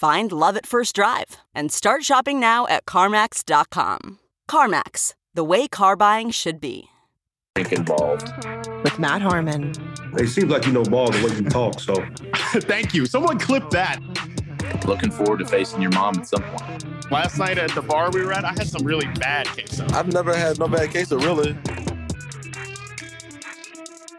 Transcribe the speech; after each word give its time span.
Find 0.00 0.32
love 0.32 0.56
at 0.56 0.64
first 0.64 0.94
drive 0.94 1.36
and 1.54 1.70
start 1.70 2.04
shopping 2.04 2.40
now 2.40 2.66
at 2.68 2.86
CarMax.com. 2.86 4.18
CarMax, 4.50 5.12
the 5.34 5.44
way 5.44 5.68
car 5.68 5.94
buying 5.94 6.30
should 6.30 6.58
be. 6.58 6.88
involved. 7.54 8.32
with 8.82 8.98
Matt 8.98 9.20
Harmon. 9.20 9.74
It 10.14 10.28
seems 10.28 10.50
like 10.50 10.64
you 10.64 10.72
know 10.72 10.84
ball 10.84 11.10
the 11.10 11.22
way 11.22 11.36
you 11.36 11.44
talk, 11.50 11.80
so 11.80 11.94
Thank 12.62 12.94
you. 12.94 13.04
Someone 13.04 13.38
clip 13.38 13.68
that. 13.72 14.00
Looking 14.86 15.10
forward 15.10 15.40
to 15.40 15.44
facing 15.44 15.82
your 15.82 15.90
mom 15.90 16.18
at 16.18 16.26
some 16.26 16.44
point. 16.44 17.10
Last 17.12 17.36
night 17.36 17.58
at 17.58 17.70
the 17.72 17.82
bar 17.82 18.10
we 18.10 18.24
were 18.24 18.32
at, 18.32 18.46
I 18.46 18.52
had 18.52 18.68
some 18.68 18.86
really 18.86 19.06
bad 19.18 19.48
queso. 19.48 19.84
I've 19.90 20.10
never 20.10 20.34
had 20.34 20.58
no 20.58 20.66
bad 20.66 20.92
queso, 20.92 21.18
really. 21.18 21.54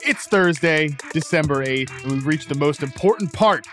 It's 0.03 0.27
Thursday, 0.27 0.95
December 1.11 1.65
8th, 1.65 2.03
and 2.03 2.11
we've 2.11 2.27
reached 2.27 2.49
the 2.49 2.55
most 2.55 2.83
important 2.83 3.33
part 3.33 3.65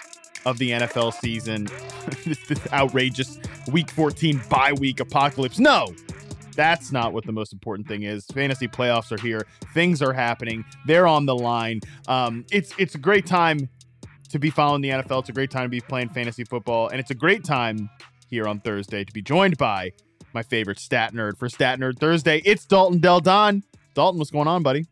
of 0.48 0.58
the 0.58 0.70
NFL 0.70 1.12
season. 1.12 1.68
this, 2.24 2.72
outrageous 2.72 3.38
week 3.70 3.90
14 3.90 4.40
bye 4.48 4.72
week 4.72 5.00
apocalypse. 5.00 5.58
No, 5.58 5.94
that's 6.56 6.90
not 6.90 7.12
what 7.12 7.24
the 7.24 7.32
most 7.32 7.52
important 7.52 7.86
thing 7.86 8.02
is. 8.02 8.24
Fantasy 8.26 8.66
playoffs 8.66 9.12
are 9.12 9.20
here. 9.20 9.46
Things 9.74 10.02
are 10.02 10.12
happening. 10.12 10.64
They're 10.86 11.06
on 11.06 11.26
the 11.26 11.36
line. 11.36 11.80
Um, 12.08 12.44
it's 12.50 12.72
it's 12.78 12.94
a 12.94 12.98
great 12.98 13.26
time 13.26 13.68
to 14.30 14.38
be 14.38 14.50
following 14.50 14.82
the 14.82 14.90
NFL. 14.90 15.20
It's 15.20 15.28
a 15.28 15.32
great 15.32 15.50
time 15.50 15.64
to 15.64 15.68
be 15.68 15.80
playing 15.80 16.08
fantasy 16.08 16.44
football, 16.44 16.88
and 16.88 16.98
it's 16.98 17.10
a 17.10 17.14
great 17.14 17.44
time 17.44 17.90
here 18.28 18.46
on 18.46 18.60
Thursday 18.60 19.04
to 19.04 19.12
be 19.12 19.22
joined 19.22 19.56
by 19.58 19.92
my 20.34 20.42
favorite 20.42 20.78
stat 20.78 21.14
nerd 21.14 21.38
for 21.38 21.48
Stat 21.48 21.78
Nerd 21.78 21.98
Thursday. 21.98 22.42
It's 22.44 22.64
Dalton 22.64 22.98
Del 22.98 23.20
Don. 23.20 23.62
Dalton, 23.94 24.18
what's 24.18 24.30
going 24.30 24.48
on, 24.48 24.62
buddy? 24.62 24.86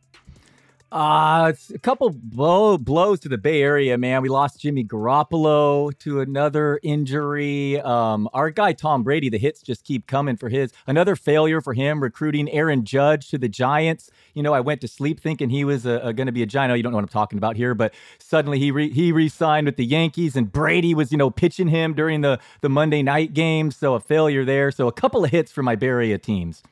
Uh, 0.93 1.51
it's 1.53 1.71
a 1.71 1.79
couple 1.81 2.09
blow, 2.11 2.79
blows 2.79 3.19
to 3.19 3.29
the 3.29 3.37
Bay 3.37 3.61
Area, 3.61 3.99
man. 3.99 4.23
We 4.23 4.29
lost 4.29 4.61
Jimmy 4.61 4.85
Garoppolo 4.85 5.97
to 5.99 6.21
another 6.21 6.79
injury. 6.83 7.81
Um, 7.81 8.29
our 8.33 8.51
guy 8.51 8.73
Tom 8.73 9.03
Brady, 9.03 9.29
the 9.29 9.39
hits 9.39 9.63
just 9.63 9.85
keep 9.85 10.07
coming 10.07 10.37
for 10.37 10.49
his. 10.49 10.73
Another 10.87 11.17
failure 11.17 11.61
for 11.61 11.75
him 11.75 12.01
recruiting 12.01 12.49
Aaron 12.51 12.85
Judge 12.85 13.29
to 13.31 13.39
the 13.39 13.49
Giants. 13.49 14.11
You 14.35 14.45
know, 14.45 14.55
I 14.55 14.61
went 14.61 14.81
to 14.83 14.89
sleep 14.89 15.19
thinking 15.19 15.51
he 15.51 15.65
was 15.65 15.83
going 15.83 16.27
to 16.27 16.33
be 16.33 16.43
a 16.43 16.47
Giant. 16.47 16.77
You 16.77 16.85
don't 16.85 16.93
know 16.93 16.99
what 16.99 17.05
I'm 17.05 17.09
talking 17.09 17.39
about 17.39 17.57
here, 17.57 17.75
but 17.75 17.93
suddenly 18.19 18.61
he 18.61 18.71
re- 18.71 18.93
he 18.93 19.11
re-signed 19.11 19.67
with 19.67 19.77
the 19.77 19.85
Yankees, 19.85 20.37
and 20.37 20.51
Brady 20.53 20.95
was 20.95 21.11
you 21.11 21.19
know 21.19 21.31
pitching 21.31 21.69
him 21.69 21.95
during 21.95 22.21
the 22.21 22.39
the 22.61 22.69
Monday 22.69 23.03
night 23.03 23.35
game. 23.35 23.73
So 23.73 23.95
a 23.95 24.01
failure 24.01 24.45
there. 24.45 24.71
So 24.71 24.87
a 24.87 24.93
couple 24.93 25.25
of 25.25 25.33
hits 25.33 25.51
for 25.51 25.65
my 25.65 25.75
Bay 25.75 25.87
Area 25.89 26.19
teams. 26.19 26.63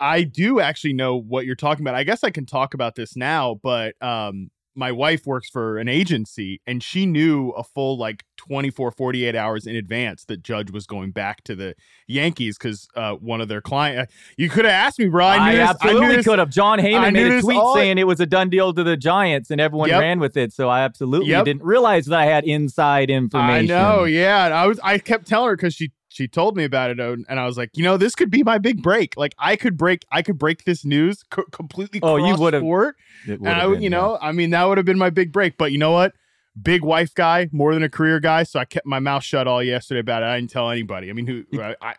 I 0.00 0.22
do 0.22 0.60
actually 0.60 0.92
know 0.92 1.16
what 1.16 1.44
you're 1.46 1.56
talking 1.56 1.82
about. 1.84 1.94
I 1.94 2.04
guess 2.04 2.22
I 2.24 2.30
can 2.30 2.46
talk 2.46 2.74
about 2.74 2.94
this 2.94 3.16
now, 3.16 3.58
but 3.62 3.94
um 4.02 4.50
my 4.74 4.92
wife 4.92 5.26
works 5.26 5.50
for 5.50 5.76
an 5.78 5.88
agency 5.88 6.60
and 6.64 6.84
she 6.84 7.04
knew 7.04 7.50
a 7.50 7.64
full 7.64 7.98
like 7.98 8.24
24 8.36 8.92
48 8.92 9.34
hours 9.34 9.66
in 9.66 9.74
advance 9.74 10.24
that 10.26 10.40
judge 10.44 10.70
was 10.70 10.86
going 10.86 11.10
back 11.10 11.42
to 11.42 11.56
the 11.56 11.74
yankees 12.06 12.56
because 12.56 12.86
uh, 12.94 13.14
one 13.14 13.40
of 13.40 13.48
their 13.48 13.60
client 13.60 14.08
you 14.36 14.48
could 14.48 14.64
have 14.64 14.72
asked 14.72 15.00
me 15.00 15.08
bro 15.08 15.26
i, 15.26 15.36
I 15.36 15.54
absolutely 15.56 16.22
could 16.22 16.38
have. 16.38 16.50
Jon 16.50 16.78
Heyman 16.78 17.12
made 17.12 17.26
a 17.26 17.40
tweet 17.42 17.60
saying 17.74 17.98
it 17.98 18.06
was 18.06 18.20
a 18.20 18.26
done 18.26 18.50
deal 18.50 18.72
to 18.72 18.84
the 18.84 18.96
Giants, 18.96 19.50
and 19.50 19.60
everyone 19.60 19.88
Yep. 19.88 20.00
ran 20.00 20.20
with 20.20 20.36
it. 20.36 20.52
So 20.52 20.68
I 20.68 20.82
absolutely 20.82 21.30
Yep. 21.30 21.44
didn't 21.44 21.62
realize 21.64 22.06
that 22.06 22.18
I 22.18 22.26
had 22.26 22.44
inside 22.44 23.10
information 23.10 23.74
I 23.74 23.80
know, 23.80 24.04
yeah. 24.04 24.44
I 24.46 24.66
was 24.66 24.78
I 24.84 24.98
kept 24.98 25.26
telling 25.26 25.48
her 25.48 25.56
because 25.56 25.74
she 25.74 25.90
she 26.18 26.26
told 26.26 26.56
me 26.56 26.64
about 26.64 26.90
it, 26.90 26.98
and 26.98 27.24
I 27.40 27.46
was 27.46 27.56
like, 27.56 27.70
you 27.76 27.84
know, 27.84 27.96
this 27.96 28.16
could 28.16 28.28
be 28.28 28.42
my 28.42 28.58
big 28.58 28.82
break. 28.82 29.16
Like 29.16 29.36
I 29.38 29.54
could 29.54 29.76
break 29.76 30.04
I 30.10 30.22
could 30.22 30.36
break 30.36 30.64
this 30.64 30.84
news 30.84 31.22
co- 31.30 31.44
completely. 31.52 32.00
Oh, 32.02 32.16
you 32.16 32.34
would've- 32.36 32.60
sport, 32.60 32.96
and 33.26 33.48
I, 33.48 33.66
would- 33.68 33.74
been, 33.74 33.82
you 33.84 33.90
yeah. 33.90 33.96
know, 33.96 34.18
I 34.20 34.32
mean, 34.32 34.50
that 34.50 34.64
would 34.64 34.78
have 34.78 34.84
been 34.84 34.98
my 34.98 35.10
big 35.10 35.30
break. 35.32 35.56
But 35.56 35.70
you 35.70 35.78
know 35.78 35.92
what? 35.92 36.14
Big 36.62 36.82
wife 36.82 37.14
guy, 37.14 37.48
more 37.52 37.74
than 37.74 37.82
a 37.82 37.88
career 37.88 38.20
guy. 38.20 38.42
So 38.42 38.58
I 38.58 38.64
kept 38.64 38.86
my 38.86 38.98
mouth 39.00 39.22
shut 39.22 39.46
all 39.46 39.62
yesterday 39.62 40.00
about 40.00 40.22
it. 40.22 40.26
I 40.26 40.38
didn't 40.38 40.50
tell 40.50 40.70
anybody. 40.70 41.10
I 41.10 41.12
mean, 41.12 41.26
who? 41.26 41.44
I, 41.60 41.74
I, 41.80 41.94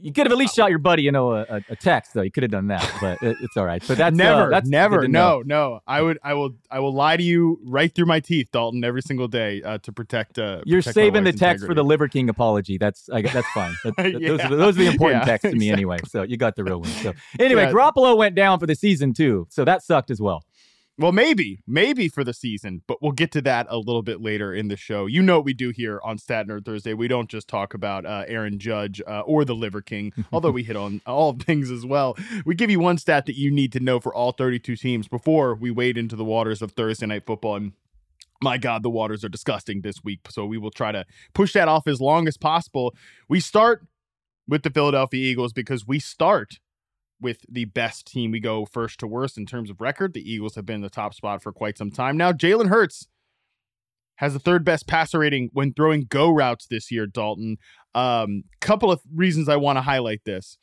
you 0.00 0.12
could 0.12 0.26
have 0.26 0.32
at 0.32 0.38
least 0.38 0.54
shot 0.54 0.70
your 0.70 0.78
buddy, 0.78 1.02
you 1.02 1.12
know, 1.12 1.32
a, 1.32 1.60
a- 1.68 1.76
text 1.76 2.14
though. 2.14 2.22
You 2.22 2.30
could 2.30 2.42
have 2.44 2.50
done 2.52 2.68
that, 2.68 2.90
but 3.00 3.22
it, 3.22 3.36
it's 3.42 3.56
all 3.56 3.64
right. 3.66 3.82
But 3.86 3.98
that's 3.98 4.14
uh, 4.14 4.16
never, 4.16 4.50
that's 4.50 4.68
never, 4.68 5.06
no, 5.08 5.42
no. 5.44 5.80
I 5.86 6.00
would, 6.02 6.18
I 6.22 6.34
will, 6.34 6.50
I 6.70 6.78
will 6.80 6.92
lie 6.94 7.16
to 7.16 7.22
you 7.22 7.60
right 7.64 7.94
through 7.94 8.06
my 8.06 8.20
teeth, 8.20 8.48
Dalton, 8.52 8.84
every 8.84 9.02
single 9.02 9.28
day 9.28 9.62
uh, 9.62 9.78
to 9.78 9.92
protect. 9.92 10.38
Uh, 10.38 10.62
You're 10.64 10.80
protect 10.80 10.96
my 10.96 11.02
saving 11.02 11.24
the 11.24 11.32
text 11.32 11.66
for 11.66 11.74
the 11.74 11.84
Liver 11.84 12.08
King 12.08 12.28
apology. 12.28 12.78
That's 12.78 13.08
I, 13.10 13.22
that's 13.22 13.48
fine. 13.50 13.74
That- 13.84 13.96
that- 13.96 14.12
those, 14.12 14.20
Yeah. 14.40 14.46
are, 14.52 14.56
those 14.56 14.76
are 14.76 14.80
the 14.80 14.86
important 14.86 15.22
Yeah, 15.22 15.26
texts 15.26 15.50
to 15.50 15.56
me 15.56 15.66
exactly. 15.66 15.72
anyway. 15.72 15.98
So 16.08 16.22
you 16.22 16.36
got 16.36 16.56
the 16.56 16.64
real 16.64 16.80
one. 16.80 16.90
So 16.90 17.12
anyway, 17.38 17.64
Yeah. 17.64 17.72
Garoppolo 17.72 18.16
went 18.16 18.34
down 18.34 18.58
for 18.60 18.66
the 18.66 18.74
season 18.74 19.12
too, 19.12 19.46
so 19.50 19.64
that 19.64 19.82
sucked 19.82 20.10
as 20.10 20.20
well. 20.20 20.42
Well, 20.96 21.10
maybe, 21.10 21.60
maybe 21.66 22.08
for 22.08 22.22
the 22.22 22.32
season, 22.32 22.82
but 22.86 23.02
we'll 23.02 23.10
get 23.10 23.32
to 23.32 23.42
that 23.42 23.66
a 23.68 23.78
little 23.78 24.02
bit 24.02 24.20
later 24.20 24.54
in 24.54 24.68
the 24.68 24.76
show. 24.76 25.06
You 25.06 25.22
know 25.22 25.38
what 25.38 25.44
we 25.44 25.52
do 25.52 25.70
here 25.70 26.00
on 26.04 26.18
Stat 26.18 26.46
Nerd 26.46 26.64
Thursday. 26.64 26.94
We 26.94 27.08
don't 27.08 27.28
just 27.28 27.48
talk 27.48 27.74
about 27.74 28.06
uh, 28.06 28.24
Aaron 28.28 28.60
Judge 28.60 29.02
uh, 29.04 29.22
or 29.22 29.44
the 29.44 29.56
Liver 29.56 29.82
King, 29.82 30.12
although 30.32 30.52
we 30.52 30.62
hit 30.62 30.76
on 30.76 31.00
all 31.04 31.32
things 31.32 31.68
as 31.68 31.84
well. 31.84 32.16
We 32.46 32.54
give 32.54 32.70
you 32.70 32.78
one 32.78 32.98
stat 32.98 33.26
that 33.26 33.36
you 33.36 33.50
need 33.50 33.72
to 33.72 33.80
know 33.80 33.98
for 33.98 34.14
all 34.14 34.30
32 34.30 34.76
teams 34.76 35.08
before 35.08 35.56
we 35.56 35.72
wade 35.72 35.98
into 35.98 36.14
the 36.14 36.24
waters 36.24 36.62
of 36.62 36.72
Thursday 36.72 37.06
Night 37.06 37.26
Football. 37.26 37.56
And 37.56 37.72
my 38.40 38.56
God, 38.56 38.84
the 38.84 38.90
waters 38.90 39.24
are 39.24 39.28
disgusting 39.28 39.80
this 39.80 40.04
week. 40.04 40.20
So 40.30 40.46
we 40.46 40.58
will 40.58 40.70
try 40.70 40.92
to 40.92 41.04
push 41.32 41.54
that 41.54 41.66
off 41.66 41.88
as 41.88 42.00
long 42.00 42.28
as 42.28 42.36
possible. 42.36 42.94
We 43.28 43.40
start 43.40 43.84
with 44.46 44.62
the 44.62 44.70
Philadelphia 44.70 45.20
Eagles 45.20 45.52
because 45.52 45.88
we 45.88 45.98
start 45.98 46.60
with 47.24 47.38
the 47.48 47.64
best 47.64 48.06
team. 48.06 48.30
We 48.30 48.38
go 48.38 48.66
first 48.66 49.00
to 49.00 49.06
worst 49.06 49.38
in 49.38 49.46
terms 49.46 49.70
of 49.70 49.80
record. 49.80 50.12
The 50.12 50.30
Eagles 50.30 50.54
have 50.54 50.66
been 50.66 50.76
in 50.76 50.82
the 50.82 50.90
top 50.90 51.14
spot 51.14 51.42
for 51.42 51.52
quite 51.52 51.78
some 51.78 51.90
time 51.90 52.18
now. 52.18 52.30
Jalen 52.30 52.68
Hurts 52.68 53.08
has 54.16 54.34
the 54.34 54.38
third 54.38 54.62
best 54.62 54.86
passer 54.86 55.18
rating 55.18 55.48
when 55.54 55.72
throwing 55.72 56.04
go 56.04 56.30
routes 56.30 56.66
this 56.66 56.92
year, 56.92 57.06
Dalton. 57.06 57.56
Um, 57.94 58.44
couple 58.60 58.92
of 58.92 59.00
reasons 59.12 59.48
I 59.48 59.56
want 59.56 59.78
to 59.78 59.80
highlight 59.80 60.20
this. 60.26 60.58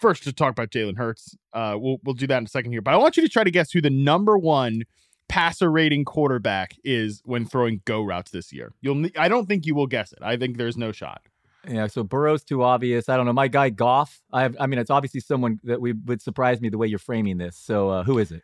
First, 0.00 0.24
to 0.24 0.32
talk 0.32 0.50
about 0.50 0.70
Jalen 0.70 0.98
Hurts, 0.98 1.36
uh, 1.52 1.76
we'll 1.78 1.98
we'll 2.02 2.16
do 2.16 2.26
that 2.26 2.38
in 2.38 2.44
a 2.44 2.48
second 2.48 2.72
here. 2.72 2.82
But 2.82 2.94
I 2.94 2.96
want 2.96 3.16
you 3.16 3.22
to 3.22 3.28
try 3.28 3.44
to 3.44 3.50
guess 3.50 3.70
who 3.70 3.80
the 3.80 3.90
number 3.90 4.36
one 4.36 4.82
passer 5.28 5.70
rating 5.70 6.04
quarterback 6.04 6.74
is 6.82 7.22
when 7.24 7.46
throwing 7.46 7.80
go 7.84 8.02
routes 8.02 8.32
this 8.32 8.52
year. 8.52 8.72
You'll 8.80 9.06
I 9.16 9.28
don't 9.28 9.46
think 9.46 9.64
you 9.64 9.76
will 9.76 9.86
guess 9.86 10.12
it. 10.12 10.18
I 10.20 10.36
think 10.36 10.56
there's 10.56 10.76
no 10.76 10.90
shot. 10.90 11.22
Yeah, 11.68 11.86
so 11.88 12.02
Burrow's 12.02 12.42
too 12.42 12.62
obvious. 12.62 13.08
I 13.08 13.16
don't 13.16 13.26
know. 13.26 13.32
My 13.32 13.48
guy 13.48 13.70
Goff. 13.70 14.20
I 14.32 14.42
have, 14.42 14.56
I 14.58 14.66
mean, 14.66 14.78
it's 14.78 14.90
obviously 14.90 15.20
someone 15.20 15.60
that 15.64 15.80
we 15.80 15.92
would 15.92 16.22
surprise 16.22 16.60
me 16.60 16.68
the 16.68 16.78
way 16.78 16.86
you're 16.86 16.98
framing 16.98 17.38
this. 17.38 17.56
So 17.56 17.90
uh, 17.90 18.04
who 18.04 18.18
is 18.18 18.32
it? 18.32 18.42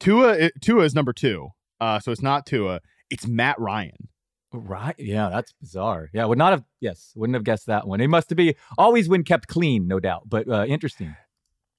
Tua 0.00 0.50
Tua 0.60 0.84
is 0.84 0.94
number 0.94 1.12
two. 1.12 1.50
Uh, 1.80 2.00
so 2.00 2.10
it's 2.12 2.22
not 2.22 2.46
Tua. 2.46 2.80
It's 3.10 3.26
Matt 3.26 3.58
Ryan. 3.60 4.08
Right. 4.52 4.94
Yeah, 4.98 5.28
that's 5.28 5.52
bizarre. 5.60 6.08
Yeah, 6.12 6.24
would 6.24 6.38
not 6.38 6.52
have. 6.52 6.64
Yes, 6.80 7.12
wouldn't 7.14 7.34
have 7.34 7.44
guessed 7.44 7.66
that 7.66 7.86
one. 7.86 8.00
It 8.00 8.08
must 8.08 8.34
be 8.34 8.56
always 8.76 9.08
when 9.08 9.22
kept 9.22 9.46
clean, 9.46 9.86
no 9.86 10.00
doubt. 10.00 10.22
But 10.26 10.48
uh, 10.48 10.64
interesting. 10.66 11.14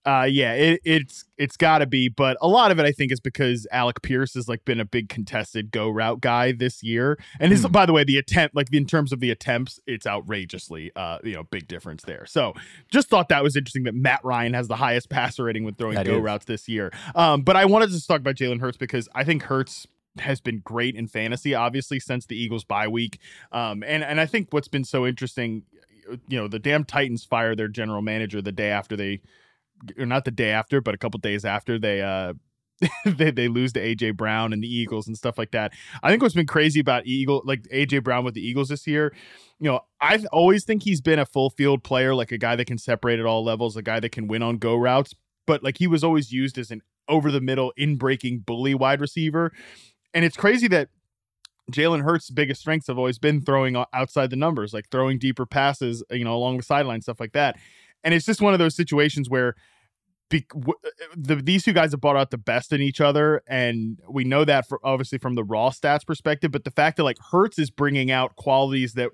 Uh, 0.05 0.25
yeah, 0.29 0.53
it, 0.53 0.81
it's 0.85 1.25
it's 1.37 1.57
got 1.57 1.79
to 1.79 1.85
be, 1.85 2.07
but 2.07 2.37
a 2.41 2.47
lot 2.47 2.71
of 2.71 2.79
it 2.79 2.85
I 2.85 2.91
think 2.91 3.11
is 3.11 3.19
because 3.19 3.67
Alec 3.71 4.01
Pierce 4.01 4.33
has 4.33 4.47
like 4.47 4.63
been 4.65 4.79
a 4.79 4.85
big 4.85 5.09
contested 5.09 5.71
go 5.71 5.89
route 5.89 6.21
guy 6.21 6.51
this 6.53 6.81
year, 6.81 7.19
and 7.39 7.51
his 7.51 7.63
Hmm. 7.63 7.71
by 7.71 7.85
the 7.85 7.93
way 7.93 8.03
the 8.05 8.17
attempt 8.17 8.55
like 8.55 8.73
in 8.73 8.85
terms 8.85 9.11
of 9.11 9.19
the 9.19 9.29
attempts, 9.29 9.79
it's 9.85 10.07
outrageously 10.07 10.91
uh 10.95 11.19
you 11.23 11.33
know 11.33 11.43
big 11.43 11.67
difference 11.67 12.03
there. 12.03 12.25
So 12.25 12.53
just 12.89 13.09
thought 13.09 13.29
that 13.29 13.43
was 13.43 13.55
interesting 13.55 13.83
that 13.83 13.93
Matt 13.95 14.21
Ryan 14.23 14.53
has 14.53 14.67
the 14.67 14.77
highest 14.77 15.09
passer 15.09 15.43
rating 15.43 15.65
when 15.65 15.75
throwing 15.75 15.95
That 15.95 16.05
go 16.05 16.17
is. 16.17 16.23
routes 16.23 16.45
this 16.45 16.69
year. 16.69 16.91
Um, 17.13 17.41
but 17.41 17.55
I 17.57 17.65
wanted 17.65 17.87
to 17.87 17.93
just 17.93 18.07
talk 18.07 18.21
about 18.21 18.35
Jalen 18.35 18.61
Hurts 18.61 18.77
because 18.77 19.09
I 19.13 19.23
think 19.25 19.43
Hurts 19.43 19.85
has 20.17 20.39
been 20.41 20.59
great 20.59 20.95
in 20.95 21.07
fantasy, 21.07 21.53
obviously 21.53 21.99
since 21.99 22.25
the 22.25 22.35
Eagles 22.41 22.63
bye 22.63 22.87
week. 22.87 23.19
Um, 23.51 23.83
and 23.83 24.03
and 24.03 24.19
I 24.21 24.25
think 24.25 24.47
what's 24.51 24.69
been 24.69 24.85
so 24.85 25.05
interesting 25.05 25.63
you 26.27 26.39
know, 26.39 26.47
the 26.47 26.57
damn 26.57 26.83
Titans 26.85 27.23
fire 27.23 27.55
their 27.55 27.67
general 27.67 28.01
manager 28.01 28.41
the 28.41 28.51
day 28.51 28.71
after 28.71 28.95
they, 28.95 29.19
or 29.97 30.05
not 30.05 30.25
the 30.25 30.31
day 30.31 30.51
after, 30.51 30.81
but 30.81 30.93
a 30.93 30.97
couple 30.97 31.19
days 31.19 31.45
after 31.45 31.79
they, 31.79 32.01
uh, 32.01 32.33
they, 33.05 33.31
they 33.31 33.47
lose 33.47 33.73
to 33.73 33.81
AJ 33.81 34.15
Brown 34.15 34.53
and 34.53 34.63
the 34.63 34.73
Eagles 34.73 35.07
and 35.07 35.17
stuff 35.17 35.37
like 35.37 35.51
that. 35.51 35.73
I 36.01 36.09
think 36.09 36.21
what's 36.21 36.35
been 36.35 36.47
crazy 36.47 36.79
about 36.79 37.05
Eagle 37.05 37.41
like 37.45 37.63
AJ 37.63 38.03
Brown 38.03 38.23
with 38.23 38.33
the 38.33 38.45
Eagles 38.45 38.69
this 38.69 38.87
year, 38.87 39.13
you 39.59 39.69
know, 39.69 39.81
I 40.01 40.23
always 40.31 40.63
think 40.63 40.83
he's 40.83 41.01
been 41.01 41.19
a 41.19 41.25
full 41.25 41.49
field 41.49 41.83
player, 41.83 42.15
like 42.15 42.31
a 42.31 42.37
guy 42.37 42.55
that 42.55 42.65
can 42.65 42.77
separate 42.77 43.19
at 43.19 43.25
all 43.25 43.43
levels, 43.43 43.75
a 43.75 43.81
guy 43.81 43.99
that 43.99 44.11
can 44.11 44.27
win 44.27 44.41
on 44.41 44.57
go 44.57 44.75
routes, 44.75 45.13
but 45.45 45.63
like 45.63 45.77
he 45.77 45.87
was 45.87 46.03
always 46.03 46.31
used 46.31 46.57
as 46.57 46.71
an 46.71 46.81
over 47.07 47.31
the 47.31 47.41
middle 47.41 47.73
in 47.75 47.97
breaking 47.97 48.39
bully 48.39 48.73
wide 48.73 49.01
receiver. 49.01 49.51
And 50.13 50.23
it's 50.23 50.37
crazy 50.37 50.67
that 50.69 50.89
Jalen 51.71 52.03
Hurts' 52.03 52.29
biggest 52.29 52.61
strengths 52.61 52.87
have 52.87 52.97
always 52.97 53.19
been 53.19 53.41
throwing 53.41 53.75
outside 53.93 54.29
the 54.29 54.35
numbers, 54.35 54.73
like 54.73 54.89
throwing 54.89 55.19
deeper 55.19 55.45
passes, 55.45 56.03
you 56.09 56.23
know, 56.23 56.35
along 56.35 56.57
the 56.57 56.63
sideline, 56.63 57.01
stuff 57.01 57.19
like 57.19 57.33
that. 57.33 57.57
And 58.03 58.13
it's 58.13 58.25
just 58.25 58.41
one 58.41 58.53
of 58.53 58.59
those 58.59 58.75
situations 58.75 59.29
where 59.29 59.55
be, 60.29 60.45
w- 60.53 60.79
the, 61.15 61.35
these 61.35 61.63
two 61.63 61.73
guys 61.73 61.91
have 61.91 62.01
brought 62.01 62.15
out 62.15 62.31
the 62.31 62.37
best 62.37 62.71
in 62.71 62.81
each 62.81 63.01
other, 63.01 63.41
and 63.47 63.99
we 64.09 64.23
know 64.23 64.45
that 64.45 64.67
for 64.67 64.79
obviously 64.83 65.17
from 65.17 65.35
the 65.35 65.43
raw 65.43 65.69
stats 65.69 66.05
perspective. 66.05 66.51
But 66.51 66.63
the 66.63 66.71
fact 66.71 66.97
that 66.97 67.03
like 67.03 67.17
Hurts 67.31 67.59
is 67.59 67.71
bringing 67.71 68.11
out 68.11 68.35
qualities 68.35 68.93
that 68.93 69.09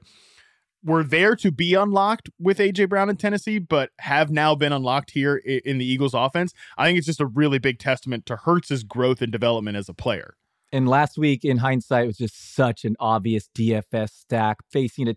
were 0.83 1.03
there 1.03 1.35
to 1.37 1.51
be 1.51 1.73
unlocked 1.73 2.29
with 2.39 2.59
AJ 2.59 2.89
Brown 2.89 3.09
in 3.09 3.15
Tennessee, 3.15 3.59
but 3.59 3.89
have 3.99 4.29
now 4.29 4.55
been 4.55 4.71
unlocked 4.71 5.11
here 5.11 5.37
in, 5.37 5.61
in 5.65 5.77
the 5.79 5.85
Eagles' 5.85 6.13
offense. 6.13 6.53
I 6.77 6.85
think 6.85 6.97
it's 6.97 7.07
just 7.07 7.21
a 7.21 7.25
really 7.25 7.59
big 7.59 7.79
testament 7.79 8.25
to 8.27 8.35
Hurts's 8.35 8.83
growth 8.83 9.21
and 9.21 9.31
development 9.31 9.77
as 9.77 9.89
a 9.89 9.93
player. 9.93 10.35
And 10.75 10.89
last 10.89 11.17
week, 11.17 11.45
in 11.45 11.59
hindsight, 11.59 12.05
was 12.05 12.17
just 12.17 12.53
such 12.53 12.83
an 12.83 12.97
obvious 12.99 13.49
DFS 13.55 14.09
stack 14.09 14.57
facing 14.69 15.07
a 15.07 15.15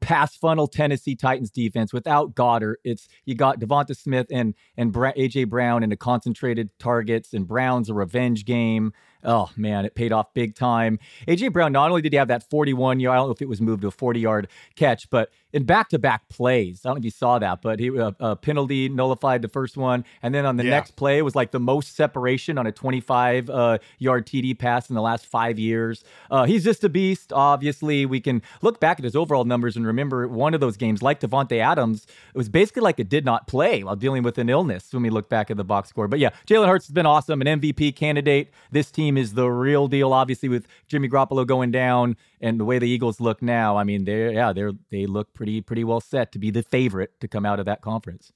pass 0.00 0.36
funnel 0.36 0.66
Tennessee 0.66 1.14
Titans 1.14 1.52
defense 1.52 1.92
without 1.92 2.34
Goddard. 2.34 2.78
It's 2.82 3.06
you 3.24 3.36
got 3.36 3.60
DeVonta 3.60 3.96
Smith 3.96 4.26
and 4.32 4.54
and 4.76 4.92
AJ 4.92 5.48
Brown 5.48 5.84
into 5.84 5.96
concentrated 5.96 6.70
targets, 6.80 7.32
and 7.32 7.46
Brown's 7.46 7.88
a 7.88 7.94
revenge 7.94 8.44
game. 8.44 8.92
Oh 9.22 9.48
man, 9.56 9.84
it 9.84 9.94
paid 9.94 10.10
off 10.10 10.34
big 10.34 10.56
time. 10.56 10.98
AJ 11.28 11.52
Brown 11.52 11.70
not 11.70 11.88
only 11.88 12.02
did 12.02 12.12
he 12.12 12.18
have 12.18 12.26
that 12.26 12.50
41 12.50 12.98
yard, 12.98 13.14
I 13.14 13.18
don't 13.18 13.28
know 13.28 13.32
if 13.32 13.42
it 13.42 13.48
was 13.48 13.60
moved 13.60 13.82
to 13.82 13.88
a 13.88 13.92
40 13.92 14.18
yard 14.18 14.48
catch, 14.74 15.08
but 15.08 15.30
in 15.56 15.64
back 15.64 15.88
to 15.88 15.98
back 15.98 16.28
plays. 16.28 16.82
I 16.84 16.90
don't 16.90 16.96
know 16.96 16.98
if 16.98 17.04
you 17.06 17.10
saw 17.10 17.38
that, 17.38 17.62
but 17.62 17.80
he 17.80 17.98
uh, 17.98 18.12
a 18.20 18.36
penalty 18.36 18.90
nullified 18.90 19.40
the 19.40 19.48
first 19.48 19.78
one, 19.78 20.04
and 20.22 20.34
then 20.34 20.44
on 20.44 20.58
the 20.58 20.64
yeah. 20.64 20.70
next 20.70 20.96
play 20.96 21.22
was 21.22 21.34
like 21.34 21.50
the 21.50 21.58
most 21.58 21.96
separation 21.96 22.58
on 22.58 22.66
a 22.66 22.72
25 22.72 23.48
uh, 23.48 23.78
yard 23.98 24.26
TD 24.26 24.58
pass 24.58 24.90
in 24.90 24.94
the 24.94 25.00
last 25.00 25.24
five 25.24 25.58
years. 25.58 26.04
Uh, 26.30 26.44
he's 26.44 26.62
just 26.62 26.84
a 26.84 26.90
beast. 26.90 27.32
Obviously, 27.32 28.04
we 28.04 28.20
can 28.20 28.42
look 28.60 28.80
back 28.80 28.98
at 29.00 29.04
his 29.04 29.16
overall 29.16 29.44
numbers 29.44 29.78
and 29.78 29.86
remember 29.86 30.28
one 30.28 30.52
of 30.52 30.60
those 30.60 30.76
games, 30.76 31.02
like 31.02 31.20
Davante 31.20 31.58
Adams, 31.58 32.06
it 32.34 32.36
was 32.36 32.50
basically 32.50 32.82
like 32.82 33.00
it 33.00 33.08
did 33.08 33.24
not 33.24 33.46
play 33.46 33.82
while 33.82 33.96
dealing 33.96 34.22
with 34.22 34.36
an 34.36 34.50
illness 34.50 34.92
when 34.92 35.02
we 35.02 35.08
look 35.08 35.30
back 35.30 35.50
at 35.50 35.56
the 35.56 35.64
box 35.64 35.88
score. 35.88 36.06
But 36.06 36.18
yeah, 36.18 36.30
Jalen 36.46 36.68
Hurts 36.68 36.86
has 36.86 36.92
been 36.92 37.06
awesome, 37.06 37.40
an 37.40 37.60
MVP 37.60 37.96
candidate. 37.96 38.50
This 38.70 38.90
team 38.90 39.16
is 39.16 39.32
the 39.32 39.48
real 39.48 39.88
deal. 39.88 40.12
Obviously, 40.12 40.50
with 40.50 40.66
Jimmy 40.86 41.08
Garoppolo 41.08 41.46
going 41.46 41.70
down 41.70 42.18
and 42.40 42.60
the 42.60 42.64
way 42.64 42.78
the 42.78 42.88
Eagles 42.88 43.20
look 43.20 43.42
now, 43.42 43.76
I 43.76 43.84
mean, 43.84 44.04
they're 44.04 44.32
yeah, 44.32 44.52
they're 44.52 44.72
they 44.90 45.06
look 45.06 45.32
pretty 45.34 45.60
pretty 45.60 45.84
well 45.84 46.00
set 46.00 46.32
to 46.32 46.38
be 46.38 46.50
the 46.50 46.62
favorite 46.62 47.18
to 47.20 47.28
come 47.28 47.46
out 47.46 47.58
of 47.58 47.66
that 47.66 47.82
conference. 47.82 48.32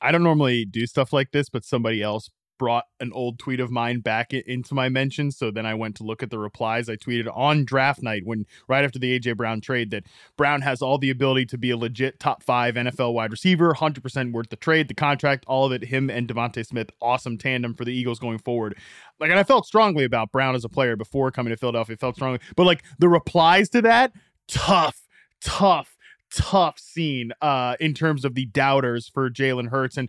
I 0.00 0.10
don't 0.10 0.22
normally 0.22 0.64
do 0.64 0.86
stuff 0.86 1.12
like 1.12 1.30
this, 1.32 1.48
but 1.48 1.64
somebody 1.64 2.02
else 2.02 2.30
brought 2.62 2.84
an 3.00 3.10
old 3.12 3.40
tweet 3.40 3.58
of 3.58 3.72
mine 3.72 3.98
back 3.98 4.32
into 4.32 4.72
my 4.72 4.88
mentions. 4.88 5.36
So 5.36 5.50
then 5.50 5.66
I 5.66 5.74
went 5.74 5.96
to 5.96 6.04
look 6.04 6.22
at 6.22 6.30
the 6.30 6.38
replies. 6.38 6.88
I 6.88 6.94
tweeted 6.94 7.26
on 7.36 7.64
draft 7.64 8.04
night 8.04 8.22
when 8.24 8.46
right 8.68 8.84
after 8.84 9.00
the 9.00 9.18
AJ 9.18 9.36
Brown 9.36 9.60
trade 9.60 9.90
that 9.90 10.04
Brown 10.36 10.60
has 10.60 10.80
all 10.80 10.96
the 10.96 11.10
ability 11.10 11.46
to 11.46 11.58
be 11.58 11.70
a 11.70 11.76
legit 11.76 12.20
top 12.20 12.40
five 12.40 12.76
NFL 12.76 13.14
wide 13.14 13.32
receiver, 13.32 13.74
100% 13.74 14.30
worth 14.30 14.48
the 14.48 14.54
trade, 14.54 14.86
the 14.86 14.94
contract, 14.94 15.44
all 15.48 15.66
of 15.66 15.72
it. 15.72 15.86
Him 15.86 16.08
and 16.08 16.28
DeVonta 16.28 16.64
Smith, 16.64 16.90
awesome 17.00 17.36
tandem 17.36 17.74
for 17.74 17.84
the 17.84 17.92
Eagles 17.92 18.20
going 18.20 18.38
forward. 18.38 18.78
Like, 19.18 19.30
and 19.30 19.40
I 19.40 19.42
felt 19.42 19.66
strongly 19.66 20.04
about 20.04 20.30
Brown 20.30 20.54
as 20.54 20.64
a 20.64 20.68
player 20.68 20.94
before 20.94 21.32
coming 21.32 21.50
to 21.50 21.56
Philadelphia. 21.56 21.96
Felt 21.96 22.14
strongly, 22.14 22.38
but 22.54 22.62
like 22.62 22.84
the 23.00 23.08
replies 23.08 23.70
to 23.70 23.82
that, 23.82 24.12
tough, 24.46 25.02
tough 25.40 25.96
tough 26.34 26.78
scene 26.78 27.30
uh 27.42 27.76
in 27.78 27.92
terms 27.92 28.24
of 28.24 28.34
the 28.34 28.46
doubters 28.46 29.06
for 29.06 29.28
Jalen 29.28 29.68
Hurts 29.68 29.98
and 29.98 30.08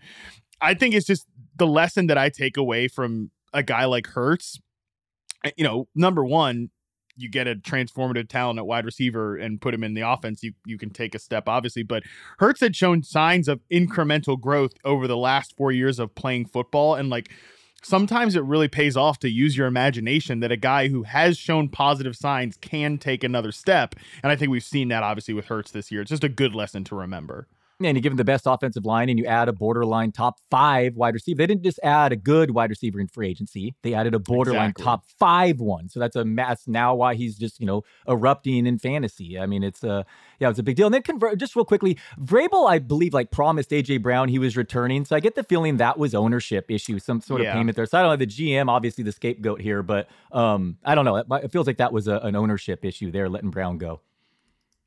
I 0.64 0.74
think 0.74 0.96
it's 0.96 1.06
just 1.06 1.28
the 1.56 1.68
lesson 1.68 2.08
that 2.08 2.18
I 2.18 2.30
take 2.30 2.58
away 2.58 2.88
from 2.88 3.32
a 3.54 3.64
guy 3.64 3.86
like 3.86 4.08
Hurts, 4.08 4.60
eh, 5.44 5.52
you 5.58 5.64
know, 5.64 5.88
number 5.96 6.24
one, 6.26 6.70
you 7.16 7.30
get 7.30 7.48
a 7.48 7.56
transformative 7.56 8.28
talent 8.28 8.60
at 8.60 8.66
wide 8.66 8.86
receiver 8.86 9.36
and 9.36 9.62
put 9.62 9.74
him 9.74 9.84
in 9.84 9.94
the 9.94 10.02
offense, 10.02 10.42
you 10.44 10.54
you 10.66 10.78
can 10.78 10.90
take 10.90 11.14
a 11.14 11.20
step, 11.20 11.48
obviously. 11.48 11.84
But 11.84 12.04
Hurts 12.40 12.62
had 12.62 12.76
shown 12.76 13.04
signs 13.04 13.48
of 13.48 13.62
incremental 13.72 14.40
growth 14.40 14.74
over 14.84 15.08
the 15.08 15.18
last 15.18 15.56
four 15.56 15.72
years 15.72 16.00
of 16.00 16.16
playing 16.16 16.46
football. 16.46 16.96
And 16.96 17.10
like 17.10 17.32
sometimes 17.84 18.36
it 18.36 18.44
really 18.44 18.68
pays 18.68 18.98
off 18.98 19.20
to 19.20 19.30
use 19.30 19.56
your 19.56 19.68
imagination 19.68 20.40
that 20.40 20.52
a 20.52 20.58
guy 20.58 20.88
who 20.88 21.04
has 21.04 21.38
shown 21.38 21.70
positive 21.70 22.16
signs 22.16 22.58
can 22.58 22.98
take 22.98 23.24
another 23.24 23.52
step. 23.52 23.96
And 24.24 24.32
I 24.32 24.36
think 24.36 24.50
we've 24.50 24.64
seen 24.64 24.88
that 24.88 25.04
obviously 25.04 25.34
with 25.34 25.46
Hurts 25.46 25.72
this 25.72 25.92
year. 25.92 26.02
It's 26.02 26.10
just 26.10 26.24
a 26.24 26.30
good 26.30 26.56
lesson 26.56 26.84
to 26.86 26.96
remember 26.96 27.48
and 27.86 27.98
you 27.98 28.02
give 28.02 28.12
them 28.12 28.18
the 28.18 28.24
best 28.24 28.46
offensive 28.46 28.86
line 28.86 29.10
and 29.10 29.18
you 29.20 29.26
add 29.26 29.50
a 29.50 29.54
borderline 29.54 30.12
top 30.12 30.40
five 30.50 30.96
wide 30.96 31.14
receiver. 31.14 31.38
They 31.38 31.48
didn't 31.48 31.64
just 31.64 31.80
add 31.84 32.12
a 32.12 32.16
good 32.16 32.52
wide 32.52 32.70
receiver 32.70 33.00
in 33.00 33.08
free 33.08 33.30
agency. 33.30 33.76
They 33.84 33.94
added 33.94 34.14
a 34.14 34.20
borderline 34.20 34.72
exactly. 34.72 34.84
top 34.84 35.06
five 35.20 35.60
one. 35.60 35.90
So 35.90 36.00
that's 36.00 36.16
a 36.16 36.26
mass 36.26 36.64
now 36.68 36.96
why 36.96 37.16
he's 37.16 37.38
just, 37.38 37.60
you 37.60 37.66
know, 37.66 37.84
erupting 38.08 38.66
in 38.66 38.80
fantasy. 38.80 39.40
I 39.40 39.46
mean, 39.46 39.64
it's 39.64 39.84
a, 39.84 40.06
yeah, 40.40 40.50
it's 40.50 40.60
a 40.60 40.64
big 40.64 40.76
deal. 40.76 40.88
And 40.88 40.94
then 40.94 41.04
convert 41.04 41.38
just 41.38 41.56
real 41.56 41.66
quickly, 41.66 41.98
Vrabel, 42.20 42.70
I 42.70 42.80
believe, 42.80 43.14
like 43.14 43.32
promised 43.32 43.72
AJ 43.72 44.02
Brown 44.02 44.30
he 44.30 44.40
was 44.40 44.58
returning. 44.58 45.06
So 45.06 45.16
I 45.16 45.20
get 45.20 45.36
the 45.36 45.44
feeling 45.44 45.78
that 45.78 45.98
was 45.98 46.16
ownership 46.16 46.70
issue, 46.70 47.00
some 47.00 47.22
sort 47.22 47.42
yeah. 47.42 47.50
of 47.50 47.54
payment 47.54 47.76
there. 47.76 47.86
So 47.86 47.98
I 47.98 48.02
don't 48.02 48.12
know 48.12 48.18
the 48.18 48.28
GM, 48.28 48.70
obviously 48.70 49.04
the 49.04 49.12
scapegoat 49.12 49.62
here, 49.62 49.84
but 49.84 50.10
um, 50.32 50.78
I 50.84 50.96
don't 50.96 51.06
know. 51.06 51.18
It, 51.18 51.28
it 51.44 51.52
feels 51.52 51.68
like 51.68 51.78
that 51.78 51.94
was 51.94 52.08
a, 52.08 52.18
an 52.18 52.36
ownership 52.36 52.86
issue 52.86 53.12
there, 53.12 53.30
letting 53.30 53.50
Brown 53.50 53.78
go. 53.78 54.02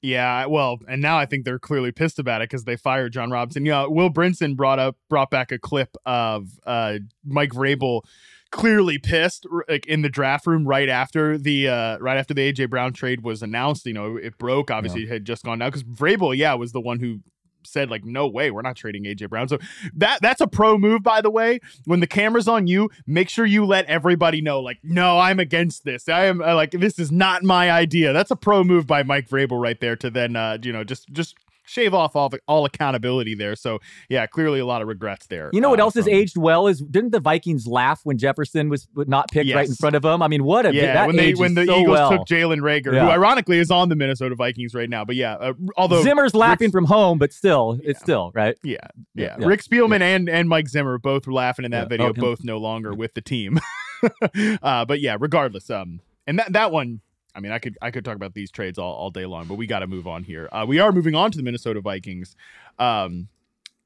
Yeah, 0.03 0.47
well, 0.47 0.79
and 0.89 1.03
now 1.03 1.19
I 1.19 1.27
think 1.27 1.45
they're 1.45 1.59
clearly 1.59 1.91
pissed 1.91 2.19
about 2.19 2.43
it 2.43 2.51
because 2.51 2.65
they 2.65 2.77
fired 2.77 3.13
Jon 3.13 3.31
Robinson. 3.31 3.65
Yeah, 3.65 3.83
you 3.83 3.89
know, 3.89 3.91
Will 3.91 4.11
Brinson 4.11 4.55
brought 4.55 4.79
up 4.79 4.97
brought 5.09 5.31
back 5.31 5.51
a 5.51 5.59
clip 5.59 5.97
of 6.05 6.51
uh, 6.67 6.99
Mike 7.25 7.51
Vrabel 7.51 8.03
clearly 8.51 8.99
pissed 8.99 9.47
like 9.69 9.87
in 9.87 10.03
the 10.03 10.09
draft 10.09 10.47
room 10.47 10.67
right 10.67 10.89
after 10.89 11.37
the 11.37 11.69
uh 11.69 11.99
right 11.99 12.17
after 12.17 12.33
the 12.33 12.53
AJ 12.53 12.71
Brown 12.71 12.93
trade 12.93 13.23
was 13.23 13.43
announced. 13.43 13.87
You 13.87 13.95
know, 13.95 14.17
it 14.17 14.39
broke. 14.39 14.71
Obviously, 14.71 15.03
yeah. 15.03 15.09
it 15.09 15.13
had 15.13 15.25
just 15.25 15.45
gone 15.45 15.59
down 15.59 15.71
because 15.71 15.83
Vrabel, 15.83 16.37
yeah, 16.37 16.55
was 16.55 16.73
the 16.73 16.81
one 16.81 17.01
who 17.01 17.21
said 17.67 17.91
like 17.91 18.05
no 18.05 18.27
way 18.27 18.51
we're 18.51 18.63
not 18.63 18.77
trading 18.77 19.05
AJ 19.05 19.29
Brown. 19.29 19.49
So 19.49 19.59
that 19.95 20.21
that's 20.23 20.41
a 20.41 20.47
pro 20.47 20.79
move 20.79 21.03
by 21.03 21.21
the 21.21 21.31
way. 21.31 21.61
When 21.85 22.01
the 22.01 22.07
camera's 22.07 22.49
on 22.49 22.67
you, 22.67 22.91
make 23.07 23.29
sure 23.29 23.47
you 23.47 23.65
let 23.65 23.87
everybody 23.87 24.41
know 24.41 24.61
like 24.61 24.79
no, 24.83 25.19
I'm 25.19 25.41
against 25.41 25.85
this. 25.85 26.09
I 26.09 26.25
am 26.27 26.43
uh, 26.43 26.55
like 26.55 26.71
this 26.73 26.99
is 26.99 27.11
not 27.13 27.43
my 27.43 27.71
idea. 27.71 28.13
That's 28.13 28.31
a 28.31 28.37
pro 28.37 28.65
move 28.65 28.87
by 28.87 29.03
Mike 29.03 29.29
Vrabel 29.29 29.61
right 29.61 29.81
there 29.81 29.97
to 29.97 30.11
then 30.11 30.37
uh 30.37 30.59
you 30.63 30.73
know 30.73 30.85
just 30.85 31.09
just 31.13 31.37
shave 31.67 31.95
off 31.95 32.17
all 32.17 32.33
all 32.49 32.65
accountability 32.65 33.35
there. 33.35 33.57
So 33.57 33.81
yeah, 34.09 34.27
clearly 34.27 34.61
a 34.61 34.67
lot 34.67 34.83
of 34.83 34.89
regrets 34.89 35.27
there. 35.27 35.51
You 35.53 35.61
know 35.61 35.71
what 35.71 35.81
uh, 35.81 35.85
else 35.85 35.95
from... 35.95 36.03
has 36.03 36.09
aged 36.09 36.37
well 36.37 36.67
is 36.67 36.81
didn't 36.81 37.11
the 37.11 37.21
Vikings 37.21 37.67
laugh 37.67 38.01
when 38.05 38.19
Jefferson 38.19 38.69
was 38.69 38.89
not 38.95 39.31
picked 39.31 39.47
yes. 39.47 39.57
right 39.57 39.69
in 39.69 39.75
front 39.75 39.97
of 39.97 40.03
them? 40.03 40.23
I 40.23 40.29
mean, 40.29 40.45
what 40.45 40.67
a 40.67 40.75
yeah 40.75 41.07
when 41.07 41.17
they 41.17 41.35
when 41.35 41.55
the 41.55 41.67
so 41.67 41.81
Eagles 41.81 41.99
well. 41.99 42.11
took 42.11 42.27
Jalen 42.27 42.61
Reagor, 42.61 42.95
yeah. 42.95 43.05
who 43.05 43.11
ironically 43.11 43.59
is 43.59 43.71
on 43.71 43.89
the 43.89 43.97
Minnesota 43.97 44.35
Vikings 44.35 44.75
right 44.75 44.89
now. 44.89 45.05
But 45.05 45.17
yeah, 45.17 45.35
uh, 45.35 45.53
although 45.77 46.03
Zimmer's 46.03 46.35
laughing 46.35 46.71
from 46.71 46.87
home, 46.87 47.19
but 47.19 47.33
still, 47.33 47.79
yeah. 47.83 47.91
it's 47.91 48.01
still 48.01 48.31
right. 48.35 48.57
Yeah, 48.63 48.79
yeah. 49.15 49.37
yeah. 49.39 49.47
Rick 49.47 49.63
Spielman 49.63 50.01
and 50.01 50.29
and 50.29 50.49
Mike 50.49 50.69
Zimmer 50.69 50.99
both 50.99 51.27
were 51.27 51.33
laughing 51.33 51.65
in 51.65 51.73
that 51.73 51.89
video. 51.89 52.09
Oh, 52.09 52.13
both 52.13 52.45
no 52.45 52.59
longer 52.59 52.95
with 52.95 53.15
the 53.15 53.21
team. 53.21 53.59
uh, 54.63 54.85
but 54.85 55.01
yeah, 55.01 55.17
regardless, 55.19 55.71
um, 55.71 56.01
and 56.27 56.39
that 56.39 56.53
that 56.53 56.73
one 56.73 57.01
I 57.37 57.41
mean, 57.41 57.53
I 57.53 57.59
could 57.59 57.77
I 57.83 57.91
could 57.91 58.05
talk 58.05 58.17
about 58.17 58.33
these 58.33 58.51
trades 58.51 58.79
all, 58.79 58.95
all 58.95 59.11
day 59.11 59.27
long, 59.27 59.47
but 59.47 59.55
we 59.57 59.67
got 59.67 59.81
to 59.81 59.87
move 59.87 60.07
on 60.07 60.25
here. 60.25 60.49
Uh, 60.51 60.65
we 60.67 60.79
are 60.79 60.91
moving 60.91 61.15
on 61.15 61.31
to 61.31 61.37
the 61.37 61.45
Minnesota 61.45 61.81
Vikings. 61.81 62.35
Um, 62.79 63.29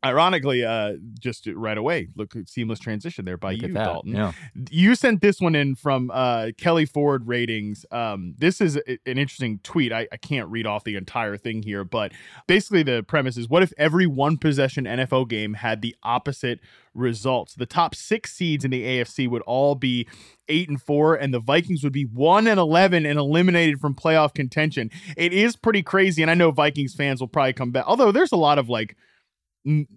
ironically, 0.05 0.65
uh, 0.65 0.95
just 1.19 1.47
right 1.47 1.77
away, 1.77 2.09
look 2.17 2.35
seamless 2.47 2.79
transition 2.79 3.25
there 3.25 3.37
by 3.37 3.53
look 3.53 3.63
you, 3.63 3.69
Dalton. 3.75 4.15
Yeah. 4.15 4.33
You 4.71 4.95
sent 4.95 5.21
this 5.21 5.41
one 5.41 5.55
in 5.55 5.75
from 5.75 6.11
uh, 6.13 6.49
Kelley 6.57 6.87
Ford 6.87 7.27
ratings. 7.27 7.85
Um, 7.91 8.35
this 8.39 8.61
is 8.61 8.77
a, 8.77 8.99
an 9.07 9.19
interesting 9.19 9.61
tweet. 9.63 9.93
I, 9.93 10.09
I 10.13 10.17
can't 10.17 10.49
read 10.49 10.67
off 10.67 10.85
the 10.85 10.97
entire 10.97 11.37
thing 11.37 11.63
here, 11.63 11.85
but 11.85 12.13
basically 12.47 12.83
the 12.83 13.03
premise 13.03 13.37
is: 13.37 13.49
what 13.49 13.63
if 13.63 13.73
every 13.77 14.07
one 14.07 14.37
possession 14.37 14.85
NFL 14.85 15.29
game 15.29 15.55
had 15.55 15.83
the 15.83 15.95
opposite 16.03 16.61
results. 16.95 17.55
The 17.55 17.67
top 17.67 17.95
six 17.95 18.33
seeds 18.33 18.65
in 18.65 18.71
the 18.71 18.83
AFC 18.83 19.29
would 19.29 19.43
all 19.43 19.75
be 19.75 20.09
eight 20.49 20.69
and 20.69 20.81
four, 20.81 21.15
and 21.15 21.33
the 21.33 21.41
Vikings 21.41 21.85
would 21.85 21.93
be 21.93 22.05
one 22.05 22.47
and 22.47 22.59
eleven 22.59 23.07
and 23.07 23.19
eliminated 23.19 23.81
from 23.81 23.95
playoff 23.95 24.35
contention. 24.35 24.91
It 25.17 25.33
is 25.33 25.57
pretty 25.57 25.83
crazy, 25.83 26.23
and 26.23 26.31
I 26.31 26.35
know 26.35 26.51
Vikings 26.51 26.95
fans 26.95 27.21
will 27.21 27.29
probably 27.29 27.53
come 27.53 27.71
back. 27.71 27.85
Although 27.87 28.13
there's 28.13 28.33
a 28.33 28.37
lot 28.37 28.59
of 28.59 28.69
like 28.69 28.97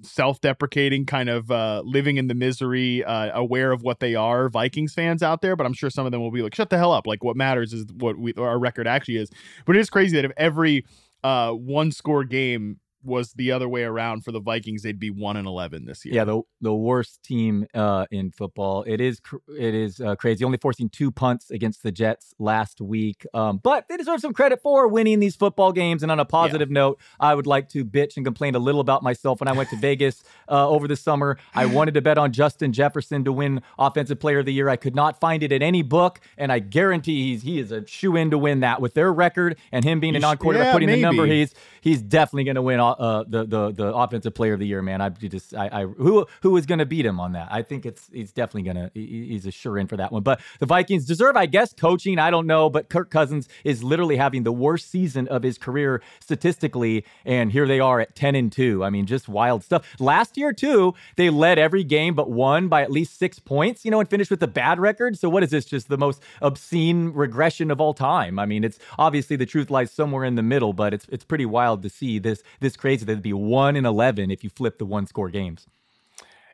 self-deprecating 0.02 1.06
kind 1.06 1.30
of 1.30 1.50
uh 1.50 1.82
living 1.86 2.18
in 2.18 2.28
the 2.28 2.36
misery 2.36 3.02
uh 3.06 3.32
aware 3.34 3.72
of 3.72 3.82
what 3.82 4.02
they 4.02 4.14
are 4.14 4.50
vikings 4.50 4.94
fans 4.94 5.24
out 5.24 5.42
there 5.42 5.56
but 5.56 5.66
i'm 5.66 5.72
sure 5.72 5.90
some 5.90 6.06
of 6.06 6.12
them 6.12 6.20
will 6.20 6.32
be 6.32 6.42
like 6.42 6.54
shut 6.54 6.70
the 6.70 6.78
hell 6.78 6.92
up. 6.92 7.08
Like 7.08 7.24
what 7.24 7.36
matters 7.36 7.74
is 7.74 7.86
what 7.98 8.18
we 8.18 8.34
our 8.34 8.60
record 8.60 8.88
actually 8.88 9.18
is. 9.18 9.30
But 9.66 9.76
it 9.76 9.80
is 9.80 9.90
crazy 9.90 10.16
that 10.18 10.26
if 10.26 10.32
every 10.38 10.86
uh 11.24 11.52
one 11.52 11.92
score 11.92 12.24
game 12.24 12.80
was 13.04 13.34
the 13.34 13.52
other 13.52 13.68
way 13.68 13.84
around 13.84 14.24
for 14.24 14.32
the 14.32 14.40
Vikings, 14.40 14.84
they'd 14.84 15.00
be 15.00 15.10
one 15.10 15.38
and 15.38 15.48
eleven 15.48 15.86
this 15.86 16.06
year. 16.06 16.16
Yeah, 16.16 16.24
the 16.24 16.42
the 16.62 16.74
worst 16.74 17.24
team 17.24 17.66
uh, 17.74 18.06
in 18.12 18.32
football. 18.32 18.84
It 18.88 19.02
is 19.02 19.20
cr- 19.20 19.38
it 19.58 19.74
is 19.74 20.00
uh, 20.00 20.16
crazy. 20.16 20.44
Only 20.46 20.58
forcing 20.58 20.90
two 20.90 21.12
punts 21.12 21.52
against 21.52 21.84
the 21.84 21.92
Jets 21.92 22.34
last 22.40 22.82
week, 22.82 23.26
um, 23.34 23.60
but 23.62 23.88
they 23.88 23.98
deserve 23.98 24.22
some 24.22 24.34
credit 24.34 24.62
for 24.62 24.88
winning 24.88 25.20
these 25.20 25.36
football 25.36 25.72
games. 25.72 26.04
And 26.04 26.12
on 26.12 26.20
a 26.20 26.26
positive 26.26 26.70
yeah. 26.70 26.74
note, 26.74 27.02
I 27.20 27.36
would 27.36 27.48
like 27.48 27.70
to 27.70 27.86
bitch 27.86 28.16
and 28.18 28.26
complain 28.26 28.56
a 28.56 28.60
little 28.60 28.82
about 28.82 29.04
myself. 29.04 29.40
When 29.40 29.48
I 29.48 29.54
went 29.54 29.70
to 29.70 29.78
Vegas 29.78 30.24
uh, 30.50 30.68
over 30.68 30.88
the 30.88 30.96
summer, 30.96 31.38
I 31.54 31.66
wanted 31.74 31.94
to 31.96 32.02
bet 32.02 32.18
on 32.18 32.32
Justin 32.32 32.74
Jefferson 32.74 33.24
to 33.26 33.32
win 33.32 33.62
Offensive 33.78 34.20
Player 34.20 34.40
of 34.40 34.46
the 34.46 34.54
Year. 34.54 34.70
I 34.70 34.76
could 34.76 34.96
not 34.96 35.20
find 35.20 35.44
it 35.44 35.52
in 35.52 35.62
any 35.62 35.82
book, 35.82 36.20
and 36.38 36.52
I 36.52 36.60
guarantee 36.60 37.32
he's 37.32 37.44
he 37.44 37.60
is 37.60 37.72
a 37.72 37.86
shoe 37.88 38.16
in 38.16 38.32
to 38.32 38.38
win 38.38 38.62
that 38.62 38.82
with 38.82 38.94
their 38.94 39.12
record 39.12 39.58
and 39.72 39.84
him 39.84 40.00
being 40.00 40.16
a 40.16 40.20
non 40.20 40.38
quarterback, 40.38 40.68
yeah, 40.68 40.74
putting 40.74 40.88
maybe. 40.88 41.02
the 41.02 41.08
number 41.08 41.26
he's 41.26 41.54
he's 41.82 42.02
definitely 42.02 42.46
going 42.46 42.56
to 42.56 42.62
win 42.62 42.80
uh, 43.00 43.24
the 43.28 43.46
the 43.46 43.72
the 43.72 43.94
offensive 43.94 44.34
player 44.34 44.54
of 44.54 44.60
the 44.60 44.68
year, 44.68 44.82
man. 44.82 45.02
I 45.02 45.10
just 45.10 45.56
I, 45.56 45.70
I 45.72 45.86
who 45.86 46.26
who 46.42 46.56
is 46.58 46.66
going 46.66 46.80
to 46.80 46.86
beat 46.86 47.06
him 47.06 47.20
on 47.20 47.34
that? 47.34 47.48
I 47.52 47.62
think 47.62 47.86
it's 47.86 48.10
he's 48.12 48.32
definitely 48.32 48.74
going 48.74 48.90
to 48.90 48.92
he's 48.94 49.46
a 49.46 49.52
sure 49.52 49.78
in 49.78 49.88
for 49.88 49.98
that 49.98 50.12
one. 50.12 50.24
But 50.24 50.42
the 50.60 50.66
Vikings 50.66 51.06
deserve, 51.06 51.36
I 51.36 51.46
guess, 51.46 51.74
coaching. 51.74 52.20
I 52.20 52.32
don't 52.32 52.48
know, 52.48 52.70
but 52.70 52.90
Kirk 52.90 53.10
Cousins 53.10 53.48
is 53.64 53.84
literally 53.84 54.18
having 54.18 54.44
the 54.44 54.52
worst 54.52 54.90
season 54.90 55.28
of 55.28 55.44
his 55.44 55.58
career 55.58 56.02
statistically, 56.20 57.06
and 57.26 57.52
here 57.52 57.68
they 57.68 57.80
are 57.80 58.00
at 58.00 58.16
ten 58.16 58.36
and 58.36 58.52
two. 58.52 58.84
I 58.84 58.90
mean, 58.90 59.06
just 59.06 59.28
wild 59.28 59.64
stuff. 59.64 59.86
Last 60.00 60.38
year 60.38 60.54
too, 60.54 60.94
they 61.16 61.30
led 61.30 61.60
every 61.60 61.84
game 61.84 62.16
but 62.16 62.30
won 62.30 62.68
by 62.68 62.82
at 62.82 62.92
least 62.92 63.18
six 63.18 63.40
points. 63.40 63.86
You 63.86 63.92
know, 63.92 64.00
and 64.00 64.10
finished 64.10 64.32
with 64.32 64.44
a 64.44 64.48
bad 64.48 64.80
record. 64.80 65.18
So 65.18 65.30
what 65.30 65.44
is 65.44 65.50
this? 65.50 65.66
Just 65.66 65.90
the 65.90 65.98
most 65.98 66.22
obscene 66.42 67.12
regression 67.14 67.72
of 67.72 67.82
all 67.82 67.94
time. 67.94 68.40
I 68.40 68.46
mean, 68.46 68.64
it's 68.64 68.80
obviously 68.98 69.36
the 69.36 69.46
truth 69.46 69.70
lies 69.70 69.92
somewhere 69.92 70.24
in 70.24 70.36
the 70.36 70.44
middle, 70.44 70.74
but 70.74 70.94
it's 70.94 71.06
it's 71.10 71.24
pretty 71.24 71.46
wild 71.46 71.82
to 71.84 71.90
see 71.90 72.20
this 72.20 72.44
this 72.60 72.76
crazy 72.84 73.06
that 73.06 73.14
it'd 73.14 73.24
be 73.24 73.32
one 73.32 73.78
in 73.78 73.86
eleven 73.86 74.30
if 74.30 74.44
you 74.44 74.50
flip 74.50 74.78
the 74.78 74.86
one 74.86 75.08
score 75.08 75.30
games. 75.30 75.68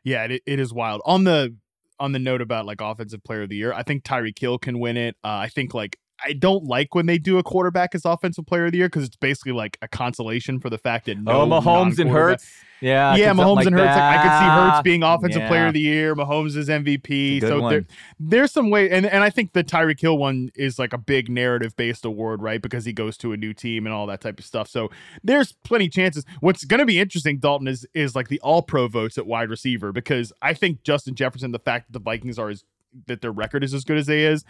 Yeah, 0.04 0.22
it, 0.26 0.42
it 0.46 0.60
is 0.60 0.72
wild. 0.72 1.02
On 1.04 1.24
the 1.24 1.56
on 1.98 2.12
the 2.12 2.20
note 2.20 2.40
about 2.40 2.66
like 2.66 2.80
offensive 2.80 3.24
player 3.24 3.42
of 3.42 3.48
the 3.48 3.56
year, 3.56 3.72
I 3.72 3.82
think 3.82 4.04
Tyreek 4.04 4.38
Hill 4.38 4.56
can 4.56 4.78
win 4.78 4.96
it. 4.96 5.16
Uh, 5.24 5.42
I 5.42 5.48
think 5.48 5.74
like 5.74 5.98
I 6.24 6.32
don't 6.32 6.64
like 6.64 6.94
when 6.94 7.06
they 7.06 7.18
do 7.18 7.38
a 7.38 7.42
quarterback 7.42 7.94
as 7.94 8.04
offensive 8.04 8.46
player 8.46 8.66
of 8.66 8.72
the 8.72 8.78
year 8.78 8.88
because 8.88 9.04
it's 9.04 9.16
basically 9.16 9.52
like 9.52 9.78
a 9.82 9.88
consolation 9.88 10.60
for 10.60 10.70
the 10.70 10.78
fact 10.78 11.06
that 11.06 11.18
no 11.18 11.42
oh 11.42 11.46
Mahomes 11.46 11.98
and 11.98 12.10
Hurts 12.10 12.46
yeah, 12.80 13.14
yeah, 13.14 13.32
Mahomes 13.32 13.56
like 13.56 13.66
and 13.66 13.76
Hurts. 13.76 13.88
Like, 13.88 14.18
I 14.18 14.22
could 14.22 14.38
see 14.38 14.50
Hurts 14.50 14.82
being 14.82 15.02
offensive 15.02 15.42
yeah. 15.42 15.48
player 15.48 15.66
of 15.66 15.74
the 15.74 15.80
year. 15.80 16.14
Mahomes 16.14 16.56
is 16.56 16.68
MVP. 16.68 17.40
So 17.42 17.68
there, 17.68 17.84
there's 18.18 18.52
some 18.52 18.70
way, 18.70 18.90
and 18.90 19.04
and 19.04 19.22
I 19.22 19.30
think 19.30 19.52
the 19.52 19.62
Tyreek 19.62 20.00
Hill 20.00 20.16
one 20.16 20.50
is 20.54 20.78
like 20.78 20.92
a 20.92 20.98
big 20.98 21.28
narrative 21.28 21.76
based 21.76 22.04
award, 22.04 22.40
right? 22.42 22.60
Because 22.60 22.84
he 22.84 22.92
goes 22.92 23.16
to 23.18 23.32
a 23.32 23.36
new 23.36 23.52
team 23.52 23.86
and 23.86 23.94
all 23.94 24.06
that 24.06 24.20
type 24.20 24.38
of 24.38 24.44
stuff. 24.44 24.68
So 24.68 24.90
there's 25.22 25.52
plenty 25.52 25.88
chances. 25.88 26.24
What's 26.40 26.64
going 26.64 26.80
to 26.80 26.86
be 26.86 26.98
interesting, 26.98 27.38
Dalton, 27.38 27.68
is 27.68 27.86
is 27.94 28.16
like 28.16 28.28
the 28.28 28.40
All 28.40 28.62
Pro 28.62 28.88
votes 28.88 29.18
at 29.18 29.26
wide 29.26 29.50
receiver 29.50 29.92
because 29.92 30.32
I 30.40 30.54
think 30.54 30.82
Justin 30.82 31.14
Jefferson, 31.14 31.52
the 31.52 31.58
fact 31.58 31.88
that 31.88 31.92
the 31.92 32.02
Vikings 32.02 32.38
are 32.38 32.48
as 32.48 32.64
that 33.06 33.20
their 33.20 33.30
record 33.30 33.62
is 33.62 33.72
as 33.72 33.84
good 33.84 33.98
as 33.98 34.06
they 34.06 34.24
is 34.24 34.44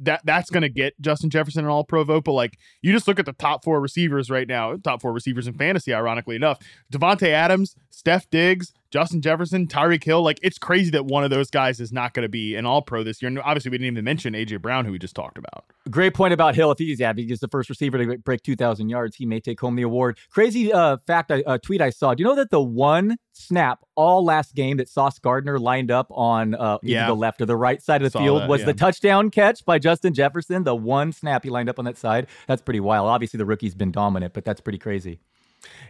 that 0.00 0.22
that's 0.24 0.50
going 0.50 0.62
to 0.62 0.68
get 0.68 1.00
Justin 1.00 1.30
Jefferson 1.30 1.64
an 1.64 1.70
all 1.70 1.84
pro 1.84 2.04
vote. 2.04 2.24
But 2.24 2.32
like, 2.32 2.58
you 2.82 2.92
just 2.92 3.08
look 3.08 3.18
at 3.18 3.26
the 3.26 3.32
top 3.32 3.64
four 3.64 3.80
receivers 3.80 4.30
right 4.30 4.48
now, 4.48 4.76
top 4.76 5.02
four 5.02 5.12
receivers 5.12 5.46
in 5.46 5.54
fantasy, 5.54 5.92
ironically 5.94 6.36
enough 6.36 6.58
Davante 6.92 7.28
Adams, 7.28 7.76
Steph 7.90 8.28
Diggs, 8.30 8.72
Justin 8.92 9.22
Jefferson, 9.22 9.66
Tyreek 9.66 10.04
Hill. 10.04 10.22
Like, 10.22 10.38
it's 10.42 10.58
crazy 10.58 10.90
that 10.90 11.06
one 11.06 11.24
of 11.24 11.30
those 11.30 11.50
guys 11.50 11.80
is 11.80 11.92
not 11.92 12.14
going 12.14 12.24
to 12.24 12.28
be 12.28 12.54
an 12.54 12.66
all 12.66 12.82
pro 12.82 13.02
this 13.02 13.22
year. 13.22 13.28
And 13.28 13.38
obviously, 13.40 13.70
we 13.70 13.78
didn't 13.78 13.94
even 13.94 14.04
mention 14.04 14.34
AJ 14.34 14.60
Brown, 14.60 14.84
who 14.84 14.92
we 14.92 14.98
just 14.98 15.16
talked 15.16 15.38
about. 15.38 15.64
Great 15.90 16.14
point 16.14 16.32
about 16.32 16.54
Hill. 16.54 16.70
If 16.70 16.78
he's 16.78 17.00
yeah, 17.00 17.10
if 17.10 17.16
he's 17.16 17.40
the 17.40 17.48
first 17.48 17.68
receiver 17.68 17.98
to 17.98 18.18
break 18.18 18.42
2,000 18.42 18.88
yards, 18.88 19.16
he 19.16 19.26
may 19.26 19.40
take 19.40 19.58
home 19.58 19.74
the 19.76 19.82
award. 19.82 20.18
Crazy 20.30 20.72
uh, 20.72 20.98
fact, 21.06 21.30
a 21.30 21.46
uh, 21.48 21.58
tweet 21.58 21.80
I 21.80 21.90
saw. 21.90 22.14
Do 22.14 22.22
you 22.22 22.28
know 22.28 22.36
that 22.36 22.50
the 22.50 22.60
one 22.60 23.16
snap 23.32 23.80
all 23.94 24.24
last 24.24 24.54
game 24.54 24.76
that 24.76 24.88
Sauce 24.88 25.18
Gardner 25.18 25.58
lined 25.58 25.90
up 25.90 26.06
on 26.10 26.54
uh, 26.54 26.78
yeah. 26.82 27.06
the 27.06 27.14
left 27.14 27.40
or 27.40 27.46
the 27.46 27.56
right 27.56 27.82
side 27.82 28.02
of 28.02 28.12
the 28.12 28.18
field 28.18 28.42
that, 28.42 28.48
was 28.48 28.60
yeah. 28.60 28.66
the 28.66 28.74
touchdown 28.74 29.30
catch 29.30 29.64
by 29.64 29.78
Justin 29.78 30.14
Jefferson? 30.14 30.64
The 30.64 30.76
one 30.76 31.12
snap 31.12 31.44
he 31.44 31.50
lined 31.50 31.68
up 31.68 31.78
on 31.78 31.84
that 31.86 31.96
side. 31.96 32.26
That's 32.46 32.62
pretty 32.62 32.80
wild. 32.80 33.08
Obviously, 33.08 33.38
the 33.38 33.46
rookie's 33.46 33.74
been 33.74 33.90
dominant, 33.90 34.34
but 34.34 34.44
that's 34.44 34.60
pretty 34.60 34.78
crazy. 34.78 35.20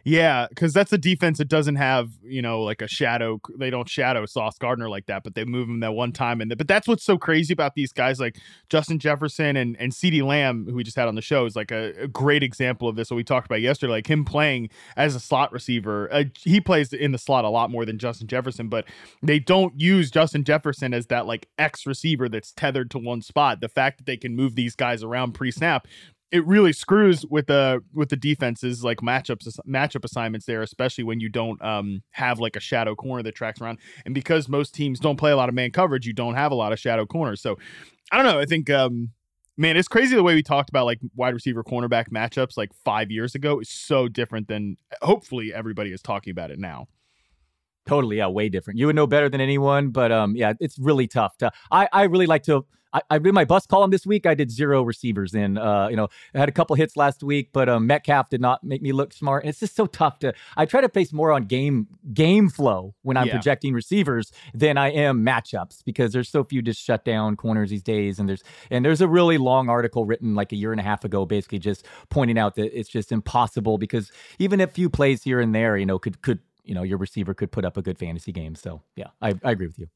Yeah, 0.05 0.47
because 0.49 0.73
that's 0.73 0.93
a 0.93 0.99
defense 0.99 1.39
that 1.39 1.49
doesn't 1.49 1.77
have 1.77 2.11
you 2.23 2.43
know 2.43 2.63
like 2.63 2.83
a 2.83 2.89
shadow. 2.89 3.41
They 3.57 3.71
don't 3.71 3.89
shadow 3.89 4.27
Sauce 4.27 4.59
Gardner 4.59 4.89
like 4.89 5.07
that, 5.07 5.25
but 5.25 5.35
they 5.35 5.45
move 5.45 5.69
him 5.69 5.81
that 5.81 5.93
one 5.93 6.13
time. 6.13 6.41
And 6.41 6.51
the, 6.51 6.57
but 6.57 6.69
that's 6.69 6.89
what's 6.89 7.05
so 7.05 7.17
crazy 7.17 7.53
about 7.53 7.75
these 7.75 7.93
guys 7.93 8.19
like 8.19 8.39
Justin 8.69 8.99
Jefferson 8.99 9.57
and 9.57 9.77
and 9.79 9.93
CeeDee 9.93 10.23
Lamb, 10.23 10.67
who 10.69 10.75
we 10.75 10.85
just 10.85 10.97
had 10.97 11.09
on 11.09 11.15
the 11.15 11.23
show, 11.23 11.47
is 11.47 11.57
like 11.57 11.71
a, 11.71 11.93
a 12.03 12.09
great 12.09 12.43
example 12.43 12.89
of 12.89 12.97
this. 12.97 13.11
What 13.11 13.17
we 13.17 13.25
talked 13.25 13.47
about 13.47 13.61
yesterday, 13.61 13.93
like 13.93 14.11
him 14.11 14.25
playing 14.25 14.71
as 14.97 15.15
a 15.15 15.21
slot 15.21 15.53
receiver. 15.53 16.13
Uh, 16.13 16.25
he 16.39 16.61
plays 16.61 16.93
in 16.93 17.13
the 17.13 17.19
slot 17.19 17.45
a 17.45 17.49
lot 17.49 17.71
more 17.71 17.85
than 17.85 17.99
Justin 17.99 18.27
Jefferson, 18.27 18.69
but 18.69 18.85
they 19.23 19.39
don't 19.39 19.81
use 19.81 20.11
Justin 20.11 20.45
Jefferson 20.45 20.93
as 20.93 21.07
that 21.07 21.27
like 21.27 21.49
X 21.59 21.87
receiver 21.87 22.29
that's 22.29 22.53
tethered 22.53 22.91
to 22.91 22.99
one 22.99 23.23
spot. 23.23 23.61
The 23.61 23.69
fact 23.69 23.99
that 23.99 24.07
they 24.07 24.17
can 24.17 24.35
move 24.35 24.57
these 24.57 24.75
guys 24.75 25.03
around 25.03 25.33
pre 25.33 25.51
snap 25.51 25.87
it 26.33 26.47
really 26.47 26.73
screws 26.73 27.27
with 27.27 27.47
the 27.47 27.85
with 27.93 28.09
the 28.09 28.17
defenses 28.17 28.83
like 28.83 28.99
matchups 28.99 29.59
matchup 29.69 30.03
assignments 30.03 30.47
there, 30.47 30.63
especially 30.63 31.05
when 31.05 31.21
you 31.21 31.29
don't 31.29 31.63
um, 31.63 32.03
have 32.11 32.41
like 32.41 32.57
a 32.57 32.61
shadow 32.61 32.95
corner 32.95 33.23
that 33.23 33.35
tracks 33.35 33.61
around. 33.61 33.79
And 34.07 34.15
because 34.15 34.49
most 34.49 34.75
teams 34.75 34.99
don't 34.99 35.19
play 35.19 35.31
a 35.31 35.37
lot 35.37 35.51
of 35.51 35.55
man 35.55 35.71
coverage, 35.71 36.07
you 36.07 36.15
don't 36.15 36.35
have 36.35 36.51
a 36.51 36.55
lot 36.55 36.73
of 36.73 36.81
shadow 36.81 37.05
corners. 37.05 37.43
So 37.43 37.59
I 38.11 38.17
don't 38.17 38.25
know. 38.25 38.41
I 38.41 38.47
think 38.47 38.71
um, 38.71 39.11
man, 39.59 39.77
it's 39.77 39.89
crazy 39.89 40.17
the 40.17 40.23
way 40.23 40.35
we 40.35 40.43
talked 40.43 40.71
about 40.71 40.87
like 40.87 41.01
wide 41.15 41.35
receiver 41.35 41.63
cornerback 41.63 42.09
matchups 42.09 42.57
like 42.57 42.73
five 42.83 43.11
years 43.11 43.35
ago 43.35 43.61
is 43.61 43.69
so 43.69 44.09
different 44.09 44.49
than 44.49 44.77
hopefully 45.03 45.53
everybody 45.53 45.93
is 45.93 46.01
talking 46.01 46.31
about 46.31 46.51
it 46.51 46.59
now. 46.59 46.89
Totally, 47.85 48.19
yeah, 48.19 48.29
way 48.29 48.49
different. 48.49 48.79
You 48.79 48.87
would 48.87 48.97
know 48.97 49.07
better 49.07 49.29
than 49.29 49.41
anyone, 49.43 49.91
but 49.91 50.11
um, 50.11 50.35
yeah, 50.35 50.55
it's 50.61 50.79
really 50.79 51.09
tough. 51.09 51.37
To 51.39 51.51
I 51.71 51.89
I 51.93 52.05
really 52.05 52.27
like 52.27 52.45
to 52.45 52.65
I, 52.93 53.03
I 53.11 53.19
did 53.19 53.33
my 53.33 53.45
bust 53.45 53.69
column 53.69 53.91
this 53.91 54.07
week. 54.07 54.27
I 54.27 54.35
did 54.35 54.51
zero 54.51 54.83
receivers 54.83 55.35
in. 55.35 55.59
Uh, 55.59 55.89
you 55.89 55.97
know, 55.97 56.09
I 56.35 56.39
had 56.39 56.49
a 56.49 56.53
couple 56.53 56.77
hits 56.77 56.97
last 56.97 57.23
week, 57.23 57.51
but 57.53 57.69
um, 57.69 57.87
Metcalf 57.87 58.29
did 58.31 58.41
not 58.41 58.63
make 58.65 58.83
me 58.83 58.93
look 58.93 59.13
smart. 59.13 59.45
And 59.45 59.51
it's 59.51 59.61
just 59.61 59.77
so 59.77 59.87
tough 59.87 60.19
to. 60.21 60.35
I 60.57 60.67
try 60.67 60.81
to 60.81 60.89
face 60.89 61.13
more 61.13 61.33
on 61.33 61.45
game 61.45 61.89
game 62.13 62.49
flow 62.49 62.95
when 63.03 63.17
I'm 63.17 63.27
yeah. 63.27 63.35
projecting 63.35 63.75
receivers 63.75 64.33
than 64.55 64.77
I 64.77 64.91
am 64.91 65.25
matchups 65.25 65.85
because 65.85 66.13
there's 66.13 66.29
so 66.29 66.45
few 66.45 66.63
just 66.63 66.83
shut 66.83 67.05
down 67.05 67.37
corners 67.37 67.71
these 67.71 67.83
days. 67.83 68.19
And 68.19 68.29
there's 68.29 68.43
and 68.71 68.85
there's 68.85 69.01
a 69.01 69.09
really 69.09 69.39
long 69.39 69.69
article 69.69 70.05
written 70.05 70.35
like 70.35 70.53
a 70.53 70.57
year 70.57 70.73
and 70.73 70.81
a 70.81 70.85
half 70.85 71.05
ago, 71.05 71.25
basically 71.25 71.59
just 71.59 71.87
pointing 72.11 72.39
out 72.39 72.57
that 72.57 72.79
it's 72.79 72.89
just 72.89 73.13
impossible 73.13 73.79
because 73.79 74.13
even 74.39 74.61
a 74.61 74.67
few 74.67 74.91
plays 74.91 75.23
here 75.23 75.41
and 75.41 75.55
there, 75.55 75.77
you 75.77 75.87
know, 75.87 75.99
could 75.99 76.23
could 76.23 76.41
you 76.65 76.75
know 76.75 76.83
your 76.83 76.99
receiver 76.99 77.35
could 77.35 77.51
put 77.51 77.65
up 77.65 77.77
a 77.77 77.83
good 77.83 77.99
fantasy 77.99 78.33
game. 78.33 78.55
So 78.55 78.83
yeah, 78.97 79.09
I, 79.21 79.35
I 79.43 79.53
agree 79.53 79.67
with 79.67 79.79
you 79.79 79.89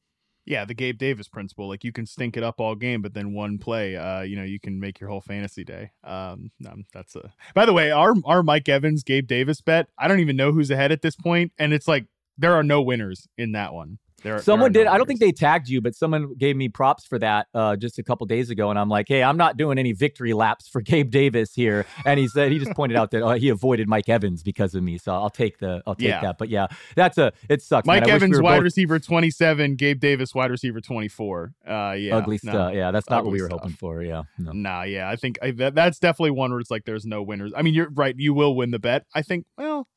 yeah, 0.47 0.63
the 0.63 0.73
Gabe 0.73 0.97
Davis 0.97 1.27
principle. 1.27 1.67
Like 1.67 1.83
you 1.83 1.91
can 1.91 2.05
stink 2.05 2.37
it 2.37 2.43
up 2.43 2.61
all 2.61 2.73
game, 2.73 3.01
but 3.01 3.13
then 3.13 3.33
one 3.33 3.57
play, 3.57 3.97
uh, 3.97 4.21
you 4.21 4.37
know, 4.37 4.43
you 4.43 4.61
can 4.61 4.79
make 4.79 4.99
your 4.99 5.09
whole 5.09 5.19
fantasy 5.19 5.65
day. 5.65 5.91
Um, 6.05 6.51
that's 6.93 7.17
a. 7.17 7.33
By 7.53 7.65
the 7.65 7.73
way, 7.73 7.91
our 7.91 8.15
our 8.23 8.41
Mike 8.41 8.69
Evans 8.69 9.03
Gabe 9.03 9.27
Davis 9.27 9.59
bet. 9.59 9.87
I 9.99 10.07
don't 10.07 10.21
even 10.21 10.37
know 10.37 10.53
who's 10.53 10.71
ahead 10.71 10.93
at 10.93 11.01
this 11.01 11.17
point, 11.17 11.51
and 11.59 11.73
it's 11.73 11.87
like 11.87 12.05
there 12.37 12.53
are 12.53 12.63
no 12.63 12.81
winners 12.81 13.27
in 13.37 13.51
that 13.51 13.73
one. 13.73 13.99
There, 14.27 14.41
someone 14.41 14.73
there 14.73 14.83
did. 14.83 14.89
No 14.89 14.93
I 14.93 14.97
don't 14.97 15.07
think 15.07 15.21
they 15.21 15.31
tagged 15.31 15.69
you, 15.69 15.79
but 15.79 15.95
someone 15.95 16.33
gave 16.37 16.55
me 16.57 16.67
props 16.67 17.05
for 17.05 17.17
that 17.19 17.47
uh, 17.53 17.77
just 17.77 17.97
a 17.97 18.03
couple 18.03 18.27
days 18.27 18.49
ago, 18.49 18.69
and 18.69 18.77
I'm 18.77 18.89
like, 18.89 19.07
"Hey, 19.07 19.23
I'm 19.23 19.37
not 19.37 19.55
doing 19.55 19.77
any 19.77 19.93
victory 19.93 20.33
laps 20.33 20.67
for 20.67 20.81
Gabe 20.81 21.09
Davis 21.09 21.53
here." 21.53 21.85
And 22.05 22.19
he 22.19 22.27
said 22.27 22.51
he 22.51 22.59
just 22.59 22.73
pointed 22.73 22.97
out 22.97 23.11
that 23.11 23.23
uh, 23.23 23.33
he 23.35 23.47
avoided 23.49 23.87
Mike 23.87 24.09
Evans 24.09 24.43
because 24.43 24.75
of 24.75 24.83
me, 24.83 24.97
so 24.97 25.13
I'll 25.13 25.29
take 25.29 25.59
the 25.59 25.81
I'll 25.87 25.95
take 25.95 26.09
yeah. 26.09 26.21
that. 26.21 26.37
But 26.37 26.49
yeah, 26.49 26.67
that's 26.95 27.17
a 27.17 27.31
it 27.49 27.61
sucks. 27.61 27.87
Mike 27.87 28.07
Evans, 28.07 28.37
we 28.37 28.43
wide 28.43 28.57
both... 28.57 28.63
receiver 28.63 28.99
27, 28.99 29.75
Gabe 29.75 29.99
Davis, 29.99 30.35
wide 30.35 30.51
receiver 30.51 30.81
24. 30.81 31.53
Uh, 31.65 31.95
yeah, 31.97 32.15
ugly 32.17 32.37
stuff. 32.37 32.73
Yeah, 32.73 32.91
that's 32.91 33.09
not 33.09 33.23
what 33.23 33.31
we 33.31 33.41
were 33.41 33.47
stuff. 33.47 33.61
hoping 33.61 33.75
for. 33.75 34.01
Yeah, 34.01 34.23
no. 34.37 34.51
nah, 34.51 34.83
yeah, 34.83 35.09
I 35.09 35.15
think 35.15 35.39
I, 35.41 35.51
that, 35.51 35.75
that's 35.75 35.99
definitely 35.99 36.31
one 36.31 36.51
where 36.51 36.59
it's 36.59 36.71
like 36.71 36.83
there's 36.85 37.05
no 37.05 37.23
winners. 37.23 37.53
I 37.55 37.61
mean, 37.61 37.73
you're 37.73 37.89
right. 37.89 38.15
You 38.17 38.33
will 38.33 38.55
win 38.55 38.71
the 38.71 38.79
bet. 38.79 39.05
I 39.15 39.21
think. 39.21 39.45
Well, 39.57 39.87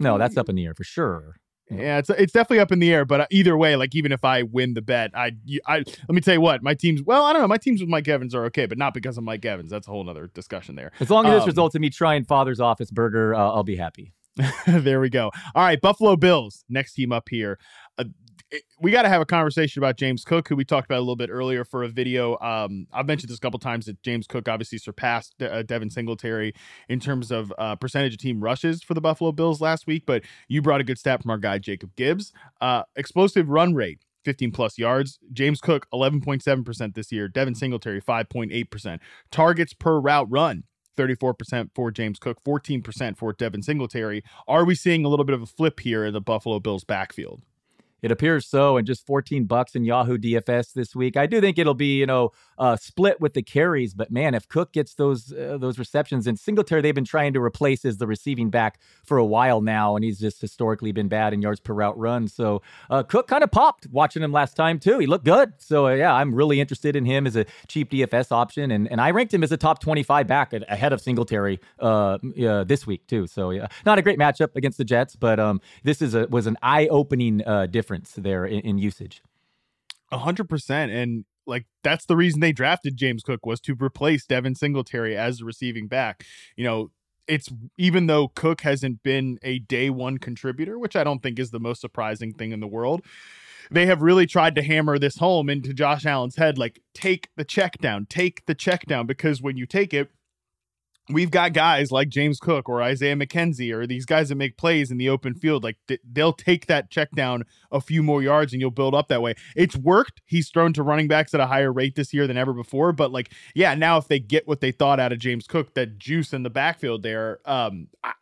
no, 0.00 0.18
that's 0.18 0.36
up 0.36 0.48
in 0.48 0.56
the 0.56 0.64
air 0.64 0.74
for 0.74 0.84
sure. 0.84 1.36
Yeah, 1.70 1.98
it's 1.98 2.08
it's 2.10 2.32
definitely 2.32 2.60
up 2.60 2.72
in 2.72 2.78
the 2.78 2.92
air, 2.92 3.04
but 3.04 3.20
uh, 3.20 3.26
either 3.30 3.56
way, 3.56 3.76
like 3.76 3.94
even 3.94 4.10
if 4.10 4.24
I 4.24 4.42
win 4.42 4.74
the 4.74 4.80
bet, 4.80 5.10
I 5.14 5.32
I 5.66 5.78
let 5.78 6.08
me 6.08 6.20
tell 6.20 6.34
you 6.34 6.40
what, 6.40 6.62
my 6.62 6.74
team's 6.74 7.02
well, 7.02 7.24
I 7.24 7.32
don't 7.32 7.42
know, 7.42 7.48
my 7.48 7.58
teams 7.58 7.80
with 7.80 7.90
Mike 7.90 8.08
Evans 8.08 8.34
are 8.34 8.46
okay, 8.46 8.66
but 8.66 8.78
not 8.78 8.94
because 8.94 9.18
of 9.18 9.24
Mike 9.24 9.44
Evans. 9.44 9.70
That's 9.70 9.86
a 9.86 9.90
whole 9.90 10.08
other 10.08 10.28
discussion 10.28 10.76
there. 10.76 10.92
As 11.00 11.10
long 11.10 11.26
as 11.26 11.32
um, 11.32 11.38
this 11.38 11.46
results 11.46 11.74
in 11.74 11.82
me 11.82 11.90
trying 11.90 12.24
Father's 12.24 12.60
Office 12.60 12.90
Burger, 12.90 13.34
uh, 13.34 13.38
I'll 13.38 13.64
be 13.64 13.76
happy. 13.76 14.14
there 14.66 15.00
we 15.00 15.10
go. 15.10 15.30
All 15.54 15.64
right, 15.64 15.80
Buffalo 15.80 16.16
Bills, 16.16 16.64
next 16.68 16.94
team 16.94 17.12
up 17.12 17.28
here. 17.28 17.58
Uh, 17.98 18.04
we 18.80 18.90
got 18.90 19.02
to 19.02 19.08
have 19.08 19.20
a 19.20 19.26
conversation 19.26 19.80
about 19.80 19.96
James 19.96 20.24
Cook, 20.24 20.48
who 20.48 20.56
we 20.56 20.64
talked 20.64 20.86
about 20.86 20.98
a 20.98 21.00
little 21.00 21.16
bit 21.16 21.30
earlier 21.30 21.64
for 21.64 21.82
a 21.82 21.88
video. 21.88 22.38
Um, 22.38 22.86
I've 22.92 23.06
mentioned 23.06 23.30
this 23.30 23.36
a 23.38 23.40
couple 23.40 23.58
times 23.58 23.86
that 23.86 24.02
James 24.02 24.26
Cook 24.26 24.48
obviously 24.48 24.78
surpassed 24.78 25.34
De- 25.38 25.52
uh, 25.52 25.62
Devin 25.62 25.90
Singletary 25.90 26.54
in 26.88 27.00
terms 27.00 27.30
of 27.30 27.52
uh, 27.58 27.76
percentage 27.76 28.14
of 28.14 28.20
team 28.20 28.40
rushes 28.40 28.82
for 28.82 28.94
the 28.94 29.00
Buffalo 29.00 29.32
Bills 29.32 29.60
last 29.60 29.86
week. 29.86 30.04
But 30.06 30.22
you 30.48 30.62
brought 30.62 30.80
a 30.80 30.84
good 30.84 30.98
stat 30.98 31.22
from 31.22 31.30
our 31.30 31.38
guy 31.38 31.58
Jacob 31.58 31.94
Gibbs. 31.96 32.32
Uh, 32.60 32.84
explosive 32.96 33.48
run 33.48 33.74
rate. 33.74 34.00
15 34.24 34.50
plus 34.50 34.76
yards. 34.76 35.18
James 35.32 35.60
Cook, 35.60 35.86
11.7% 35.92 36.94
this 36.94 37.10
year. 37.10 37.28
Devin 37.28 37.54
Singletary, 37.54 38.02
5.8%. 38.02 38.98
Targets 39.30 39.72
per 39.72 39.98
route 39.98 40.26
run, 40.28 40.64
34% 40.98 41.70
for 41.74 41.90
James 41.90 42.18
Cook, 42.18 42.42
14% 42.44 43.16
for 43.16 43.32
Devin 43.32 43.62
Singletary. 43.62 44.22
Are 44.46 44.66
we 44.66 44.74
seeing 44.74 45.04
a 45.06 45.08
little 45.08 45.24
bit 45.24 45.34
of 45.34 45.40
a 45.40 45.46
flip 45.46 45.80
here 45.80 46.04
in 46.04 46.12
the 46.12 46.20
Buffalo 46.20 46.60
Bills 46.60 46.84
backfield? 46.84 47.42
It 48.02 48.10
appears 48.10 48.46
so, 48.46 48.76
and 48.76 48.86
just 48.86 49.06
14 49.06 49.44
bucks 49.44 49.74
in 49.74 49.84
Yahoo 49.84 50.18
DFS 50.18 50.72
this 50.72 50.94
week. 50.94 51.16
I 51.16 51.26
do 51.26 51.40
think 51.40 51.58
it'll 51.58 51.74
be, 51.74 51.98
you 51.98 52.06
know, 52.06 52.32
uh, 52.58 52.76
split 52.76 53.20
with 53.20 53.34
the 53.34 53.42
carries, 53.42 53.94
but 53.94 54.10
man, 54.10 54.34
if 54.34 54.48
Cook 54.48 54.72
gets 54.72 54.94
those 54.94 55.32
uh, 55.32 55.56
those 55.58 55.78
receptions 55.78 56.26
and 56.26 56.38
Singletary, 56.38 56.82
they've 56.82 56.94
been 56.94 57.04
trying 57.04 57.32
to 57.34 57.40
replace 57.40 57.84
as 57.84 57.98
the 57.98 58.06
receiving 58.06 58.50
back 58.50 58.80
for 59.04 59.16
a 59.16 59.24
while 59.24 59.60
now, 59.60 59.94
and 59.94 60.04
he's 60.04 60.18
just 60.18 60.40
historically 60.40 60.92
been 60.92 61.08
bad 61.08 61.32
in 61.32 61.40
yards 61.40 61.60
per 61.60 61.72
route 61.72 61.96
run. 61.96 62.26
So 62.26 62.62
uh, 62.90 63.02
Cook 63.04 63.28
kind 63.28 63.44
of 63.44 63.50
popped 63.50 63.86
watching 63.90 64.22
him 64.22 64.32
last 64.32 64.54
time 64.54 64.78
too. 64.78 64.98
He 64.98 65.06
looked 65.06 65.24
good. 65.24 65.52
So 65.58 65.86
uh, 65.86 65.94
yeah, 65.94 66.12
I'm 66.12 66.34
really 66.34 66.60
interested 66.60 66.96
in 66.96 67.04
him 67.04 67.26
as 67.26 67.36
a 67.36 67.46
cheap 67.68 67.90
DFS 67.90 68.32
option, 68.32 68.70
and 68.70 68.90
and 68.90 69.00
I 69.00 69.10
ranked 69.12 69.32
him 69.32 69.44
as 69.44 69.52
a 69.52 69.56
top 69.56 69.80
25 69.80 70.26
back 70.26 70.52
ahead 70.52 70.92
of 70.92 71.00
Singletary 71.00 71.60
uh, 71.78 72.18
this 72.22 72.86
week 72.86 73.06
too. 73.06 73.26
So 73.26 73.50
yeah, 73.50 73.68
not 73.86 73.98
a 73.98 74.02
great 74.02 74.18
matchup 74.18 74.56
against 74.56 74.78
the 74.78 74.84
Jets, 74.84 75.14
but 75.14 75.38
um, 75.38 75.60
this 75.84 76.02
is 76.02 76.14
a 76.14 76.26
was 76.28 76.46
an 76.46 76.56
eye 76.62 76.88
opening 76.88 77.46
uh, 77.46 77.66
difference 77.66 78.12
there 78.16 78.44
in, 78.44 78.60
in 78.60 78.78
usage. 78.78 79.22
A 80.10 80.18
hundred 80.18 80.48
percent, 80.48 80.90
and 80.90 81.24
like 81.48 81.66
that's 81.82 82.06
the 82.06 82.16
reason 82.16 82.40
they 82.40 82.52
drafted 82.52 82.96
James 82.96 83.22
Cook 83.22 83.44
was 83.44 83.60
to 83.62 83.74
replace 83.74 84.26
Devin 84.26 84.54
Singletary 84.54 85.16
as 85.16 85.38
the 85.38 85.44
receiving 85.44 85.88
back. 85.88 86.24
You 86.56 86.64
know, 86.64 86.90
it's 87.26 87.48
even 87.76 88.06
though 88.06 88.28
Cook 88.28 88.60
hasn't 88.60 89.02
been 89.02 89.38
a 89.42 89.58
day 89.58 89.90
one 89.90 90.18
contributor, 90.18 90.78
which 90.78 90.96
I 90.96 91.04
don't 91.04 91.22
think 91.22 91.38
is 91.38 91.50
the 91.50 91.60
most 91.60 91.80
surprising 91.80 92.32
thing 92.32 92.52
in 92.52 92.60
the 92.60 92.66
world. 92.66 93.02
They 93.70 93.86
have 93.86 94.00
really 94.00 94.26
tried 94.26 94.54
to 94.54 94.62
hammer 94.62 94.98
this 94.98 95.18
home 95.18 95.50
into 95.50 95.74
Josh 95.74 96.06
Allen's 96.06 96.36
head 96.36 96.56
like, 96.56 96.80
take 96.94 97.28
the 97.36 97.44
check 97.44 97.76
down, 97.78 98.06
take 98.06 98.46
the 98.46 98.54
check 98.54 98.86
down, 98.86 99.06
because 99.06 99.42
when 99.42 99.58
you 99.58 99.66
take 99.66 99.92
it, 99.92 100.10
we've 101.10 101.30
got 101.30 101.52
guys 101.52 101.90
like 101.90 102.08
James 102.08 102.38
Cook 102.38 102.68
or 102.68 102.82
Isaiah 102.82 103.16
McKenzie 103.16 103.72
or 103.72 103.86
these 103.86 104.04
guys 104.04 104.28
that 104.28 104.34
make 104.34 104.56
plays 104.56 104.90
in 104.90 104.98
the 104.98 105.08
open 105.08 105.34
field. 105.34 105.64
Like 105.64 105.76
they'll 106.10 106.32
take 106.32 106.66
that 106.66 106.90
check 106.90 107.10
down 107.12 107.44
a 107.70 107.80
few 107.80 108.02
more 108.02 108.22
yards 108.22 108.52
and 108.52 108.60
you'll 108.60 108.70
build 108.70 108.94
up 108.94 109.08
that 109.08 109.22
way. 109.22 109.34
It's 109.56 109.76
worked. 109.76 110.20
He's 110.26 110.50
thrown 110.50 110.72
to 110.74 110.82
running 110.82 111.08
backs 111.08 111.34
at 111.34 111.40
a 111.40 111.46
higher 111.46 111.72
rate 111.72 111.94
this 111.94 112.12
year 112.12 112.26
than 112.26 112.36
ever 112.36 112.52
before. 112.52 112.92
But 112.92 113.12
like, 113.12 113.32
yeah, 113.54 113.74
now 113.74 113.96
if 113.96 114.08
they 114.08 114.20
get 114.20 114.46
what 114.46 114.60
they 114.60 114.72
thought 114.72 115.00
out 115.00 115.12
of 115.12 115.18
James 115.18 115.46
Cook, 115.46 115.74
that 115.74 115.98
juice 115.98 116.32
in 116.32 116.42
the 116.42 116.50
backfield 116.50 117.02
there, 117.02 117.40
um, 117.44 117.88
I, 118.04 118.12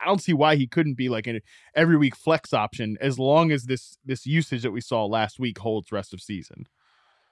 I 0.00 0.06
don't 0.06 0.22
see 0.22 0.32
why 0.32 0.56
he 0.56 0.66
couldn't 0.66 0.94
be 0.94 1.08
like 1.08 1.26
an 1.26 1.40
every 1.74 1.96
week 1.96 2.16
flex 2.16 2.54
option 2.54 2.96
as 3.00 3.18
long 3.18 3.52
as 3.52 3.64
this 3.64 3.98
this 4.04 4.24
usage 4.24 4.62
that 4.62 4.70
we 4.70 4.80
saw 4.80 5.04
last 5.04 5.38
week 5.38 5.58
holds 5.58 5.92
rest 5.92 6.14
of 6.14 6.22
season. 6.22 6.66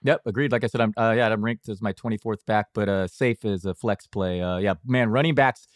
Yep, 0.04 0.22
agreed. 0.26 0.52
Like 0.52 0.64
I 0.64 0.68
said, 0.68 0.80
I'm 0.80 0.92
uh, 0.96 1.14
yeah, 1.16 1.28
I'm 1.28 1.44
ranked 1.44 1.68
as 1.68 1.82
my 1.82 1.92
24th 1.92 2.46
back, 2.46 2.66
but 2.72 2.88
uh, 2.88 3.06
safe 3.08 3.44
is 3.44 3.64
a 3.64 3.74
flex 3.74 4.06
play. 4.06 4.40
Uh, 4.40 4.58
yeah, 4.58 4.74
man, 4.86 5.10
running 5.10 5.34
backs 5.34 5.66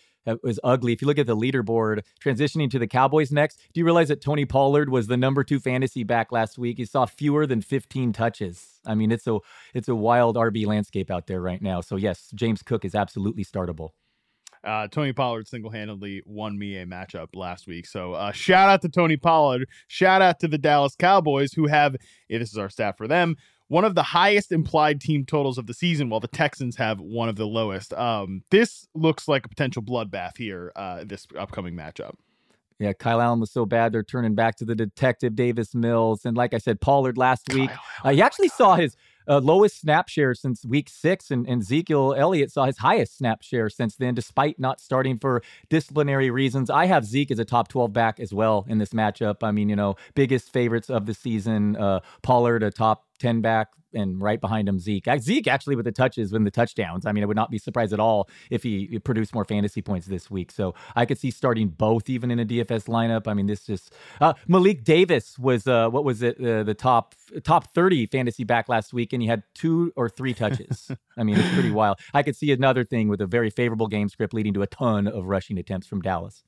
is 0.45 0.61
ugly. 0.63 0.93
If 0.93 1.03
you 1.03 1.09
look 1.09 1.19
at 1.19 1.27
the 1.27 1.37
leaderboard, 1.37 2.03
transitioning 2.23 2.71
to 2.71 2.79
the 2.79 2.87
Cowboys 2.87 3.33
next, 3.33 3.61
do 3.73 3.81
you 3.81 3.85
realize 3.85 4.09
that 4.09 4.21
Tony 4.21 4.45
Pollard 4.45 4.89
was 4.89 5.07
the 5.07 5.17
number 5.17 5.43
two 5.43 5.59
fantasy 5.59 6.05
back 6.05 6.33
last 6.33 6.59
week? 6.59 6.79
He 6.79 6.85
saw 6.85 7.07
fewer 7.07 7.47
than 7.47 7.61
15 7.61 8.13
touches. 8.13 8.81
I 8.87 8.95
mean, 8.95 9.11
it's 9.11 9.27
a 9.27 9.39
it's 9.75 9.89
a 9.89 9.95
wild 9.95 10.37
RB 10.37 10.67
landscape 10.67 11.11
out 11.11 11.27
there 11.27 11.41
right 11.41 11.61
now. 11.61 11.81
So 11.81 11.97
yes, 11.97 12.31
James 12.35 12.63
Cook 12.63 12.85
is 12.85 12.95
absolutely 12.95 13.45
startable. 13.45 13.91
Uh, 14.65 14.87
Tony 14.87 15.13
Pollard 15.13 15.49
single 15.49 15.73
handedly 15.73 16.23
won 16.25 16.57
me 16.57 16.77
a 16.77 16.87
matchup 16.87 17.29
last 17.35 17.67
week. 17.67 17.85
So 17.85 18.13
uh, 18.13 18.31
shout 18.31 18.69
out 18.69 18.81
to 18.83 18.89
Tony 18.89 19.17
Pollard. 19.17 19.69
Shout 19.89 20.23
out 20.23 20.39
to 20.39 20.47
the 20.47 20.59
Dallas 20.59 20.95
Cowboys 20.95 21.53
who 21.53 21.67
have, 21.67 21.97
this 22.31 22.53
is 22.53 22.59
our 22.59 22.71
stat 22.71 22.97
for 22.97 23.09
them, 23.09 23.37
one 23.73 23.87
of 23.87 23.95
the 23.95 24.03
highest 24.03 24.53
implied 24.53 25.01
team 25.01 25.25
totals 25.25 25.57
of 25.57 25.67
the 25.67 25.73
season, 25.73 26.11
while 26.11 26.21
the 26.21 26.29
Texans 26.29 26.77
have 26.77 27.01
one 27.01 27.31
of 27.31 27.37
the 27.37 27.47
lowest. 27.47 27.95
Um, 27.95 28.43
this 28.51 28.87
looks 28.95 29.27
like 29.27 29.47
a 29.47 29.49
potential 29.49 29.83
bloodbath 29.83 30.37
here, 30.37 30.73
uh, 30.77 31.05
this 31.07 31.27
upcoming 31.39 31.75
matchup. 31.75 32.17
Yeah, 32.79 32.93
Kyle 32.93 33.23
Allen 33.23 33.41
was 33.41 33.51
so 33.51 33.65
bad 33.65 33.93
they're 33.93 34.03
turning 34.03 34.35
back 34.35 34.57
to 34.57 34.67
the 34.67 34.75
detective 34.75 35.35
Davis 35.35 35.75
Mills, 35.75 36.27
and 36.27 36.37
like 36.37 36.53
I 36.53 36.59
said, 36.59 36.83
Pollard 36.83 37.17
last 37.17 37.51
week. 37.55 37.71
Uh, 38.05 38.11
he 38.11 38.21
actually 38.21 38.49
saw 38.49 38.75
his 38.75 38.95
uh, 39.29 39.39
lowest 39.39 39.81
snap 39.81 40.09
share 40.09 40.35
since 40.35 40.67
week 40.67 40.89
six, 40.91 41.31
and, 41.31 41.47
and 41.47 41.63
Ezekiel 41.63 42.15
Elliott 42.15 42.51
saw 42.51 42.67
his 42.67 42.79
highest 42.79 43.17
snap 43.17 43.43
share 43.43 43.71
since 43.71 43.97
then, 43.97 44.15
despite 44.15 44.59
not 44.59 44.81
starting 44.81 45.19
for 45.19 45.43
disciplinary 45.71 46.31
reasons. 46.31 46.69
I 46.69 46.87
have 46.87 47.05
Zeke 47.05 47.31
as 47.31 47.39
a 47.39 47.45
top 47.45 47.69
12 47.69 47.93
back 47.93 48.21
as 48.21 48.35
well 48.35 48.67
in 48.69 48.79
this 48.79 48.91
matchup. 48.91 49.43
I 49.43 49.51
mean, 49.51 49.69
you 49.69 49.77
know, 49.77 49.97
biggest 50.15 50.53
favorites 50.53 50.91
of 50.91 51.07
the 51.07 51.15
season. 51.15 51.77
Uh, 51.77 52.01
Pollard, 52.23 52.63
a 52.63 52.71
top 52.71 53.07
10 53.23 53.41
back, 53.41 53.69
and 53.95 54.21
right 54.21 54.41
behind 54.41 54.69
him 54.69 54.79
Zeke. 54.79 55.09
Zeke 55.19 55.47
actually 55.47 55.77
with 55.77 55.85
the 55.85 55.93
touches 55.93 56.33
when 56.33 56.45
the 56.45 56.51
touchdowns. 56.51 57.07
I 57.07 57.13
mean, 57.13 57.23
I 57.23 57.27
would 57.27 57.37
not 57.37 57.51
be 57.51 57.59
surprised 57.59 57.93
at 57.93 58.01
all 58.01 58.29
if 58.51 58.63
he 58.63 58.99
produced 58.99 59.35
more 59.35 59.45
fantasy 59.45 59.83
points 59.83 60.07
this 60.07 60.31
week. 60.31 60.51
So 60.51 60.75
I 60.97 61.07
could 61.07 61.19
see 61.19 61.31
starting 61.31 61.69
both 61.69 62.09
even 62.09 62.31
in 62.31 62.41
a 62.41 62.45
DFS 62.45 62.87
lineup. 62.87 63.29
I 63.29 63.35
mean, 63.35 63.47
this 63.47 63.67
just 63.67 63.95
uh, 64.21 64.35
Malik 64.49 64.85
Davis 64.85 65.39
was 65.39 65.67
uh, 65.67 65.89
what 65.89 66.05
was 66.05 66.23
it 66.23 66.39
uh, 66.45 66.63
the 66.63 66.75
top 66.75 67.15
top 67.45 67.73
30 67.75 68.07
fantasy 68.07 68.45
back 68.45 68.69
last 68.69 68.93
week 68.93 69.13
and 69.13 69.23
he 69.23 69.29
had 69.29 69.43
two 69.55 69.93
or 69.97 70.09
three 70.09 70.35
touches. 70.35 70.91
I 71.17 71.23
mean, 71.23 71.39
it's 71.39 71.55
pretty 71.55 71.71
wild. 71.71 71.99
I 72.15 72.23
could 72.23 72.37
see 72.37 72.51
another 72.53 72.85
thing 72.85 73.09
with 73.09 73.21
a 73.21 73.27
very 73.27 73.51
favorable 73.51 73.87
game 73.87 74.09
script 74.09 74.35
leading 74.35 74.55
to 74.55 74.63
a 74.63 74.67
ton 74.67 75.07
of 75.07 75.27
rushing 75.27 75.59
attempts 75.59 75.87
from 75.87 76.01
Dallas. 76.01 76.43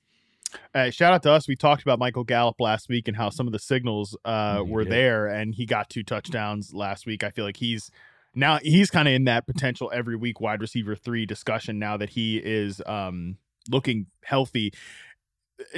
Uh, 0.74 0.90
shout 0.90 1.12
out 1.12 1.22
to 1.22 1.30
us. 1.30 1.48
We 1.48 1.56
talked 1.56 1.82
about 1.82 1.98
Michael 1.98 2.24
Gallup 2.24 2.60
last 2.60 2.88
week 2.88 3.08
and 3.08 3.16
how 3.16 3.30
some 3.30 3.46
of 3.46 3.52
the 3.52 3.58
signals 3.58 4.16
uh, 4.24 4.56
oh, 4.58 4.64
were 4.64 4.84
did. 4.84 4.92
there, 4.92 5.26
and 5.26 5.54
he 5.54 5.66
got 5.66 5.90
two 5.90 6.02
touchdowns 6.02 6.72
last 6.74 7.06
week. 7.06 7.24
I 7.24 7.30
feel 7.30 7.44
like 7.44 7.56
he's 7.56 7.90
now 8.34 8.58
he's 8.62 8.90
kind 8.90 9.08
of 9.08 9.14
in 9.14 9.24
that 9.24 9.46
potential 9.46 9.90
every 9.94 10.16
week 10.16 10.40
wide 10.40 10.60
receiver 10.60 10.96
three 10.96 11.26
discussion 11.26 11.78
now 11.78 11.96
that 11.96 12.10
he 12.10 12.38
is 12.38 12.82
um, 12.86 13.36
looking 13.70 14.06
healthy. 14.24 14.72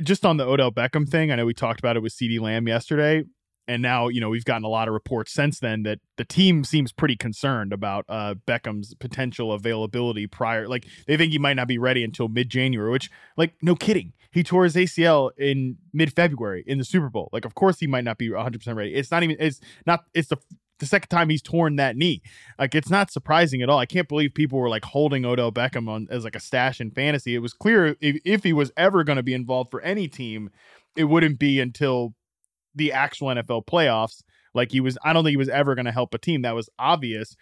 Just 0.03 0.25
on 0.25 0.39
the 0.39 0.47
Odell 0.47 0.73
Beckham 0.73 1.09
thing, 1.09 1.31
I 1.31 1.37
know 1.37 1.45
we 1.45 1.55
talked 1.55 1.79
about 1.79 1.97
it 1.97 2.01
with 2.01 2.15
CeeDee 2.15 2.41
Lamb 2.41 2.67
yesterday 2.67 3.25
and 3.69 3.83
now 3.83 4.09
you 4.09 4.21
know 4.21 4.29
we've 4.29 4.45
gotten 4.45 4.65
a 4.65 4.69
lot 4.69 4.89
of 4.89 4.95
reports 4.95 5.33
since 5.33 5.59
then 5.59 5.83
that 5.83 5.99
the 6.17 6.25
team 6.25 6.65
seems 6.65 6.93
pretty 6.93 7.17
concerned 7.17 7.73
about 7.73 8.05
uh, 8.09 8.35
Beckham's 8.47 8.95
potential 8.95 9.53
availability 9.53 10.27
prior. 10.27 10.69
Like 10.69 10.87
they 11.07 11.17
think 11.17 11.33
he 11.33 11.39
might 11.39 11.55
not 11.55 11.69
be 11.69 11.79
ready 11.79 12.05
until 12.05 12.29
mid 12.29 12.49
January, 12.49 12.91
which 12.91 13.11
like 13.37 13.55
no 13.63 13.75
kidding, 13.75 14.13
he 14.37 14.43
tore 14.43 14.65
his 14.65 14.75
ACL 14.75 15.31
in 15.39 15.79
mid 15.95 16.13
February 16.13 16.63
in 16.67 16.77
the 16.77 16.85
Super 16.85 17.09
Bowl. 17.09 17.31
Like 17.33 17.47
of 17.47 17.55
course 17.55 17.81
he 17.81 17.87
might 17.87 18.05
not 18.05 18.19
be 18.19 18.31
100 18.31 18.59
percent 18.59 18.77
ready. 18.77 18.95
It's 18.95 19.11
not 19.11 19.23
even. 19.23 19.35
It's 19.41 19.63
not. 19.87 20.05
It's 20.13 20.29
the 20.29 20.37
the 20.79 20.85
second 20.85 21.09
time 21.09 21.31
he's 21.31 21.41
torn 21.41 21.77
that 21.77 21.97
knee. 21.97 22.21
Like 22.59 22.75
it's 22.75 22.91
not 22.91 23.11
surprising 23.11 23.63
at 23.63 23.71
all. 23.71 23.79
I 23.79 23.87
can't 23.87 24.07
believe 24.07 24.35
people 24.35 24.59
were 24.59 24.69
like 24.69 24.85
holding 24.85 25.25
Odell 25.25 25.53
Beckham 25.53 25.89
on 25.89 26.07
as 26.11 26.23
like 26.23 26.37
a 26.37 26.41
stash 26.41 26.83
in 26.83 26.91
fantasy. 26.91 27.35
It 27.35 27.39
was 27.39 27.55
clear 27.55 27.97
if, 28.03 28.21
if 28.27 28.45
he 28.45 28.53
was 28.53 28.71
ever 28.77 29.05
going 29.05 29.17
to 29.17 29.23
be 29.23 29.33
involved 29.33 29.71
for 29.71 29.81
any 29.81 30.07
team, 30.07 30.51
it 30.97 31.05
wouldn't 31.05 31.39
be 31.39 31.59
until 31.59 32.15
the 32.75 32.93
actual 32.93 33.29
NFL 33.29 33.65
playoffs. 33.65 34.23
Like 34.53 34.71
he 34.71 34.81
was, 34.81 34.99
I 35.03 35.15
don't 35.15 35.25
think 35.25 35.33
he 35.33 35.39
was 35.39 35.49
ever 35.49 35.75
going 35.75 35.87
to 35.87 35.93
help 35.93 36.13
a 36.13 36.19
team. 36.19 36.43
That 36.43 36.55
was 36.55 36.69
obvious. 36.79 37.37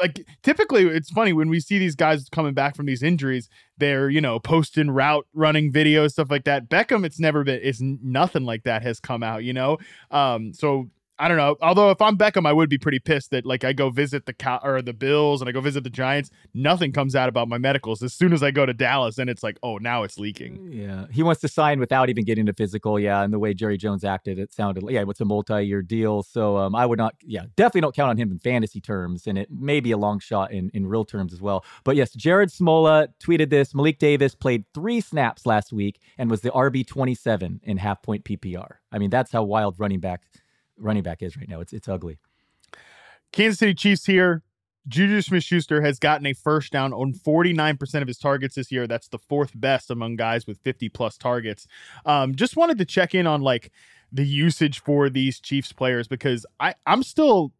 Like 0.00 0.24
typically, 0.42 0.86
it's 0.86 1.10
funny 1.10 1.32
when 1.32 1.48
we 1.48 1.60
see 1.60 1.78
these 1.78 1.94
guys 1.94 2.28
coming 2.30 2.54
back 2.54 2.74
from 2.74 2.86
these 2.86 3.02
injuries. 3.02 3.48
They're 3.78 4.10
you 4.10 4.20
know 4.20 4.38
posting 4.38 4.90
route 4.90 5.26
running 5.34 5.72
videos, 5.72 6.12
stuff 6.12 6.30
like 6.30 6.44
that. 6.44 6.68
Beckham, 6.68 7.04
it's 7.04 7.20
never 7.20 7.44
been, 7.44 7.60
it's 7.62 7.80
nothing 7.80 8.44
like 8.44 8.64
that 8.64 8.82
has 8.82 9.00
come 9.00 9.22
out. 9.22 9.44
You 9.44 9.52
know, 9.52 9.78
um, 10.10 10.52
so 10.52 10.88
I 11.20 11.28
don't 11.28 11.36
know. 11.36 11.56
Although 11.60 11.90
if 11.90 12.00
I'm 12.00 12.16
Beckham, 12.16 12.46
I 12.46 12.52
would 12.54 12.70
be 12.70 12.78
pretty 12.78 12.98
pissed 12.98 13.30
that 13.32 13.44
like 13.44 13.62
I 13.62 13.74
go 13.74 13.90
visit 13.90 14.24
the 14.24 14.60
or 14.62 14.80
the 14.80 14.94
Bills 14.94 15.42
and 15.42 15.50
I 15.50 15.52
go 15.52 15.60
visit 15.60 15.84
the 15.84 15.90
Giants. 15.90 16.30
Nothing 16.54 16.92
comes 16.92 17.14
out 17.14 17.28
about 17.28 17.46
my 17.46 17.58
medicals. 17.58 18.02
As 18.02 18.14
soon 18.14 18.32
as 18.32 18.42
I 18.42 18.50
go 18.50 18.64
to 18.64 18.72
Dallas, 18.72 19.18
and 19.18 19.28
it's 19.28 19.42
like, 19.42 19.58
oh, 19.62 19.76
now 19.76 20.02
it's 20.02 20.18
leaking. 20.18 20.72
Yeah, 20.72 21.04
he 21.12 21.22
wants 21.22 21.42
to 21.42 21.48
sign 21.48 21.78
without 21.78 22.08
even 22.08 22.24
getting 22.24 22.48
a 22.48 22.54
physical. 22.54 22.98
Yeah, 22.98 23.22
and 23.22 23.34
the 23.34 23.38
way 23.38 23.52
Jerry 23.52 23.76
Jones 23.76 24.02
acted, 24.02 24.38
it 24.38 24.50
sounded 24.50 24.82
yeah, 24.88 25.04
it's 25.06 25.20
a 25.20 25.26
multi-year 25.26 25.82
deal. 25.82 26.22
So 26.22 26.56
um, 26.56 26.74
I 26.74 26.86
would 26.86 26.98
not, 26.98 27.14
yeah, 27.22 27.42
definitely 27.54 27.82
don't 27.82 27.94
count 27.94 28.08
on 28.08 28.16
him 28.16 28.30
in 28.30 28.38
fantasy 28.38 28.80
terms, 28.80 29.26
and 29.26 29.36
it 29.36 29.50
may 29.50 29.80
be 29.80 29.90
a 29.90 29.98
long 29.98 30.20
shot 30.20 30.52
in 30.52 30.70
in 30.72 30.86
real 30.86 31.04
terms 31.04 31.34
as 31.34 31.42
well. 31.42 31.66
But 31.84 31.96
yes, 31.96 32.14
Jared 32.14 32.48
Smola 32.48 33.08
tweeted 33.22 33.50
this: 33.50 33.74
Malik 33.74 33.98
Davis 33.98 34.34
played 34.34 34.64
three 34.72 35.02
snaps 35.02 35.44
last 35.44 35.70
week 35.70 36.00
and 36.16 36.30
was 36.30 36.40
the 36.40 36.50
RB 36.50 36.86
twenty 36.86 37.14
seven 37.14 37.60
in 37.62 37.76
half 37.76 38.02
point 38.02 38.24
PPR. 38.24 38.76
I 38.90 38.98
mean, 38.98 39.10
that's 39.10 39.30
how 39.30 39.42
wild 39.42 39.74
running 39.78 40.00
back 40.00 40.22
running 40.80 41.02
back 41.02 41.22
is 41.22 41.36
right 41.36 41.48
now. 41.48 41.60
It's 41.60 41.72
it's 41.72 41.88
ugly. 41.88 42.18
Kansas 43.32 43.58
City 43.58 43.74
Chiefs 43.74 44.06
here. 44.06 44.42
Juju 44.88 45.20
Smith 45.20 45.44
Schuster 45.44 45.82
has 45.82 45.98
gotten 45.98 46.26
a 46.26 46.32
first 46.32 46.72
down 46.72 46.92
on 46.94 47.12
49% 47.12 48.00
of 48.00 48.08
his 48.08 48.18
targets 48.18 48.54
this 48.54 48.72
year. 48.72 48.86
That's 48.86 49.08
the 49.08 49.18
fourth 49.18 49.52
best 49.54 49.90
among 49.90 50.16
guys 50.16 50.46
with 50.46 50.58
50 50.58 50.88
plus 50.88 51.18
targets. 51.18 51.66
Um, 52.06 52.34
just 52.34 52.56
wanted 52.56 52.78
to 52.78 52.86
check 52.86 53.14
in 53.14 53.26
on 53.26 53.42
like 53.42 53.70
the 54.10 54.26
usage 54.26 54.80
for 54.80 55.10
these 55.10 55.38
Chiefs 55.38 55.72
players 55.72 56.08
because 56.08 56.46
I, 56.58 56.74
I'm 56.86 57.02
still 57.02 57.52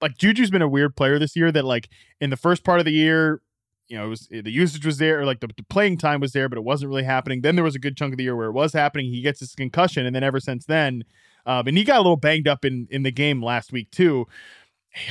like 0.00 0.16
Juju's 0.18 0.50
been 0.50 0.62
a 0.62 0.68
weird 0.68 0.94
player 0.94 1.18
this 1.18 1.34
year 1.34 1.50
that 1.50 1.64
like 1.64 1.88
in 2.20 2.30
the 2.30 2.36
first 2.36 2.64
part 2.64 2.78
of 2.78 2.84
the 2.84 2.92
year, 2.92 3.40
you 3.88 3.96
know, 3.96 4.04
it 4.04 4.08
was 4.08 4.28
the 4.30 4.50
usage 4.50 4.84
was 4.84 4.98
there, 4.98 5.20
or 5.20 5.24
like 5.24 5.40
the, 5.40 5.48
the, 5.56 5.62
playing 5.64 5.96
time 5.96 6.20
was 6.20 6.32
there, 6.32 6.48
but 6.48 6.58
it 6.58 6.64
wasn't 6.64 6.90
really 6.90 7.04
happening. 7.04 7.40
Then 7.40 7.56
there 7.56 7.64
was 7.64 7.74
a 7.74 7.78
good 7.78 7.96
chunk 7.96 8.12
of 8.12 8.18
the 8.18 8.24
year 8.24 8.36
where 8.36 8.48
it 8.48 8.52
was 8.52 8.74
happening. 8.74 9.06
He 9.06 9.22
gets 9.22 9.40
his 9.40 9.54
concussion, 9.54 10.04
and 10.04 10.14
then 10.14 10.22
ever 10.22 10.40
since 10.40 10.66
then, 10.66 11.04
um, 11.48 11.66
and 11.66 11.76
he 11.76 11.82
got 11.82 11.96
a 11.96 12.02
little 12.02 12.16
banged 12.16 12.46
up 12.46 12.64
in 12.64 12.86
in 12.90 13.02
the 13.02 13.10
game 13.10 13.42
last 13.42 13.72
week 13.72 13.90
too. 13.90 14.26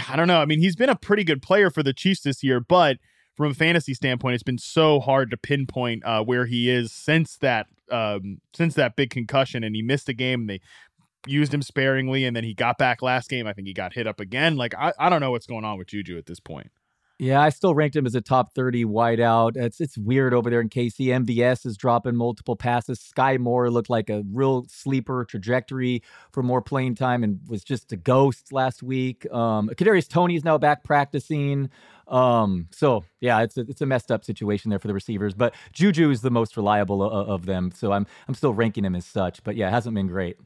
I 0.07 0.15
don't 0.15 0.27
know. 0.27 0.39
I 0.39 0.45
mean, 0.45 0.59
he's 0.59 0.75
been 0.75 0.89
a 0.89 0.95
pretty 0.95 1.23
good 1.23 1.41
player 1.41 1.69
for 1.69 1.83
the 1.83 1.93
Chiefs 1.93 2.21
this 2.21 2.43
year, 2.43 2.59
but 2.59 2.97
from 3.35 3.51
a 3.51 3.53
fantasy 3.53 3.93
standpoint, 3.93 4.35
it's 4.35 4.43
been 4.43 4.57
so 4.57 4.99
hard 4.99 5.31
to 5.31 5.37
pinpoint 5.37 6.03
uh, 6.05 6.23
where 6.23 6.45
he 6.45 6.69
is 6.69 6.91
since 6.91 7.37
that 7.37 7.67
um, 7.91 8.39
since 8.53 8.75
that 8.75 8.95
big 8.95 9.09
concussion, 9.09 9.63
and 9.63 9.75
he 9.75 9.81
missed 9.81 10.09
a 10.09 10.13
game. 10.13 10.41
And 10.41 10.49
They 10.49 10.61
used 11.25 11.53
him 11.53 11.61
sparingly, 11.61 12.23
and 12.23 12.35
then 12.35 12.43
he 12.43 12.53
got 12.53 12.77
back 12.77 13.01
last 13.01 13.29
game. 13.29 13.47
I 13.47 13.53
think 13.53 13.67
he 13.67 13.73
got 13.73 13.93
hit 13.93 14.07
up 14.07 14.19
again. 14.19 14.57
Like 14.57 14.75
I, 14.75 14.93
I 14.99 15.09
don't 15.09 15.21
know 15.21 15.31
what's 15.31 15.47
going 15.47 15.65
on 15.65 15.77
with 15.77 15.87
Juju 15.87 16.17
at 16.17 16.27
this 16.27 16.39
point. 16.39 16.71
Yeah, 17.19 17.41
I 17.41 17.49
still 17.49 17.73
ranked 17.73 17.95
him 17.95 18.05
as 18.05 18.13
a 18.13 18.21
top 18.21 18.53
30 18.53 18.85
wideout. 18.85 19.57
It's 19.57 19.81
it's 19.81 19.97
weird 19.97 20.35
over 20.35 20.51
there 20.51 20.61
in 20.61 20.69
KC. 20.69 21.07
MVS 21.07 21.65
is 21.65 21.75
dropping 21.75 22.15
multiple 22.15 22.55
passes. 22.55 22.99
Sky 22.99 23.37
Moore 23.37 23.71
looked 23.71 23.89
like 23.89 24.11
a 24.11 24.23
real 24.31 24.65
sleeper 24.69 25.25
trajectory 25.25 26.03
for 26.31 26.43
more 26.43 26.61
playing 26.61 26.93
time 26.93 27.23
and 27.23 27.39
was 27.47 27.63
just 27.63 27.91
a 27.91 27.97
ghost 27.97 28.53
last 28.53 28.83
week. 28.83 29.25
Um, 29.31 29.69
Kadarius 29.69 30.07
Toney's 30.07 30.43
now 30.43 30.59
back 30.59 30.83
practicing. 30.83 31.71
Um, 32.07 32.67
so 32.71 33.03
yeah, 33.19 33.41
it's 33.41 33.57
a, 33.57 33.61
it's 33.61 33.81
a 33.81 33.87
messed 33.87 34.11
up 34.11 34.23
situation 34.23 34.69
there 34.69 34.79
for 34.79 34.87
the 34.87 34.93
receivers. 34.93 35.33
But 35.33 35.55
Juju 35.73 36.11
is 36.11 36.21
the 36.21 36.29
most 36.29 36.55
reliable 36.55 37.01
of, 37.01 37.27
of 37.29 37.45
them, 37.47 37.71
so 37.73 37.93
I'm 37.93 38.05
I'm 38.27 38.35
still 38.35 38.53
ranking 38.53 38.85
him 38.85 38.95
as 38.95 39.05
such. 39.05 39.43
But 39.43 39.55
yeah, 39.55 39.69
it 39.69 39.71
hasn't 39.71 39.95
been 39.95 40.07
great. 40.07 40.37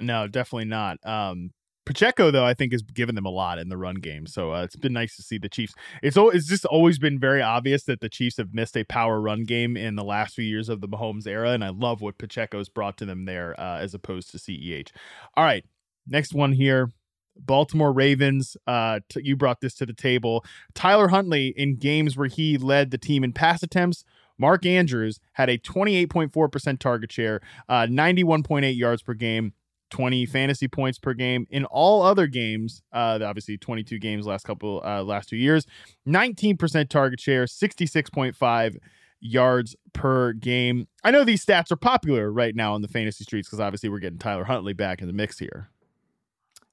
No, 0.00 0.26
definitely 0.26 0.64
not. 0.64 0.98
Um, 1.06 1.52
Pacheco, 1.90 2.30
though, 2.30 2.44
I 2.44 2.54
think 2.54 2.70
has 2.70 2.82
given 2.82 3.16
them 3.16 3.26
a 3.26 3.30
lot 3.30 3.58
in 3.58 3.68
the 3.68 3.76
run 3.76 3.96
game. 3.96 4.24
So 4.28 4.54
uh, 4.54 4.62
it's 4.62 4.76
been 4.76 4.92
nice 4.92 5.16
to 5.16 5.22
see 5.22 5.38
the 5.38 5.48
Chiefs. 5.48 5.74
It's 6.04 6.16
it's 6.16 6.46
just 6.46 6.64
always 6.64 7.00
been 7.00 7.18
very 7.18 7.42
obvious 7.42 7.82
that 7.84 8.00
the 8.00 8.08
Chiefs 8.08 8.36
have 8.36 8.54
missed 8.54 8.76
a 8.76 8.84
power 8.84 9.20
run 9.20 9.42
game 9.42 9.76
in 9.76 9.96
the 9.96 10.04
last 10.04 10.36
few 10.36 10.44
years 10.44 10.68
of 10.68 10.80
the 10.80 10.86
Mahomes 10.86 11.26
era, 11.26 11.50
and 11.50 11.64
I 11.64 11.70
love 11.70 12.00
what 12.00 12.16
Pacheco's 12.16 12.68
brought 12.68 12.96
to 12.98 13.06
them 13.06 13.24
there 13.24 13.58
uh, 13.60 13.78
as 13.78 13.92
opposed 13.92 14.30
to 14.30 14.38
CEH. 14.38 14.92
All 15.36 15.42
right, 15.42 15.64
next 16.06 16.32
one 16.32 16.52
here. 16.52 16.92
Baltimore 17.36 17.92
Ravens, 17.92 18.56
uh, 18.68 19.00
t- 19.08 19.22
you 19.24 19.34
brought 19.34 19.60
this 19.60 19.74
to 19.74 19.86
the 19.86 19.92
table. 19.92 20.44
Tyler 20.74 21.08
Huntley 21.08 21.48
in 21.56 21.74
games 21.74 22.16
where 22.16 22.28
he 22.28 22.56
led 22.56 22.92
the 22.92 22.98
team 22.98 23.24
in 23.24 23.32
pass 23.32 23.64
attempts. 23.64 24.04
Mark 24.38 24.64
Andrews 24.64 25.18
had 25.32 25.50
a 25.50 25.58
28.4% 25.58 26.78
target 26.78 27.10
share, 27.10 27.40
uh, 27.68 27.86
91.8 27.86 28.76
yards 28.76 29.02
per 29.02 29.14
game, 29.14 29.54
20 29.90 30.26
fantasy 30.26 30.68
points 30.68 30.98
per 30.98 31.14
game. 31.14 31.46
In 31.50 31.64
all 31.66 32.02
other 32.02 32.26
games, 32.26 32.82
uh, 32.92 33.18
obviously 33.22 33.58
22 33.58 33.98
games 33.98 34.26
last 34.26 34.44
couple 34.44 34.82
uh, 34.84 35.02
last 35.02 35.28
two 35.28 35.36
years, 35.36 35.66
19% 36.06 36.88
target 36.88 37.20
share, 37.20 37.44
66.5 37.44 38.76
yards 39.20 39.76
per 39.92 40.32
game. 40.32 40.88
I 41.04 41.10
know 41.10 41.24
these 41.24 41.44
stats 41.44 41.70
are 41.70 41.76
popular 41.76 42.32
right 42.32 42.54
now 42.54 42.74
in 42.74 42.82
the 42.82 42.88
fantasy 42.88 43.24
streets 43.24 43.48
because 43.48 43.60
obviously 43.60 43.88
we're 43.88 43.98
getting 43.98 44.18
Tyler 44.18 44.44
Huntley 44.44 44.72
back 44.72 45.00
in 45.00 45.06
the 45.06 45.12
mix 45.12 45.38
here. 45.38 45.70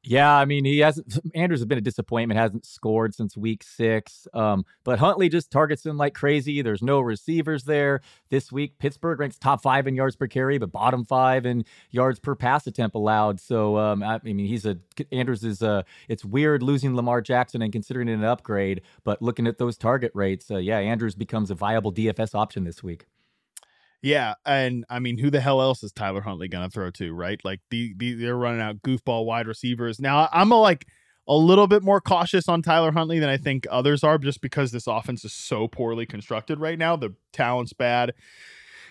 Yeah, 0.09 0.33
I 0.33 0.45
mean, 0.45 0.63
he 0.63 0.79
hasn't. 0.79 1.19
Andrews 1.35 1.59
has 1.59 1.65
been 1.65 1.77
a 1.77 1.81
disappointment. 1.81 2.39
Hasn't 2.39 2.65
scored 2.65 3.13
since 3.13 3.35
week 3.35 3.61
six. 3.61 4.25
Um, 4.33 4.63
but 4.85 4.99
Huntley 4.99 5.27
just 5.27 5.51
targets 5.51 5.85
him 5.85 5.97
like 5.97 6.13
crazy. 6.13 6.61
There's 6.61 6.81
no 6.81 7.01
receivers 7.01 7.65
there 7.65 7.99
this 8.29 8.49
week. 8.49 8.79
Pittsburgh 8.79 9.19
ranks 9.19 9.37
top 9.37 9.61
five 9.61 9.85
in 9.85 9.95
yards 9.95 10.15
per 10.15 10.27
carry, 10.27 10.59
but 10.59 10.71
bottom 10.71 11.03
five 11.03 11.45
in 11.45 11.65
yards 11.91 12.19
per 12.19 12.35
pass 12.35 12.65
attempt 12.67 12.95
allowed. 12.95 13.41
So, 13.41 13.77
um, 13.77 14.01
I, 14.01 14.15
I, 14.15 14.19
mean, 14.23 14.39
he's 14.39 14.65
a 14.65 14.77
Andrews 15.11 15.43
is 15.43 15.61
a. 15.61 15.83
It's 16.07 16.23
weird 16.23 16.63
losing 16.63 16.95
Lamar 16.95 17.19
Jackson 17.19 17.61
and 17.61 17.73
considering 17.73 18.07
it 18.07 18.13
an 18.13 18.23
upgrade, 18.23 18.83
but 19.03 19.21
looking 19.21 19.45
at 19.45 19.57
those 19.57 19.77
target 19.77 20.13
rates, 20.15 20.49
uh, 20.49 20.55
yeah, 20.55 20.77
Andrews 20.77 21.15
becomes 21.15 21.51
a 21.51 21.55
viable 21.55 21.91
DFS 21.91 22.33
option 22.33 22.63
this 22.63 22.81
week. 22.81 23.07
Yeah, 24.07 24.35
and 24.45 24.85
I 24.89 24.99
mean, 24.99 25.17
who 25.17 25.29
the 25.29 25.41
hell 25.41 25.61
else 25.61 25.83
is 25.83 25.91
Tyler 25.91 26.21
Huntley 26.21 26.47
gonna 26.47 26.69
throw 26.69 26.89
to, 26.91 27.13
right? 27.13 27.43
Like 27.43 27.59
the, 27.69 27.93
the 27.97 28.13
they're 28.13 28.37
running 28.37 28.61
out 28.61 28.81
goofball 28.81 29.25
wide 29.25 29.47
receivers. 29.47 29.99
Now 29.99 30.29
I'm 30.31 30.49
a, 30.53 30.61
like 30.61 30.87
a 31.27 31.35
little 31.35 31.67
bit 31.67 31.83
more 31.83 31.99
cautious 31.99 32.47
on 32.47 32.61
Tyler 32.61 32.93
Huntley 32.93 33.19
than 33.19 33.27
I 33.27 33.35
think 33.35 33.67
others 33.69 34.05
are, 34.05 34.17
just 34.17 34.39
because 34.39 34.71
this 34.71 34.87
offense 34.87 35.25
is 35.25 35.33
so 35.33 35.67
poorly 35.67 36.05
constructed 36.05 36.61
right 36.61 36.79
now. 36.79 36.95
The 36.95 37.15
talent's 37.33 37.73
bad. 37.73 38.13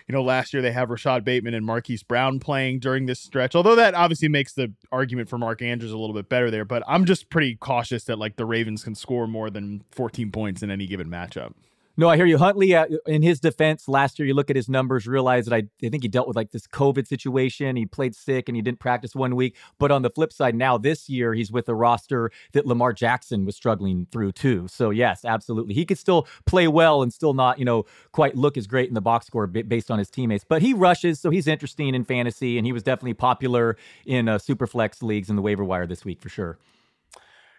You 0.07 0.13
know, 0.13 0.21
last 0.21 0.53
year 0.53 0.61
they 0.61 0.71
have 0.71 0.91
Rashod 0.91 1.25
Bateman 1.25 1.55
and 1.55 1.65
Marquise 1.65 2.03
Brown 2.03 2.39
playing 2.39 2.77
during 2.77 3.07
this 3.07 3.19
stretch. 3.19 3.55
Although 3.55 3.75
that 3.75 3.95
obviously 3.95 4.27
makes 4.27 4.53
the 4.53 4.71
argument 4.91 5.29
for 5.29 5.39
Mark 5.39 5.63
Andrews 5.63 5.91
a 5.91 5.97
little 5.97 6.13
bit 6.13 6.29
better 6.29 6.51
there, 6.51 6.63
but 6.63 6.83
I'm 6.87 7.05
just 7.05 7.31
pretty 7.31 7.55
cautious 7.55 8.03
that 8.03 8.19
like 8.19 8.35
the 8.35 8.45
Ravens 8.45 8.83
can 8.83 8.93
score 8.93 9.25
more 9.25 9.49
than 9.49 9.83
14 9.93 10.31
points 10.31 10.61
in 10.61 10.69
any 10.69 10.85
given 10.85 11.09
matchup. 11.09 11.53
No, 11.99 12.09
I 12.09 12.15
hear 12.15 12.27
you. 12.27 12.37
Huntley, 12.37 12.75
uh, 12.75 12.85
in 13.07 13.23
his 13.23 13.39
defense, 13.39 13.87
last 13.87 14.19
year, 14.19 14.27
you 14.27 14.35
look 14.35 14.51
at 14.51 14.55
his 14.55 14.69
numbers, 14.69 15.07
realize 15.07 15.45
that 15.45 15.55
I, 15.55 15.63
I 15.83 15.89
think 15.89 16.03
he 16.03 16.07
dealt 16.07 16.27
with 16.27 16.35
like 16.35 16.51
this 16.51 16.67
COVID 16.67 17.07
situation. 17.07 17.75
He 17.75 17.87
played 17.87 18.13
sick 18.13 18.47
and 18.47 18.55
he 18.55 18.61
didn't 18.61 18.79
practice 18.79 19.15
one 19.15 19.35
week. 19.35 19.55
But 19.79 19.89
on 19.89 20.03
the 20.03 20.11
flip 20.11 20.31
side, 20.31 20.53
now 20.53 20.77
this 20.77 21.09
year, 21.09 21.33
he's 21.33 21.51
with 21.51 21.67
a 21.67 21.73
roster 21.73 22.29
that 22.53 22.67
Lamar 22.67 22.93
Jackson 22.93 23.45
was 23.45 23.55
struggling 23.55 24.05
through 24.11 24.33
too. 24.33 24.67
So, 24.67 24.91
yes, 24.91 25.25
absolutely. 25.25 25.73
He 25.73 25.85
could 25.85 25.97
still 25.97 26.27
play 26.45 26.67
well 26.67 27.01
and 27.01 27.11
still 27.11 27.33
not, 27.33 27.57
you 27.57 27.65
know, 27.65 27.87
quite 28.11 28.35
look 28.35 28.57
as 28.57 28.67
great 28.67 28.89
in 28.89 28.93
the 28.93 29.01
box 29.01 29.25
score 29.25 29.47
based 29.47 29.89
on 29.89 29.97
his 29.97 30.11
teammates. 30.11 30.45
But 30.47 30.61
he 30.61 30.75
rushes, 30.75 31.19
so 31.19 31.31
he's 31.31 31.47
interesting 31.47 31.95
in 31.95 32.03
fantasy 32.03 32.59
and 32.59 32.67
he 32.67 32.73
was 32.73 32.83
definitely 32.83 33.15
popular 33.15 33.75
in 34.05 34.29
uh, 34.29 34.37
super 34.37 34.67
flex 34.67 35.01
leagues 35.01 35.31
in 35.31 35.35
the 35.35 35.41
waiver 35.41 35.63
wire 35.63 35.87
this 35.87 36.05
week 36.05 36.21
for 36.21 36.29
sure. 36.29 36.59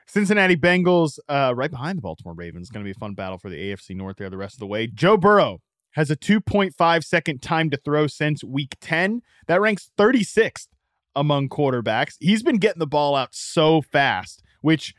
Cincinnati 0.09 0.57
Bengals, 0.57 1.19
uh, 1.29 1.53
right 1.55 1.71
behind 1.71 1.99
the 1.99 2.03
Baltimore 2.03 2.35
Ravens. 2.35 2.71
Going 2.71 2.85
to 2.85 2.89
be 2.89 2.97
a 2.97 2.99
fun 2.99 3.15
battle 3.15 3.39
for 3.39 3.51
the 3.51 3.57
AFC 3.57 3.95
North 3.95 4.17
there 4.17 4.31
the 4.31 4.37
rest 4.37 4.55
of 4.55 4.61
the 4.61 4.67
way. 4.67 4.87
Joe 4.87 5.17
Burrow 5.17 5.61
has 5.93 6.11
a 6.11 6.17
2.5 6.17 7.05
second 7.05 7.43
time 7.43 7.71
to 7.71 7.77
throw 7.77 8.07
since 8.07 8.43
week 8.43 8.77
10. 8.81 9.21
That 9.47 9.61
ranks 9.61 9.91
36th 9.99 10.69
among 11.15 11.49
quarterbacks. 11.49 12.15
He's 12.21 12.43
been 12.43 12.59
getting 12.59 12.79
the 12.79 12.87
ball 12.87 13.17
out 13.17 13.35
so 13.35 13.83
fast, 13.83 14.43
which 14.63 14.95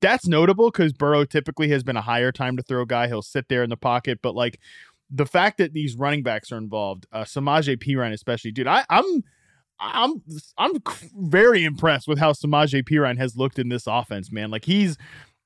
that's 0.00 0.26
notable 0.26 0.70
because 0.70 0.92
Burrow 0.92 1.24
typically 1.24 1.68
has 1.70 1.82
been 1.82 1.96
a 1.96 2.02
higher 2.02 2.30
time 2.30 2.56
to 2.56 2.62
throw 2.62 2.84
guy. 2.84 3.08
He'll 3.08 3.22
sit 3.22 3.48
there 3.48 3.62
in 3.62 3.70
the 3.70 3.76
pocket, 3.76 4.20
but 4.22 4.34
like 4.34 4.60
the 5.10 5.26
fact 5.26 5.58
that 5.58 5.72
these 5.72 5.96
running 5.96 6.22
backs 6.22 6.52
are 6.52 6.58
involved, 6.58 7.06
uh, 7.10 7.24
Samaje 7.24 7.76
Perine 7.82 8.12
especially, 8.12 8.52
dude, 8.52 8.66
I, 8.66 8.84
I'm 8.90 9.24
I'm 9.80 10.22
I'm 10.56 10.72
very 11.16 11.64
impressed 11.64 12.08
with 12.08 12.18
how 12.18 12.32
Samaje 12.32 12.82
Perine 12.82 13.18
has 13.18 13.36
looked 13.36 13.58
in 13.58 13.68
this 13.68 13.86
offense, 13.86 14.32
man. 14.32 14.50
Like 14.50 14.64
he's 14.64 14.96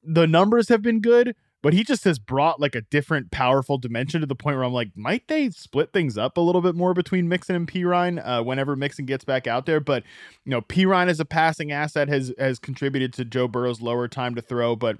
the 0.02 0.26
numbers 0.26 0.68
have 0.68 0.82
been 0.82 1.00
good, 1.00 1.34
but 1.62 1.72
he 1.72 1.84
just 1.84 2.04
has 2.04 2.18
brought 2.18 2.60
like 2.60 2.74
a 2.74 2.80
different 2.80 3.30
powerful 3.30 3.78
dimension 3.78 4.20
to 4.20 4.26
the 4.26 4.34
point 4.34 4.56
where 4.56 4.64
I'm 4.64 4.72
like, 4.72 4.90
might 4.96 5.28
they 5.28 5.50
split 5.50 5.92
things 5.92 6.18
up 6.18 6.36
a 6.36 6.40
little 6.40 6.60
bit 6.60 6.74
more 6.74 6.94
between 6.94 7.28
Mixon 7.28 7.54
and 7.54 7.68
Perine 7.68 8.20
uh, 8.24 8.42
whenever 8.42 8.74
Mixon 8.74 9.06
gets 9.06 9.24
back 9.24 9.46
out 9.46 9.66
there? 9.66 9.80
But 9.80 10.02
you 10.44 10.50
know, 10.50 10.60
Perine 10.60 11.08
as 11.08 11.20
a 11.20 11.24
passing 11.24 11.70
asset 11.70 12.08
has 12.08 12.32
has 12.38 12.58
contributed 12.58 13.12
to 13.14 13.24
Joe 13.24 13.48
Burrow's 13.48 13.80
lower 13.80 14.08
time 14.08 14.34
to 14.34 14.42
throw, 14.42 14.76
but 14.76 14.96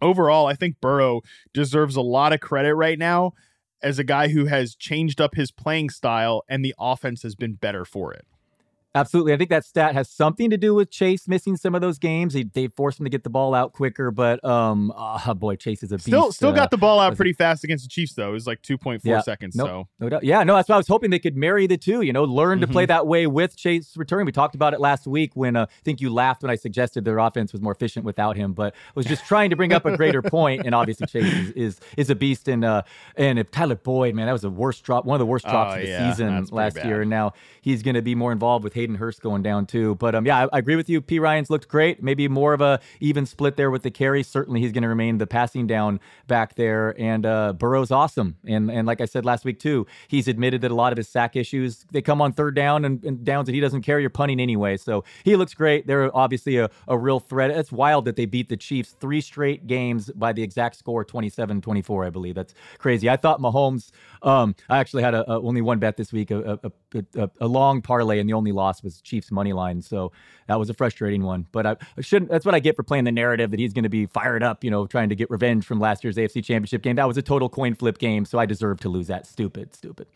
overall, 0.00 0.46
I 0.46 0.54
think 0.54 0.80
Burrow 0.80 1.22
deserves 1.52 1.96
a 1.96 2.02
lot 2.02 2.32
of 2.32 2.40
credit 2.40 2.74
right 2.74 2.98
now 2.98 3.32
as 3.82 3.98
a 3.98 4.04
guy 4.04 4.28
who 4.28 4.46
has 4.46 4.74
changed 4.74 5.20
up 5.20 5.34
his 5.34 5.50
playing 5.50 5.90
style 5.90 6.42
and 6.48 6.64
the 6.64 6.74
offense 6.78 7.22
has 7.22 7.34
been 7.34 7.54
better 7.54 7.84
for 7.84 8.12
it. 8.12 8.24
Absolutely. 8.94 9.32
I 9.32 9.36
think 9.36 9.50
that 9.50 9.64
stat 9.64 9.94
has 9.94 10.08
something 10.08 10.50
to 10.50 10.56
do 10.56 10.74
with 10.74 10.90
Chase 10.90 11.26
missing 11.26 11.56
some 11.56 11.74
of 11.74 11.80
those 11.80 11.98
games. 11.98 12.34
They, 12.34 12.44
they 12.44 12.68
forced 12.68 13.00
him 13.00 13.04
to 13.04 13.10
get 13.10 13.24
the 13.24 13.30
ball 13.30 13.54
out 13.54 13.72
quicker, 13.72 14.10
but 14.10 14.44
um, 14.44 14.92
oh 14.96 15.34
boy, 15.34 15.56
Chase 15.56 15.82
is 15.82 15.90
a 15.90 15.96
beast. 15.96 16.06
Still, 16.06 16.30
still 16.32 16.50
uh, 16.50 16.52
got 16.52 16.70
the 16.70 16.76
ball 16.76 17.00
out 17.00 17.16
pretty 17.16 17.32
fast 17.32 17.64
against 17.64 17.84
the 17.84 17.88
Chiefs, 17.88 18.12
though. 18.14 18.30
It 18.30 18.32
was 18.32 18.46
like 18.46 18.62
2.4 18.62 19.00
yeah, 19.04 19.20
seconds. 19.20 19.56
No, 19.56 19.64
so, 19.64 19.88
no 20.00 20.08
doubt. 20.10 20.24
Yeah, 20.24 20.44
no, 20.44 20.54
that's 20.56 20.68
why 20.68 20.74
I 20.74 20.78
was 20.78 20.88
hoping 20.88 21.10
they 21.10 21.18
could 21.18 21.36
marry 21.36 21.66
the 21.66 21.78
two, 21.78 22.02
you 22.02 22.12
know, 22.12 22.24
learn 22.24 22.58
mm-hmm. 22.58 22.66
to 22.66 22.72
play 22.72 22.86
that 22.86 23.06
way 23.06 23.26
with 23.26 23.56
Chase 23.56 23.96
returning. 23.96 24.26
We 24.26 24.32
talked 24.32 24.54
about 24.54 24.74
it 24.74 24.80
last 24.80 25.06
week 25.06 25.32
when 25.34 25.56
uh, 25.56 25.66
I 25.68 25.82
think 25.84 26.00
you 26.00 26.10
laughed 26.10 26.42
when 26.42 26.50
I 26.50 26.56
suggested 26.56 27.04
their 27.04 27.18
offense 27.18 27.52
was 27.52 27.62
more 27.62 27.72
efficient 27.72 28.04
without 28.04 28.36
him, 28.36 28.52
but 28.52 28.74
I 28.74 28.92
was 28.94 29.06
just 29.06 29.24
trying 29.26 29.50
to 29.50 29.56
bring 29.56 29.72
up 29.72 29.86
a 29.86 29.96
greater 29.96 30.20
point. 30.20 30.34
point, 30.34 30.66
And 30.66 30.74
obviously, 30.74 31.06
Chase 31.06 31.32
is, 31.32 31.50
is, 31.52 31.80
is 31.96 32.10
a 32.10 32.14
beast. 32.14 32.48
And, 32.48 32.64
uh, 32.64 32.82
and 33.16 33.38
if 33.38 33.50
Tyler 33.50 33.76
Boyd, 33.76 34.14
man, 34.14 34.26
that 34.26 34.32
was 34.32 34.42
the 34.42 34.50
worst 34.50 34.82
drop, 34.82 35.04
one 35.04 35.14
of 35.14 35.20
the 35.20 35.26
worst 35.26 35.44
drops 35.44 35.72
oh, 35.72 35.76
of 35.76 35.82
the 35.82 35.88
yeah, 35.88 36.10
season 36.10 36.46
last 36.50 36.76
year. 36.84 37.02
And 37.02 37.10
now 37.10 37.34
he's 37.60 37.82
going 37.82 37.94
to 37.94 38.02
be 38.02 38.14
more 38.14 38.32
involved 38.32 38.64
with 38.64 38.74
Hayden 38.74 38.83
Hurst 38.92 39.22
going 39.22 39.42
down 39.42 39.66
too. 39.66 39.94
But 39.96 40.14
um, 40.14 40.26
yeah, 40.26 40.44
I, 40.44 40.48
I, 40.52 40.58
agree 40.58 40.76
with 40.76 40.88
you. 40.88 41.00
Perine's 41.00 41.48
looked 41.48 41.68
great. 41.68 42.02
Maybe 42.02 42.28
more 42.28 42.52
of 42.52 42.60
a 42.60 42.80
even 43.00 43.24
split 43.26 43.56
there 43.56 43.70
with 43.70 43.82
the 43.82 43.90
carry. 43.90 44.22
Certainly, 44.22 44.60
he's 44.60 44.72
going 44.72 44.82
to 44.82 44.88
remain 44.88 45.18
the 45.18 45.26
passing 45.26 45.66
down 45.66 46.00
back 46.26 46.56
there. 46.56 46.94
And 47.00 47.24
uh, 47.24 47.54
Burrow's 47.54 47.90
awesome. 47.90 48.36
And 48.46 48.70
and 48.70 48.86
like 48.86 49.00
I 49.00 49.06
said 49.06 49.24
last 49.24 49.44
week 49.44 49.58
too, 49.58 49.86
he's 50.08 50.28
admitted 50.28 50.60
that 50.62 50.70
a 50.70 50.74
lot 50.74 50.92
of 50.92 50.98
his 50.98 51.08
sack 51.08 51.36
issues 51.36 51.86
they 51.92 52.02
come 52.02 52.20
on 52.20 52.32
third 52.32 52.54
down 52.54 52.84
and, 52.84 53.02
and 53.04 53.24
downs 53.24 53.46
that 53.46 53.54
he 53.54 53.60
doesn't 53.60 53.82
carry 53.82 54.04
or 54.04 54.10
punting 54.10 54.40
anyway. 54.40 54.76
So 54.76 55.04
he 55.24 55.36
looks 55.36 55.54
great. 55.54 55.86
They're 55.86 56.14
obviously 56.14 56.58
a, 56.58 56.68
a 56.88 56.98
real 56.98 57.20
threat. 57.20 57.50
It's 57.50 57.72
wild 57.72 58.04
that 58.06 58.16
they 58.16 58.26
beat 58.26 58.48
the 58.48 58.56
Chiefs 58.56 58.96
three 59.00 59.20
straight 59.20 59.66
games 59.66 60.10
by 60.14 60.32
the 60.32 60.42
exact 60.42 60.76
score 60.76 61.04
27-24, 61.04 62.06
I 62.06 62.10
believe. 62.10 62.34
That's 62.34 62.54
crazy. 62.78 63.08
I 63.08 63.16
thought 63.16 63.40
Mahomes. 63.40 63.90
Um, 64.22 64.54
I 64.68 64.78
actually 64.78 65.02
had 65.02 65.14
a, 65.14 65.30
a, 65.30 65.40
only 65.40 65.60
one 65.60 65.78
bet 65.78 65.96
this 65.96 66.12
week, 66.12 66.30
a, 66.30 66.58
a, 67.14 67.30
a 67.40 67.46
long 67.46 67.82
parlay, 67.82 68.18
and 68.18 68.28
the 68.28 68.32
only 68.32 68.52
loss 68.52 68.73
was 68.82 69.00
Chiefs 69.00 69.30
money 69.30 69.52
line. 69.52 69.82
So 69.82 70.12
that 70.48 70.58
was 70.58 70.70
a 70.70 70.74
frustrating 70.74 71.22
one. 71.22 71.46
But 71.52 71.66
I, 71.66 71.76
I 71.96 72.00
shouldn't. 72.00 72.30
That's 72.30 72.44
what 72.44 72.54
I 72.54 72.60
get 72.60 72.76
for 72.76 72.82
playing 72.82 73.04
the 73.04 73.12
narrative 73.12 73.50
that 73.50 73.60
he's 73.60 73.72
going 73.72 73.84
to 73.84 73.88
be 73.88 74.06
fired 74.06 74.42
up, 74.42 74.64
you 74.64 74.70
know, 74.70 74.86
trying 74.86 75.08
to 75.08 75.14
get 75.14 75.30
revenge 75.30 75.64
from 75.64 75.80
last 75.80 76.04
year's 76.04 76.16
AFC 76.16 76.44
Championship 76.44 76.82
game. 76.82 76.96
That 76.96 77.08
was 77.08 77.16
a 77.16 77.22
total 77.22 77.48
coin 77.48 77.74
flip 77.74 77.98
game, 77.98 78.24
so 78.24 78.38
I 78.38 78.46
deserve 78.46 78.80
to 78.80 78.88
lose 78.88 79.06
that. 79.08 79.26
Stupid, 79.26 79.74
stupid. 79.74 80.06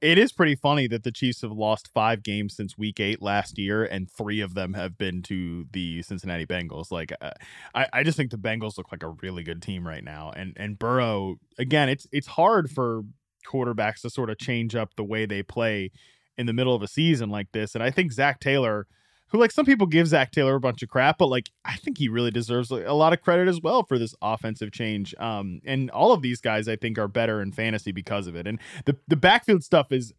It 0.00 0.18
is 0.18 0.32
pretty 0.32 0.54
funny 0.54 0.86
that 0.88 1.02
the 1.02 1.10
Chiefs 1.10 1.40
have 1.40 1.52
lost 1.52 1.88
five 1.94 2.22
games 2.22 2.54
since 2.54 2.76
Week 2.76 3.00
Eight 3.00 3.22
last 3.22 3.56
year, 3.56 3.84
and 3.84 4.10
three 4.10 4.40
of 4.40 4.52
them 4.52 4.74
have 4.74 4.98
been 4.98 5.22
to 5.22 5.66
the 5.72 6.02
Cincinnati 6.02 6.44
Bengals. 6.44 6.90
Like, 6.90 7.12
uh, 7.22 7.30
I, 7.74 7.86
I 7.90 8.02
just 8.02 8.16
think 8.18 8.30
the 8.30 8.36
Bengals 8.36 8.76
look 8.76 8.92
like 8.92 9.02
a 9.02 9.08
really 9.22 9.42
good 9.42 9.62
team 9.62 9.86
right 9.86 10.04
now, 10.04 10.30
and 10.36 10.52
and 10.56 10.78
Burrow 10.78 11.36
again. 11.58 11.88
It's 11.88 12.06
it's 12.12 12.26
hard 12.26 12.70
for 12.70 13.02
quarterbacks 13.46 14.02
to 14.02 14.10
sort 14.10 14.30
of 14.30 14.38
change 14.38 14.74
up 14.74 14.94
the 14.96 15.04
way 15.04 15.26
they 15.26 15.42
play 15.42 15.90
in 16.36 16.46
the 16.46 16.52
middle 16.52 16.74
of 16.74 16.82
a 16.82 16.88
season 16.88 17.30
like 17.30 17.52
this, 17.52 17.74
and 17.74 17.82
I 17.82 17.90
think 17.90 18.12
Zac 18.12 18.40
Taylor 18.40 18.86
who 19.34 19.40
like 19.40 19.50
some 19.50 19.66
people 19.66 19.88
give 19.88 20.06
Zac 20.06 20.30
Taylor 20.30 20.54
a 20.54 20.60
bunch 20.60 20.82
of 20.84 20.88
crap, 20.88 21.18
but 21.18 21.26
like 21.26 21.50
I 21.64 21.74
think 21.74 21.98
he 21.98 22.08
really 22.08 22.30
deserves 22.30 22.70
a 22.70 22.92
lot 22.92 23.12
of 23.12 23.20
credit 23.20 23.48
as 23.48 23.60
well 23.60 23.82
for 23.82 23.98
this 23.98 24.14
offensive 24.22 24.70
change. 24.70 25.12
Um, 25.18 25.60
and 25.64 25.90
all 25.90 26.12
of 26.12 26.22
these 26.22 26.40
guys 26.40 26.68
I 26.68 26.76
think 26.76 26.98
are 26.98 27.08
better 27.08 27.42
in 27.42 27.50
fantasy 27.50 27.90
because 27.90 28.28
of 28.28 28.36
it. 28.36 28.46
And 28.46 28.60
the 28.84 28.96
the 29.08 29.16
backfield 29.16 29.64
stuff 29.64 29.92
is. 29.92 30.14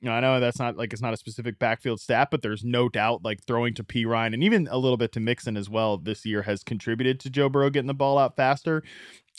You 0.00 0.08
know, 0.08 0.14
I 0.14 0.20
know 0.20 0.38
that's 0.38 0.60
not 0.60 0.76
like 0.76 0.92
it's 0.92 1.02
not 1.02 1.12
a 1.12 1.16
specific 1.16 1.58
backfield 1.58 1.98
stat, 1.98 2.28
but 2.30 2.40
there's 2.40 2.62
no 2.62 2.88
doubt 2.88 3.24
like 3.24 3.42
throwing 3.42 3.74
to 3.74 3.82
Perine 3.82 4.32
and 4.32 4.44
even 4.44 4.68
a 4.70 4.78
little 4.78 4.96
bit 4.96 5.10
to 5.14 5.20
Mixon 5.20 5.56
as 5.56 5.68
well 5.68 5.98
this 5.98 6.24
year 6.24 6.42
has 6.42 6.62
contributed 6.62 7.18
to 7.18 7.30
Joe 7.30 7.48
Burrow 7.48 7.68
getting 7.68 7.88
the 7.88 7.94
ball 7.94 8.16
out 8.16 8.36
faster. 8.36 8.84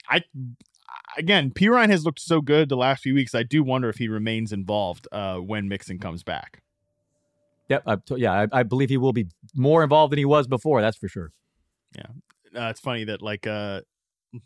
I 0.10 0.24
again, 1.18 1.52
Perine 1.52 1.90
has 1.90 2.06
looked 2.06 2.20
so 2.20 2.42
good 2.42 2.70
the 2.70 2.78
last 2.78 3.04
few 3.04 3.14
weeks. 3.14 3.36
I 3.36 3.44
do 3.44 3.64
wonder 3.64 3.90
if 3.90 3.98
he 3.98 4.08
remains 4.08 4.52
involved 4.52 5.08
uh, 5.12 5.38
when 5.38 5.68
Mixon 5.68 6.00
comes 6.00 6.24
back. 6.24 6.62
Yep. 7.70 7.84
I, 7.86 7.98
yeah, 8.16 8.32
I, 8.32 8.48
I, 8.60 8.64
believe 8.64 8.90
he 8.90 8.98
will 8.98 9.14
be 9.14 9.28
more 9.56 9.84
involved 9.84 10.12
than 10.12 10.18
he 10.18 10.26
was 10.26 10.48
before. 10.48 10.82
That's 10.82 10.98
for 10.98 11.08
sure. 11.08 11.32
Yeah. 11.96 12.08
Uh, 12.60 12.70
it's 12.70 12.80
funny 12.80 13.04
that 13.04 13.22
like 13.22 13.46
uh 13.46 13.82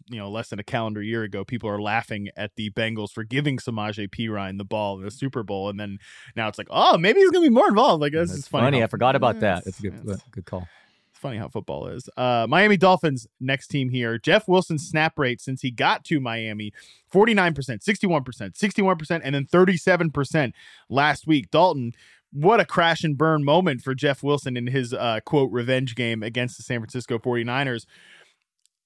you 0.10 0.18
know 0.18 0.30
less 0.30 0.50
than 0.50 0.60
a 0.60 0.64
calendar 0.64 1.02
year 1.02 1.24
ago 1.24 1.44
people 1.44 1.70
are 1.70 1.82
laughing 1.82 2.30
at 2.36 2.52
the 2.56 2.70
Bengals 2.72 3.12
for 3.12 3.24
giving 3.24 3.58
Samaje 3.58 4.10
Perine 4.10 4.58
the 4.58 4.66
ball 4.66 4.98
in 4.98 5.04
the 5.04 5.12
Super 5.12 5.44
Bowl 5.44 5.70
and 5.70 5.80
then 5.80 6.00
now 6.36 6.48
it's 6.48 6.58
like 6.58 6.68
oh 6.70 6.98
maybe 6.98 7.20
he's 7.20 7.32
gonna 7.32 7.46
be 7.46 7.50
more 7.50 7.68
involved 7.68 8.02
like 8.02 8.14
this 8.14 8.32
is 8.32 8.48
funny, 8.48 8.66
funny. 8.66 8.84
I 8.84 8.88
forgot 8.88 9.16
about 9.16 9.40
that 9.42 9.64
it's 9.66 9.80
a 9.80 9.82
good 9.84 10.22
good 10.32 10.46
call 10.46 10.62
it's 10.62 10.83
funny 11.24 11.38
how 11.38 11.48
football 11.48 11.88
is 11.88 12.10
uh 12.18 12.46
Miami 12.48 12.78
Dolphins 12.78 13.28
next 13.40 13.68
team 13.68 13.90
here 13.90 14.18
Jeff 14.18 14.48
Wilson's 14.48 14.88
snap 14.88 15.18
rate 15.18 15.42
since 15.42 15.62
he 15.62 15.72
got 15.72 16.04
to 16.06 16.20
Miami 16.20 16.72
49% 17.12 17.56
61% 17.56 18.24
61% 18.52 19.22
and 19.24 19.36
then 19.36 19.46
37% 19.46 20.54
last 20.90 21.26
week 21.26 21.50
Dalton 21.50 21.94
what 22.34 22.60
a 22.60 22.66
crash 22.66 23.04
and 23.04 23.18
burn 23.18 23.44
moment 23.44 23.82
for 23.82 23.94
Jeff 23.94 24.24
Wilson 24.24 24.58
in 24.58 24.68
his 24.68 24.94
uh, 24.94 25.20
quote 25.24 25.52
revenge 25.52 25.96
game 25.96 26.24
against 26.24 26.58
the 26.58 26.64
San 26.64 26.80
Francisco 26.80 27.20
49ers. 27.20 27.86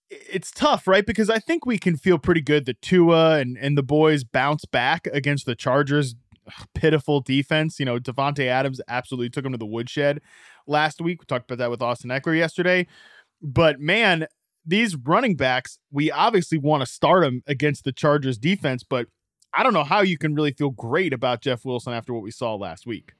It's 0.10 0.52
tough, 0.52 0.88
right? 0.88 1.06
Because 1.06 1.30
I 1.30 1.40
think 1.40 1.66
we 1.66 1.78
can 1.78 1.98
feel 1.98 2.18
pretty 2.18 2.42
good 2.42 2.66
that 2.66 2.82
Tua 2.82 3.40
and, 3.40 3.58
and 3.58 3.78
the 3.78 3.84
boys 3.84 4.24
bounce 4.24 4.66
back 4.66 5.08
against 5.12 5.46
the 5.46 5.56
Chargers' 5.56 6.16
pitiful 6.76 7.22
defense. 7.22 7.80
You 7.80 7.86
know, 7.86 8.00
Davante 8.00 8.46
Adams 8.46 8.82
absolutely 8.88 9.30
took 9.30 9.46
him 9.46 9.54
to 9.54 9.58
the 9.58 9.66
woodshed 9.66 10.22
last 10.68 11.02
week. 11.02 11.22
We 11.22 11.26
talked 11.26 11.50
about 11.50 11.60
that 11.60 11.70
with 11.72 11.82
Austin 11.82 12.10
Ekeler 12.10 12.38
yesterday. 12.38 12.88
But 13.42 13.80
man, 13.80 14.28
these 14.66 14.96
running 14.96 15.36
backs, 15.36 15.80
we 15.92 16.12
obviously 16.12 16.58
want 16.58 16.82
to 16.82 16.86
start 16.86 17.24
them 17.24 17.42
against 17.48 17.84
the 17.86 17.92
Chargers 17.92 18.38
defense, 18.38 18.84
but 18.84 19.08
I 19.54 19.64
don't 19.64 19.74
know 19.74 19.84
how 19.84 20.02
you 20.02 20.18
can 20.18 20.36
really 20.36 20.52
feel 20.52 20.72
great 20.72 21.14
about 21.14 21.42
Jeff 21.42 21.64
Wilson 21.64 21.94
after 21.94 22.14
what 22.14 22.22
we 22.22 22.32
saw 22.32 22.56
last 22.56 22.86
week. 22.86 23.14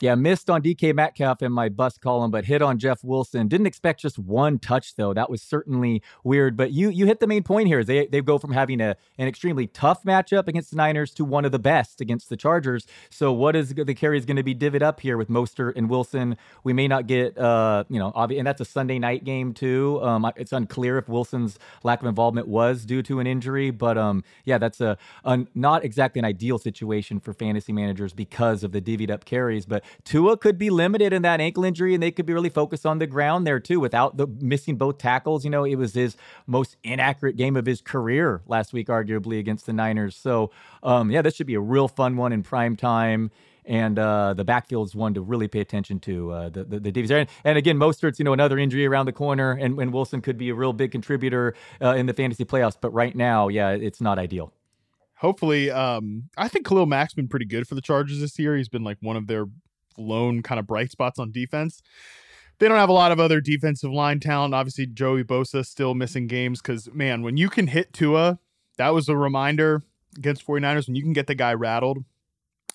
Yeah, 0.00 0.14
missed 0.14 0.48
on 0.48 0.62
DK 0.62 0.94
Metcalf 0.94 1.42
in 1.42 1.50
my 1.50 1.68
bust 1.68 2.00
column, 2.00 2.30
but 2.30 2.44
hit 2.44 2.62
on 2.62 2.78
Jeff 2.78 3.02
Wilson. 3.02 3.48
Didn't 3.48 3.66
expect 3.66 4.00
just 4.00 4.16
one 4.16 4.60
touch 4.60 4.94
though. 4.94 5.12
That 5.12 5.28
was 5.28 5.42
certainly 5.42 6.02
weird. 6.22 6.56
But 6.56 6.70
you 6.70 6.88
you 6.90 7.06
hit 7.06 7.18
the 7.18 7.26
main 7.26 7.42
point 7.42 7.66
here. 7.66 7.82
They 7.82 8.06
they 8.06 8.20
go 8.20 8.38
from 8.38 8.52
having 8.52 8.80
a 8.80 8.96
an 9.18 9.26
extremely 9.26 9.66
tough 9.66 10.04
matchup 10.04 10.46
against 10.46 10.70
the 10.70 10.76
Niners 10.76 11.12
to 11.14 11.24
one 11.24 11.44
of 11.44 11.50
the 11.50 11.58
best 11.58 12.00
against 12.00 12.28
the 12.28 12.36
Chargers. 12.36 12.86
So 13.10 13.32
what 13.32 13.56
is 13.56 13.74
the 13.74 13.94
carry 13.94 14.18
is 14.18 14.24
going 14.24 14.36
to 14.36 14.44
be 14.44 14.54
divvied 14.54 14.82
up 14.82 15.00
here 15.00 15.16
with 15.16 15.28
Mostert 15.28 15.72
and 15.74 15.90
Wilson? 15.90 16.36
We 16.62 16.72
may 16.72 16.86
not 16.86 17.08
get 17.08 17.36
uh 17.36 17.82
you 17.88 17.98
know 17.98 18.12
obvi- 18.12 18.38
and 18.38 18.46
that's 18.46 18.60
a 18.60 18.64
Sunday 18.66 19.00
night 19.00 19.24
game 19.24 19.52
too. 19.52 20.00
Um, 20.04 20.30
it's 20.36 20.52
unclear 20.52 20.98
if 20.98 21.08
Wilson's 21.08 21.58
lack 21.82 22.02
of 22.02 22.06
involvement 22.06 22.46
was 22.46 22.84
due 22.84 23.02
to 23.02 23.18
an 23.18 23.26
injury, 23.26 23.72
but 23.72 23.98
um 23.98 24.22
yeah, 24.44 24.58
that's 24.58 24.80
a, 24.80 24.96
a 25.24 25.40
not 25.56 25.84
exactly 25.84 26.20
an 26.20 26.24
ideal 26.24 26.58
situation 26.58 27.18
for 27.18 27.32
fantasy 27.32 27.72
managers 27.72 28.12
because 28.12 28.62
of 28.62 28.70
the 28.70 28.80
divvied 28.80 29.10
up 29.10 29.24
carries, 29.24 29.66
but 29.66 29.82
Tua 30.04 30.36
could 30.36 30.58
be 30.58 30.70
limited 30.70 31.12
in 31.12 31.22
that 31.22 31.40
ankle 31.40 31.64
injury, 31.64 31.94
and 31.94 32.02
they 32.02 32.10
could 32.10 32.26
be 32.26 32.32
really 32.32 32.48
focused 32.48 32.86
on 32.86 32.98
the 32.98 33.06
ground 33.06 33.46
there 33.46 33.60
too. 33.60 33.80
Without 33.80 34.16
the 34.16 34.26
missing 34.26 34.76
both 34.76 34.98
tackles, 34.98 35.44
you 35.44 35.50
know, 35.50 35.64
it 35.64 35.76
was 35.76 35.94
his 35.94 36.16
most 36.46 36.76
inaccurate 36.82 37.36
game 37.36 37.56
of 37.56 37.66
his 37.66 37.80
career 37.80 38.42
last 38.46 38.72
week, 38.72 38.88
arguably 38.88 39.38
against 39.38 39.66
the 39.66 39.72
Niners. 39.72 40.16
So, 40.16 40.50
um, 40.82 41.10
yeah, 41.10 41.22
this 41.22 41.34
should 41.34 41.46
be 41.46 41.54
a 41.54 41.60
real 41.60 41.88
fun 41.88 42.16
one 42.16 42.32
in 42.32 42.42
prime 42.42 42.76
time 42.76 43.30
and 43.68 43.98
uh, 43.98 44.32
the 44.32 44.44
backfield's 44.44 44.94
one 44.96 45.14
to 45.14 45.20
really 45.20 45.46
pay 45.46 45.60
attention 45.60 46.00
to. 46.00 46.32
Uh, 46.32 46.48
the 46.48 46.64
the, 46.64 46.80
the 46.80 46.90
defense, 46.90 47.10
and, 47.10 47.28
and 47.44 47.58
again, 47.58 47.76
Mostert's 47.76 48.18
you 48.18 48.24
know 48.24 48.32
another 48.32 48.58
injury 48.58 48.86
around 48.86 49.06
the 49.06 49.12
corner, 49.12 49.52
and, 49.52 49.78
and 49.78 49.92
Wilson 49.92 50.20
could 50.22 50.38
be 50.38 50.48
a 50.48 50.54
real 50.54 50.72
big 50.72 50.90
contributor 50.90 51.54
uh, 51.80 51.94
in 51.94 52.06
the 52.06 52.14
fantasy 52.14 52.44
playoffs. 52.44 52.76
But 52.80 52.90
right 52.92 53.14
now, 53.14 53.48
yeah, 53.48 53.70
it's 53.70 54.00
not 54.00 54.18
ideal. 54.18 54.52
Hopefully, 55.16 55.70
um, 55.70 56.30
I 56.36 56.48
think 56.48 56.66
Khalil 56.66 56.86
Mack's 56.86 57.12
been 57.12 57.28
pretty 57.28 57.44
good 57.44 57.68
for 57.68 57.74
the 57.74 57.80
Chargers 57.80 58.20
this 58.20 58.38
year. 58.38 58.56
He's 58.56 58.68
been 58.68 58.84
like 58.84 58.96
one 59.00 59.16
of 59.16 59.26
their 59.26 59.46
lone 59.98 60.42
kind 60.42 60.58
of 60.58 60.66
bright 60.66 60.90
spots 60.90 61.18
on 61.18 61.32
defense. 61.32 61.82
They 62.58 62.66
don't 62.66 62.78
have 62.78 62.88
a 62.88 62.92
lot 62.92 63.12
of 63.12 63.20
other 63.20 63.40
defensive 63.40 63.92
line 63.92 64.20
talent. 64.20 64.54
Obviously, 64.54 64.86
Joey 64.86 65.22
Bosa 65.22 65.64
still 65.64 65.94
missing 65.94 66.26
games 66.26 66.60
because, 66.60 66.92
man, 66.92 67.22
when 67.22 67.36
you 67.36 67.48
can 67.48 67.68
hit 67.68 67.92
Tua, 67.92 68.38
that 68.78 68.92
was 68.94 69.08
a 69.08 69.16
reminder 69.16 69.82
against 70.16 70.46
49ers. 70.46 70.88
When 70.88 70.96
you 70.96 71.02
can 71.02 71.12
get 71.12 71.28
the 71.28 71.36
guy 71.36 71.54
rattled, 71.54 72.04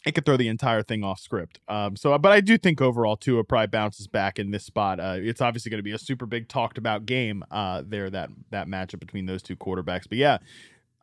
it 0.06 0.14
could 0.16 0.26
throw 0.26 0.38
the 0.38 0.48
entire 0.48 0.84
thing 0.84 1.04
off 1.04 1.20
script. 1.20 1.60
Um, 1.68 1.96
so, 1.96 2.18
but 2.18 2.32
I 2.32 2.42
do 2.42 2.58
think 2.58 2.82
overall 2.82 3.16
Tua 3.16 3.44
probably 3.44 3.68
bounces 3.68 4.08
back 4.08 4.38
in 4.38 4.52
this 4.52 4.66
spot. 4.66 5.00
Uh, 5.00 5.18
it's 5.18 5.42
obviously 5.42 5.70
going 5.70 5.80
to 5.80 5.84
be 5.84 5.92
a 5.92 5.98
super 5.98 6.26
big 6.26 6.48
talked 6.48 6.78
about 6.78 7.06
game 7.06 7.44
uh, 7.52 7.84
there 7.86 8.10
that 8.10 8.30
that 8.52 8.68
matchup 8.68 9.00
between 9.00 9.26
those 9.26 9.42
two 9.42 9.56
quarterbacks. 9.56 10.08
But 10.08 10.18
yeah, 10.18 10.40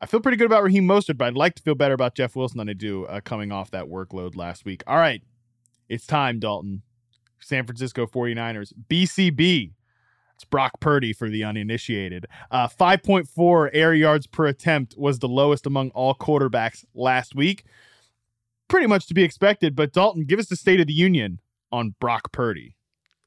I 0.00 0.06
feel 0.06 0.20
pretty 0.20 0.36
good 0.36 0.46
about 0.46 0.62
Raheem 0.62 0.84
Mostert, 0.86 1.18
but 1.18 1.26
I'd 1.26 1.34
like 1.34 1.54
to 1.56 1.62
feel 1.62 1.74
better 1.74 1.94
about 1.94 2.14
Jeff 2.14 2.36
Wilson 2.36 2.58
than 2.58 2.68
I 2.68 2.74
do 2.74 3.06
uh, 3.06 3.20
coming 3.20 3.52
off 3.52 3.70
that 3.70 3.86
workload 3.86 4.36
last 4.36 4.64
week. 4.64 4.82
All 4.86 4.96
right, 4.98 5.22
it's 5.90 6.06
time, 6.06 6.38
Dalton. 6.38 6.82
San 7.40 7.66
Francisco 7.66 8.06
49ers. 8.06 8.72
BCB. 8.88 9.72
It's 10.36 10.44
Brock 10.44 10.80
Purdy 10.80 11.12
for 11.12 11.28
the 11.28 11.44
uninitiated. 11.44 12.26
Uh, 12.50 12.68
5.4 12.68 13.70
air 13.74 13.92
yards 13.92 14.26
per 14.26 14.46
attempt 14.46 14.94
was 14.96 15.18
the 15.18 15.28
lowest 15.28 15.66
among 15.66 15.90
all 15.90 16.14
quarterbacks 16.14 16.84
last 16.94 17.34
week. 17.34 17.64
Pretty 18.68 18.86
much 18.86 19.06
to 19.08 19.14
be 19.14 19.24
expected, 19.24 19.74
but 19.74 19.92
Dalton, 19.92 20.24
give 20.24 20.38
us 20.38 20.46
the 20.46 20.56
state 20.56 20.80
of 20.80 20.86
the 20.86 20.94
union 20.94 21.40
on 21.72 21.96
Brock 22.00 22.32
Purdy. 22.32 22.76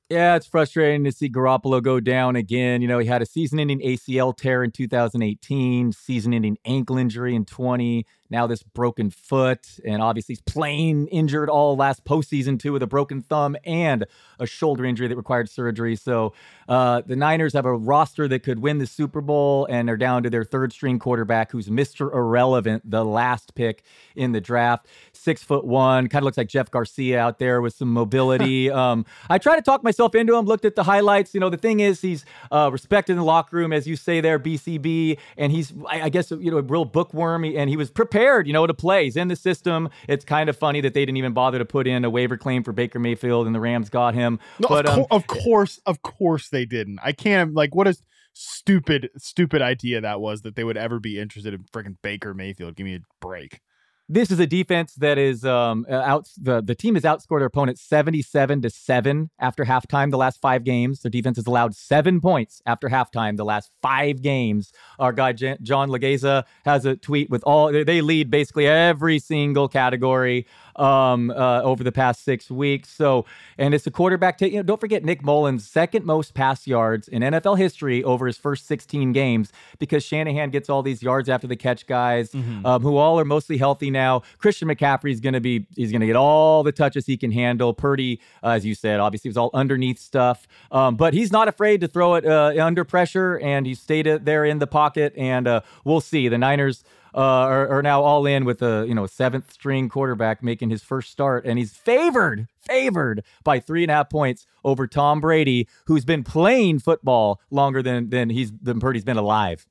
Yeah, 0.09 0.35
it's 0.35 0.45
frustrating 0.45 1.03
to 1.05 1.11
see 1.11 1.29
Garoppolo 1.29 1.81
go 1.81 1.99
down 1.99 2.35
again. 2.35 2.81
You 2.81 2.87
know, 2.87 2.99
he 2.99 3.07
had 3.07 3.21
a 3.21 3.25
season 3.25 3.59
ending 3.59 3.79
ACL 3.79 4.35
tear 4.35 4.63
in 4.63 4.69
2018, 4.69 5.91
season 5.93 6.33
ending 6.33 6.57
ankle 6.65 6.97
injury 6.97 7.35
in 7.35 7.45
20, 7.45 8.05
now 8.33 8.47
this 8.47 8.63
broken 8.63 9.11
foot, 9.11 9.67
and 9.85 10.01
obviously 10.01 10.33
he's 10.33 10.41
playing 10.41 11.07
injured 11.07 11.49
all 11.49 11.77
last 11.77 12.03
postseason 12.03 12.59
too 12.59 12.73
with 12.73 12.81
a 12.81 12.87
broken 12.87 13.21
thumb 13.21 13.55
and 13.63 14.05
a 14.39 14.47
shoulder 14.47 14.83
injury 14.85 15.07
that 15.07 15.15
required 15.15 15.49
surgery. 15.49 15.95
So 15.95 16.33
uh, 16.67 17.01
the 17.05 17.15
Niners 17.15 17.53
have 17.53 17.65
a 17.65 17.73
roster 17.73 18.27
that 18.27 18.39
could 18.39 18.59
win 18.59 18.79
the 18.79 18.87
Super 18.87 19.21
Bowl, 19.21 19.67
and 19.69 19.87
they're 19.87 19.97
down 19.97 20.23
to 20.23 20.31
their 20.31 20.43
third 20.43 20.73
string 20.73 20.97
quarterback, 20.97 21.51
who's 21.51 21.69
Mr. 21.69 22.11
Irrelevant, 22.13 22.89
the 22.89 23.05
last 23.05 23.53
pick 23.53 23.83
in 24.15 24.31
the 24.31 24.41
draft. 24.41 24.87
Six 25.23 25.43
foot 25.43 25.65
one, 25.65 26.07
kind 26.09 26.21
of 26.21 26.25
looks 26.25 26.37
like 26.37 26.49
Jeff 26.49 26.69
Garcia 26.69 27.19
out 27.19 27.39
there 27.39 27.61
with 27.61 27.73
some 27.73 27.91
mobility. 27.91 28.69
um, 28.83 29.05
I 29.29 29.37
try 29.37 29.55
to 29.55 29.61
talk 29.61 29.83
myself 29.83 30.15
into 30.15 30.35
him. 30.35 30.45
Looked 30.45 30.65
at 30.65 30.75
the 30.75 30.83
highlights. 30.83 31.33
You 31.33 31.39
know, 31.39 31.49
the 31.49 31.57
thing 31.57 31.79
is, 31.79 32.01
he's 32.01 32.25
uh, 32.51 32.69
respected 32.71 33.13
in 33.13 33.17
the 33.17 33.23
locker 33.23 33.55
room, 33.55 33.73
as 33.73 33.87
you 33.87 33.95
say 33.95 34.21
there, 34.21 34.37
BCB, 34.37 35.17
and 35.37 35.51
he's, 35.51 35.73
I, 35.87 36.03
I 36.03 36.09
guess, 36.09 36.31
you 36.31 36.51
know, 36.51 36.57
a 36.57 36.61
real 36.61 36.85
bookworm, 36.85 37.43
and 37.43 37.69
he 37.69 37.77
was 37.77 37.89
prepared 37.89 38.43
you 38.45 38.53
know, 38.53 38.67
to 38.67 38.73
play. 38.73 39.05
He's 39.05 39.17
in 39.17 39.27
the 39.27 39.35
system. 39.35 39.89
It's 40.07 40.25
kind 40.25 40.49
of 40.49 40.57
funny 40.57 40.81
that 40.81 40.93
they 40.93 41.01
didn't 41.01 41.17
even 41.17 41.33
bother 41.33 41.59
to 41.59 41.65
put 41.65 41.87
in 41.87 42.05
a 42.05 42.09
waiver 42.09 42.37
claim 42.37 42.63
for 42.63 42.71
Baker 42.71 42.99
Mayfield, 42.99 43.45
and 43.45 43.55
the 43.55 43.59
Rams 43.59 43.89
got 43.89 44.13
him. 44.13 44.39
No, 44.59 44.67
but 44.67 44.85
of, 44.85 44.95
co- 44.95 45.01
um, 45.01 45.07
of 45.11 45.27
course, 45.27 45.79
of 45.85 46.01
course 46.01 46.49
they 46.49 46.65
didn't. 46.65 46.99
I 47.03 47.11
can't 47.11 47.53
like 47.53 47.75
what 47.75 47.87
a 47.87 47.95
stupid, 48.33 49.09
stupid 49.17 49.61
idea 49.61 50.01
that 50.01 50.19
was 50.19 50.41
that 50.41 50.55
they 50.55 50.63
would 50.63 50.77
ever 50.77 50.99
be 50.99 51.19
interested 51.19 51.53
in 51.53 51.63
freaking 51.73 51.97
Baker 52.01 52.33
Mayfield. 52.33 52.75
Give 52.75 52.85
me 52.85 52.95
a 52.95 52.99
break 53.21 53.61
this 54.09 54.31
is 54.31 54.39
a 54.39 54.47
defense 54.47 54.95
that 54.95 55.17
is 55.17 55.45
um, 55.45 55.85
uh, 55.89 55.95
out. 55.95 56.27
The, 56.37 56.61
the 56.61 56.75
team 56.75 56.95
has 56.95 57.03
outscored 57.03 57.39
their 57.39 57.47
opponent 57.47 57.79
77 57.79 58.61
to 58.61 58.69
7 58.69 59.29
after 59.39 59.63
halftime 59.63 60.11
the 60.11 60.17
last 60.17 60.41
five 60.41 60.63
games. 60.63 61.01
Their 61.01 61.09
defense 61.09 61.37
has 61.37 61.47
allowed 61.47 61.75
seven 61.75 62.19
points 62.19 62.61
after 62.65 62.89
halftime 62.89 63.37
the 63.37 63.45
last 63.45 63.71
five 63.81 64.21
games. 64.21 64.71
Our 64.99 65.13
guy, 65.13 65.33
John 65.33 65.89
Legeza, 65.89 66.43
has 66.65 66.85
a 66.85 66.95
tweet 66.95 67.29
with 67.29 67.43
all, 67.43 67.71
they 67.71 68.01
lead 68.01 68.29
basically 68.29 68.67
every 68.67 69.19
single 69.19 69.67
category. 69.67 70.47
Um, 70.75 71.31
uh, 71.31 71.61
over 71.61 71.83
the 71.83 71.91
past 71.91 72.23
six 72.23 72.49
weeks. 72.49 72.89
So, 72.89 73.25
and 73.57 73.73
it's 73.73 73.87
a 73.87 73.91
quarterback. 73.91 74.37
T- 74.37 74.47
you 74.47 74.57
know, 74.57 74.63
don't 74.63 74.79
forget 74.79 75.03
Nick 75.03 75.23
Mullens' 75.23 75.67
second 75.67 76.05
most 76.05 76.33
pass 76.33 76.67
yards 76.67 77.07
in 77.07 77.21
NFL 77.21 77.57
history 77.57 78.03
over 78.03 78.27
his 78.27 78.37
first 78.37 78.67
16 78.67 79.11
games 79.11 79.51
because 79.79 80.03
Shanahan 80.03 80.49
gets 80.49 80.69
all 80.69 80.81
these 80.81 81.01
yards 81.01 81.29
after 81.29 81.47
the 81.47 81.55
catch 81.55 81.85
guys 81.87 82.31
mm-hmm. 82.31 82.65
um, 82.65 82.81
who 82.81 82.97
all 82.97 83.19
are 83.19 83.25
mostly 83.25 83.57
healthy 83.57 83.89
now. 83.89 84.21
Christian 84.37 84.67
McCaffrey 84.67 85.11
is 85.11 85.19
going 85.19 85.33
to 85.33 85.41
be, 85.41 85.65
he's 85.75 85.91
going 85.91 86.01
to 86.01 86.07
get 86.07 86.15
all 86.15 86.63
the 86.63 86.71
touches 86.71 87.05
he 87.05 87.17
can 87.17 87.31
handle. 87.31 87.73
Purdy, 87.73 88.19
uh, 88.43 88.49
as 88.49 88.65
you 88.65 88.75
said, 88.75 88.99
obviously 88.99 89.29
was 89.29 89.37
all 89.37 89.51
underneath 89.53 89.99
stuff, 89.99 90.47
um, 90.71 90.95
but 90.95 91.13
he's 91.13 91.31
not 91.31 91.47
afraid 91.47 91.81
to 91.81 91.87
throw 91.87 92.15
it 92.15 92.25
uh, 92.25 92.53
under 92.59 92.83
pressure 92.83 93.39
and 93.39 93.65
he 93.65 93.75
stayed 93.75 94.05
there 94.05 94.45
in 94.45 94.59
the 94.59 94.67
pocket. 94.67 95.13
And 95.17 95.47
uh, 95.47 95.61
we'll 95.83 96.01
see. 96.01 96.27
The 96.27 96.37
Niners 96.37 96.83
uh, 97.15 97.19
are, 97.19 97.67
are, 97.67 97.81
now 97.83 98.01
all 98.01 98.25
in 98.25 98.45
with 98.45 98.61
a 98.61 98.85
you 98.87 98.95
know 98.95 99.05
seventh 99.05 99.51
string 99.51 99.89
quarterback 99.89 100.41
making 100.41 100.69
his 100.69 100.83
first 100.83 101.11
start, 101.11 101.45
and 101.45 101.59
he's 101.59 101.73
favored 101.73 102.47
favored 102.59 103.23
by 103.43 103.59
three 103.59 103.83
and 103.83 103.91
a 103.91 103.95
half 103.95 104.09
points 104.09 104.47
over 104.63 104.87
Tom 104.87 105.21
Brady, 105.21 105.67
who's 105.85 106.05
been 106.05 106.23
playing 106.23 106.79
football 106.79 107.39
longer 107.51 107.83
than 107.83 108.09
than 108.09 108.29
he's 108.29 108.51
than 108.61 108.79
Purdy's 108.79 109.03
been 109.03 109.17
alive. 109.17 109.67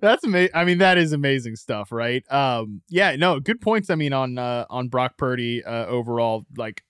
That's 0.00 0.24
amazing. 0.24 0.54
I 0.54 0.64
mean, 0.64 0.78
that 0.78 0.96
is 0.98 1.12
amazing 1.12 1.56
stuff, 1.56 1.90
right? 1.90 2.24
Um, 2.30 2.82
yeah, 2.88 3.16
no, 3.16 3.40
good 3.40 3.60
points. 3.60 3.90
I 3.90 3.96
mean, 3.96 4.12
on 4.12 4.38
uh, 4.38 4.64
on 4.70 4.88
Brock 4.88 5.18
Purdy 5.18 5.64
uh, 5.64 5.86
overall, 5.86 6.46
like 6.56 6.82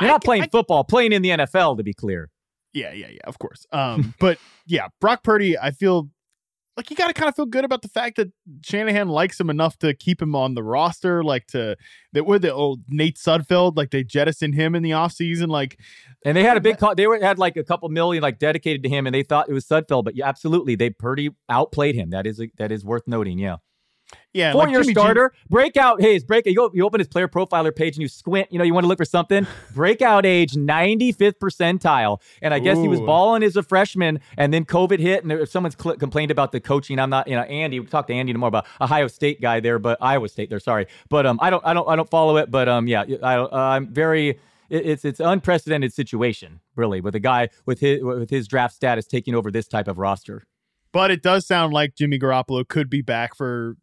you're 0.00 0.08
not 0.08 0.22
playing 0.22 0.44
I, 0.44 0.48
football, 0.48 0.84
playing 0.84 1.12
in 1.12 1.22
the 1.22 1.30
NFL, 1.30 1.76
to 1.78 1.82
be 1.82 1.92
clear. 1.92 2.30
Yeah, 2.72 2.92
yeah, 2.92 3.08
yeah, 3.10 3.20
of 3.24 3.38
course. 3.38 3.66
Um, 3.72 4.14
but 4.20 4.38
yeah, 4.66 4.88
Brock 5.00 5.22
Purdy, 5.22 5.58
I 5.58 5.70
feel 5.70 6.10
like 6.78 6.90
you 6.90 6.96
got 6.96 7.08
to 7.08 7.12
kind 7.12 7.28
of 7.28 7.34
feel 7.34 7.46
good 7.46 7.64
about 7.64 7.82
the 7.82 7.88
fact 7.88 8.16
that 8.16 8.30
Shanahan 8.64 9.08
likes 9.08 9.38
him 9.40 9.50
enough 9.50 9.76
to 9.78 9.94
keep 9.94 10.22
him 10.22 10.36
on 10.36 10.54
the 10.54 10.62
roster, 10.62 11.24
like 11.24 11.48
to 11.48 11.76
that 12.12 12.24
would 12.24 12.40
the 12.42 12.54
old 12.54 12.82
Nate 12.88 13.16
Sudfeld, 13.16 13.76
like 13.76 13.90
they 13.90 14.04
jettisoned 14.04 14.54
him 14.54 14.76
in 14.76 14.84
the 14.84 14.90
offseason, 14.90 15.48
like 15.48 15.80
and 16.24 16.36
they 16.36 16.44
had 16.44 16.56
a 16.56 16.60
big 16.60 16.78
call. 16.78 16.94
They 16.94 17.08
were 17.08 17.18
had 17.18 17.38
like 17.38 17.56
a 17.56 17.64
couple 17.64 17.88
million 17.88 18.22
like 18.22 18.38
dedicated 18.38 18.84
to 18.84 18.88
him, 18.88 19.06
and 19.06 19.14
they 19.14 19.24
thought 19.24 19.48
it 19.48 19.52
was 19.52 19.66
Sudfeld, 19.66 20.04
but 20.04 20.14
yeah, 20.14 20.28
absolutely, 20.28 20.76
they 20.76 20.90
Purdy 20.90 21.30
outplayed 21.48 21.96
him. 21.96 22.10
That 22.10 22.28
is 22.28 22.40
a, 22.40 22.48
that 22.58 22.70
is 22.70 22.84
worth 22.84 23.08
noting. 23.08 23.38
Yeah. 23.38 23.56
Yeah, 24.34 24.52
four 24.52 24.68
year 24.68 24.82
like 24.82 24.90
starter, 24.90 25.32
G- 25.34 25.46
breakout. 25.48 26.00
Hey, 26.00 26.18
break. 26.20 26.46
You, 26.46 26.54
go, 26.54 26.70
you 26.74 26.84
open 26.84 27.00
his 27.00 27.08
player 27.08 27.28
profiler 27.28 27.74
page 27.74 27.96
and 27.96 28.02
you 28.02 28.08
squint. 28.08 28.48
You 28.52 28.58
know, 28.58 28.64
you 28.64 28.74
want 28.74 28.84
to 28.84 28.88
look 28.88 28.98
for 28.98 29.04
something. 29.04 29.46
breakout 29.74 30.26
age, 30.26 30.52
95th 30.52 31.38
percentile. 31.42 32.20
And 32.42 32.52
I 32.52 32.58
guess 32.58 32.76
Ooh. 32.76 32.82
he 32.82 32.88
was 32.88 33.00
balling 33.00 33.42
as 33.42 33.56
a 33.56 33.62
freshman, 33.62 34.20
and 34.36 34.52
then 34.52 34.64
COVID 34.64 34.98
hit, 34.98 35.22
and 35.22 35.32
if 35.32 35.50
someone's 35.50 35.76
cl- 35.80 35.96
complained 35.96 36.30
about 36.30 36.52
the 36.52 36.60
coaching, 36.60 36.98
I'm 36.98 37.10
not. 37.10 37.26
You 37.26 37.36
know, 37.36 37.42
Andy. 37.42 37.80
We 37.80 37.86
talked 37.86 38.08
to 38.08 38.14
Andy 38.14 38.32
tomorrow 38.32 38.48
about 38.48 38.66
Ohio 38.80 39.08
State 39.08 39.40
guy 39.40 39.60
there, 39.60 39.78
but 39.78 39.98
Iowa 40.00 40.28
State 40.28 40.50
there. 40.50 40.60
Sorry, 40.60 40.86
but 41.08 41.26
um, 41.26 41.38
I 41.42 41.50
don't, 41.50 41.64
I 41.66 41.72
don't, 41.74 41.88
I 41.88 41.96
don't 41.96 42.10
follow 42.10 42.36
it. 42.36 42.50
But 42.50 42.68
um, 42.68 42.86
yeah, 42.86 43.04
I, 43.22 43.36
uh, 43.36 43.48
I'm 43.52 43.92
very. 43.92 44.38
it's 44.70 45.04
it's 45.04 45.20
unprecedented 45.20 45.92
situation, 45.94 46.60
really, 46.76 47.00
with 47.00 47.14
a 47.14 47.20
guy 47.20 47.48
with 47.66 47.80
his 47.80 48.02
with 48.02 48.30
his 48.30 48.46
draft 48.46 48.74
status 48.74 49.06
taking 49.06 49.34
over 49.34 49.50
this 49.50 49.66
type 49.66 49.88
of 49.88 49.98
roster. 49.98 50.44
But 50.92 51.10
it 51.10 51.22
does 51.22 51.46
sound 51.46 51.72
like 51.72 51.94
Jimmy 51.94 52.18
Garoppolo 52.18 52.66
could 52.66 52.88
be 52.88 53.02
back 53.02 53.34
for 53.34 53.76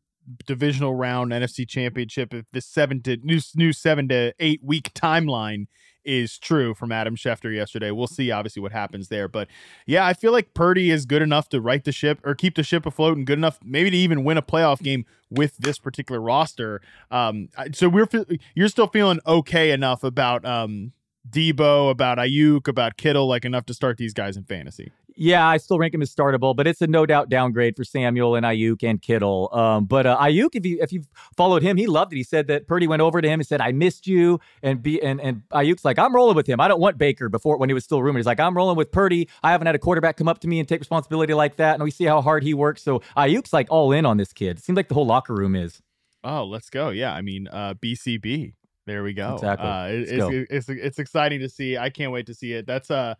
divisional 0.45 0.95
round 0.95 1.31
NFC 1.31 1.67
championship 1.67 2.33
if 2.33 2.45
this 2.51 2.65
seven 2.65 3.01
to 3.03 3.17
new, 3.17 3.39
new 3.55 3.73
seven 3.73 4.07
to 4.09 4.33
eight 4.39 4.61
week 4.63 4.93
timeline 4.93 5.67
is 6.05 6.37
true 6.37 6.73
from 6.73 6.91
Adam 6.91 7.15
Schefter 7.15 7.53
yesterday. 7.53 7.91
We'll 7.91 8.07
see 8.07 8.31
obviously 8.31 8.61
what 8.61 8.71
happens 8.71 9.09
there. 9.09 9.27
But 9.27 9.47
yeah, 9.85 10.05
I 10.05 10.13
feel 10.13 10.31
like 10.31 10.53
Purdy 10.53 10.91
is 10.91 11.05
good 11.05 11.21
enough 11.21 11.49
to 11.49 11.59
right 11.59 11.83
the 11.83 11.91
ship 11.91 12.19
or 12.23 12.35
keep 12.35 12.55
the 12.55 12.63
ship 12.63 12.85
afloat 12.85 13.17
and 13.17 13.25
good 13.25 13.39
enough 13.39 13.59
maybe 13.63 13.89
to 13.89 13.97
even 13.97 14.23
win 14.23 14.37
a 14.37 14.41
playoff 14.41 14.81
game 14.81 15.05
with 15.29 15.57
this 15.57 15.79
particular 15.79 16.21
roster. 16.21 16.81
Um, 17.11 17.49
so 17.73 17.89
we're 17.89 18.07
you're 18.53 18.69
still 18.69 18.87
feeling 18.87 19.19
okay 19.25 19.71
enough 19.71 20.03
about 20.03 20.45
um 20.45 20.93
Deebo, 21.27 21.89
about 21.89 22.19
Aiyuk, 22.19 22.67
about 22.67 22.97
Kittle, 22.97 23.27
like 23.27 23.45
enough 23.45 23.65
to 23.65 23.73
start 23.73 23.97
these 23.97 24.13
guys 24.13 24.37
in 24.37 24.43
fantasy. 24.43 24.91
Yeah, 25.17 25.47
I 25.47 25.57
still 25.57 25.79
rank 25.79 25.93
him 25.93 26.01
as 26.01 26.13
startable, 26.13 26.53
but 26.53 26.67
it's 26.67 26.81
a 26.81 26.87
no 26.87 27.05
doubt 27.05 27.29
downgrade 27.29 27.77
for 27.77 27.85
Samuel 27.85 28.35
and 28.35 28.45
Aiyuk 28.45 28.83
and 28.83 29.01
Kittle. 29.01 29.49
Um, 29.53 29.85
but 29.85 30.05
uh, 30.05 30.17
Aiyuk, 30.19 30.49
if 30.55 30.65
you 30.65 30.77
if 30.81 30.91
you 30.91 31.03
followed 31.37 31.63
him, 31.63 31.77
he 31.77 31.87
loved 31.87 32.11
it. 32.11 32.17
He 32.17 32.23
said 32.23 32.47
that 32.47 32.67
Purdy 32.67 32.85
went 32.85 33.01
over 33.01 33.21
to 33.21 33.27
him 33.27 33.39
and 33.39 33.47
said, 33.47 33.61
"I 33.61 33.71
missed 33.71 34.07
you," 34.07 34.41
and 34.61 34.83
be 34.83 35.01
and 35.01 35.21
and 35.21 35.43
Aiyuk's 35.53 35.85
like, 35.85 35.97
"I'm 35.97 36.13
rolling 36.13 36.35
with 36.35 36.47
him. 36.47 36.59
I 36.59 36.67
don't 36.67 36.81
want 36.81 36.97
Baker." 36.97 37.29
Before 37.29 37.57
when 37.57 37.69
he 37.69 37.73
was 37.73 37.85
still 37.85 38.03
rumored, 38.03 38.19
he's 38.19 38.25
like, 38.25 38.41
"I'm 38.41 38.57
rolling 38.57 38.75
with 38.75 38.91
Purdy. 38.91 39.29
I 39.41 39.51
haven't 39.51 39.67
had 39.67 39.75
a 39.75 39.79
quarterback 39.79 40.17
come 40.17 40.27
up 40.27 40.39
to 40.39 40.47
me 40.49 40.59
and 40.59 40.67
take 40.67 40.81
responsibility 40.81 41.33
like 41.33 41.55
that." 41.57 41.75
And 41.75 41.83
we 41.83 41.91
see 41.91 42.05
how 42.05 42.21
hard 42.21 42.43
he 42.43 42.53
works. 42.53 42.83
So 42.83 43.01
Aiyuk's 43.15 43.53
like 43.53 43.67
all 43.69 43.93
in 43.93 44.05
on 44.05 44.17
this 44.17 44.33
kid. 44.33 44.57
It 44.57 44.63
seems 44.63 44.75
like 44.75 44.89
the 44.89 44.95
whole 44.95 45.07
locker 45.07 45.33
room 45.33 45.55
is. 45.55 45.81
Oh, 46.25 46.43
let's 46.43 46.69
go! 46.69 46.89
Yeah, 46.89 47.13
I 47.13 47.21
mean, 47.21 47.47
uh, 47.47 47.75
BCB. 47.75 48.53
There 48.85 49.03
we 49.03 49.13
go. 49.13 49.35
Exactly. 49.35 49.67
Uh, 49.67 49.85
it, 49.87 50.09
it's, 50.09 50.51
it's, 50.51 50.69
it's 50.69 50.99
exciting 50.99 51.39
to 51.39 51.49
see. 51.49 51.77
I 51.77 51.89
can't 51.89 52.11
wait 52.11 52.27
to 52.27 52.33
see 52.35 52.53
it. 52.53 52.67
That's 52.67 52.91
uh 52.91 53.15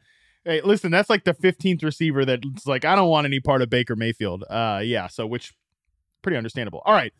Hey, 0.45 0.61
listen, 0.61 0.91
that's 0.91 1.09
like 1.09 1.23
the 1.23 1.33
15th 1.33 1.83
receiver 1.83 2.23
that's 2.23 2.67
like, 2.67 2.85
I 2.85 2.95
don't 2.95 3.09
want 3.09 3.25
any 3.25 3.39
part 3.39 3.63
of 3.63 3.69
Baker 3.69 3.95
Mayfield. 3.95 4.43
Uh, 4.47 4.81
yeah, 4.83 5.07
so 5.07 5.25
which 5.25 5.53
pretty 6.21 6.37
understandable. 6.37 6.81
All 6.85 6.93
right, 6.93 7.11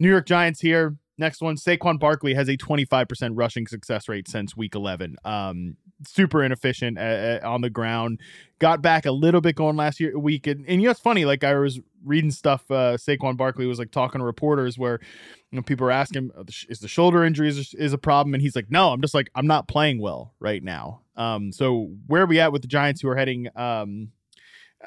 New 0.00 0.08
York 0.08 0.26
Giants 0.26 0.60
here. 0.60 0.96
Next 1.18 1.40
one, 1.40 1.56
Saquon 1.56 1.98
Barkley 1.98 2.34
has 2.34 2.48
a 2.48 2.56
25% 2.58 3.30
rushing 3.34 3.66
success 3.66 4.08
rate 4.08 4.28
since 4.28 4.56
week 4.56 4.74
11. 4.74 5.16
Um, 5.24 5.76
super 6.06 6.42
inefficient 6.42 6.98
uh, 6.98 7.00
uh, 7.00 7.40
on 7.42 7.62
the 7.62 7.70
ground. 7.70 8.20
Got 8.58 8.82
back 8.82 9.06
a 9.06 9.12
little 9.12 9.40
bit 9.40 9.56
going 9.56 9.76
last 9.76 9.98
year 9.98 10.18
week, 10.18 10.46
and, 10.46 10.66
and 10.66 10.80
you 10.82 10.88
know 10.88 10.90
it's 10.90 11.00
funny. 11.00 11.24
Like 11.24 11.42
I 11.42 11.54
was 11.54 11.80
reading 12.04 12.30
stuff. 12.30 12.70
Uh, 12.70 12.96
Saquon 12.96 13.36
Barkley 13.36 13.66
was 13.66 13.78
like 13.78 13.90
talking 13.90 14.18
to 14.18 14.24
reporters 14.24 14.78
where 14.78 15.00
you 15.50 15.56
know 15.56 15.62
people 15.62 15.86
are 15.86 15.92
asking, 15.92 16.30
uh, 16.36 16.44
"Is 16.68 16.80
the 16.80 16.88
shoulder 16.88 17.24
injury 17.24 17.48
is, 17.48 17.74
is 17.74 17.92
a 17.92 17.98
problem?" 17.98 18.34
And 18.34 18.42
he's 18.42 18.56
like, 18.56 18.70
"No, 18.70 18.92
I'm 18.92 19.00
just 19.00 19.14
like 19.14 19.30
I'm 19.34 19.46
not 19.46 19.68
playing 19.68 20.00
well 20.00 20.34
right 20.38 20.62
now." 20.62 21.00
Um, 21.16 21.52
so 21.52 21.90
where 22.06 22.22
are 22.22 22.26
we 22.26 22.40
at 22.40 22.52
with 22.52 22.62
the 22.62 22.68
Giants 22.68 23.00
who 23.00 23.08
are 23.08 23.16
heading? 23.16 23.48
Um, 23.56 24.12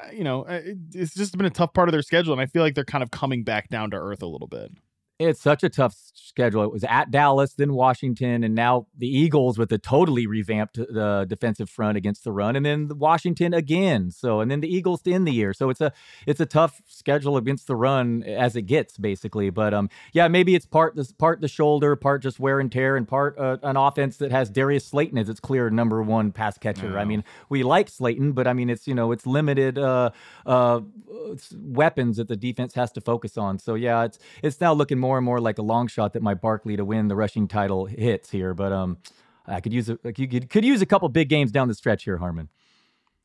uh, 0.00 0.10
you 0.12 0.22
know, 0.22 0.46
it's 0.48 1.14
just 1.14 1.36
been 1.36 1.46
a 1.46 1.50
tough 1.50 1.74
part 1.74 1.88
of 1.88 1.92
their 1.92 2.02
schedule, 2.02 2.32
and 2.32 2.40
I 2.40 2.46
feel 2.46 2.62
like 2.62 2.74
they're 2.74 2.84
kind 2.84 3.02
of 3.02 3.10
coming 3.10 3.42
back 3.42 3.68
down 3.68 3.90
to 3.90 3.96
earth 3.96 4.22
a 4.22 4.26
little 4.26 4.48
bit. 4.48 4.72
It's 5.20 5.42
such 5.42 5.62
a 5.62 5.68
tough 5.68 5.94
schedule. 6.14 6.62
It 6.62 6.72
was 6.72 6.82
at 6.84 7.10
Dallas, 7.10 7.52
then 7.52 7.74
Washington, 7.74 8.42
and 8.42 8.54
now 8.54 8.86
the 8.96 9.06
Eagles 9.06 9.58
with 9.58 9.70
a 9.70 9.76
totally 9.76 10.26
revamped 10.26 10.78
uh, 10.78 11.26
defensive 11.26 11.68
front 11.68 11.98
against 11.98 12.24
the 12.24 12.32
run, 12.32 12.56
and 12.56 12.64
then 12.64 12.90
Washington 12.96 13.52
again. 13.52 14.10
So, 14.10 14.40
and 14.40 14.50
then 14.50 14.60
the 14.60 14.74
Eagles 14.74 15.02
to 15.02 15.12
end 15.12 15.26
the 15.26 15.32
year. 15.32 15.52
So 15.52 15.68
it's 15.68 15.82
a 15.82 15.92
it's 16.26 16.40
a 16.40 16.46
tough 16.46 16.80
schedule 16.86 17.36
against 17.36 17.66
the 17.66 17.76
run 17.76 18.22
as 18.22 18.56
it 18.56 18.62
gets, 18.62 18.96
basically. 18.96 19.50
But 19.50 19.74
um, 19.74 19.90
yeah, 20.14 20.28
maybe 20.28 20.54
it's 20.54 20.64
part 20.64 20.96
this 20.96 21.12
part 21.12 21.42
the 21.42 21.48
shoulder, 21.48 21.96
part 21.96 22.22
just 22.22 22.40
wear 22.40 22.58
and 22.58 22.72
tear, 22.72 22.96
and 22.96 23.06
part 23.06 23.38
uh, 23.38 23.58
an 23.62 23.76
offense 23.76 24.16
that 24.18 24.30
has 24.30 24.48
Darius 24.48 24.86
Slayton 24.86 25.18
as 25.18 25.28
its 25.28 25.40
clear 25.40 25.68
number 25.68 26.02
one 26.02 26.32
pass 26.32 26.56
catcher. 26.56 26.98
I 26.98 27.04
mean, 27.04 27.24
we 27.50 27.62
like 27.62 27.90
Slayton, 27.90 28.32
but 28.32 28.46
I 28.46 28.54
mean 28.54 28.70
it's 28.70 28.88
you 28.88 28.94
know 28.94 29.12
it's 29.12 29.26
limited 29.26 29.76
uh, 29.76 30.12
uh, 30.46 30.80
it's 31.26 31.52
weapons 31.60 32.16
that 32.16 32.28
the 32.28 32.36
defense 32.36 32.72
has 32.72 32.90
to 32.92 33.02
focus 33.02 33.36
on. 33.36 33.58
So 33.58 33.74
yeah, 33.74 34.04
it's 34.04 34.18
it's 34.42 34.60
now 34.62 34.72
looking 34.72 34.98
more 34.98 35.09
more 35.10 35.18
and 35.18 35.24
more 35.24 35.40
like 35.40 35.58
a 35.58 35.62
long 35.62 35.88
shot 35.88 36.12
that 36.12 36.22
my 36.22 36.34
Barkley 36.34 36.76
to 36.76 36.84
win 36.84 37.08
the 37.08 37.16
rushing 37.16 37.48
title 37.48 37.86
hits 37.86 38.30
here. 38.30 38.54
But 38.54 38.72
um, 38.72 38.98
I 39.44 39.60
could 39.60 39.72
use 39.72 39.88
a 39.90 39.98
like 40.04 40.20
you 40.20 40.28
could, 40.28 40.48
could 40.48 40.64
use 40.64 40.80
a 40.82 40.86
couple 40.86 41.08
big 41.08 41.28
games 41.28 41.50
down 41.50 41.66
the 41.66 41.74
stretch 41.74 42.04
here, 42.04 42.18
Harmon. 42.18 42.48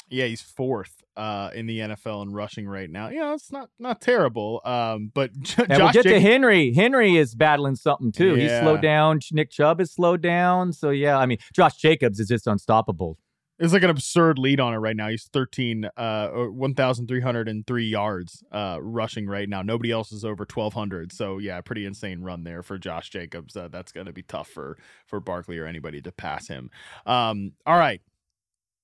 Yeah, 0.10 0.26
he's 0.26 0.42
fourth 0.42 1.04
uh, 1.16 1.52
in 1.54 1.68
the 1.68 1.78
NFL 1.80 2.24
in 2.24 2.34
rushing 2.34 2.68
right 2.68 2.90
now. 2.90 3.10
Yeah, 3.10 3.36
it's 3.36 3.52
not 3.52 3.70
not 3.78 4.02
terrible. 4.02 4.62
Um, 4.66 5.12
but 5.14 5.32
J- 5.42 5.66
we'll 5.70 5.78
get 5.92 5.94
Jacobs- 5.94 6.06
to 6.14 6.20
Henry. 6.20 6.74
Henry 6.74 7.18
is 7.18 7.36
battling 7.36 7.76
something 7.76 8.12
too. 8.12 8.36
Yeah. 8.36 8.42
He's 8.42 8.60
slowed 8.62 8.82
down. 8.82 9.20
Nick 9.32 9.52
Chubb 9.52 9.80
is 9.80 9.92
slowed 9.92 10.24
down. 10.24 10.74
So 10.74 10.90
yeah, 10.90 11.20
I 11.20 11.28
mean, 11.28 11.38
Josh 11.54 11.76
Jacobs 11.78 12.20
is 12.20 12.30
just 12.30 12.48
unstoppable. 12.48 13.20
It's 13.58 13.72
like 13.72 13.84
an 13.84 13.90
absurd 13.90 14.38
lead 14.38 14.60
on 14.60 14.74
it 14.74 14.78
right 14.78 14.98
now. 14.98 15.08
He's 15.08 15.30
13, 15.32 15.90
uh, 15.96 16.28
1,303 16.30 17.86
yards 17.86 18.44
uh, 18.52 18.80
rushing 18.82 19.28
right 19.28 19.48
now. 19.48 19.62
Nobody 19.62 19.92
else 19.92 20.12
is 20.12 20.26
over 20.26 20.46
1,200. 20.52 21.14
So, 21.14 21.38
yeah, 21.38 21.62
pretty 21.62 21.86
insane 21.86 22.22
run 22.22 22.44
there 22.44 22.62
for 22.64 22.78
Josh 22.78 23.10
Jacobs. 23.10 23.56
Uh, 23.56 23.70
that's 23.70 23.94
going 23.94 24.08
to 24.08 24.14
be 24.14 24.24
tough 24.24 24.50
for, 24.50 24.78
for 25.06 25.22
Barkley 25.22 25.58
or 25.58 25.66
anybody 25.66 26.02
to 26.02 26.12
pass 26.12 26.50
him. 26.50 26.70
Um, 27.06 27.54
all 27.66 27.78
right. 27.78 28.02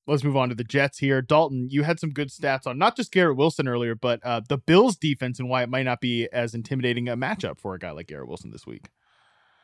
Let's 0.07 0.23
move 0.23 0.37
on 0.37 0.49
to 0.49 0.55
the 0.55 0.63
Jets 0.63 0.97
here. 0.97 1.21
Dalton, 1.21 1.67
you 1.69 1.83
had 1.83 1.99
some 1.99 2.09
good 2.09 2.29
stats 2.29 2.65
on 2.65 2.77
not 2.77 2.95
just 2.95 3.11
Garrett 3.11 3.37
Wilson 3.37 3.67
earlier, 3.67 3.93
but 3.93 4.19
uh, 4.23 4.41
the 4.47 4.57
Bills 4.57 4.95
defense 4.95 5.37
and 5.37 5.49
why 5.49 5.63
it 5.63 5.69
might 5.69 5.83
not 5.83 6.01
be 6.01 6.27
as 6.31 6.55
intimidating 6.55 7.07
a 7.07 7.17
matchup 7.17 7.59
for 7.59 7.75
a 7.75 7.79
guy 7.79 7.91
like 7.91 8.07
Garrett 8.07 8.27
Wilson 8.27 8.51
this 8.51 8.65
week. 8.65 8.89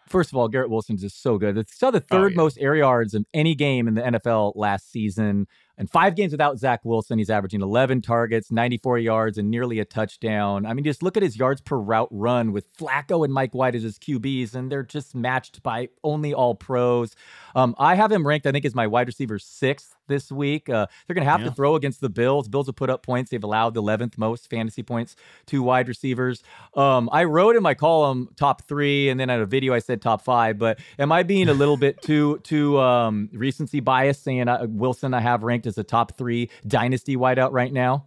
First 0.08 0.32
of 0.32 0.38
all, 0.38 0.48
Garrett 0.48 0.70
Wilson's 0.70 1.02
just 1.02 1.22
so 1.22 1.38
good. 1.38 1.58
It's 1.58 1.74
still 1.74 1.92
the 1.92 2.04
oh, 2.12 2.16
third 2.16 2.26
oh, 2.26 2.30
yeah. 2.30 2.38
most 2.38 2.58
air 2.60 2.76
yards 2.76 3.14
in 3.14 3.26
any 3.34 3.56
game 3.56 3.88
in 3.88 3.96
the 3.96 4.02
NFL 4.02 4.54
last 4.56 4.92
season. 4.92 5.48
And 5.80 5.90
five 5.90 6.16
games 6.16 6.32
without 6.32 6.58
Zach 6.58 6.80
Wilson, 6.84 7.20
he's 7.20 7.30
averaging 7.30 7.62
11 7.62 8.02
targets, 8.02 8.52
94 8.52 8.98
yards, 8.98 9.38
and 9.38 9.52
nearly 9.52 9.80
a 9.80 9.86
touchdown. 9.86 10.66
I 10.66 10.74
mean, 10.74 10.84
just 10.84 11.04
look 11.04 11.16
at 11.18 11.24
his 11.24 11.38
yards 11.38 11.62
per 11.62 11.78
route 11.78 12.08
run 12.10 12.52
with 12.52 12.76
Flacco 12.76 13.24
and 13.24 13.32
Mike 13.32 13.54
White 13.54 13.76
as 13.76 13.84
his 13.84 14.00
QBs, 14.00 14.56
and 14.56 14.72
they're 14.72 14.82
just 14.82 15.14
matched 15.14 15.62
by 15.62 15.90
only 16.04 16.34
all 16.34 16.56
pros. 16.56 17.16
Um, 17.58 17.74
I 17.80 17.96
have 17.96 18.12
him 18.12 18.26
ranked, 18.26 18.46
I 18.46 18.52
think, 18.52 18.66
as 18.66 18.76
my 18.76 18.86
wide 18.86 19.08
receiver 19.08 19.40
sixth 19.40 19.96
this 20.08 20.32
week. 20.32 20.70
Uh, 20.70 20.86
they're 21.08 21.16
going 21.16 21.26
to 21.26 21.32
have 21.32 21.42
yeah. 21.42 21.48
to 21.48 21.52
throw 21.56 21.74
against 21.74 22.02
the 22.02 22.10
Bills. 22.10 22.48
Bills 22.48 22.68
have 22.68 22.76
put 22.76 22.92
up 22.92 23.02
points. 23.04 23.32
They've 23.32 23.44
allowed 23.44 23.74
the 23.74 23.82
11th 23.82 24.16
most 24.16 24.48
fantasy 24.48 24.84
points 24.84 25.16
to 25.48 25.64
wide 25.64 25.88
receivers. 25.88 26.44
Um, 26.76 27.10
I 27.12 27.24
wrote 27.24 27.56
in 27.56 27.64
my 27.64 27.74
column 27.74 28.30
top 28.36 28.68
three, 28.68 29.10
and 29.10 29.20
then 29.20 29.32
at 29.32 29.40
a 29.40 29.48
video 29.48 29.74
I 29.74 29.80
said 29.80 30.04
top 30.04 30.22
five. 30.22 30.60
But 30.60 30.80
am 31.00 31.12
I 31.12 31.24
being 31.24 31.50
a 31.50 31.54
little 31.54 31.78
bit 31.78 32.00
too 32.04 32.38
too 32.44 32.80
um, 32.80 33.28
recency 33.34 33.80
bias 33.80 34.20
saying 34.20 34.48
uh, 34.48 34.68
Wilson 34.70 35.16
I 35.16 35.22
have 35.22 35.42
ranked 35.42 35.66
as 35.66 35.80
a 35.80 35.84
top 35.84 36.16
three 36.16 36.52
dynasty 36.68 37.18
wideout 37.18 37.54
right 37.54 37.74
now? 37.74 38.06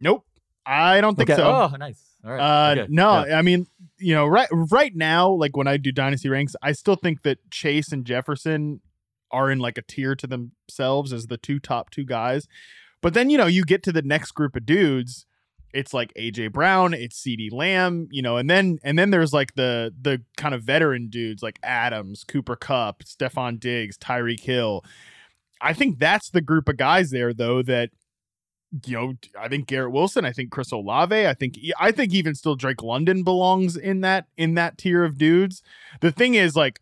Nope, 0.00 0.24
I 0.64 1.00
don't 1.00 1.16
think 1.16 1.30
okay. 1.30 1.36
so. 1.36 1.70
Oh, 1.72 1.76
nice. 1.76 2.07
All 2.28 2.34
right. 2.34 2.40
Uh, 2.40 2.72
okay. 2.72 2.86
No, 2.90 3.24
yeah. 3.24 3.38
I 3.38 3.42
mean, 3.42 3.66
you 3.98 4.14
know, 4.14 4.26
right 4.26 4.48
right 4.52 4.94
now, 4.94 5.30
like 5.30 5.56
when 5.56 5.66
I 5.66 5.78
do 5.78 5.90
dynasty 5.90 6.28
ranks, 6.28 6.54
I 6.62 6.72
still 6.72 6.96
think 6.96 7.22
that 7.22 7.50
Chase 7.50 7.90
and 7.90 8.04
Jefferson 8.04 8.80
are 9.30 9.50
in 9.50 9.58
like 9.58 9.78
a 9.78 9.82
tier 9.82 10.14
to 10.14 10.26
themselves 10.26 11.12
as 11.12 11.26
the 11.26 11.38
two 11.38 11.58
top 11.58 11.90
two 11.90 12.04
guys. 12.04 12.46
But 13.00 13.14
then, 13.14 13.30
you 13.30 13.38
know, 13.38 13.46
you 13.46 13.64
get 13.64 13.82
to 13.84 13.92
the 13.92 14.02
next 14.02 14.32
group 14.32 14.56
of 14.56 14.66
dudes, 14.66 15.24
it's 15.72 15.94
like 15.94 16.12
AJ 16.14 16.52
Brown, 16.52 16.94
it's 16.94 17.22
CeeDee 17.22 17.52
Lamb, 17.52 18.08
you 18.10 18.22
know, 18.22 18.36
and 18.36 18.48
then 18.48 18.78
and 18.82 18.98
then 18.98 19.10
there's 19.10 19.32
like 19.32 19.54
the 19.54 19.94
the 20.00 20.22
kind 20.36 20.54
of 20.54 20.62
veteran 20.62 21.08
dudes 21.08 21.42
like 21.42 21.58
Adams, 21.62 22.24
Cooper 22.24 22.56
Kupp, 22.56 23.04
Stefon 23.04 23.58
Diggs, 23.58 23.96
Tyreek 23.96 24.40
Hill. 24.40 24.84
I 25.60 25.72
think 25.72 25.98
that's 25.98 26.30
the 26.30 26.40
group 26.40 26.68
of 26.68 26.76
guys 26.76 27.10
there 27.10 27.32
though 27.32 27.62
that 27.62 27.90
you 28.84 28.96
know, 28.96 29.14
I 29.38 29.48
think 29.48 29.66
Garrett 29.66 29.92
Wilson, 29.92 30.24
I 30.24 30.32
think 30.32 30.50
Chris 30.50 30.72
Olave, 30.72 31.26
I 31.26 31.34
think 31.34 31.58
I 31.78 31.90
think 31.90 32.12
even 32.12 32.34
still 32.34 32.54
Drake 32.54 32.82
London 32.82 33.22
belongs 33.22 33.76
in 33.76 34.02
that 34.02 34.26
in 34.36 34.54
that 34.54 34.78
tier 34.78 35.04
of 35.04 35.16
dudes. 35.16 35.62
The 36.00 36.12
thing 36.12 36.34
is 36.34 36.54
like 36.54 36.80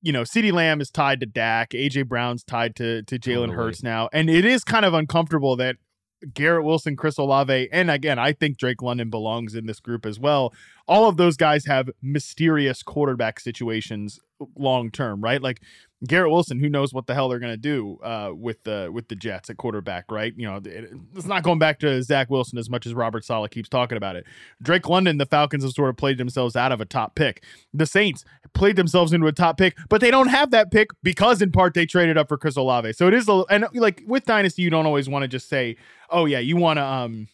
you 0.00 0.12
know, 0.12 0.22
CeeDee 0.22 0.52
Lamb 0.52 0.80
is 0.80 0.90
tied 0.90 1.18
to 1.20 1.26
Dak, 1.26 1.70
AJ 1.70 2.06
Brown's 2.06 2.44
tied 2.44 2.76
to 2.76 3.02
to 3.02 3.18
Jalen 3.18 3.54
Hurts 3.54 3.82
now, 3.82 4.08
and 4.12 4.28
it 4.28 4.44
is 4.44 4.64
kind 4.64 4.84
of 4.84 4.94
uncomfortable 4.94 5.56
that 5.56 5.76
Garrett 6.34 6.64
Wilson, 6.64 6.96
Chris 6.96 7.18
Olave, 7.18 7.68
and 7.72 7.90
again, 7.90 8.18
I 8.18 8.32
think 8.32 8.58
Drake 8.58 8.82
London 8.82 9.08
belongs 9.08 9.54
in 9.54 9.66
this 9.66 9.80
group 9.80 10.04
as 10.04 10.18
well. 10.18 10.52
All 10.86 11.08
of 11.08 11.16
those 11.16 11.36
guys 11.36 11.66
have 11.66 11.90
mysterious 12.02 12.82
quarterback 12.82 13.40
situations 13.40 14.20
long 14.56 14.90
term, 14.90 15.20
right? 15.20 15.40
Like 15.42 15.60
Garrett 16.06 16.30
Wilson, 16.30 16.60
who 16.60 16.68
knows 16.68 16.94
what 16.94 17.06
the 17.06 17.14
hell 17.14 17.28
they're 17.28 17.40
going 17.40 17.52
to 17.52 17.56
do 17.56 17.98
uh, 18.02 18.30
with 18.32 18.62
the 18.62 18.88
with 18.92 19.08
the 19.08 19.16
Jets 19.16 19.50
at 19.50 19.56
quarterback, 19.56 20.04
right? 20.10 20.32
You 20.36 20.46
know, 20.46 20.56
it, 20.56 20.92
it's 21.16 21.26
not 21.26 21.42
going 21.42 21.58
back 21.58 21.80
to 21.80 22.02
Zach 22.02 22.30
Wilson 22.30 22.58
as 22.58 22.70
much 22.70 22.86
as 22.86 22.94
Robert 22.94 23.24
Saleh 23.24 23.50
keeps 23.50 23.68
talking 23.68 23.96
about 23.96 24.14
it. 24.14 24.24
Drake 24.62 24.88
London, 24.88 25.18
the 25.18 25.26
Falcons 25.26 25.64
have 25.64 25.72
sort 25.72 25.90
of 25.90 25.96
played 25.96 26.18
themselves 26.18 26.54
out 26.54 26.70
of 26.70 26.80
a 26.80 26.84
top 26.84 27.16
pick. 27.16 27.42
The 27.74 27.86
Saints 27.86 28.24
played 28.54 28.76
themselves 28.76 29.12
into 29.12 29.26
a 29.26 29.32
top 29.32 29.58
pick, 29.58 29.76
but 29.88 30.00
they 30.00 30.10
don't 30.10 30.28
have 30.28 30.52
that 30.52 30.70
pick 30.70 30.90
because 31.02 31.42
in 31.42 31.50
part 31.50 31.74
they 31.74 31.86
traded 31.86 32.16
up 32.16 32.28
for 32.28 32.38
Chris 32.38 32.56
Olave. 32.56 32.92
So 32.92 33.08
it 33.08 33.14
is 33.14 33.28
a 33.28 33.44
and 33.50 33.66
like 33.74 34.02
with 34.06 34.24
dynasty, 34.24 34.62
you 34.62 34.70
don't 34.70 34.86
always 34.86 35.08
want 35.08 35.24
to 35.24 35.28
just 35.28 35.48
say, 35.48 35.76
oh 36.10 36.26
yeah, 36.26 36.38
you 36.38 36.56
want 36.56 36.78
to 36.78 36.84
um 36.84 37.28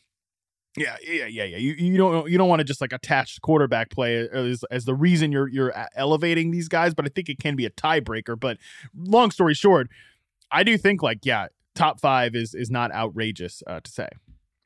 yeah, 0.77 0.97
yeah, 1.03 1.27
yeah, 1.27 1.45
yeah. 1.45 1.57
You 1.57 1.73
you 1.73 1.97
don't 1.97 2.29
you 2.29 2.37
don't 2.37 2.49
want 2.49 2.61
to 2.61 2.65
just 2.65 2.81
like 2.81 2.93
attach 2.93 3.41
quarterback 3.43 3.91
play 3.91 4.29
as, 4.29 4.65
as 4.71 4.85
the 4.85 4.95
reason 4.95 5.31
you're 5.31 5.49
you're 5.49 5.73
elevating 5.95 6.51
these 6.51 6.69
guys, 6.69 6.95
but 6.95 7.05
I 7.05 7.09
think 7.09 7.29
it 7.29 7.39
can 7.39 7.55
be 7.55 7.65
a 7.65 7.71
tiebreaker. 7.71 8.39
But 8.39 8.59
long 8.97 9.31
story 9.31 9.55
short, 9.55 9.89
I 10.51 10.65
do 10.65 10.77
think 10.77 11.03
like 11.03 11.21
yeah, 11.23 11.49
top 11.75 12.01
five 12.01 12.35
is 12.35 12.55
is 12.55 12.71
not 12.71 12.93
outrageous 12.93 13.63
uh, 13.67 13.81
to 13.81 13.91
say. 13.91 14.09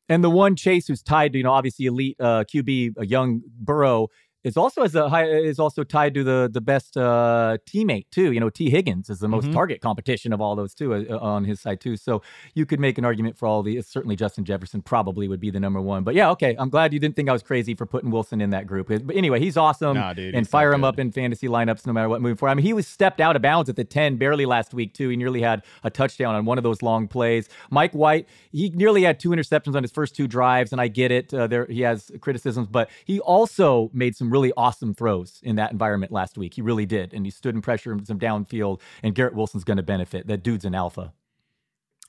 And 0.09 0.25
the 0.25 0.31
one 0.31 0.57
Chase 0.57 0.89
who's 0.89 1.03
tied 1.03 1.33
to 1.33 1.39
you 1.39 1.45
know 1.45 1.53
obviously 1.53 1.87
elite 1.87 2.17
uh, 2.19 2.45
QB, 2.45 2.95
a 2.97 3.07
young 3.07 3.43
Burrow 3.61 4.09
is 4.45 4.57
also 4.57 4.83
as 4.83 4.95
a 4.95 5.09
high 5.09 5.27
is 5.27 5.59
also 5.59 5.85
tied 5.85 6.15
to 6.15 6.23
the 6.23 6.49
the 6.53 6.61
best 6.61 6.97
uh, 6.97 7.59
teammate 7.67 8.07
too. 8.11 8.33
You 8.33 8.41
know, 8.41 8.51
Tee 8.51 8.71
Higgins 8.71 9.11
is 9.11 9.19
the 9.19 9.29
most 9.29 9.45
mm-hmm. 9.45 9.55
target 9.55 9.81
competition 9.81 10.33
of 10.33 10.41
all 10.41 10.55
those 10.55 10.75
too 10.75 10.95
uh, 10.95 11.05
uh, 11.11 11.19
on 11.19 11.45
his 11.45 11.61
side 11.61 11.81
too. 11.81 11.97
So 11.97 12.23
you 12.55 12.65
could 12.65 12.81
make 12.81 12.99
an 12.99 13.05
argument 13.05 13.37
for 13.37 13.47
all 13.47 13.63
the 13.63 13.83
certainly 13.83 14.17
Justin 14.17 14.45
Jefferson 14.45 14.83
probably 14.83 15.29
would 15.29 15.41
be 15.41 15.51
the 15.51 15.61
number 15.61 15.81
one. 15.81 16.05
But 16.05 16.15
yeah, 16.15 16.31
okay, 16.31 16.55
I'm 16.59 16.71
glad 16.71 16.93
you 16.93 17.01
didn't 17.01 17.17
think 17.17 17.29
I 17.29 17.33
was 17.33 17.43
crazy 17.43 17.75
for 17.75 17.87
putting 17.87 18.11
Wilson 18.11 18.41
in 18.41 18.51
that 18.51 18.67
group. 18.67 18.89
But 18.89 19.17
anyway, 19.17 19.41
he's 19.41 19.57
awesome 19.57 19.97
nah, 19.97 20.13
dude, 20.13 20.35
and 20.35 20.49
fire 20.49 20.73
him 20.73 20.85
up 20.85 20.99
in 20.99 21.11
fantasy 21.11 21.49
lineups 21.49 21.87
no 21.87 21.93
matter 21.93 22.09
what 22.09 22.21
moving 22.21 22.37
forward. 22.37 22.53
I 22.53 22.55
mean, 22.55 22.67
he 22.67 22.73
was 22.73 22.87
stepped 22.87 23.21
out 23.21 23.35
of 23.35 23.43
bounds 23.43 23.69
at 23.69 23.77
the 23.77 23.85
10 23.85 24.17
barely 24.17 24.47
last 24.47 24.73
week 24.73 24.95
too. 24.95 25.09
He 25.09 25.17
nearly 25.17 25.43
had 25.43 25.65
a 25.83 25.91
touchdown 25.91 26.35
on 26.35 26.45
one 26.45 26.59
of 26.59 26.65
those 26.65 26.83
long 26.83 27.09
plays. 27.09 27.49
Mike 27.71 27.93
White, 27.93 28.29
he 28.53 28.71
nearly 28.71 29.03
had 29.03 29.19
two 29.19 29.31
interceptions 29.31 29.75
on 29.75 29.83
his 29.83 29.91
first 29.91 30.15
two 30.15 30.29
drives, 30.29 30.73
and 30.73 30.81
I 30.81 30.89
get 30.89 31.11
it. 31.11 31.35
Uh, 31.35 31.47
there 31.47 31.67
he 31.67 31.81
has 31.83 32.11
criticisms, 32.21 32.69
but 32.69 32.89
he 33.05 33.21
also 33.21 33.91
made 33.93 34.17
some 34.17 34.28
really 34.31 34.53
awesome 34.57 34.95
throws 34.95 35.41
in 35.43 35.57
that 35.57 35.73
environment 35.73 36.13
last 36.13 36.39
week. 36.39 36.55
He 36.55 36.63
really 36.63 36.87
did. 36.87 37.13
And 37.13 37.25
he 37.25 37.31
stood 37.31 37.55
in 37.55 37.63
pressure 37.63 37.93
and 37.93 38.07
some 38.07 38.19
downfield, 38.19 38.81
and 39.03 39.15
Garrett 39.15 39.35
Wilson's 39.35 39.65
going 39.65 39.77
to 39.77 39.83
benefit. 39.83 40.27
That 40.27 40.43
dude's 40.43 40.65
an 40.65 40.75
alpha. 40.75 41.13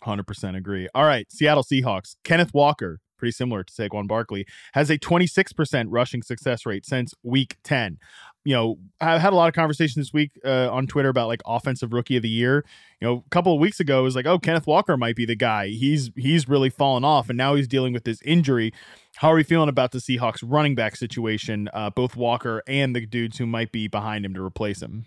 100% 0.04 0.56
agree. 0.56 0.88
All 0.96 1.06
right, 1.06 1.30
Seattle 1.32 1.64
Seahawks. 1.64 2.16
Kenneth 2.24 2.54
Walker, 2.54 3.00
pretty 3.20 3.32
similar 3.32 3.64
to 3.64 3.74
Saquon 3.74 4.08
Barkley, 4.08 4.46
has 4.74 4.90
a 4.90 4.98
26% 4.98 5.86
rushing 5.90 6.24
success 6.24 6.66
rate 6.66 6.86
since 6.86 7.14
week 7.24 7.58
10. 7.64 8.00
You 8.46 8.56
know, 8.56 8.80
I've 9.02 9.22
had 9.22 9.34
a 9.34 9.36
lot 9.36 9.50
of 9.50 9.54
conversations 9.54 9.96
this 10.08 10.14
week 10.14 10.32
uh, 10.46 10.72
on 10.72 10.88
Twitter 10.88 11.10
about 11.10 11.28
like 11.28 11.42
offensive 11.46 11.94
rookie 11.94 12.16
of 12.16 12.24
the 12.24 12.30
year. 12.30 12.66
You 13.00 13.08
know, 13.08 13.24
a 13.26 13.30
couple 13.30 13.54
of 13.54 13.60
weeks 13.60 13.80
ago, 13.80 14.00
it 14.00 14.04
was 14.04 14.16
like, 14.16 14.26
oh, 14.26 14.40
Kenneth 14.40 14.66
Walker 14.66 14.98
might 14.98 15.16
be 15.16 15.26
the 15.26 15.36
guy. 15.36 15.68
He's 15.68 16.10
he's 16.16 16.48
really 16.48 16.70
fallen 16.70 17.04
off, 17.04 17.30
and 17.30 17.38
now 17.38 17.56
he's 17.56 17.68
dealing 17.68 17.94
with 17.94 18.06
this 18.06 18.22
injury. 18.24 18.74
How 19.18 19.32
are 19.32 19.36
we 19.36 19.44
feeling 19.44 19.70
about 19.70 19.92
the 19.92 20.00
Seahawks 20.00 20.40
running 20.44 20.74
back 20.74 20.96
situation, 20.96 21.70
uh, 21.74 21.90
both 21.90 22.16
Walker 22.16 22.64
and 22.66 22.96
the 22.96 23.06
dudes 23.06 23.38
who 23.38 23.46
might 23.46 23.72
be 23.72 23.88
behind 23.88 24.26
him 24.26 24.34
to 24.34 24.42
replace 24.42 24.82
him? 24.82 25.06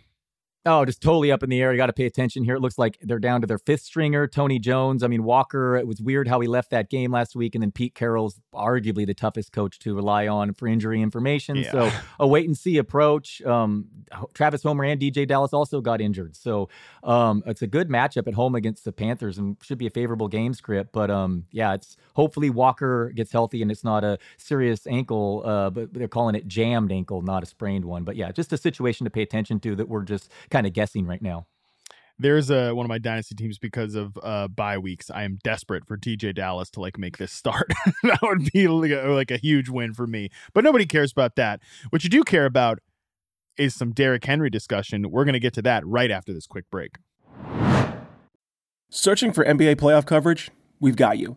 Oh, 0.64 0.84
just 0.84 1.02
totally 1.02 1.32
up 1.32 1.42
in 1.42 1.50
the 1.50 1.60
air. 1.60 1.72
You 1.72 1.76
got 1.76 1.86
to 1.86 1.92
pay 1.92 2.06
attention 2.06 2.44
here. 2.44 2.54
It 2.54 2.60
looks 2.60 2.78
like 2.78 2.96
they're 3.02 3.18
down 3.18 3.40
to 3.40 3.48
their 3.48 3.58
fifth 3.58 3.82
stringer, 3.82 4.28
Tony 4.28 4.60
Jones. 4.60 5.02
I 5.02 5.08
mean, 5.08 5.24
Walker, 5.24 5.76
it 5.76 5.88
was 5.88 6.00
weird 6.00 6.28
how 6.28 6.38
he 6.38 6.46
left 6.46 6.70
that 6.70 6.88
game 6.88 7.10
last 7.10 7.34
week. 7.34 7.56
And 7.56 7.62
then 7.62 7.72
Pete 7.72 7.96
Carroll's 7.96 8.40
arguably 8.54 9.04
the 9.04 9.14
toughest 9.14 9.50
coach 9.50 9.80
to 9.80 9.92
rely 9.92 10.28
on 10.28 10.54
for 10.54 10.68
injury 10.68 11.02
information. 11.02 11.56
Yeah. 11.56 11.72
So 11.72 11.90
a 12.20 12.28
wait 12.28 12.46
and 12.46 12.56
see 12.56 12.78
approach. 12.78 13.42
Um, 13.42 13.86
Travis 14.34 14.62
Homer 14.62 14.84
and 14.84 15.00
DeeJay 15.00 15.26
Dallas 15.26 15.52
also 15.52 15.80
got 15.80 16.00
injured. 16.00 16.36
So 16.36 16.68
um, 17.02 17.42
it's 17.44 17.62
a 17.62 17.66
good 17.66 17.88
matchup 17.88 18.28
at 18.28 18.34
home 18.34 18.54
against 18.54 18.84
the 18.84 18.92
Panthers 18.92 19.38
and 19.38 19.56
should 19.62 19.78
be 19.78 19.88
a 19.88 19.90
favorable 19.90 20.28
game 20.28 20.54
script. 20.54 20.92
But 20.92 21.10
um, 21.10 21.46
yeah, 21.50 21.74
it's 21.74 21.96
hopefully 22.14 22.50
Walker 22.50 23.10
gets 23.16 23.32
healthy 23.32 23.62
and 23.62 23.70
it's 23.72 23.82
not 23.82 24.04
a 24.04 24.16
serious 24.36 24.86
ankle, 24.86 25.42
uh, 25.44 25.70
but 25.70 25.92
they're 25.92 26.06
calling 26.06 26.36
it 26.36 26.46
jammed 26.46 26.92
ankle, 26.92 27.20
not 27.20 27.42
a 27.42 27.46
sprained 27.46 27.84
one. 27.84 28.04
But 28.04 28.14
yeah, 28.14 28.30
just 28.30 28.52
a 28.52 28.56
situation 28.56 29.02
to 29.04 29.10
pay 29.10 29.22
attention 29.22 29.58
to 29.58 29.74
that 29.74 29.88
we're 29.88 30.02
just 30.02 30.30
kind 30.53 30.66
of 30.66 30.72
guessing 30.72 31.07
right 31.07 31.22
now. 31.22 31.46
There's 32.18 32.50
a 32.50 32.72
one 32.72 32.86
of 32.86 32.88
my 32.88 32.98
dynasty 32.98 33.34
teams 33.34 33.59
because 33.59 33.96
of 33.96 34.16
uh 34.22 34.46
bye 34.46 34.78
weeks. 34.78 35.11
I 35.11 35.24
am 35.24 35.38
desperate 35.42 35.86
for 35.88 35.96
DeeJay 35.96 36.34
Dallas 36.36 36.70
to 36.70 36.80
like 36.80 36.98
make 36.98 37.16
this 37.16 37.32
start. 37.32 37.72
that 38.05 38.20
would 38.22 38.53
be 38.53 38.68
like 38.68 38.92
a, 38.92 39.09
like 39.09 39.30
a 39.32 39.38
huge 39.38 39.68
win 39.68 39.94
for 39.94 40.07
me. 40.07 40.28
But 40.55 40.62
nobody 40.62 40.86
cares 40.86 41.11
about 41.11 41.34
that. 41.36 41.61
What 41.90 42.05
you 42.05 42.11
do 42.11 42.22
care 42.22 42.44
about 42.44 42.78
is 43.57 43.74
some 43.74 43.92
Derrick 43.92 44.24
Henry 44.24 44.50
discussion. 44.50 45.11
We're 45.11 45.24
going 45.24 45.32
to 45.34 45.40
get 45.40 45.55
to 45.55 45.62
that 45.62 45.86
right 45.86 46.11
after 46.11 46.32
this 46.32 46.46
quick 46.46 46.70
break. 46.70 46.96
Searching 48.90 49.32
for 49.32 49.44
NBA 49.44 49.76
playoff 49.76 50.07
coverage? 50.07 50.50
We've 50.80 50.96
got 50.96 51.18
you. 51.18 51.36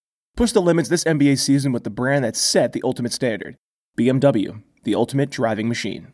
Push 0.35 0.53
the 0.53 0.61
limits 0.61 0.89
this 0.89 1.03
NBA 1.03 1.37
season 1.39 1.71
with 1.71 1.83
the 1.83 1.89
brand 1.89 2.23
that 2.23 2.35
set 2.35 2.73
the 2.73 2.81
ultimate 2.83 3.13
standard 3.13 3.57
BMW, 3.97 4.63
the 4.83 4.95
ultimate 4.95 5.29
driving 5.29 5.67
machine. 5.67 6.13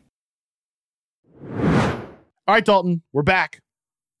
All 2.48 2.54
right, 2.54 2.64
Dalton, 2.64 3.02
we're 3.12 3.22
back. 3.22 3.60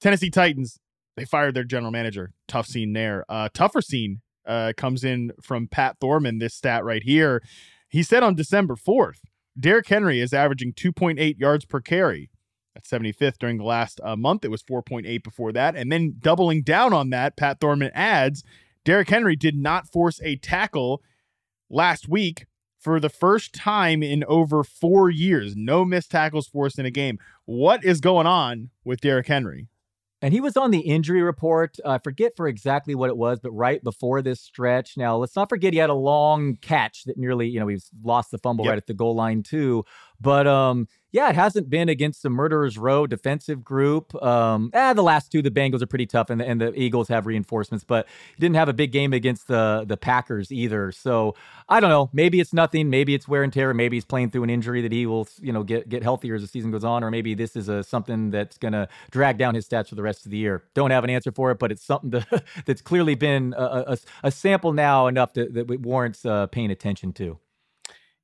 Tennessee 0.00 0.30
Titans, 0.30 0.78
they 1.16 1.24
fired 1.24 1.54
their 1.54 1.64
general 1.64 1.90
manager. 1.90 2.32
Tough 2.46 2.66
scene 2.66 2.92
there. 2.92 3.24
Uh, 3.28 3.48
tougher 3.52 3.80
scene 3.80 4.20
uh, 4.46 4.72
comes 4.76 5.02
in 5.02 5.32
from 5.42 5.66
Pat 5.66 5.96
Thorman, 6.00 6.38
this 6.38 6.54
stat 6.54 6.84
right 6.84 7.02
here. 7.02 7.42
He 7.88 8.02
said 8.02 8.22
on 8.22 8.34
December 8.34 8.76
4th, 8.76 9.18
Derrick 9.58 9.88
Henry 9.88 10.20
is 10.20 10.32
averaging 10.32 10.74
2.8 10.74 11.38
yards 11.38 11.64
per 11.64 11.80
carry. 11.80 12.30
That's 12.74 12.88
75th 12.88 13.38
during 13.38 13.58
the 13.58 13.64
last 13.64 14.00
uh, 14.04 14.14
month. 14.14 14.44
It 14.44 14.50
was 14.50 14.62
4.8 14.62 15.24
before 15.24 15.50
that. 15.52 15.74
And 15.74 15.90
then 15.90 16.14
doubling 16.20 16.62
down 16.62 16.92
on 16.92 17.10
that, 17.10 17.36
Pat 17.36 17.58
Thorman 17.60 17.90
adds 17.92 18.44
Derrick 18.88 19.10
Henry 19.10 19.36
did 19.36 19.54
not 19.54 19.86
force 19.86 20.18
a 20.22 20.36
tackle 20.36 21.02
last 21.68 22.08
week 22.08 22.46
for 22.80 22.98
the 22.98 23.10
first 23.10 23.52
time 23.52 24.02
in 24.02 24.24
over 24.24 24.64
four 24.64 25.10
years. 25.10 25.54
No 25.54 25.84
missed 25.84 26.10
tackles 26.10 26.48
forced 26.48 26.78
in 26.78 26.86
a 26.86 26.90
game. 26.90 27.18
What 27.44 27.84
is 27.84 28.00
going 28.00 28.26
on 28.26 28.70
with 28.86 29.02
Derrick 29.02 29.26
Henry? 29.26 29.68
And 30.22 30.32
he 30.32 30.40
was 30.40 30.56
on 30.56 30.70
the 30.70 30.80
injury 30.80 31.20
report. 31.20 31.76
I 31.84 31.98
forget 31.98 32.32
for 32.34 32.48
exactly 32.48 32.94
what 32.94 33.10
it 33.10 33.18
was, 33.18 33.40
but 33.40 33.50
right 33.50 33.84
before 33.84 34.22
this 34.22 34.40
stretch. 34.40 34.96
Now, 34.96 35.18
let's 35.18 35.36
not 35.36 35.50
forget 35.50 35.74
he 35.74 35.78
had 35.78 35.90
a 35.90 35.94
long 35.94 36.56
catch 36.56 37.04
that 37.04 37.18
nearly, 37.18 37.46
you 37.46 37.60
know, 37.60 37.68
he 37.68 37.76
lost 38.02 38.30
the 38.30 38.38
fumble 38.38 38.64
yep. 38.64 38.70
right 38.70 38.78
at 38.78 38.86
the 38.86 38.94
goal 38.94 39.14
line, 39.14 39.42
too. 39.42 39.84
But 40.18 40.46
um, 40.46 40.88
yeah, 41.10 41.30
it 41.30 41.34
hasn't 41.34 41.70
been 41.70 41.88
against 41.88 42.22
the 42.22 42.28
Murderers 42.28 42.76
Row 42.76 43.06
defensive 43.06 43.64
group. 43.64 44.14
Um, 44.22 44.70
eh, 44.74 44.92
the 44.92 45.02
last 45.02 45.32
two, 45.32 45.40
the 45.40 45.50
Bengals 45.50 45.80
are 45.80 45.86
pretty 45.86 46.06
tough, 46.06 46.28
and 46.28 46.40
the, 46.40 46.46
and 46.46 46.60
the 46.60 46.78
Eagles 46.78 47.08
have 47.08 47.26
reinforcements, 47.26 47.82
but 47.82 48.06
he 48.36 48.40
didn't 48.40 48.56
have 48.56 48.68
a 48.68 48.74
big 48.74 48.92
game 48.92 49.12
against 49.12 49.48
the 49.48 49.84
the 49.86 49.96
Packers 49.96 50.52
either. 50.52 50.92
So 50.92 51.34
I 51.68 51.80
don't 51.80 51.90
know. 51.90 52.10
Maybe 52.12 52.40
it's 52.40 52.52
nothing. 52.52 52.90
Maybe 52.90 53.14
it's 53.14 53.26
wear 53.26 53.42
and 53.42 53.52
tear. 53.52 53.72
Maybe 53.72 53.96
he's 53.96 54.04
playing 54.04 54.30
through 54.30 54.42
an 54.42 54.50
injury 54.50 54.82
that 54.82 54.92
he 54.92 55.06
will, 55.06 55.26
you 55.40 55.52
know, 55.52 55.62
get 55.62 55.88
get 55.88 56.02
healthier 56.02 56.34
as 56.34 56.42
the 56.42 56.48
season 56.48 56.70
goes 56.70 56.84
on, 56.84 57.02
or 57.02 57.10
maybe 57.10 57.34
this 57.34 57.56
is 57.56 57.68
a 57.68 57.82
something 57.82 58.30
that's 58.30 58.58
going 58.58 58.72
to 58.72 58.86
drag 59.10 59.38
down 59.38 59.54
his 59.54 59.66
stats 59.66 59.88
for 59.88 59.94
the 59.94 60.02
rest 60.02 60.26
of 60.26 60.30
the 60.30 60.36
year. 60.36 60.64
Don't 60.74 60.90
have 60.90 61.04
an 61.04 61.10
answer 61.10 61.32
for 61.32 61.50
it, 61.50 61.58
but 61.58 61.72
it's 61.72 61.82
something 61.82 62.10
to, 62.10 62.42
that's 62.66 62.82
clearly 62.82 63.14
been 63.14 63.54
a, 63.56 63.62
a, 63.62 63.98
a, 64.24 64.30
sample 64.30 64.72
now 64.72 65.06
enough 65.06 65.32
to, 65.32 65.46
that 65.46 65.80
warrants 65.80 66.24
uh, 66.26 66.46
paying 66.48 66.70
attention 66.70 67.12
to. 67.14 67.38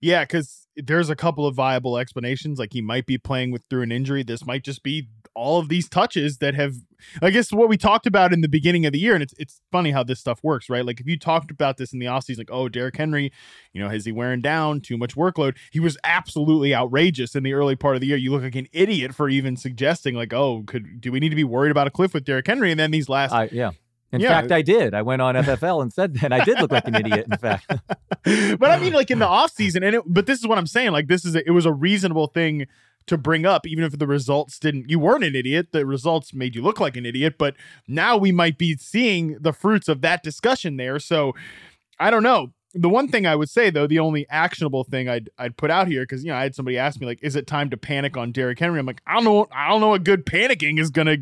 Yeah, 0.04 0.24
because 0.24 0.66
there's 0.76 1.08
a 1.08 1.16
couple 1.16 1.46
of 1.46 1.54
viable 1.54 1.96
explanations. 1.96 2.58
Like 2.58 2.74
he 2.74 2.82
might 2.82 3.06
be 3.06 3.16
playing 3.16 3.52
with 3.52 3.62
through 3.70 3.80
an 3.82 3.90
injury. 3.90 4.22
This 4.22 4.44
might 4.44 4.62
just 4.62 4.82
be 4.82 5.08
all 5.34 5.58
of 5.58 5.70
these 5.70 5.88
touches 5.88 6.38
that 6.38 6.54
have 6.54 6.74
I 7.22 7.30
guess 7.30 7.50
what 7.52 7.70
we 7.70 7.78
talked 7.78 8.06
about 8.06 8.32
in 8.32 8.42
the 8.42 8.48
beginning 8.48 8.84
of 8.84 8.92
the 8.92 8.98
year, 8.98 9.14
and 9.14 9.22
it's 9.22 9.32
it's 9.38 9.62
funny 9.72 9.92
how 9.92 10.02
this 10.02 10.20
stuff 10.20 10.40
works, 10.42 10.68
right? 10.68 10.84
Like 10.84 11.00
if 11.00 11.06
you 11.06 11.18
talked 11.18 11.50
about 11.50 11.78
this 11.78 11.94
in 11.94 12.00
the 12.00 12.06
offseason, 12.06 12.38
like, 12.38 12.50
oh, 12.52 12.68
Derrick 12.68 12.98
Henry, 12.98 13.32
you 13.72 13.82
know, 13.82 13.88
is 13.88 14.04
he 14.04 14.12
wearing 14.12 14.42
down 14.42 14.82
too 14.82 14.98
much 14.98 15.16
workload? 15.16 15.56
He 15.72 15.80
was 15.80 15.96
absolutely 16.04 16.74
outrageous 16.74 17.34
in 17.34 17.42
the 17.42 17.54
early 17.54 17.76
part 17.76 17.94
of 17.94 18.02
the 18.02 18.06
year. 18.06 18.18
You 18.18 18.30
look 18.30 18.42
like 18.42 18.54
an 18.56 18.68
idiot 18.72 19.14
for 19.14 19.30
even 19.30 19.56
suggesting, 19.56 20.14
like, 20.14 20.34
oh, 20.34 20.64
could 20.66 21.00
do 21.00 21.10
we 21.12 21.18
need 21.18 21.30
to 21.30 21.36
be 21.36 21.44
worried 21.44 21.70
about 21.70 21.86
a 21.86 21.90
cliff 21.90 22.12
with 22.12 22.24
Derrick 22.24 22.46
Henry? 22.46 22.70
And 22.70 22.78
then 22.78 22.90
these 22.90 23.08
last 23.08 23.32
uh, 23.32 23.48
yeah. 23.50 23.70
In 24.14 24.20
yeah. 24.20 24.28
fact, 24.28 24.52
I 24.52 24.62
did. 24.62 24.94
I 24.94 25.02
went 25.02 25.20
on 25.22 25.34
FFL 25.34 25.82
and 25.82 25.92
said 25.92 26.14
that. 26.14 26.32
I 26.32 26.44
did 26.44 26.60
look 26.60 26.70
like 26.70 26.86
an 26.86 26.94
idiot, 26.94 27.26
in 27.30 27.36
fact. 27.36 27.66
but 28.24 28.70
I 28.70 28.78
mean, 28.78 28.92
like 28.92 29.10
in 29.10 29.18
the 29.18 29.26
off 29.26 29.50
season, 29.50 29.82
and 29.82 29.96
it, 29.96 30.02
but 30.06 30.26
this 30.26 30.38
is 30.38 30.46
what 30.46 30.56
I'm 30.56 30.68
saying. 30.68 30.92
Like 30.92 31.08
this 31.08 31.24
is 31.24 31.34
a, 31.34 31.44
it 31.46 31.50
was 31.50 31.66
a 31.66 31.72
reasonable 31.72 32.28
thing 32.28 32.66
to 33.06 33.18
bring 33.18 33.44
up, 33.44 33.66
even 33.66 33.82
if 33.82 33.98
the 33.98 34.06
results 34.06 34.58
didn't. 34.60 34.88
You 34.88 35.00
weren't 35.00 35.24
an 35.24 35.34
idiot. 35.34 35.72
The 35.72 35.84
results 35.84 36.32
made 36.32 36.54
you 36.54 36.62
look 36.62 36.78
like 36.78 36.96
an 36.96 37.04
idiot. 37.04 37.34
But 37.38 37.56
now 37.88 38.16
we 38.16 38.30
might 38.30 38.56
be 38.56 38.76
seeing 38.76 39.36
the 39.40 39.52
fruits 39.52 39.88
of 39.88 40.00
that 40.02 40.22
discussion 40.22 40.76
there. 40.76 41.00
So 41.00 41.34
I 41.98 42.10
don't 42.10 42.22
know 42.22 42.52
the 42.74 42.88
one 42.88 43.08
thing 43.08 43.24
I 43.26 43.36
would 43.36 43.48
say 43.48 43.70
though, 43.70 43.86
the 43.86 44.00
only 44.00 44.26
actionable 44.28 44.84
thing 44.84 45.08
I'd 45.08 45.30
I'd 45.38 45.56
put 45.56 45.70
out 45.70 45.86
here 45.86 46.02
because 46.02 46.24
you 46.24 46.30
know 46.30 46.36
I 46.36 46.42
had 46.42 46.54
somebody 46.54 46.76
ask 46.76 47.00
me 47.00 47.06
like, 47.06 47.20
is 47.22 47.36
it 47.36 47.46
time 47.46 47.70
to 47.70 47.76
panic 47.76 48.16
on 48.16 48.32
Derrick 48.32 48.58
Henry? 48.58 48.78
I'm 48.78 48.86
like, 48.86 49.00
I 49.06 49.14
don't 49.14 49.24
know, 49.24 49.46
I 49.52 49.68
don't 49.68 49.80
know 49.80 49.88
what 49.88 50.04
good 50.04 50.26
panicking 50.26 50.78
is 50.80 50.90
gonna. 50.90 51.18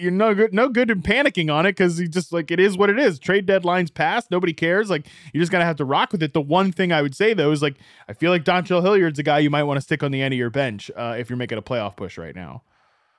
You're 0.00 0.12
no 0.12 0.34
good, 0.34 0.54
no 0.54 0.68
good 0.68 0.90
in 0.90 1.02
panicking 1.02 1.52
on 1.52 1.66
it 1.66 1.72
because 1.72 2.00
you 2.00 2.08
just 2.08 2.32
like 2.32 2.50
it 2.50 2.60
is 2.60 2.76
what 2.76 2.90
it 2.90 2.98
is. 2.98 3.18
Trade 3.18 3.46
deadlines 3.46 3.92
passed, 3.92 4.30
nobody 4.30 4.52
cares. 4.52 4.88
Like 4.88 5.06
you're 5.32 5.42
just 5.42 5.52
gonna 5.52 5.64
have 5.64 5.76
to 5.76 5.84
rock 5.84 6.12
with 6.12 6.22
it. 6.22 6.32
The 6.32 6.40
one 6.40 6.70
thing 6.70 6.92
I 6.92 7.02
would 7.02 7.16
say 7.16 7.34
though 7.34 7.50
is 7.50 7.60
like 7.60 7.76
I 8.08 8.12
feel 8.12 8.30
like 8.30 8.44
Dontrell 8.44 8.82
Hilliard's 8.82 9.18
a 9.18 9.24
guy 9.24 9.40
you 9.40 9.50
might 9.50 9.64
want 9.64 9.78
to 9.78 9.82
stick 9.82 10.02
on 10.02 10.12
the 10.12 10.22
end 10.22 10.32
of 10.32 10.38
your 10.38 10.50
bench 10.50 10.90
uh, 10.96 11.16
if 11.18 11.28
you're 11.28 11.36
making 11.36 11.58
a 11.58 11.62
playoff 11.62 11.96
push 11.96 12.16
right 12.16 12.34
now. 12.34 12.62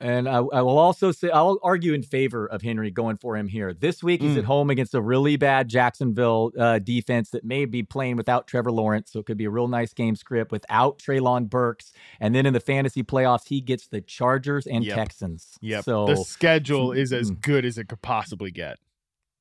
And 0.03 0.27
I, 0.27 0.39
I, 0.39 0.61
will 0.61 0.77
also 0.77 1.13
say, 1.13 1.29
I'll 1.29 1.59
argue 1.63 1.93
in 1.93 2.03
favor 2.03 2.45
of 2.45 2.61
Henry 2.61 2.91
going 2.91 3.15
for 3.15 3.37
him 3.37 3.47
here. 3.47 3.73
This 3.73 4.03
week, 4.03 4.21
he's 4.21 4.35
mm. 4.35 4.39
at 4.39 4.43
home 4.43 4.69
against 4.69 4.93
a 4.93 5.01
really 5.01 5.37
bad 5.37 5.69
Jacksonville 5.69 6.51
uh, 6.59 6.79
defense 6.79 7.29
that 7.29 7.45
may 7.45 7.63
be 7.63 7.83
playing 7.83 8.17
without 8.17 8.45
Trevor 8.45 8.73
Lawrence. 8.73 9.13
So 9.13 9.19
it 9.19 9.25
could 9.25 9.37
be 9.37 9.45
a 9.45 9.49
real 9.49 9.69
nice 9.69 9.93
game 9.93 10.17
script 10.17 10.51
without 10.51 10.99
Treylon 10.99 11.49
Burks. 11.49 11.93
And 12.19 12.35
then 12.35 12.45
in 12.45 12.51
the 12.51 12.59
fantasy 12.59 13.01
playoffs, 13.01 13.47
he 13.47 13.61
gets 13.61 13.87
the 13.87 14.01
Chargers 14.01 14.67
and 14.67 14.83
yep. 14.83 14.97
Texans. 14.97 15.57
Yeah, 15.61 15.79
So 15.79 16.05
the 16.05 16.17
schedule 16.17 16.91
is 16.91 17.13
as 17.13 17.31
mm. 17.31 17.39
good 17.39 17.63
as 17.63 17.77
it 17.77 17.87
could 17.87 18.01
possibly 18.01 18.51
get. 18.51 18.79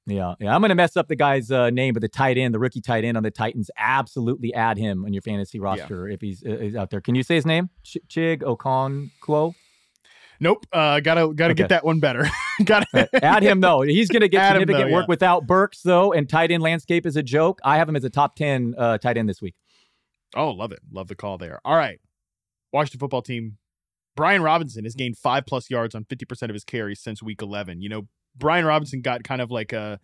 Yeah, 0.07 0.35
yeah. 0.39 0.55
I'm 0.55 0.61
going 0.61 0.69
to 0.69 0.77
mess 0.77 0.97
up 0.97 1.09
the 1.09 1.17
guy's 1.17 1.51
uh, 1.51 1.71
name, 1.71 1.93
but 1.93 2.03
the 2.03 2.09
tight 2.09 2.39
end, 2.39 2.55
the 2.55 2.61
rookie 2.61 2.81
tight 2.81 3.05
end 3.05 3.17
on 3.17 3.25
the 3.25 3.33
Titans, 3.33 3.69
absolutely 3.77 4.55
add 4.55 4.79
him 4.79 5.05
on 5.05 5.13
your 5.13 5.23
fantasy 5.23 5.59
roster 5.59 6.07
yeah. 6.07 6.15
if 6.15 6.21
he's, 6.21 6.45
uh, 6.45 6.59
he's 6.61 6.77
out 6.77 6.91
there. 6.91 7.01
Can 7.01 7.17
you 7.17 7.25
say 7.25 7.35
his 7.35 7.47
name? 7.47 7.69
Ch- 7.83 7.99
Chig 8.09 8.43
Okonkwo? 8.43 9.55
Nope. 10.43 10.67
Uh, 10.73 10.99
gotta 10.99 11.33
gotta 11.33 11.53
okay. 11.53 11.63
get 11.63 11.69
that 11.69 11.85
one 11.85 12.01
better. 12.01 12.29
gotta 12.65 13.09
add 13.25 13.45
him 13.45 13.61
though. 13.61 13.83
He's 13.83 14.09
gonna 14.09 14.27
get 14.27 14.41
add 14.43 14.55
significant 14.55 14.91
though, 14.91 14.93
work 14.93 15.03
yeah. 15.05 15.09
without 15.09 15.47
Burks 15.47 15.83
though, 15.83 16.13
and 16.13 16.29
tight 16.29 16.51
end 16.51 16.65
landscape 16.65 17.07
is 17.07 17.17
a 17.17 17.23
joke. 17.23 17.61
I 17.63 17.77
have 17.77 17.89
him 17.89 17.95
as 17.95 18.03
a 18.03 18.11
top 18.11 18.35
ten 18.35 18.75
uh, 18.77 18.99
tight 18.99 19.17
end 19.17 19.29
this 19.29 19.41
week. 19.41 19.55
Oh, 20.35 20.51
love 20.51 20.73
it. 20.73 20.81
Love 20.91 21.07
the 21.07 21.15
call 21.15 21.39
there. 21.39 21.61
All 21.65 21.77
right. 21.77 22.01
Washington 22.73 22.99
football 22.99 23.23
team. 23.23 23.59
Brian 24.17 24.43
Robinson 24.43 24.83
has 24.83 24.97
gained 24.97 25.17
five 25.17 25.47
plus 25.47 25.71
yards 25.71 25.95
on 25.95 26.05
50% 26.05 26.43
of 26.43 26.55
his 26.55 26.65
carries 26.65 27.01
since 27.01 27.23
week 27.23 27.41
11. 27.41 27.81
You 27.81 27.89
know, 27.89 28.09
Brian 28.37 28.65
Robinson 28.65 29.01
got 29.01 29.23
kind 29.23 29.41
of 29.41 29.51
like 29.51 29.73
a 29.73 30.01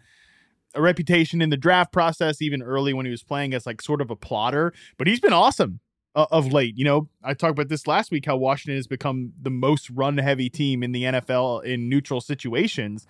a 0.74 0.80
reputation 0.82 1.42
in 1.42 1.50
the 1.50 1.56
draft 1.56 1.92
process, 1.92 2.40
even 2.40 2.62
early 2.62 2.92
when 2.92 3.06
he 3.06 3.10
was 3.10 3.24
playing 3.24 3.54
as 3.54 3.66
like 3.66 3.82
sort 3.82 4.00
of 4.00 4.10
a 4.10 4.16
plotter, 4.16 4.72
but 4.98 5.08
he's 5.08 5.18
been 5.18 5.32
awesome 5.32 5.80
uh, 6.18 6.26
of 6.32 6.52
late. 6.52 6.76
You 6.76 6.84
know, 6.84 7.08
I 7.22 7.32
talked 7.32 7.52
about 7.52 7.68
this 7.68 7.86
last 7.86 8.10
week 8.10 8.26
how 8.26 8.36
Washington 8.36 8.74
has 8.74 8.88
become 8.88 9.32
the 9.40 9.50
most 9.50 9.88
run 9.90 10.18
heavy 10.18 10.50
team 10.50 10.82
in 10.82 10.90
the 10.90 11.04
NFL 11.04 11.62
in 11.62 11.88
neutral 11.88 12.20
situations. 12.20 13.06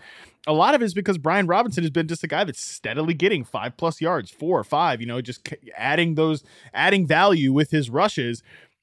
A 0.47 0.53
lot 0.53 0.75
of 0.75 0.83
it 0.83 0.85
is 0.85 0.93
because 0.93 1.17
Brian 1.17 1.47
Robinson 1.47 1.83
has 1.83 1.91
been 1.91 2.07
just 2.07 2.23
a 2.23 2.27
guy 2.27 2.45
that's 2.45 2.63
steadily 2.63 3.15
getting 3.15 3.45
five 3.45 3.79
plus 3.79 4.03
yards, 4.03 4.31
four 4.31 4.59
or 4.59 4.65
five, 4.65 5.01
you 5.01 5.07
know, 5.07 5.23
just 5.23 5.49
adding 5.75 6.17
those, 6.17 6.45
adding 6.75 7.07
value 7.07 7.51
with 7.51 7.71
his 7.71 7.89
rushes. 7.89 8.43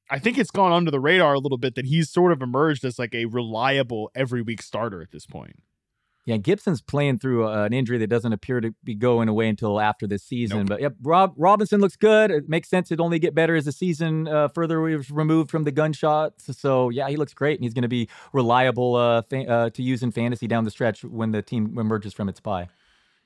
I 0.10 0.18
think 0.18 0.40
it's 0.40 0.52
gone 0.52 0.72
under 0.72 0.90
the 0.90 1.00
radar 1.00 1.36
a 1.36 1.40
little 1.40 1.60
bit 1.60 1.76
that 1.76 1.86
he's 1.86 2.10
sort 2.10 2.32
of 2.32 2.42
emerged 2.42 2.84
as 2.84 2.98
like 2.98 3.14
a 3.14 3.26
reliable 3.26 4.10
every 4.16 4.42
week 4.42 4.64
starter 4.64 5.04
at 5.04 5.12
this 5.12 5.28
point. 5.28 5.62
Yeah, 6.26 6.38
Gibson's 6.38 6.82
playing 6.82 7.20
through 7.20 7.48
uh, 7.48 7.66
an 7.66 7.74
injury 7.74 8.00
that 8.00 8.08
doesn't 8.08 8.34
appear 8.34 8.60
to 8.60 8.74
be 8.84 8.96
going 8.96 9.30
away 9.30 9.48
until 9.48 9.80
after 9.80 10.08
this 10.08 10.24
season. 10.24 10.60
Nope. 10.60 10.68
But 10.68 10.82
yep, 10.82 10.96
Rob 11.04 11.34
Robinson 11.38 11.80
looks 11.80 11.96
good. 11.96 12.32
It 12.32 12.50
makes 12.50 12.68
sense. 12.68 12.92
It 12.92 13.00
only 13.00 13.20
get 13.20 13.36
better 13.36 13.56
as 13.56 13.66
the 13.66 13.72
season 13.72 14.28
uh, 14.28 14.48
further 14.48 14.82
removed 14.82 15.52
from 15.52 15.66
the 15.66 15.72
gunshots. 15.72 16.58
So 16.58 16.90
yeah, 16.90 17.08
he 17.10 17.16
looks 17.16 17.36
great, 17.36 17.60
and 17.60 17.64
he's 17.64 17.76
going 17.76 17.84
to 17.84 17.88
be 17.88 18.10
reliable 18.34 18.96
uh, 18.96 19.22
fa- 19.22 19.48
uh, 19.48 19.70
to 19.70 19.84
use 19.84 20.02
in 20.02 20.12
fantasy 20.12 20.48
down 20.48 20.64
the 20.64 20.72
stretch 20.72 21.04
when 21.04 21.32
the 21.32 21.44
team 21.44 21.78
emerges 21.78 22.12
from 22.14 22.28
its 22.28 22.40
bye. 22.40 22.70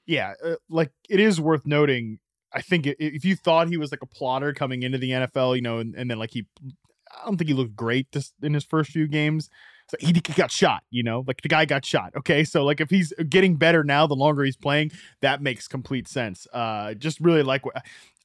Yeah, 0.06 0.34
uh, 0.43 0.56
like 0.70 0.91
it 1.10 1.22
is 1.22 1.39
worth 1.39 1.66
noting. 1.66 2.20
I 2.52 2.62
think 2.62 2.86
if 2.86 3.24
you 3.24 3.36
thought 3.38 3.70
he 3.70 3.78
was 3.78 3.91
like 3.91 4.02
a 4.02 4.08
plotter 4.08 4.54
coming 4.54 4.84
into 4.84 4.97
the 4.97 5.12
NFL, 5.12 5.56
you 5.56 5.62
know, 5.62 5.78
and, 5.78 5.95
and 5.95 6.12
then 6.12 6.20
like 6.20 6.32
he, 6.32 6.47
I 7.12 7.26
don't 7.26 7.38
think 7.38 7.47
he 7.47 7.54
looked 7.54 7.76
great 7.76 8.08
in 8.41 8.56
his 8.56 8.66
first 8.66 8.91
few 8.91 9.08
games 9.08 9.50
so 9.90 9.98
he, 10.00 10.14
got 10.14 10.52
shot, 10.52 10.84
you 10.92 11.02
know, 11.02 11.24
like 11.28 11.42
the 11.42 11.48
guy 11.48 11.66
got 11.66 11.84
shot. 11.84 12.14
Okay. 12.16 12.44
So, 12.44 12.64
like, 12.64 12.80
if 12.80 12.90
he's 12.90 13.12
getting 13.28 13.56
better 13.56 13.84
now, 13.84 14.06
the 14.06 14.16
longer 14.16 14.44
he's 14.44 14.56
playing, 14.56 14.92
that 15.22 15.42
makes 15.42 15.68
complete 15.68 16.08
sense. 16.08 16.48
Uh, 16.54 16.94
just 16.94 17.20
really 17.20 17.44
like 17.44 17.64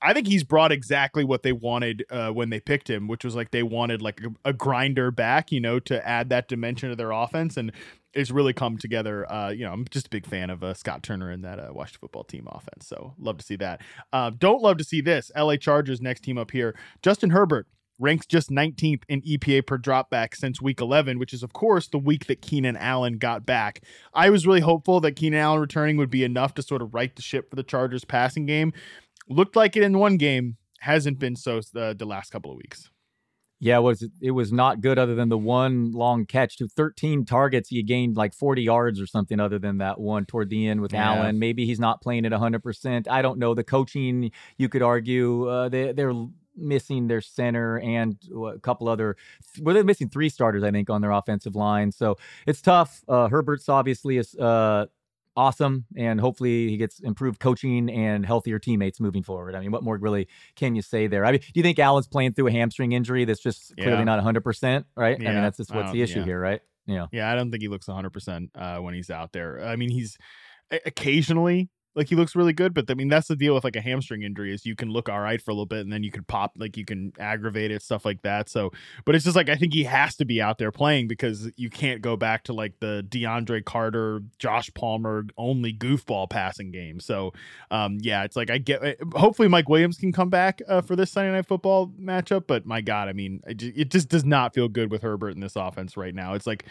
I 0.03 0.12
think 0.12 0.27
he's 0.27 0.45
brought 0.45 0.71
exactly 0.71 1.25
what 1.25 1.43
they 1.43 1.53
wanted 1.53 2.05
uh, 2.11 2.29
when 2.29 2.51
they 2.51 2.61
picked 2.61 2.91
him, 2.91 3.09
which 3.09 3.25
was 3.25 3.35
like 3.35 3.51
they 3.51 3.62
wanted 3.62 4.03
like 4.03 4.21
a, 4.23 4.51
a, 4.51 4.53
grinder 4.53 5.11
back, 5.11 5.51
you 5.51 5.61
know, 5.61 5.79
to 5.81 6.07
add 6.07 6.29
that 6.29 6.47
dimension 6.47 6.91
to 6.91 6.97
their 6.97 7.11
offense. 7.11 7.57
And 7.57 7.73
it's 8.12 8.31
really 8.31 8.53
come 8.53 8.77
together. 8.77 9.31
Uh, 9.33 9.49
you 9.49 9.65
know, 9.65 9.73
I'm 9.73 9.87
just 9.91 10.09
a 10.09 10.11
big 10.11 10.27
fan 10.27 10.51
of 10.51 10.62
uh, 10.62 10.75
Scott 10.75 11.03
Turner 11.03 11.31
and 11.31 11.43
that 11.45 11.59
uh, 11.59 11.69
Washington 11.73 12.01
football 12.03 12.25
team 12.25 12.47
offense. 12.51 12.87
So 12.87 13.15
love 13.19 13.39
to 13.39 13.45
see 13.45 13.57
that. 13.57 13.81
Uh, 14.12 14.31
don't 14.37 14.61
love 14.61 14.77
to 14.77 14.85
see 14.85 15.01
this. 15.01 15.31
LA 15.35 15.57
Chargers 15.57 16.03
next 16.03 16.21
team 16.21 16.37
up 16.37 16.51
here. 16.51 16.77
Justin 17.03 17.31
Herbert 17.31 17.67
ranks 17.99 18.26
just 18.26 18.51
19th 18.51 19.03
in 19.09 19.22
EPA 19.22 19.66
per 19.66 19.78
dropback 19.78 20.34
since 20.34 20.61
week 20.61 20.80
11, 20.80 21.18
which 21.18 21.32
is, 21.32 21.42
of 21.42 21.53
course, 21.53 21.88
the 21.88 21.99
week 21.99 22.26
that 22.26 22.42
Keenan 22.42 22.76
Allen 22.76 23.18
got 23.18 23.47
back. 23.47 23.82
I 24.12 24.30
was 24.30 24.47
really 24.47 24.61
hopeful 24.61 25.01
that 25.01 25.12
Keenan 25.12 25.40
Allen 25.40 25.61
returning 25.61 25.97
would 25.97 26.11
be 26.11 26.24
enough 26.24 26.55
to 26.55 26.62
sort 26.62 26.82
of 26.82 26.95
right 26.95 27.14
the 27.14 27.22
ship 27.22 27.51
for 27.51 27.57
the 27.57 27.62
Chargers 27.62 28.05
passing 28.05 28.47
game. 28.47 28.72
Looked 29.28 29.57
like 29.57 29.76
it 29.76 29.82
in 29.82 29.99
one 29.99 30.16
game, 30.16 30.57
hasn't 30.80 31.18
been 31.18 31.36
so 31.36 31.61
the, 31.72 31.95
the 31.97 32.05
last 32.05 32.30
couple 32.30 32.51
of 32.51 32.57
weeks. 32.57 32.90
Yeah, 33.61 33.78
it 33.78 33.82
was 33.82 34.07
it 34.20 34.32
was 34.32 34.53
not 34.53 34.82
good 34.82 34.99
other 34.99 35.14
than 35.14 35.30
the 35.30 35.38
one 35.38 35.92
long 35.92 36.26
catch 36.26 36.59
to 36.59 36.68
13 36.68 37.24
targets. 37.24 37.70
He 37.70 37.82
gained 37.82 38.14
like 38.14 38.34
40 38.34 38.62
yards 38.62 39.01
or 39.01 39.07
something 39.07 39.40
other 39.40 39.59
than 39.59 39.78
that 39.78 39.99
one 39.99 40.26
toward 40.26 40.51
the 40.51 40.68
end 40.68 40.82
with 40.82 40.92
yeah. 40.92 41.14
Allen. 41.14 41.38
Maybe 41.38 41.64
he's 41.64 41.80
not 41.80 42.03
playing 42.03 42.26
at 42.26 42.32
100%. 42.32 43.09
I 43.09 43.22
don't 43.22 43.38
know. 43.38 43.55
The 43.55 43.64
coaching, 43.64 44.32
you 44.59 44.68
could 44.68 44.82
argue, 44.82 45.49
uh, 45.49 45.68
they, 45.70 45.92
they're 45.92 46.12
missing 46.57 47.09
their 47.09 47.20
center 47.20 47.78
and 47.78 48.16
a 48.34 48.59
couple 48.59 48.88
other 48.88 49.16
well 49.61 49.74
they're 49.74 49.84
missing 49.84 50.09
three 50.09 50.28
starters 50.28 50.62
i 50.62 50.70
think 50.70 50.88
on 50.90 51.00
their 51.00 51.11
offensive 51.11 51.55
line 51.55 51.90
so 51.92 52.16
it's 52.46 52.61
tough. 52.61 53.02
Uh, 53.09 53.28
herbert's 53.28 53.68
obviously 53.68 54.16
is 54.16 54.34
uh, 54.36 54.86
awesome 55.36 55.84
and 55.96 56.20
hopefully 56.20 56.68
he 56.68 56.76
gets 56.76 57.00
improved 57.00 57.40
coaching 57.40 57.90
and 57.90 58.24
healthier 58.24 58.59
teammates 58.59 59.00
moving 59.00 59.22
forward. 59.22 59.55
I 59.55 59.61
mean 59.61 59.72
what 59.72 59.82
more 59.82 59.96
really 59.96 60.28
can 60.55 60.74
you 60.76 60.82
say 60.82 61.07
there? 61.07 61.24
I 61.24 61.32
mean 61.32 61.40
do 61.40 61.52
you 61.55 61.62
think 61.62 61.78
allen's 61.78 62.07
playing 62.07 62.34
through 62.34 62.48
a 62.48 62.52
hamstring 62.52 62.92
injury 62.92 63.24
that's 63.24 63.40
just 63.40 63.74
clearly 63.76 63.98
yeah. 63.98 64.05
not 64.05 64.22
100% 64.22 64.84
right? 64.96 65.20
Yeah. 65.20 65.30
i 65.30 65.32
mean 65.32 65.42
that's 65.42 65.57
just 65.57 65.74
what's 65.74 65.92
the 65.92 66.02
issue 66.02 66.20
yeah. 66.20 66.24
here 66.24 66.40
right? 66.40 66.61
Yeah. 66.86 67.07
Yeah 67.12 67.30
i 67.30 67.34
don't 67.34 67.50
think 67.50 67.62
he 67.62 67.68
looks 67.68 67.86
100% 67.86 68.50
uh, 68.55 68.78
when 68.78 68.94
he's 68.94 69.11
out 69.11 69.32
there. 69.32 69.64
I 69.64 69.76
mean 69.76 69.90
he's 69.90 70.16
occasionally 70.70 71.70
like 71.95 72.09
he 72.09 72.16
looks 72.16 72.34
really 72.36 72.53
good, 72.53 72.74
but 72.74 72.90
I 72.90 72.95
mean 72.95 73.09
that's 73.09 73.28
the 73.28 73.36
deal 73.36 73.55
with 73.55 73.64
like 73.64 73.76
a 73.76 73.80
hamstring 73.80 74.22
injury 74.22 74.53
is 74.53 74.66
you 74.66 74.74
can 74.76 74.90
look 74.90 75.09
all 75.09 75.20
right 75.20 75.40
for 75.40 75.51
a 75.51 75.55
little 75.55 75.66
bit 75.66 75.80
and 75.80 75.92
then 75.92 76.03
you 76.03 76.11
can 76.11 76.24
pop 76.24 76.53
like 76.57 76.76
you 76.76 76.84
can 76.84 77.12
aggravate 77.18 77.70
it 77.70 77.82
stuff 77.82 78.05
like 78.05 78.22
that. 78.22 78.49
So, 78.49 78.72
but 79.05 79.14
it's 79.14 79.24
just 79.24 79.36
like 79.36 79.49
I 79.49 79.57
think 79.57 79.72
he 79.74 79.84
has 79.84 80.16
to 80.16 80.24
be 80.24 80.40
out 80.42 80.59
there 80.59 80.72
playing 80.72 81.09
because 81.09 81.51
you 81.57 81.70
can't 81.70 82.03
go 82.03 82.16
back 82.16 82.45
to 82.45 82.53
like 82.53 82.74
the 82.80 83.05
DeAndre 83.09 83.64
Carter, 83.64 84.20
Josh 84.38 84.70
Palmer 84.74 85.24
only 85.36 85.72
goofball 85.72 86.28
passing 86.28 86.70
game. 86.70 87.01
So, 87.01 87.32
um, 87.70 87.99
yeah, 88.01 88.24
it's 88.24 88.36
like 88.36 88.51
I 88.51 88.59
get. 88.59 88.82
eh, 88.84 88.95
Hopefully, 89.14 89.49
Mike 89.49 89.68
Williams 89.68 89.97
can 89.99 90.12
come 90.12 90.30
back 90.30 90.61
uh, 90.68 90.80
for 90.80 90.97
this 90.97 91.11
Sunday 91.11 91.32
Night 91.32 91.47
Football 91.47 91.88
matchup. 92.01 92.47
But 92.47 92.66
my 92.66 92.80
God, 92.80 93.09
I 93.09 93.12
mean, 93.12 93.40
it 93.47 93.90
just 93.90 94.09
does 94.09 94.24
not 94.24 94.55
feel 94.55 94.68
good 94.68 94.90
with 94.90 95.03
Herbert 95.03 95.30
in 95.34 95.40
this 95.40 95.57
offense 95.57 95.97
right 95.97 96.14
now. 96.14 96.34
It's 96.34 96.47
like 96.47 96.64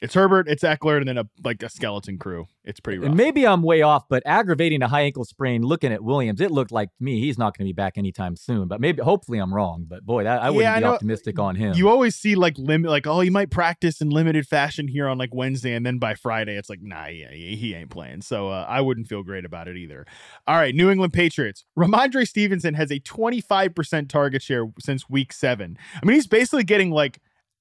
it's 0.00 0.14
Herbert, 0.14 0.48
it's 0.48 0.62
Ekeler, 0.62 0.98
and 0.98 1.08
then 1.08 1.18
a 1.18 1.24
like 1.42 1.62
a 1.62 1.68
skeleton 1.68 2.18
crew. 2.18 2.46
It's 2.64 2.80
pretty 2.80 2.98
rough. 2.98 3.08
And 3.08 3.16
maybe 3.16 3.46
I'm 3.46 3.62
way 3.62 3.82
off, 3.82 4.04
but 4.08 4.22
aggravating 4.26 4.82
a 4.82 4.88
high 4.88 5.00
ankle 5.02 5.24
sprain, 5.24 5.62
looking 5.62 5.92
at 5.92 6.04
Williams, 6.04 6.40
it 6.40 6.50
looked 6.50 6.70
like 6.70 6.88
to 6.98 7.02
me 7.04 7.20
he's 7.20 7.38
not 7.38 7.56
going 7.56 7.66
to 7.66 7.68
be 7.68 7.72
back 7.74 7.96
anytime 7.98 8.36
soon. 8.36 8.68
But 8.68 8.80
maybe, 8.80 9.02
hopefully, 9.02 9.38
I'm 9.38 9.52
wrong. 9.52 9.86
But 9.88 10.04
boy, 10.04 10.24
that, 10.24 10.42
I 10.42 10.50
wouldn't 10.50 10.62
Yeah, 10.62 10.74
I 10.74 10.78
be 10.78 10.84
know- 10.84 10.94
optimistic 10.94 11.38
on 11.38 11.56
him. 11.56 11.74
You 11.74 11.88
always 11.88 12.14
see 12.14 12.34
like 12.34 12.56
limit, 12.58 12.90
like 12.90 13.06
oh, 13.06 13.20
he 13.20 13.30
might 13.30 13.50
practice 13.50 14.00
in 14.00 14.10
limited 14.10 14.46
fashion 14.46 14.86
here 14.88 15.08
on 15.08 15.18
like 15.18 15.34
Wednesday, 15.34 15.74
and 15.74 15.84
then 15.84 15.98
by 15.98 16.14
Friday, 16.14 16.56
it's 16.56 16.68
like 16.70 16.80
nah, 16.82 17.06
yeah, 17.06 17.30
he 17.32 17.56
he 17.56 17.74
ain't 17.74 17.90
playing. 17.90 18.22
So 18.22 18.48
uh, 18.50 18.66
I 18.68 18.80
wouldn't 18.80 19.08
feel 19.08 19.22
great 19.22 19.44
about 19.44 19.66
it 19.68 19.76
either. 19.76 20.06
All 20.46 20.56
right, 20.56 20.74
New 20.74 20.90
England 20.90 21.12
Patriots. 21.12 21.64
Rhamondre 21.78 22.26
Stevenson 22.28 22.74
has 22.74 22.90
a 22.90 23.00
25% 23.00 24.08
target 24.08 24.42
share 24.42 24.66
since 24.78 25.08
week 25.08 25.32
seven. 25.32 25.78
I 26.00 26.04
mean, 26.06 26.14
he's 26.14 26.26
basically 26.26 26.64
getting 26.64 26.90
like 26.90 27.18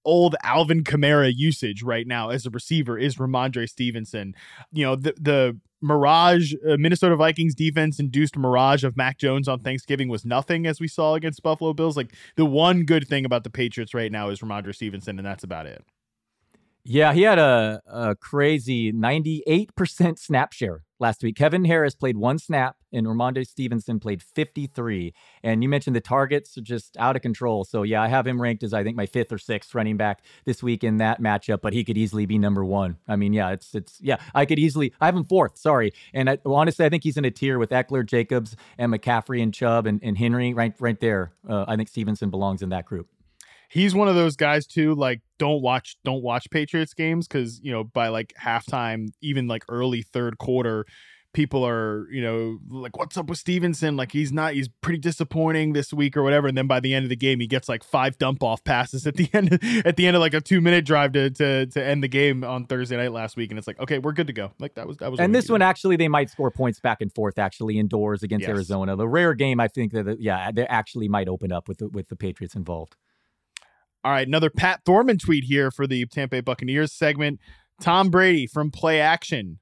old 0.08 0.36
Alvin 0.44 0.84
Kamara 0.84 1.32
usage 1.36 1.84
right 1.84 2.08
now 2.08 2.30
as 2.30 2.46
a 2.46 2.50
receiver 2.50 2.98
is 2.98 3.18
Rhamondre 3.18 3.70
Stevenson. 3.70 4.34
You 4.72 4.86
know, 4.86 4.96
the 4.96 5.14
the 5.20 5.60
mirage 5.82 6.54
uh, 6.68 6.78
Minnesota 6.78 7.16
Vikings 7.16 7.54
defense 7.54 8.00
induced 8.00 8.36
mirage 8.36 8.84
of 8.84 8.98
Mac 8.98 9.20
Jones 9.20 9.48
on 9.48 9.60
Thanksgiving 9.60 10.08
was 10.08 10.26
nothing 10.26 10.66
as 10.66 10.80
we 10.80 10.88
saw 10.88 11.14
against 11.14 11.44
Buffalo 11.44 11.74
Bills. 11.74 11.98
Like 11.98 12.14
the 12.36 12.46
one 12.46 12.84
good 12.84 13.08
thing 13.08 13.26
about 13.26 13.44
the 13.44 13.52
Patriots 13.52 13.94
right 13.94 14.12
now 14.12 14.30
is 14.30 14.40
Rhamondre 14.40 14.74
Stevenson 14.74 15.20
and 15.20 15.26
that's 15.26 15.44
about 15.44 15.68
it. 15.68 15.84
Yeah, 16.90 17.12
he 17.12 17.24
had 17.24 17.38
a, 17.38 17.82
a 17.86 18.16
crazy 18.16 18.94
98% 18.94 20.18
snap 20.18 20.54
share 20.54 20.84
last 21.02 21.22
week. 21.22 21.36
Kevin 21.36 21.66
Harris 21.66 21.96
played 21.96 22.16
one 22.16 22.40
snap 22.40 22.77
and 22.92 23.06
Rhamondre 23.06 23.46
Stevenson 23.46 24.00
played 24.00 24.22
53. 24.22 25.14
And 25.44 25.64
you 25.64 25.70
mentioned 25.70 25.96
the 25.96 26.02
targets 26.02 26.58
are 26.58 26.62
just 26.62 26.96
out 26.98 27.16
of 27.16 27.22
control. 27.22 27.64
So, 27.64 27.84
yeah, 27.84 28.02
I 28.02 28.08
have 28.08 28.26
him 28.26 28.42
ranked 28.42 28.64
as 28.64 28.74
I 28.74 28.84
think 28.84 28.96
my 28.96 29.06
fifth 29.06 29.32
or 29.32 29.38
sixth 29.38 29.74
running 29.76 29.98
back 29.98 30.22
this 30.46 30.64
week 30.64 30.84
in 30.84 30.98
that 30.98 31.22
matchup, 31.22 31.62
but 31.62 31.74
he 31.74 31.84
could 31.84 31.98
easily 31.98 32.26
be 32.26 32.38
number 32.38 32.64
one. 32.64 32.98
I 33.08 33.16
mean, 33.16 33.34
yeah, 33.34 33.52
it's, 33.52 33.74
it's, 33.76 34.00
yeah, 34.02 34.18
I 34.34 34.46
could 34.46 34.60
easily, 34.60 34.94
I 35.02 35.06
have 35.06 35.16
him 35.16 35.26
fourth, 35.26 35.58
sorry. 35.58 35.94
And 36.14 36.30
I, 36.30 36.38
honestly, 36.46 36.86
I 36.86 36.90
think 36.90 37.04
he's 37.04 37.18
in 37.18 37.26
a 37.26 37.32
tier 37.32 37.60
with 37.60 37.72
Ekeler, 37.72 38.06
Jacobs, 38.06 38.56
and 38.78 38.94
McCaffrey 38.94 39.42
and 39.42 39.54
Chubb 39.54 39.86
and, 39.86 40.00
and 40.04 40.18
Henry 40.18 40.54
right, 40.54 40.74
right 40.80 41.00
there. 41.00 41.32
Uh, 41.48 41.66
I 41.68 41.76
think 41.76 41.90
Stevenson 41.90 42.30
belongs 42.30 42.62
in 42.62 42.70
that 42.70 42.86
group. 42.86 43.08
He's 43.70 43.94
one 43.94 44.08
of 44.08 44.16
those 44.16 44.36
guys 44.36 44.66
too. 44.66 44.96
Like, 44.96 45.22
don't 45.38 45.62
watch 45.62 45.98
don't 46.06 46.24
watch 46.24 46.50
Patriots 46.50 46.94
games 46.94 47.28
because 47.28 47.60
you 47.62 47.72
know 47.72 47.84
by 47.84 48.08
like 48.08 48.34
halftime, 48.42 49.10
even 49.22 49.48
like 49.48 49.64
early 49.68 50.02
third 50.02 50.38
quarter, 50.38 50.86
people 51.38 51.64
are 51.64 52.08
you 52.10 52.20
know 52.20 52.58
like, 52.68 52.98
what's 52.98 53.16
up 53.16 53.28
with 53.28 53.38
Stevenson? 53.38 53.96
Like 53.96 54.12
he's 54.12 54.34
not 54.34 54.56
he's 54.56 54.70
pretty 54.82 54.98
disappointing 54.98 55.74
this 55.74 55.94
week 55.94 56.18
or 56.18 56.24
whatever. 56.24 56.48
And 56.48 56.58
then 56.58 56.66
by 56.66 56.80
the 56.80 56.96
end 56.96 57.04
of 57.06 57.10
the 57.10 57.16
game, 57.16 57.40
he 57.40 57.46
gets 57.46 57.70
like 57.70 57.84
five 57.84 58.18
dump 58.18 58.42
off 58.42 58.64
passes 58.64 59.06
at 59.06 59.16
the 59.16 59.30
end 59.34 59.54
at 59.86 59.98
the 59.98 60.08
end 60.08 60.16
of 60.16 60.22
like 60.22 60.34
a 60.34 60.42
two 60.42 60.60
minute 60.62 60.84
drive 60.84 61.12
to 61.14 61.30
to 61.30 61.68
to 61.68 61.86
end 61.86 62.04
the 62.04 62.08
game 62.08 62.44
on 62.44 62.66
Thursday 62.66 62.98
night 62.98 63.12
last 63.12 63.38
week. 63.38 63.52
And 63.52 63.60
it's 63.60 63.68
like, 63.68 63.80
okay, 63.80 64.00
we're 64.00 64.14
good 64.14 64.26
to 64.28 64.34
go. 64.34 64.52
Like 64.60 64.74
that 64.74 64.88
was 64.88 64.98
that 64.98 65.12
was. 65.12 65.20
And 65.20 65.34
this 65.34 65.48
one 65.48 65.62
actually, 65.62 65.96
they 65.96 66.08
might 66.08 66.32
score 66.32 66.50
points 66.50 66.80
back 66.80 67.02
and 67.02 67.14
forth. 67.14 67.38
Actually, 67.38 67.78
indoors 67.78 68.24
against 68.24 68.42
Yes. 68.48 68.50
Arizona, 68.50 68.96
the 68.96 69.08
rare 69.08 69.36
game 69.36 69.60
I 69.60 69.68
think 69.68 69.94
that 69.94 70.06
that- 70.06 70.20
yeah, 70.22 70.52
they 70.52 70.66
actually 70.66 71.08
might 71.08 71.28
open 71.28 71.52
up 71.52 71.68
with 71.68 71.78
the, 71.78 71.88
with 71.90 72.10
the 72.10 72.16
Patriots 72.16 72.56
involved. 72.56 72.96
All 74.04 74.12
right, 74.12 74.28
another 74.28 74.50
Pat 74.50 74.82
Thorman 74.86 75.20
tweet 75.20 75.44
here 75.44 75.70
for 75.70 75.86
the 75.86 76.06
Tampa 76.08 76.38
Bay 76.38 76.42
Buccaneers 76.42 76.92
segment. 76.94 77.40
Tom 77.80 78.10
Brady 78.10 78.48
from 78.48 78.72
play 78.72 79.00
action 79.00 79.60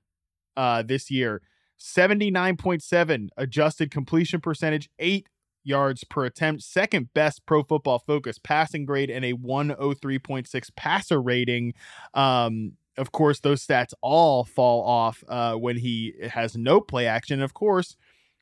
uh, 0.55 0.81
this 0.83 1.11
year, 1.11 1.41
79.7 1.79 3.29
adjusted 3.37 3.91
completion 3.91 4.41
percentage, 4.41 4.89
eight 4.99 5.27
yards 5.63 6.03
per 6.03 6.25
attempt, 6.25 6.63
second 6.63 7.13
best 7.13 7.45
pro 7.45 7.63
football 7.63 7.99
focus 7.99 8.37
passing 8.37 8.85
grade, 8.85 9.09
and 9.09 9.25
a 9.25 9.33
103.6 9.33 10.75
passer 10.75 11.21
rating. 11.21 11.73
Um, 12.13 12.73
of 12.97 13.11
course, 13.11 13.39
those 13.41 13.65
stats 13.65 13.93
all 14.01 14.45
fall 14.45 14.83
off 14.83 15.23
uh, 15.27 15.55
when 15.55 15.77
he 15.77 16.13
has 16.29 16.55
no 16.55 16.79
play 16.79 17.07
action. 17.07 17.41
Of 17.41 17.53
course, 17.53 17.97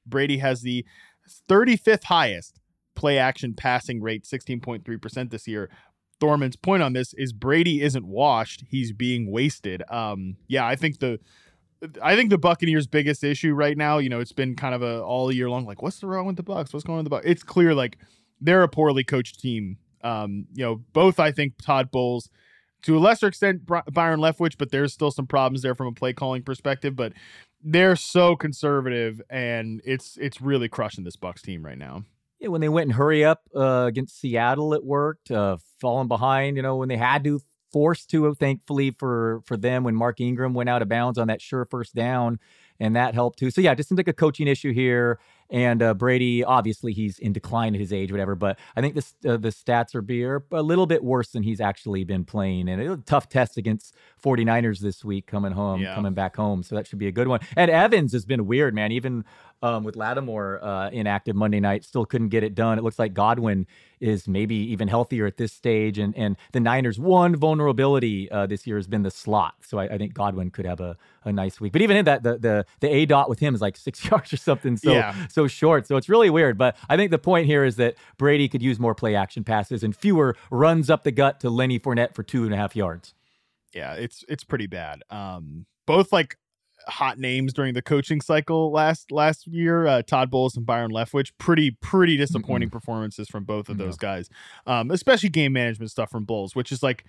Brady 0.06 0.38
has 0.38 0.62
the 0.62 0.86
35th 1.50 2.04
highest 2.04 2.60
play 2.96 3.18
action 3.18 3.54
passing 3.54 4.02
rate, 4.02 4.24
16.3% 4.24 5.32
this 5.32 5.48
year. 5.48 5.70
Thorman's 6.20 6.56
point 6.56 6.84
on 6.84 6.94
this 6.94 7.14
is 7.16 7.34
Brady 7.34 7.82
isn't 7.82 8.06
washed, 8.06 8.64
he's 8.70 8.92
being 8.94 9.32
wasted. 9.32 9.84
Um 9.90 10.38
yeah, 10.48 10.66
I 10.66 10.76
think 10.76 11.00
the 11.00 11.20
I 12.02 12.16
think 12.16 12.30
the 12.30 12.38
Buccaneers 12.38 12.88
biggest 12.88 13.24
issue 13.24 13.54
right 13.54 13.78
now, 13.78 13.98
you 13.98 14.10
know, 14.10 14.20
it's 14.20 14.32
been 14.32 14.56
kind 14.56 14.76
of 14.76 14.82
a 14.82 15.02
all 15.02 15.32
year 15.32 15.50
long 15.50 15.66
like 15.66 15.82
what's 15.82 16.00
the 16.00 16.08
wrong 16.08 16.26
with 16.26 16.38
the 16.38 16.44
Bucks? 16.44 16.74
What's 16.74 16.84
going 16.84 17.00
on 17.00 17.04
with 17.04 17.06
the 17.06 17.10
Bucks? 17.18 17.26
It's 17.26 17.44
clear 17.44 17.74
like 17.74 17.98
they're 18.40 18.64
a 18.64 18.68
poorly 18.68 19.04
coached 19.04 19.40
team. 19.40 19.78
Um, 20.04 20.48
you 20.54 20.64
know, 20.64 20.82
both 20.94 21.20
I 21.20 21.32
think 21.32 21.54
Todd 21.62 21.92
Bowles 21.92 22.30
to 22.84 22.98
a 22.98 23.00
lesser 23.00 23.28
extent 23.28 23.66
Byron 23.66 24.20
Leftwich, 24.20 24.58
but 24.58 24.72
there's 24.72 24.94
still 24.94 25.12
some 25.12 25.28
problems 25.28 25.62
there 25.62 25.76
from 25.76 25.88
a 25.88 25.94
play 25.94 26.14
calling 26.14 26.44
perspective, 26.44 26.96
but 26.96 27.14
they're 27.64 27.96
so 27.96 28.36
conservative 28.36 29.22
and 29.30 29.82
it's 29.86 30.18
it's 30.18 30.42
really 30.42 30.68
crushing 30.68 31.04
this 31.04 31.16
Bucks 31.16 31.42
team 31.42 31.66
right 31.66 31.78
now. 31.78 32.04
Yeah, 32.40 32.50
when 32.50 32.60
they 32.60 32.70
went 32.70 32.90
and 32.90 32.94
hurry 32.94 33.24
up 33.24 33.42
uh, 33.56 33.86
against 33.88 34.20
Seattle, 34.20 34.74
it 34.74 34.84
worked. 34.84 35.32
Uh, 35.32 35.58
falling 35.80 36.10
behind, 36.10 36.58
you 36.58 36.64
know, 36.64 36.76
when 36.76 36.90
they 36.90 36.98
had 36.98 37.24
to, 37.24 37.40
forced 37.74 38.10
to. 38.12 38.34
Thankfully 38.36 38.92
for 38.92 39.42
for 39.46 39.58
them, 39.58 39.84
when 39.84 39.96
Mark 39.96 40.22
Ingram 40.22 40.54
went 40.54 40.70
out 40.70 40.82
of 40.82 40.88
bounds 40.88 41.18
on 41.18 41.28
that 41.28 41.42
sure 41.42 41.66
first 41.66 41.94
down, 41.94 42.40
and 42.80 42.96
that 42.96 43.14
helped 43.14 43.40
too. 43.40 43.52
So 43.52 43.60
yeah, 43.60 43.72
it 43.72 43.76
just 43.76 43.90
seems 43.90 43.98
like 43.98 44.08
a 44.08 44.14
coaching 44.14 44.48
issue 44.48 44.72
here. 44.72 45.20
And 45.54 45.82
uh, 45.84 45.94
Brady, 45.94 46.44
obviously, 46.44 46.92
he's 46.94 47.20
in 47.20 47.32
decline 47.32 47.76
at 47.76 47.80
his 47.80 47.94
age, 47.94 48.12
whatever. 48.12 48.34
But 48.36 48.58
I 48.76 48.82
think 48.82 48.96
this 48.96 49.14
uh, 49.26 49.38
the 49.38 49.50
stats 49.50 49.94
are 49.96 50.02
beer 50.02 50.44
a 50.52 50.64
little 50.64 50.88
bit 50.88 51.04
worse 51.04 51.30
than 51.30 51.44
he's 51.44 51.62
actually 51.62 52.04
been 52.04 52.26
playing. 52.26 52.68
And 52.68 52.82
a 52.82 52.98
tough 52.98 53.30
test 53.30 53.56
against 53.56 53.96
49ers 54.22 54.80
this 54.80 55.06
week, 55.06 55.28
coming 55.28 55.52
home, 55.52 55.82
Yeah. 55.82 55.94
coming 55.96 56.14
back 56.14 56.36
home. 56.36 56.64
So 56.64 56.76
that 56.76 56.88
should 56.88 57.00
be 57.00 57.08
a 57.08 57.12
good 57.12 57.28
one. 57.28 57.40
And 57.56 57.70
Evans 57.70 58.14
has 58.14 58.26
been 58.26 58.48
weird, 58.48 58.74
man. 58.74 58.92
Even 58.92 59.24
um, 59.62 59.84
with 59.86 59.96
Lattimore 59.96 60.60
uh, 60.64 60.90
inactive 60.90 61.36
Monday 61.36 61.60
night, 61.60 61.86
still 61.86 62.06
couldn't 62.06 62.30
get 62.30 62.44
it 62.44 62.56
done. 62.56 62.78
It 62.78 62.84
looks 62.84 63.00
like 63.00 63.14
Godwin 63.14 63.66
is 64.02 64.28
maybe 64.28 64.56
even 64.56 64.90
healthier 64.90 65.26
at 65.26 65.38
this 65.38 65.54
stage. 65.54 65.98
And 66.00 66.18
and 66.18 66.36
the 66.52 66.60
Niners' 66.60 67.00
one 67.00 67.36
vulnerability 67.36 68.30
uh, 68.32 68.46
this 68.48 68.66
year 68.68 68.76
has 68.78 68.88
been 68.88 69.04
the 69.04 69.12
slot. 69.12 69.54
So 69.62 69.78
I, 69.78 69.86
I 69.86 69.98
think 69.98 70.14
Godwin 70.14 70.50
could 70.52 70.66
have 70.66 70.82
a, 70.82 70.98
a 71.24 71.32
nice 71.32 71.62
week. 71.62 71.72
But 71.72 71.82
even 71.82 71.96
in 71.96 72.06
that, 72.06 72.24
the 72.24 72.38
the 72.38 72.66
the 72.82 72.88
aDOT 72.88 73.30
with 73.30 73.40
him 73.40 73.56
is 73.56 73.62
like 73.62 73.78
six 73.78 74.04
yards 74.10 74.34
or 74.34 74.38
something. 74.38 74.76
So 74.78 74.92
Yeah. 74.92 75.16
so 75.30 75.43
short. 75.48 75.88
So 75.88 75.98
it's 75.98 76.10
really 76.10 76.30
weird. 76.30 76.58
But 76.58 76.76
I 76.90 76.98
think 76.98 77.12
the 77.12 77.18
point 77.20 77.46
here 77.46 77.64
is 77.64 77.76
that 77.78 77.96
Brady 78.18 78.48
could 78.48 78.62
use 78.62 78.80
more 78.80 78.96
play 78.96 79.16
action 79.16 79.44
passes 79.44 79.84
and 79.84 79.96
fewer 79.96 80.36
runs 80.52 80.90
up 80.90 81.04
the 81.04 81.12
gut 81.12 81.40
to 81.42 81.50
Lenny 81.50 81.80
Fournette 81.80 82.14
for 82.16 82.24
two 82.24 82.46
and 82.46 82.54
a 82.54 82.58
half 82.58 82.76
yards. 82.76 83.14
yeah, 83.74 83.94
it's 83.94 84.24
it's 84.28 84.44
pretty 84.44 84.68
bad. 84.68 85.02
Um, 85.10 85.66
both 85.88 86.12
like 86.14 86.38
hot 86.88 87.18
names 87.18 87.54
during 87.54 87.74
the 87.74 87.82
coaching 87.82 88.20
cycle 88.22 88.72
last 88.72 89.12
last 89.12 89.48
year. 89.48 89.88
Uh, 89.88 90.02
Todd 90.02 90.30
Bowles 90.30 90.56
and 90.58 90.66
Byron 90.66 90.92
Leftwich, 90.92 91.32
pretty 91.38 91.72
pretty 91.72 92.18
disappointing 92.18 92.70
performances 92.70 93.28
from 93.30 93.46
both 93.46 93.70
of 93.70 93.78
those 93.78 93.96
guys. 93.98 94.30
Um, 94.68 94.92
especially 94.92 95.30
game 95.30 95.54
management 95.54 95.92
stuff 95.92 96.10
from 96.12 96.26
Bowles, 96.26 96.56
which 96.56 96.72
is 96.72 96.84
like, 96.84 97.06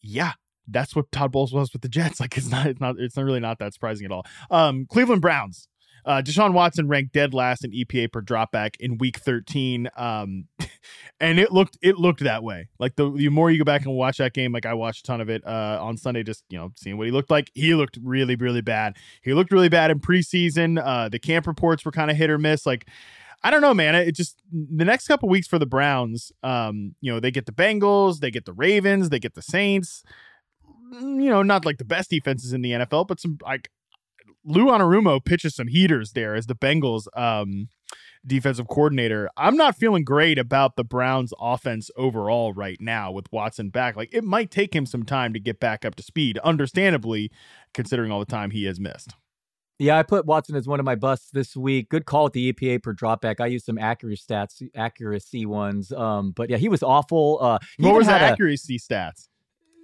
yeah. 0.00 0.32
That's 0.70 0.94
what 0.94 1.10
Todd 1.10 1.32
Bowles 1.32 1.52
was 1.52 1.72
with 1.72 1.80
the 1.80 1.88
Jets. 1.88 2.20
Like 2.20 2.36
it's 2.36 2.50
not, 2.50 2.66
it's 2.66 2.80
not, 2.80 2.96
it's 2.98 3.16
not 3.16 3.24
really 3.24 3.40
not 3.40 3.58
that 3.58 3.72
surprising 3.72 4.04
at 4.04 4.12
all. 4.12 4.26
Um, 4.50 4.86
Cleveland 4.86 5.22
Browns. 5.22 5.67
Uh, 6.04 6.22
Deshaun 6.22 6.52
Watson 6.52 6.88
ranked 6.88 7.12
dead 7.12 7.34
last 7.34 7.64
in 7.64 7.70
EPA 7.72 8.12
per 8.12 8.22
dropback 8.22 8.76
in 8.80 8.98
Week 8.98 9.18
13, 9.18 9.88
um, 9.96 10.44
and 11.20 11.38
it 11.38 11.52
looked 11.52 11.78
it 11.82 11.96
looked 11.98 12.20
that 12.20 12.42
way. 12.42 12.68
Like 12.78 12.96
the, 12.96 13.10
the 13.10 13.28
more 13.28 13.50
you 13.50 13.58
go 13.58 13.64
back 13.64 13.84
and 13.84 13.94
watch 13.94 14.18
that 14.18 14.32
game, 14.32 14.52
like 14.52 14.66
I 14.66 14.74
watched 14.74 15.00
a 15.00 15.08
ton 15.08 15.20
of 15.20 15.28
it 15.28 15.46
uh, 15.46 15.78
on 15.80 15.96
Sunday, 15.96 16.22
just 16.22 16.44
you 16.48 16.58
know 16.58 16.72
seeing 16.76 16.96
what 16.96 17.06
he 17.06 17.12
looked 17.12 17.30
like. 17.30 17.50
He 17.54 17.74
looked 17.74 17.98
really 18.02 18.36
really 18.36 18.62
bad. 18.62 18.96
He 19.22 19.34
looked 19.34 19.52
really 19.52 19.68
bad 19.68 19.90
in 19.90 20.00
preseason. 20.00 20.82
Uh, 20.84 21.08
the 21.08 21.18
camp 21.18 21.46
reports 21.46 21.84
were 21.84 21.92
kind 21.92 22.10
of 22.10 22.16
hit 22.16 22.30
or 22.30 22.38
miss. 22.38 22.64
Like 22.66 22.86
I 23.42 23.50
don't 23.50 23.60
know, 23.60 23.74
man. 23.74 23.94
It 23.94 24.14
just 24.16 24.40
the 24.52 24.84
next 24.84 25.06
couple 25.06 25.28
weeks 25.28 25.46
for 25.46 25.58
the 25.58 25.66
Browns. 25.66 26.32
Um, 26.42 26.94
you 27.00 27.12
know 27.12 27.20
they 27.20 27.30
get 27.30 27.46
the 27.46 27.52
Bengals, 27.52 28.20
they 28.20 28.30
get 28.30 28.44
the 28.44 28.52
Ravens, 28.52 29.10
they 29.10 29.18
get 29.20 29.34
the 29.34 29.42
Saints. 29.42 30.02
Mm, 30.92 31.22
You 31.22 31.30
know, 31.30 31.42
not 31.42 31.64
like 31.64 31.78
the 31.78 31.84
best 31.84 32.10
defenses 32.10 32.52
in 32.52 32.62
the 32.62 32.72
NFL, 32.72 33.06
but 33.06 33.20
some 33.20 33.38
like 33.42 33.70
Lou 34.48 34.66
Anarumo 34.66 35.22
pitches 35.22 35.54
some 35.54 35.68
heaters 35.68 36.12
there 36.12 36.34
as 36.34 36.46
the 36.46 36.54
Bengals 36.54 37.06
um, 37.14 37.68
defensive 38.26 38.66
coordinator. 38.66 39.28
I'm 39.36 39.56
not 39.56 39.76
feeling 39.76 40.04
great 40.04 40.38
about 40.38 40.76
the 40.76 40.84
Browns 40.84 41.34
offense 41.38 41.90
overall 41.96 42.54
right 42.54 42.80
now 42.80 43.12
with 43.12 43.30
Watson 43.30 43.68
back. 43.68 43.94
Like 43.94 44.08
it 44.12 44.24
might 44.24 44.50
take 44.50 44.74
him 44.74 44.86
some 44.86 45.04
time 45.04 45.34
to 45.34 45.38
get 45.38 45.60
back 45.60 45.84
up 45.84 45.96
to 45.96 46.02
speed, 46.02 46.38
understandably, 46.38 47.30
considering 47.74 48.10
all 48.10 48.20
the 48.20 48.26
time 48.26 48.50
he 48.50 48.64
has 48.64 48.80
missed. 48.80 49.14
Yeah, 49.78 49.96
I 49.96 50.02
put 50.02 50.26
Watson 50.26 50.56
as 50.56 50.66
one 50.66 50.80
of 50.80 50.86
my 50.86 50.96
busts 50.96 51.30
this 51.30 51.56
week. 51.56 51.88
Good 51.90 52.04
call 52.04 52.26
at 52.26 52.32
the 52.32 52.52
EPA 52.52 52.82
per 52.82 52.94
dropback. 52.94 53.40
I 53.40 53.46
used 53.46 53.66
some 53.66 53.78
accuracy 53.78 54.24
stats, 54.28 54.68
accuracy 54.74 55.46
ones. 55.46 55.92
Um, 55.92 56.32
but 56.32 56.50
yeah, 56.50 56.56
he 56.56 56.68
was 56.68 56.82
awful. 56.82 57.38
Uh, 57.40 57.58
what 57.78 57.94
was 57.94 58.06
the 58.06 58.12
accuracy 58.12 58.76
a, 58.76 58.78
stats? 58.78 59.28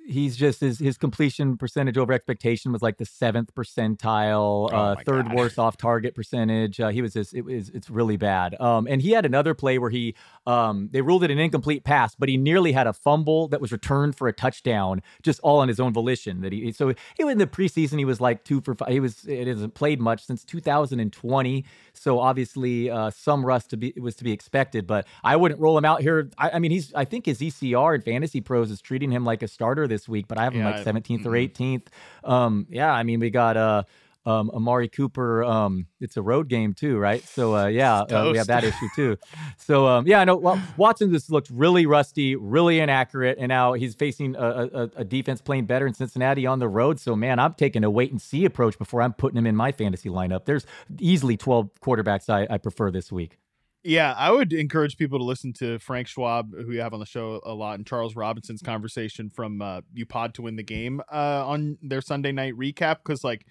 He's 0.07 0.37
just 0.37 0.61
his 0.61 0.79
his 0.79 0.99
completion 0.99 1.57
percentage 1.57 1.97
over 1.97 2.13
expectation 2.13 2.73
was 2.73 2.83
like 2.83 2.99
the 2.99 3.07
seventh 3.07 3.55
percentile, 3.55 4.69
oh 4.73 4.77
uh, 4.77 4.97
third 5.05 5.27
God. 5.27 5.35
worst 5.35 5.59
off 5.59 5.77
target 5.77 6.15
percentage. 6.15 6.81
Uh, 6.81 6.89
he 6.89 7.03
was 7.03 7.15
just 7.15 7.35
it 7.35 7.43
was 7.43 7.71
it's 7.71 7.91
really 7.91 8.17
bad. 8.17 8.59
Um, 8.61 8.87
and 8.89 9.01
he 9.01 9.13
had 9.13 9.25
another 9.25 9.55
play 9.55 9.79
where 9.79 9.91
he 9.91 10.15
um 10.47 10.89
they 10.93 11.01
ruled 11.01 11.25
it 11.25 11.31
an 11.31 11.39
incomplete 11.39 11.85
pass, 11.85 12.15
but 12.15 12.29
he 12.29 12.37
nearly 12.37 12.73
had 12.73 12.87
a 12.87 12.93
fumble 12.93 13.49
that 13.49 13.61
was 13.61 13.73
returned 13.73 14.17
for 14.17 14.29
a 14.29 14.33
touchdown, 14.33 15.03
just 15.23 15.41
all 15.41 15.59
on 15.59 15.69
his 15.69 15.81
own 15.81 15.93
volition. 15.93 16.43
That 16.43 16.53
he 16.53 16.73
so 16.73 16.89
he 17.17 17.23
in 17.23 17.39
the 17.39 17.47
preseason 17.47 17.99
he 17.99 18.05
was 18.05 18.21
like 18.21 18.45
two 18.45 18.61
for 18.61 18.75
five. 18.75 18.89
He 18.89 19.01
was 19.01 19.25
it 19.27 19.47
hasn't 19.47 19.75
played 19.75 20.01
much 20.01 20.27
since 20.27 20.45
2020, 20.45 21.65
so 21.93 22.21
obviously 22.21 22.91
uh, 22.91 23.11
some 23.11 23.45
rust 23.45 23.71
to 23.71 23.77
be 23.77 23.95
was 23.97 24.15
to 24.17 24.25
be 24.25 24.33
expected. 24.33 24.87
But 24.87 25.07
I 25.23 25.37
wouldn't 25.37 25.61
roll 25.61 25.77
him 25.79 25.85
out 25.85 26.03
here. 26.03 26.31
I, 26.39 26.51
I 26.51 26.59
mean 26.59 26.71
he's 26.71 26.93
I 26.95 27.05
think 27.05 27.27
his 27.27 27.39
ECR 27.39 27.95
and 27.95 28.05
Fantasy 28.05 28.41
Pros 28.41 28.71
is 28.71 28.81
treating 28.81 29.11
him 29.11 29.25
like 29.25 29.43
a 29.43 29.49
starter 29.49 29.89
this 29.95 30.09
week, 30.09 30.27
but 30.29 30.39
I 30.39 30.45
have 30.45 30.53
him 30.53 30.63
yeah, 30.63 30.77
like 30.77 30.85
17th 30.85 31.25
mm-hmm. 31.25 31.29
or 31.29 31.33
18th. 31.33 31.87
Um, 32.25 32.67
yeah, 32.69 32.93
I 32.93 33.05
mean, 33.05 33.21
we 33.21 33.31
got 33.31 33.57
uh, 33.57 33.85
um, 34.27 34.51
Amari 34.51 34.89
Cooper. 34.89 35.45
Um, 35.45 35.87
it's 36.01 36.17
a 36.17 36.23
road 36.23 36.49
game 36.49 36.75
too, 36.75 36.99
right? 36.99 37.23
So 37.23 37.55
uh, 37.55 37.67
yeah, 37.81 38.01
uh, 38.01 38.31
we 38.33 38.39
have 38.39 38.47
that 38.49 38.65
issue 38.65 38.89
too. 38.95 39.17
So 39.57 39.87
um, 39.87 40.07
yeah, 40.07 40.25
no. 40.25 40.37
Well, 40.37 40.61
Watson 40.77 41.13
just 41.13 41.31
looked 41.31 41.51
really 41.51 41.87
rusty, 41.87 42.37
really 42.37 42.81
inaccurate, 42.81 43.39
and 43.39 43.49
now 43.49 43.75
he's 43.75 43.95
facing 43.95 44.35
a, 44.37 44.69
a, 44.73 44.91
a, 44.97 45.05
defense 45.05 45.41
playing 45.41 45.67
better 45.67 45.87
in 45.87 45.95
Cincinnati 45.95 46.47
on 46.47 46.59
the 46.59 46.69
road. 46.69 46.99
So 46.99 47.15
man, 47.15 47.39
I'm 47.39 47.55
taking 47.55 47.85
a 47.85 47.91
wait 47.91 48.11
and 48.11 48.21
see 48.21 48.45
approach 48.45 48.79
before 48.79 49.03
I'm 49.03 49.13
putting 49.13 49.39
him 49.39 49.47
in 49.47 49.57
my 49.57 49.73
fantasy 49.73 50.09
lineup. 50.09 50.45
There's 50.45 50.67
easily 50.99 51.37
12 51.37 51.71
quarterbacks 51.81 52.29
I, 52.29 52.47
I 52.53 52.59
prefer 52.59 52.91
this 52.91 53.13
week. 53.13 53.39
Yeah, 53.87 54.15
I 54.17 54.31
would 54.31 54.55
encourage 54.55 54.97
people 54.97 55.19
to 55.19 55.25
listen 55.25 55.53
to 55.55 55.79
Frank 55.79 56.09
Schwab, 56.09 56.55
who 56.55 56.73
you 56.73 56.81
have 56.81 56.95
on 56.95 57.01
the 57.01 57.07
show 57.07 57.43
a 57.45 57.53
lot, 57.53 57.77
and 57.77 57.87
Charles 57.87 58.17
Robinson's 58.17 58.63
conversation 58.63 59.29
from 59.29 59.61
uh, 59.61 59.83
"You 59.93 60.07
Pod 60.07 60.33
to 60.35 60.43
win 60.43 60.57
the 60.57 60.63
game 60.63 61.03
uh, 61.13 61.47
on 61.47 61.77
their 61.83 62.01
Sunday 62.01 62.33
night 62.33 62.55
recap. 62.55 62.97
Because, 63.05 63.23
like, 63.23 63.47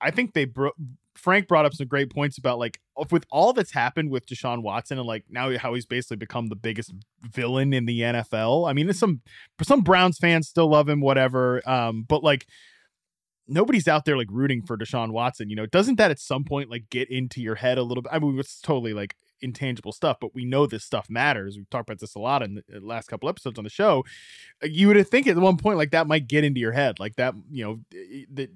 I 0.00 0.12
think 0.12 0.32
they 0.32 0.44
bro- 0.44 0.70
Frank 1.16 1.48
brought 1.48 1.64
up 1.64 1.74
some 1.74 1.88
great 1.88 2.12
points 2.12 2.38
about 2.38 2.58
like 2.58 2.80
with 3.10 3.24
all 3.30 3.52
that's 3.52 3.72
happened 3.72 4.10
with 4.10 4.26
Deshaun 4.26 4.62
Watson 4.62 4.98
and 4.98 5.06
like 5.06 5.24
now 5.28 5.56
how 5.58 5.74
he's 5.74 5.86
basically 5.86 6.18
become 6.18 6.46
the 6.46 6.56
biggest 6.56 6.92
villain 7.22 7.72
in 7.72 7.86
the 7.86 8.00
NFL. 8.00 8.68
I 8.68 8.72
mean, 8.72 8.92
some 8.92 9.22
some 9.62 9.80
Browns 9.80 10.18
fans 10.18 10.48
still 10.48 10.68
love 10.68 10.88
him, 10.88 11.00
whatever. 11.00 11.68
Um, 11.68 12.04
but 12.08 12.22
like 12.22 12.46
nobody's 13.46 13.88
out 13.88 14.04
there 14.04 14.16
like 14.16 14.28
rooting 14.30 14.62
for 14.62 14.76
Deshaun 14.76 15.10
Watson. 15.10 15.50
You 15.50 15.56
know, 15.56 15.66
doesn't 15.66 15.96
that 15.96 16.10
at 16.10 16.18
some 16.18 16.44
point 16.44 16.70
like 16.70 16.90
get 16.90 17.10
into 17.10 17.40
your 17.40 17.56
head 17.56 17.78
a 17.78 17.82
little 17.82 18.02
bit? 18.02 18.12
I 18.12 18.18
mean, 18.18 18.38
it's 18.38 18.60
totally 18.60 18.94
like 18.94 19.16
intangible 19.44 19.92
stuff, 19.92 20.16
but 20.20 20.34
we 20.34 20.44
know 20.44 20.66
this 20.66 20.84
stuff 20.84 21.08
matters. 21.08 21.56
We've 21.56 21.70
talked 21.70 21.88
about 21.88 22.00
this 22.00 22.14
a 22.14 22.18
lot 22.18 22.42
in 22.42 22.62
the 22.68 22.80
last 22.80 23.08
couple 23.08 23.28
episodes 23.28 23.58
on 23.58 23.64
the 23.64 23.70
show. 23.70 24.04
Uh, 24.62 24.68
you 24.70 24.88
would 24.88 25.08
think 25.08 25.26
at 25.26 25.36
one 25.36 25.58
point 25.58 25.78
like 25.78 25.92
that 25.92 26.08
might 26.08 26.26
get 26.26 26.42
into 26.42 26.60
your 26.60 26.72
head, 26.72 26.98
like 26.98 27.16
that, 27.16 27.34
you 27.50 27.64
know, 27.64 27.80
that 28.32 28.50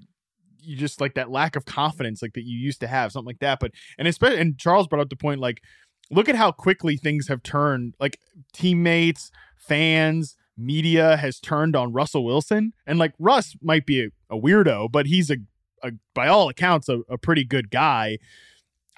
you 0.61 0.77
just 0.77 1.01
like 1.01 1.15
that 1.15 1.31
lack 1.31 1.55
of 1.55 1.65
confidence, 1.65 2.23
like 2.23 2.33
that 2.33 2.45
you 2.45 2.59
used 2.59 2.81
to 2.81 2.87
have, 2.87 3.13
something 3.13 3.27
like 3.27 3.39
that. 3.41 3.61
But 3.61 3.73
and 3.99 4.09
especially 4.09 4.41
and 4.41 4.59
Charles 4.59 4.89
brought 4.89 5.03
up 5.03 5.11
the 5.11 5.17
point, 5.17 5.41
like, 5.41 5.63
look 6.11 6.29
at 6.29 6.35
how 6.35 6.51
quickly 6.51 6.97
things 6.97 7.29
have 7.29 7.43
turned. 7.43 7.95
Like 8.01 8.19
teammates, 8.53 9.31
fans, 9.57 10.37
media 10.57 11.17
has 11.17 11.39
turned 11.39 11.77
on 11.77 11.93
Russell 11.93 12.25
Wilson, 12.25 12.73
and 12.87 12.99
like 12.99 13.13
Russ 13.19 13.57
might 13.63 13.87
be 13.87 14.05
a, 14.05 14.09
a 14.35 14.39
weirdo, 14.39 14.91
but 14.91 15.07
he's 15.07 15.31
a, 15.31 15.37
a 15.83 15.93
by 16.15 16.27
all 16.27 16.49
accounts 16.49 16.89
a, 16.89 17.01
a 17.09 17.17
pretty 17.17 17.45
good 17.45 17.71
guy. 17.71 18.19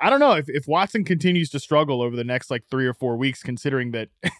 I 0.00 0.10
don't 0.10 0.20
know 0.20 0.32
if, 0.32 0.48
if 0.48 0.66
Watson 0.66 1.04
continues 1.04 1.50
to 1.50 1.60
struggle 1.60 2.02
over 2.02 2.16
the 2.16 2.24
next 2.24 2.50
like 2.50 2.64
three 2.70 2.86
or 2.86 2.94
four 2.94 3.16
weeks, 3.16 3.42
considering 3.42 3.90
that 3.92 4.08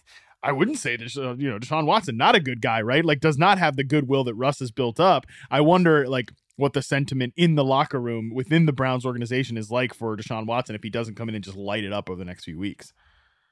I 0.43 0.51
wouldn't 0.51 0.79
say 0.79 0.97
this, 0.97 1.17
uh, 1.17 1.35
you 1.35 1.49
know, 1.49 1.59
Deshaun 1.59 1.85
Watson, 1.85 2.17
not 2.17 2.35
a 2.35 2.39
good 2.39 2.61
guy, 2.61 2.81
right? 2.81 3.05
Like, 3.05 3.19
does 3.19 3.37
not 3.37 3.59
have 3.59 3.75
the 3.75 3.83
goodwill 3.83 4.23
that 4.23 4.33
Russ 4.33 4.59
has 4.59 4.71
built 4.71 4.99
up. 4.99 5.27
I 5.51 5.61
wonder, 5.61 6.07
like, 6.07 6.31
what 6.55 6.73
the 6.73 6.81
sentiment 6.81 7.33
in 7.37 7.55
the 7.55 7.63
locker 7.63 7.99
room 7.99 8.31
within 8.33 8.65
the 8.65 8.73
Browns 8.73 9.05
organization 9.05 9.57
is 9.57 9.71
like 9.71 9.93
for 9.93 10.17
Deshaun 10.17 10.45
Watson 10.45 10.75
if 10.75 10.83
he 10.83 10.89
doesn't 10.89 11.15
come 11.15 11.29
in 11.29 11.35
and 11.35 11.43
just 11.43 11.57
light 11.57 11.83
it 11.83 11.93
up 11.93 12.09
over 12.09 12.17
the 12.17 12.25
next 12.25 12.45
few 12.45 12.57
weeks. 12.57 12.93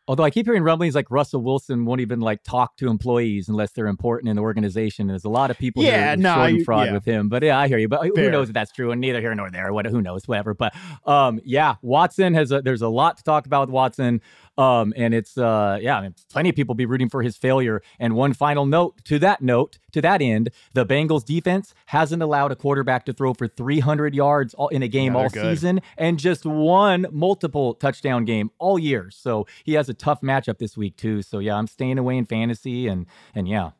Although 0.10 0.24
I 0.24 0.32
keep 0.32 0.48
hearing 0.48 0.64
rumblings 0.64 0.96
like 0.96 1.12
Russell 1.12 1.44
Wilson 1.44 1.86
won't 1.86 2.02
even 2.02 2.20
like 2.20 2.42
talk 2.42 2.76
to 2.78 2.88
employees 2.88 3.48
unless 3.48 3.74
they're 3.74 3.86
important 3.86 4.28
in 4.28 4.38
the 4.38 4.42
organization. 4.42 5.04
And 5.04 5.12
There's 5.12 5.24
a 5.24 5.30
lot 5.30 5.52
of 5.52 5.60
people 5.60 5.84
yeah, 5.84 6.16
who 6.16 6.26
are 6.26 6.52
no, 6.52 6.64
fraud 6.64 6.88
yeah. 6.88 6.94
with 6.94 7.06
him. 7.06 7.30
But 7.30 7.44
yeah, 7.44 7.60
I 7.60 7.68
hear 7.68 7.78
you. 7.78 7.88
But 7.88 8.02
Fair. 8.16 8.24
who 8.24 8.32
knows 8.32 8.48
if 8.48 8.56
that's 8.56 8.72
true? 8.72 8.90
And 8.90 9.00
neither 9.00 9.22
here 9.22 9.36
nor 9.36 9.52
there. 9.52 9.72
What? 9.72 9.86
Who 9.86 10.02
knows? 10.02 10.28
Whatever. 10.28 10.56
But 10.56 10.74
um, 11.06 11.40
yeah, 11.46 11.76
Watson 11.84 12.34
has. 12.34 12.52
A, 12.52 12.64
there's 12.64 12.82
a 12.82 12.88
lot 12.88 13.18
to 13.18 13.24
talk 13.24 13.46
about 13.46 13.68
with 13.68 13.74
Watson. 13.76 14.22
Um, 14.60 14.94
and 14.98 15.14
it's 15.14 15.38
uh, 15.38 15.80
yeah, 15.82 15.98
I 15.98 16.02
mean, 16.02 16.16
plenty 16.30 16.50
of 16.50 16.56
people 16.56 16.76
be 16.76 16.86
rooting 16.86 17.08
for 17.08 17.24
his 17.24 17.38
failure. 17.38 17.82
And 17.98 18.14
one 18.14 18.34
final 18.34 18.66
note 18.66 19.02
to 19.06 19.18
that 19.20 19.42
note, 19.42 19.80
to 19.94 20.02
that 20.02 20.22
end, 20.22 20.50
the 20.74 20.86
Bengals 20.86 21.24
defense 21.24 21.74
hasn't 21.86 22.22
allowed 22.22 22.52
a 22.52 22.58
quarterback 22.58 23.06
to 23.06 23.14
throw 23.14 23.34
for 23.34 23.48
300 23.48 24.14
yards 24.14 24.54
all, 24.54 24.68
in 24.68 24.84
a 24.84 24.90
game 24.90 25.14
yeah, 25.14 25.20
all 25.22 25.30
good. 25.30 25.56
season, 25.56 25.80
and 25.98 26.20
just 26.20 26.46
one 26.46 27.06
multiple 27.10 27.74
touchdown 27.74 28.26
game 28.26 28.52
all 28.60 28.78
year. 28.78 29.10
So 29.12 29.48
he 29.64 29.74
has 29.76 29.88
a 29.88 29.94
tough 29.94 30.20
matchup 30.20 30.58
this 30.58 30.76
week 30.76 30.98
too. 30.98 31.22
So 31.22 31.40
yeah, 31.40 31.56
I'm 31.56 31.68
staying 31.68 31.98
away 31.98 32.18
in 32.18 32.26
fantasy, 32.26 32.88
and 32.88 33.06
and 33.34 33.48
yeah. 33.48 33.72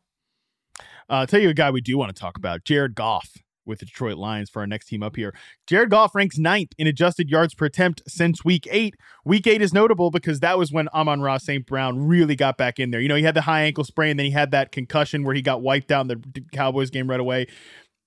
Uh, 1.10 1.22
I'll 1.22 1.28
tell 1.28 1.42
you 1.42 1.50
a 1.50 1.54
guy 1.54 1.72
we 1.72 1.82
do 1.82 1.98
want 1.98 2.16
to 2.16 2.20
talk 2.20 2.38
about, 2.38 2.64
Jared 2.64 2.96
Goff 2.96 3.44
with 3.70 3.80
the 3.80 3.86
Detroit 3.86 4.18
Lions 4.18 4.50
for 4.50 4.60
our 4.60 4.68
next 4.68 4.88
team 4.88 5.02
up 5.02 5.16
here. 5.16 5.34
Jared 5.68 5.90
Goff 5.90 6.14
ranks 6.14 6.38
ninth 6.38 6.72
in 6.78 6.88
adjusted 6.88 7.30
yards 7.30 7.54
per 7.54 7.66
attempt 7.66 8.02
since 8.08 8.44
week 8.44 8.68
eight. 8.70 8.96
Week 9.24 9.48
eight 9.48 9.62
is 9.62 9.74
notable 9.74 10.12
because 10.12 10.42
that 10.42 10.58
was 10.58 10.72
when 10.72 10.90
Amon-Ra 10.90 11.38
St. 11.38 11.66
Brown 11.66 12.08
really 12.08 12.36
got 12.36 12.58
back 12.58 12.80
in 12.80 12.92
there. 12.92 13.00
You 13.00 13.08
know, 13.08 13.16
he 13.16 13.24
had 13.24 13.36
the 13.36 13.42
high 13.42 13.62
ankle 13.62 13.84
sprain, 13.84 14.18
then 14.18 14.26
he 14.26 14.32
had 14.32 14.52
that 14.52 14.72
concussion 14.72 15.24
where 15.24 15.36
he 15.36 15.42
got 15.42 15.62
wiped 15.62 15.92
out 15.92 16.02
in 16.02 16.08
the 16.08 16.44
Cowboys 16.52 16.90
game 16.90 17.10
right 17.10 17.20
away. 17.20 17.48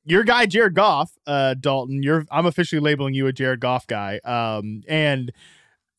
Your 0.05 0.25
guy, 0.25 0.47
Jared 0.47 0.75
Goff, 0.75 1.13
uh, 1.27 1.55
Dalton, 1.55 2.03
you're 2.03 2.27
I'm 2.31 2.47
officially 2.47 2.81
labeling 2.81 3.15
you 3.15 3.29
a 3.29 3.33
Jared 3.33 3.61
Goff 3.61 3.87
guy. 3.87 4.19
Um, 4.25 4.83
and 4.89 5.33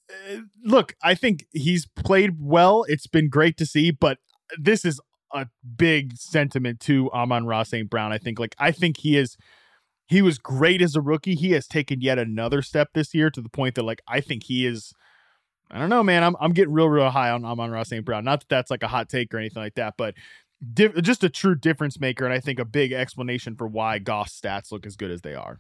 uh, 0.10 0.42
look, 0.64 0.96
I 1.02 1.16
think 1.16 1.46
he's 1.54 1.88
played 1.88 2.36
well. 2.40 2.84
It's 2.90 3.08
been 3.08 3.30
great 3.30 3.56
to 3.58 3.66
see, 3.66 3.92
but 3.92 4.18
this 4.60 4.84
is 4.84 5.00
a 5.34 5.48
big 5.78 6.16
sentiment 6.18 6.80
to 6.82 7.12
Amon-Ra 7.12 7.64
St. 7.64 7.90
Brown. 7.90 8.12
I 8.12 8.18
think 8.18 8.40
like 8.40 8.56
I 8.60 8.72
think 8.72 8.98
he 8.98 9.18
is 9.18 9.38
he 10.08 10.22
was 10.22 10.38
great 10.38 10.82
as 10.82 10.96
a 10.96 11.02
rookie. 11.02 11.36
He 11.36 11.52
has 11.52 11.68
taken 11.68 12.02
yet 12.02 12.20
another 12.20 12.62
step 12.62 12.90
this 12.94 13.14
year 13.14 13.30
to 13.32 13.42
the 13.42 13.50
point 13.50 13.76
that 13.76 13.84
like 13.84 14.02
I 14.08 14.22
think 14.22 14.44
he 14.44 14.66
is 14.66 14.94
I 15.72 15.80
don't 15.80 15.90
know, 15.90 16.04
man. 16.04 16.24
I'm 16.24 16.36
I'm 16.40 16.54
getting 16.54 16.74
real 16.74 16.90
real 16.90 17.10
high 17.10 17.32
on 17.32 17.44
Amon-Ra 17.44 17.84
St. 17.84 18.06
Brown. 18.06 18.24
Not 18.24 18.42
that 18.42 18.50
that's 18.50 18.72
like 18.72 18.84
a 18.84 18.88
hot 18.88 19.10
take 19.10 19.34
or 19.34 19.40
anything 19.40 19.62
like 19.62 19.76
that, 19.76 19.96
but 19.98 20.14
just 20.74 21.24
a 21.24 21.30
true 21.30 21.56
difference 21.56 22.00
maker 22.00 22.24
and 22.26 22.34
I 22.34 22.40
think 22.40 22.60
a 22.60 22.66
big 22.66 22.94
explanation 22.94 23.56
for 23.56 23.68
why 23.68 24.00
Goff's 24.00 24.40
stats 24.40 24.72
look 24.72 24.86
as 24.86 24.96
good 24.96 25.12
as 25.12 25.22
they 25.22 25.36
are. 25.36 25.60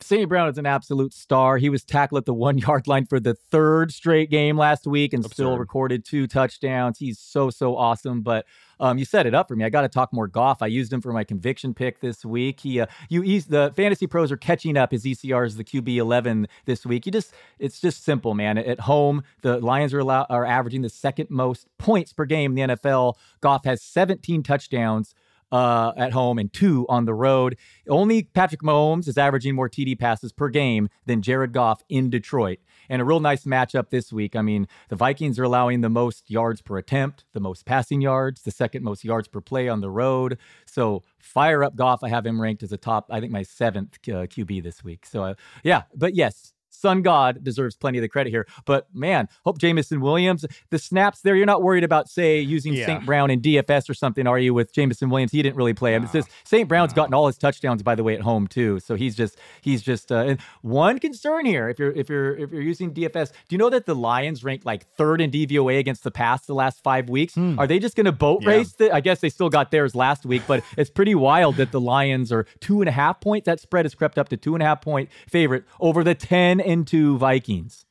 St. 0.00 0.28
Brown 0.28 0.48
is 0.48 0.58
an 0.58 0.66
absolute 0.66 1.14
star. 1.14 1.58
He 1.58 1.68
was 1.68 1.84
tackled 1.84 2.20
at 2.20 2.26
the 2.26 2.34
one 2.34 2.58
yard 2.58 2.86
line 2.86 3.06
for 3.06 3.20
the 3.20 3.34
third 3.34 3.92
straight 3.92 4.30
game 4.30 4.56
last 4.56 4.86
week 4.86 5.12
and 5.12 5.24
Absurd. 5.24 5.34
still 5.34 5.58
recorded 5.58 6.04
two 6.04 6.26
touchdowns. 6.26 6.98
He's 6.98 7.18
so, 7.18 7.50
so 7.50 7.76
awesome. 7.76 8.22
But 8.22 8.46
um, 8.80 8.98
you 8.98 9.04
set 9.04 9.26
it 9.26 9.34
up 9.34 9.48
for 9.48 9.56
me. 9.56 9.64
I 9.64 9.68
got 9.68 9.82
to 9.82 9.88
talk 9.88 10.12
more 10.12 10.26
Goff. 10.26 10.62
I 10.62 10.66
used 10.66 10.92
him 10.92 11.00
for 11.00 11.12
my 11.12 11.24
conviction 11.24 11.74
pick 11.74 12.00
this 12.00 12.24
week. 12.24 12.60
He, 12.60 12.80
uh, 12.80 12.86
you, 13.08 13.22
he's 13.22 13.46
the 13.46 13.72
fantasy 13.76 14.06
pros 14.06 14.30
are 14.30 14.36
catching 14.36 14.76
up. 14.76 14.92
His 14.92 15.04
ECR 15.04 15.46
is 15.46 15.56
the 15.56 15.64
QB 15.64 15.96
11 15.96 16.48
this 16.64 16.84
week. 16.84 17.06
You 17.06 17.12
just, 17.12 17.32
it's 17.58 17.80
just 17.80 18.04
simple, 18.04 18.34
man. 18.34 18.58
At 18.58 18.80
home, 18.80 19.22
the 19.42 19.58
Lions 19.60 19.94
are 19.94 20.00
allow, 20.00 20.26
are 20.28 20.44
averaging 20.44 20.82
the 20.82 20.90
second 20.90 21.30
most 21.30 21.66
points 21.78 22.12
per 22.12 22.24
game 22.24 22.56
in 22.56 22.68
the 22.68 22.76
NFL. 22.76 23.14
Goff 23.40 23.64
has 23.64 23.82
17 23.82 24.42
touchdowns 24.42 25.14
uh, 25.52 25.92
at 25.96 26.12
home 26.12 26.38
and 26.38 26.52
two 26.52 26.86
on 26.88 27.04
the 27.04 27.14
road. 27.14 27.56
Only 27.88 28.24
Patrick 28.24 28.62
Mahomes 28.62 29.08
is 29.08 29.16
averaging 29.16 29.54
more 29.54 29.68
TD 29.68 29.98
passes 29.98 30.32
per 30.32 30.48
game 30.48 30.88
than 31.06 31.22
Jared 31.22 31.52
Goff 31.52 31.82
in 31.88 32.10
Detroit. 32.10 32.58
And 32.88 33.02
a 33.02 33.04
real 33.04 33.20
nice 33.20 33.44
matchup 33.44 33.90
this 33.90 34.12
week. 34.12 34.36
I 34.36 34.42
mean, 34.42 34.68
the 34.88 34.96
Vikings 34.96 35.38
are 35.38 35.44
allowing 35.44 35.80
the 35.80 35.88
most 35.88 36.30
yards 36.30 36.60
per 36.62 36.78
attempt, 36.78 37.24
the 37.32 37.40
most 37.40 37.64
passing 37.64 38.00
yards, 38.00 38.42
the 38.42 38.50
second 38.50 38.82
most 38.82 39.04
yards 39.04 39.28
per 39.28 39.40
play 39.40 39.68
on 39.68 39.80
the 39.80 39.90
road. 39.90 40.38
So 40.66 41.02
fire 41.18 41.64
up 41.64 41.76
Goff. 41.76 42.02
I 42.02 42.08
have 42.08 42.26
him 42.26 42.40
ranked 42.40 42.62
as 42.62 42.72
a 42.72 42.76
top, 42.76 43.06
I 43.10 43.20
think 43.20 43.32
my 43.32 43.42
seventh 43.42 43.98
uh, 44.08 44.26
QB 44.26 44.62
this 44.62 44.82
week. 44.84 45.06
So 45.06 45.22
uh, 45.22 45.34
yeah, 45.62 45.82
but 45.94 46.14
yes, 46.14 46.52
Sun 46.76 47.02
God 47.02 47.42
deserves 47.42 47.76
plenty 47.76 47.98
of 47.98 48.02
the 48.02 48.08
credit 48.08 48.30
here. 48.30 48.46
But 48.64 48.86
man, 48.94 49.28
hope 49.44 49.58
Jameson 49.58 50.00
Williams, 50.00 50.44
the 50.70 50.78
snaps 50.78 51.20
there, 51.22 51.34
you're 51.34 51.46
not 51.46 51.62
worried 51.62 51.84
about, 51.84 52.08
say, 52.08 52.40
using 52.40 52.74
yeah. 52.74 52.86
St. 52.86 53.06
Brown 53.06 53.30
in 53.30 53.40
DFS 53.40 53.88
or 53.88 53.94
something, 53.94 54.26
are 54.26 54.38
you, 54.38 54.54
with 54.54 54.72
Jameson 54.72 55.10
Williams? 55.10 55.32
He 55.32 55.42
didn't 55.42 55.56
really 55.56 55.74
play 55.74 55.94
him. 55.94 56.02
No. 56.02 56.06
It's 56.06 56.12
just 56.12 56.28
St. 56.44 56.68
Brown's 56.68 56.92
no. 56.92 56.96
gotten 56.96 57.14
all 57.14 57.26
his 57.26 57.38
touchdowns, 57.38 57.82
by 57.82 57.94
the 57.94 58.04
way, 58.04 58.14
at 58.14 58.20
home 58.20 58.46
too. 58.46 58.80
So 58.80 58.94
he's 58.94 59.16
just 59.16 59.38
he's 59.60 59.82
just 59.82 60.12
uh, 60.12 60.16
and 60.16 60.40
one 60.62 60.98
concern 60.98 61.46
here 61.46 61.68
if 61.68 61.78
you're 61.78 61.92
if 61.92 62.08
you're 62.08 62.36
if 62.36 62.52
you're 62.52 62.62
using 62.62 62.92
DFS, 62.92 63.30
do 63.48 63.54
you 63.54 63.58
know 63.58 63.70
that 63.70 63.86
the 63.86 63.94
Lions 63.94 64.44
ranked 64.44 64.66
like 64.66 64.86
third 64.96 65.20
in 65.20 65.30
DVOA 65.30 65.78
against 65.78 66.04
the 66.04 66.10
pass 66.10 66.46
the 66.46 66.54
last 66.54 66.82
five 66.82 67.08
weeks? 67.08 67.34
Hmm. 67.34 67.58
Are 67.58 67.66
they 67.66 67.78
just 67.78 67.96
gonna 67.96 68.12
boat 68.12 68.42
yeah. 68.42 68.48
race 68.48 68.72
the, 68.72 68.92
I 68.94 69.00
guess 69.00 69.20
they 69.20 69.30
still 69.30 69.48
got 69.48 69.70
theirs 69.70 69.94
last 69.94 70.26
week, 70.26 70.42
but 70.46 70.62
it's 70.76 70.90
pretty 70.90 71.14
wild 71.14 71.56
that 71.56 71.72
the 71.72 71.80
Lions 71.80 72.32
are 72.32 72.46
two 72.60 72.80
and 72.80 72.88
a 72.88 72.92
half 72.92 73.20
points. 73.20 73.46
That 73.46 73.60
spread 73.60 73.84
has 73.84 73.94
crept 73.94 74.18
up 74.18 74.28
to 74.30 74.36
two 74.36 74.54
and 74.54 74.62
a 74.62 74.66
half 74.66 74.80
point 74.80 75.08
favorite 75.28 75.64
over 75.80 76.04
the 76.04 76.14
10 76.14 76.60
into 76.66 77.16
Vikings. 77.18 77.84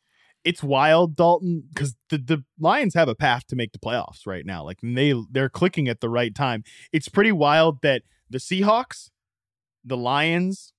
It's 0.43 0.61
wild, 0.61 1.15
Dalton, 1.15 1.63
because 1.73 1.95
the, 2.09 2.19
the 2.19 2.43
Lions 2.59 2.93
have 2.93 3.07
a 3.07 3.15
path 3.15 3.47
to 3.47 3.55
make 3.55 3.71
the 3.71 3.79
playoffs 3.79 4.27
right 4.27 4.45
now. 4.45 4.63
Like 4.63 4.77
they 4.83 5.13
they're 5.31 5.49
clicking 5.49 5.87
at 5.87 6.01
the 6.01 6.09
right 6.09 6.35
time. 6.35 6.63
It's 6.91 7.09
pretty 7.09 7.31
wild 7.31 7.81
that 7.81 8.03
the 8.29 8.37
Seahawks, 8.37 9.09
the 9.83 9.97
Lions, 9.97 10.71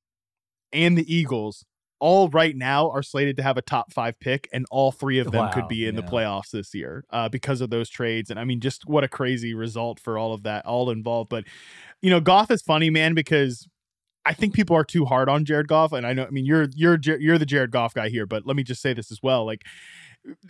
and 0.72 0.96
the 0.96 1.12
Eagles 1.12 1.64
all 1.98 2.28
right 2.28 2.54
now 2.54 2.90
are 2.90 3.02
slated 3.02 3.36
to 3.36 3.42
have 3.42 3.56
a 3.56 3.62
top 3.62 3.92
five 3.92 4.18
pick, 4.20 4.48
and 4.52 4.66
all 4.70 4.92
three 4.92 5.18
of 5.18 5.32
them 5.32 5.46
wow, 5.46 5.52
could 5.52 5.66
be 5.68 5.86
in 5.86 5.94
yeah. 5.94 6.00
the 6.00 6.06
playoffs 6.06 6.50
this 6.50 6.74
year 6.74 7.04
uh, 7.10 7.28
because 7.28 7.60
of 7.60 7.70
those 7.70 7.88
trades. 7.88 8.30
And 8.30 8.38
I 8.38 8.44
mean, 8.44 8.60
just 8.60 8.86
what 8.86 9.02
a 9.04 9.08
crazy 9.08 9.54
result 9.54 9.98
for 9.98 10.18
all 10.18 10.32
of 10.32 10.42
that, 10.44 10.66
all 10.66 10.90
involved. 10.90 11.30
But 11.30 11.44
you 12.02 12.10
know, 12.10 12.20
Goff 12.20 12.50
is 12.50 12.62
funny, 12.62 12.90
man, 12.90 13.14
because 13.14 13.66
I 14.26 14.32
think 14.32 14.54
people 14.54 14.76
are 14.76 14.84
too 14.84 15.04
hard 15.04 15.28
on 15.28 15.44
Jared 15.44 15.68
Goff, 15.68 15.92
and 15.92 16.06
I 16.06 16.12
know. 16.12 16.24
I 16.24 16.30
mean, 16.30 16.44
you're 16.44 16.68
you're 16.74 16.98
you're 17.00 17.38
the 17.38 17.46
Jared 17.46 17.70
Goff 17.70 17.94
guy 17.94 18.08
here, 18.08 18.26
but 18.26 18.44
let 18.44 18.56
me 18.56 18.64
just 18.64 18.82
say 18.82 18.92
this 18.92 19.12
as 19.12 19.20
well. 19.22 19.46
Like, 19.46 19.62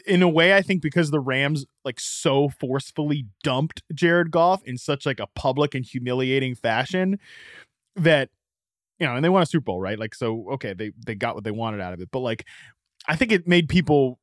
in 0.07 0.23
a 0.23 0.29
way, 0.29 0.55
I 0.55 0.63
think 0.63 0.83
because 0.83 1.11
the 1.11 1.21
Rams 1.21 1.67
like 1.85 2.01
so 2.01 2.49
forcefully 2.49 3.27
dumped 3.43 3.83
Jared 3.95 4.31
Goff 4.31 4.63
in 4.65 4.79
such 4.79 5.05
like 5.05 5.21
a 5.21 5.27
public 5.35 5.75
and 5.75 5.85
humiliating 5.85 6.55
fashion 6.55 7.19
that 7.97 8.31
you 8.99 9.07
know, 9.07 9.15
and 9.15 9.25
they 9.25 9.29
won 9.29 9.43
a 9.43 9.47
Super 9.47 9.65
Bowl, 9.65 9.81
right? 9.81 9.99
Like, 9.99 10.15
so 10.15 10.47
okay, 10.53 10.73
they 10.73 10.93
they 11.05 11.15
got 11.15 11.35
what 11.35 11.45
they 11.45 11.51
wanted 11.51 11.81
out 11.81 11.93
of 11.93 12.01
it, 12.01 12.09
but 12.11 12.21
like, 12.21 12.47
I 13.09 13.17
think 13.17 13.31
it 13.33 13.47
made 13.47 13.69
people 13.69 14.19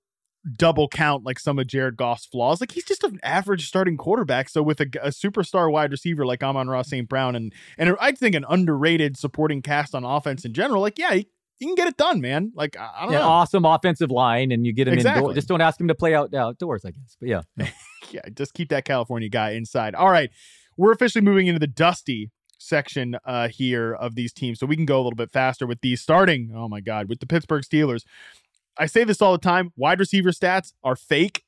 double 0.57 0.87
count 0.89 1.23
like 1.23 1.39
some 1.39 1.57
of 1.57 1.67
Jared 1.67 1.95
Goff's 1.95 2.25
flaws. 2.25 2.59
Like 2.59 2.71
he's 2.71 2.83
just 2.83 3.03
an 3.03 3.19
average 3.23 3.67
starting 3.67 3.95
quarterback. 3.95 4.49
So 4.49 4.61
with 4.61 4.81
a, 4.81 4.87
a 5.01 5.09
superstar 5.09 5.71
wide 5.71 5.91
receiver 5.91 6.25
like 6.25 6.43
Amon-Ra 6.43 6.81
St. 6.81 7.07
Brown 7.07 7.35
and 7.35 7.53
and 7.77 7.95
I 7.99 8.11
think 8.11 8.35
an 8.35 8.45
underrated 8.49 9.15
supporting 9.17 9.61
cast 9.61 9.95
on 9.95 10.03
offense 10.03 10.43
in 10.43 10.53
general, 10.53 10.81
like 10.81 10.99
yeah, 10.99 11.13
he, 11.13 11.29
he 11.59 11.65
can 11.65 11.75
get 11.75 11.87
it 11.87 11.95
done, 11.95 12.19
man. 12.19 12.51
Like 12.55 12.77
I, 12.77 12.89
I 12.97 13.03
don't 13.03 13.13
Yeah, 13.13 13.19
know. 13.19 13.25
awesome 13.29 13.63
offensive 13.63 14.11
line, 14.11 14.51
and 14.51 14.65
you 14.65 14.73
get 14.73 14.87
him 14.87 14.95
Exactly. 14.95 15.19
indoors. 15.21 15.35
Just 15.35 15.47
don't 15.47 15.61
ask 15.61 15.79
him 15.79 15.87
to 15.87 15.95
play 15.95 16.13
out 16.13 16.33
outdoors, 16.33 16.83
I 16.83 16.91
guess. 16.91 17.15
But 17.19 17.29
yeah, 17.29 17.41
yeah, 18.11 18.21
just 18.33 18.53
keep 18.53 18.69
that 18.69 18.83
California 18.83 19.29
guy 19.29 19.51
inside. 19.51 19.95
All 19.95 20.09
right, 20.09 20.29
we're 20.75 20.91
officially 20.91 21.23
moving 21.23 21.47
into 21.47 21.59
the 21.59 21.67
dusty 21.67 22.31
section 22.57 23.17
uh 23.25 23.47
here 23.49 23.93
of 23.93 24.15
these 24.15 24.33
teams, 24.33 24.59
so 24.59 24.65
we 24.65 24.75
can 24.75 24.85
go 24.85 24.97
a 24.97 25.03
little 25.03 25.15
bit 25.15 25.31
faster 25.31 25.65
with 25.65 25.79
these. 25.81 26.01
Starting, 26.01 26.51
oh 26.53 26.67
my 26.67 26.81
god, 26.81 27.07
with 27.07 27.19
the 27.21 27.27
Pittsburgh 27.27 27.63
Steelers. 27.63 28.03
I 28.77 28.85
say 28.87 29.03
this 29.03 29.21
all 29.21 29.31
the 29.31 29.37
time: 29.37 29.71
wide 29.75 29.99
receiver 29.99 30.31
stats 30.31 30.73
are 30.83 30.95
fake 30.95 31.43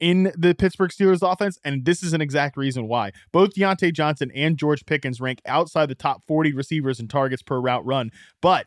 in 0.00 0.32
the 0.36 0.54
Pittsburgh 0.54 0.90
Steelers 0.90 1.20
offense, 1.22 1.58
and 1.62 1.84
this 1.84 2.02
is 2.02 2.12
an 2.12 2.20
exact 2.22 2.56
reason 2.56 2.88
why. 2.88 3.12
Both 3.32 3.54
Diontae 3.54 3.92
Johnson 3.92 4.32
and 4.34 4.56
George 4.56 4.86
Pickens 4.86 5.20
rank 5.20 5.40
outside 5.46 5.86
the 5.86 5.94
top 5.94 6.24
40 6.26 6.54
receivers 6.54 6.98
and 6.98 7.08
targets 7.08 7.42
per 7.42 7.60
route 7.60 7.84
run, 7.84 8.10
but 8.40 8.66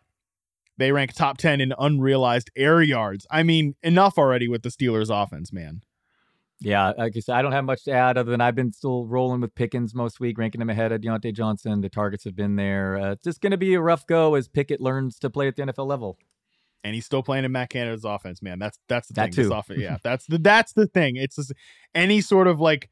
they 0.78 0.91
rank 0.91 1.14
top 1.14 1.38
10 1.38 1.59
in 1.59 1.74
unrealized 1.78 2.51
air 2.55 2.82
yards. 2.82 3.28
I 3.30 3.43
mean, 3.43 3.76
enough 3.84 4.18
already 4.18 4.47
with 4.47 4.64
the 4.64 4.70
Steelers 4.70 5.09
offense, 5.09 5.51
man. 5.51 5.82
yeah. 6.59 6.93
I 6.97 7.09
said, 7.11 7.36
I 7.36 7.41
don't 7.41 7.51
have 7.51 7.66
much 7.66 7.84
to 7.86 7.91
add 7.91 8.18
other 8.18 8.32
than 8.32 8.41
I've 8.41 8.55
been 8.55 8.72
still 8.72 9.05
rolling 9.05 9.41
with 9.41 9.53
Pickens 9.55 9.93
most 9.93 10.20
week, 10.20 10.38
ranking 10.38 10.61
him 10.61 10.70
ahead 10.70 10.91
of 10.91 11.01
Diontae 11.01 11.34
Johnson. 11.34 11.82
The 11.82 11.89
targets 11.89 12.24
have 12.24 12.36
been 12.36 12.55
there. 12.55 12.97
Uh, 12.97 13.11
it's 13.11 13.24
just 13.24 13.41
going 13.41 13.51
to 13.51 13.57
be 13.57 13.74
a 13.74 13.82
rough 13.82 14.07
go 14.07 14.36
as 14.36 14.47
Pickett 14.47 14.82
learns 14.82 15.20
to 15.20 15.30
play 15.30 15.47
at 15.47 15.55
the 15.55 15.64
NFL 15.64 15.88
level. 15.88 16.18
And 16.84 16.93
he's 16.93 17.05
still 17.05 17.23
playing 17.23 17.45
in 17.45 17.51
Matt 17.51 17.69
Canada's 17.69 18.03
offense, 18.03 18.41
man. 18.41 18.59
That's 18.59 18.77
that's 18.89 19.07
the 19.07 19.13
That 19.13 19.34
thing. 19.34 19.43
This 19.43 19.47
too. 19.47 19.53
offense, 19.53 19.79
yeah, 19.79 19.97
that's 20.03 20.25
the 20.25 20.38
that's 20.38 20.73
the 20.73 20.88
thing. 20.88 21.15
It's 21.15 21.38
just 21.38 21.53
any 21.95 22.21
sort 22.21 22.47
of 22.47 22.59
like 22.59 22.89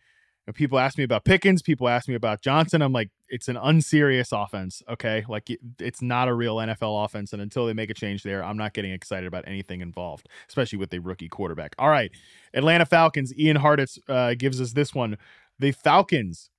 people 0.53 0.79
ask 0.79 0.97
me 0.97 1.03
about 1.03 1.23
Pickens, 1.23 1.61
people 1.61 1.87
ask 1.87 2.07
me 2.07 2.15
about 2.15 2.41
Johnson. 2.41 2.81
I'm 2.81 2.93
like, 2.93 3.09
it's 3.29 3.47
an 3.47 3.57
unserious 3.57 4.31
offense. 4.31 4.81
Okay, 4.89 5.23
like 5.27 5.49
it's 5.79 6.01
not 6.01 6.27
a 6.27 6.33
real 6.33 6.57
NFL 6.57 7.05
offense, 7.05 7.33
and 7.33 7.41
until 7.41 7.65
they 7.65 7.73
make 7.73 7.89
a 7.89 7.93
change 7.93 8.23
there, 8.23 8.43
I'm 8.43 8.57
not 8.57 8.73
getting 8.73 8.91
excited 8.91 9.27
about 9.27 9.45
anything 9.47 9.81
involved, 9.81 10.27
especially 10.47 10.79
with 10.79 10.93
a 10.93 10.99
rookie 10.99 11.29
quarterback. 11.29 11.75
All 11.77 11.89
right, 11.89 12.11
Atlanta 12.53 12.85
Falcons. 12.85 13.37
Ian 13.37 13.57
Hartitz 13.57 13.99
uh, 14.07 14.35
gives 14.35 14.61
us 14.61 14.73
this 14.73 14.93
one. 14.93 15.17
The 15.59 15.71
Falcons 15.71 16.49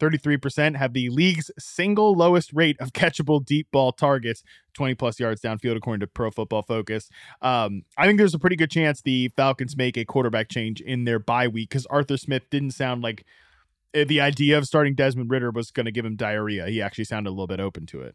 33% 0.00 0.76
have 0.76 0.92
the 0.92 1.08
league's 1.08 1.50
single 1.58 2.14
lowest 2.14 2.52
rate 2.52 2.76
of 2.80 2.92
catchable 2.92 3.44
deep 3.44 3.68
ball 3.72 3.92
targets, 3.92 4.42
20 4.74 4.94
plus 4.94 5.18
yards 5.18 5.40
downfield, 5.40 5.76
according 5.76 6.00
to 6.00 6.06
Pro 6.06 6.30
Football 6.30 6.62
Focus. 6.62 7.08
Um, 7.42 7.82
I 7.96 8.06
think 8.06 8.18
there's 8.18 8.34
a 8.34 8.38
pretty 8.38 8.56
good 8.56 8.70
chance 8.70 9.00
the 9.00 9.28
Falcons 9.36 9.76
make 9.76 9.96
a 9.96 10.04
quarterback 10.04 10.48
change 10.48 10.80
in 10.80 11.04
their 11.04 11.18
bye 11.18 11.48
week 11.48 11.70
because 11.70 11.86
Arthur 11.86 12.16
Smith 12.16 12.48
didn't 12.50 12.72
sound 12.72 13.02
like 13.02 13.24
uh, 13.94 14.04
the 14.06 14.20
idea 14.20 14.58
of 14.58 14.66
starting 14.66 14.94
Desmond 14.94 15.30
Ridder 15.30 15.50
was 15.50 15.70
going 15.70 15.86
to 15.86 15.92
give 15.92 16.04
him 16.04 16.16
diarrhea. 16.16 16.66
He 16.66 16.82
actually 16.82 17.04
sounded 17.04 17.30
a 17.30 17.32
little 17.32 17.46
bit 17.46 17.60
open 17.60 17.86
to 17.86 18.02
it. 18.02 18.14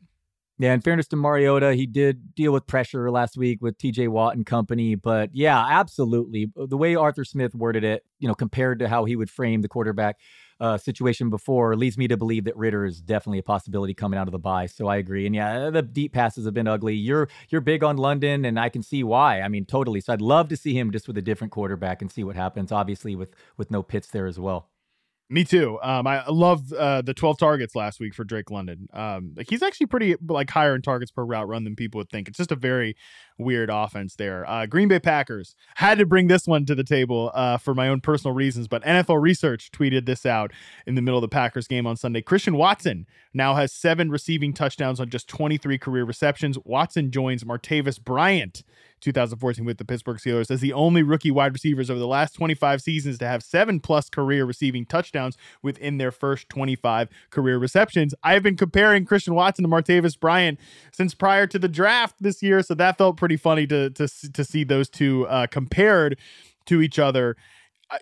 Yeah, 0.62 0.76
in 0.76 0.82
fairness 0.82 1.08
to 1.08 1.16
Mariota, 1.16 1.74
he 1.74 1.88
did 1.88 2.36
deal 2.36 2.52
with 2.52 2.68
pressure 2.68 3.10
last 3.10 3.36
week 3.36 3.64
with 3.64 3.80
TJ 3.80 4.10
Watt 4.10 4.36
and 4.36 4.46
company. 4.46 4.94
But 4.94 5.32
yeah, 5.34 5.60
absolutely. 5.68 6.52
The 6.56 6.78
way 6.78 6.96
Arthur 6.96 7.26
Smith 7.26 7.56
worded 7.56 7.84
it, 7.84 8.04
you 8.20 8.28
know, 8.28 8.36
compared 8.36 8.78
to 8.78 8.88
how 8.88 9.06
he 9.06 9.16
would 9.16 9.32
frame 9.32 9.64
the 9.64 9.68
quarterback 9.68 10.18
uh, 10.62 10.78
situation 10.78 11.30
before, 11.32 11.76
leads 11.76 11.98
me 11.98 12.08
to 12.08 12.16
believe 12.16 12.46
that 12.46 12.56
Ridder 12.56 12.86
is 12.86 13.02
definitely 13.02 13.40
a 13.40 13.44
possibility 13.44 13.96
coming 13.96 14.20
out 14.20 14.28
of 14.28 14.32
the 14.32 14.40
bye. 14.40 14.68
So 14.68 14.88
I 14.88 14.98
agree. 14.98 15.26
And 15.26 15.36
yeah, 15.36 15.72
the 15.72 15.82
deep 15.82 16.14
passes 16.14 16.46
have 16.46 16.54
been 16.54 16.68
ugly. 16.68 16.96
You're 16.96 17.28
you're 17.50 17.62
big 17.62 17.84
on 17.84 17.98
London, 17.98 18.46
and 18.46 18.60
I 18.60 18.70
can 18.70 18.84
see 18.84 19.04
why. 19.04 19.42
I 19.42 19.48
mean, 19.48 19.66
totally. 19.66 20.00
So 20.00 20.14
I'd 20.14 20.22
love 20.22 20.48
to 20.50 20.56
see 20.58 20.78
him 20.78 20.92
just 20.92 21.08
with 21.08 21.18
a 21.18 21.22
different 21.22 21.52
quarterback 21.52 22.02
and 22.02 22.12
see 22.12 22.24
what 22.24 22.36
happens. 22.36 22.72
Obviously, 22.72 23.16
with 23.16 23.36
with 23.58 23.72
no 23.72 23.82
Pitts 23.82 24.08
there 24.08 24.28
as 24.28 24.40
well. 24.40 24.70
Me 25.32 25.46
too. 25.46 25.80
Um, 25.82 26.08
I 26.08 26.28
love 26.28 26.74
uh, 26.74 27.02
the 27.02 27.14
12 27.14 27.38
targets 27.38 27.74
last 27.74 28.02
week 28.02 28.14
for 28.14 28.26
Drake 28.26 28.52
London. 28.52 28.90
Um, 28.92 29.36
he's 29.48 29.64
actually 29.64 29.88
pretty 29.88 30.16
like 30.28 30.50
higher 30.50 30.76
in 30.76 30.82
targets 30.82 31.10
per 31.10 31.24
route 31.24 31.48
run 31.48 31.64
than 31.64 31.78
people 31.78 32.00
would 32.00 32.10
think. 32.10 32.28
It's 32.28 32.38
just 32.38 32.52
a 32.52 32.56
very 32.58 32.98
weird 33.38 33.70
offense 33.70 34.16
there. 34.16 34.50
Uh, 34.50 34.66
Green 34.66 34.88
Bay 34.88 35.00
Packers 35.00 35.56
had 35.76 35.98
to 35.98 36.06
bring 36.06 36.28
this 36.28 36.48
one 36.48 36.66
to 36.66 36.76
the 36.76 36.84
table 36.84 37.32
uh, 37.34 37.58
for 37.58 37.74
my 37.74 37.88
own 37.88 38.02
personal 38.02 38.34
reasons, 38.34 38.68
but 38.68 38.84
NFL 38.84 39.22
Research 39.22 39.72
tweeted 39.72 40.06
this 40.06 40.26
out 40.26 40.52
in 40.86 40.96
the 40.96 41.02
middle 41.02 41.18
of 41.18 41.22
the 41.22 41.28
Packers 41.28 41.68
game 41.68 41.88
on 41.88 41.98
Sunday. 41.98 42.22
Christian 42.22 42.56
Watson 42.56 43.06
now 43.34 43.56
has 43.56 43.74
seven 43.74 44.10
receiving 44.10 44.54
touchdowns 44.54 45.00
on 45.00 45.10
just 45.10 45.28
23 45.28 45.78
career 45.78 46.04
receptions. 46.04 46.58
Watson 46.64 47.12
joins 47.12 47.44
Martavis 47.44 48.02
Bryant. 48.02 48.64
2014 49.02 49.66
with 49.66 49.78
the 49.78 49.86
Pittsburgh 49.86 50.18
Steelers 50.18 50.50
as 50.50 50.62
the 50.62 50.74
only 50.74 51.04
rookie 51.04 51.32
wide 51.32 51.54
receivers 51.54 51.90
over 51.90 52.00
the 52.00 52.08
last 52.08 52.34
25 52.34 52.82
seasons 52.82 53.18
to 53.18 53.28
have 53.28 53.44
seven 53.44 53.80
plus 53.80 54.10
career 54.10 54.46
receiving 54.46 54.86
touchdowns 54.86 55.38
within 55.62 55.98
their 55.98 56.12
first 56.12 56.48
25 56.50 57.10
career 57.30 57.58
receptions. 57.58 58.14
I 58.24 58.34
have 58.34 58.44
been 58.44 58.56
comparing 58.58 59.06
Christian 59.06 59.36
Watson 59.36 59.64
to 59.64 59.70
Martavis 59.70 60.20
Bryant 60.20 60.60
since 60.92 61.14
prior 61.14 61.48
to 61.48 61.60
the 61.60 61.68
draft 61.68 62.16
this 62.20 62.42
year, 62.42 62.62
so 62.62 62.74
that 62.76 62.98
felt 62.98 63.18
pretty 63.22 63.38
funny 63.38 63.68
to 63.68 63.92
to 63.92 64.08
to 64.34 64.44
see 64.44 64.64
those 64.64 64.90
two 64.90 65.28
uh, 65.28 65.46
compared 65.46 66.18
to 66.66 66.82
each 66.82 66.98
other. 66.98 67.38
I, 67.92 68.00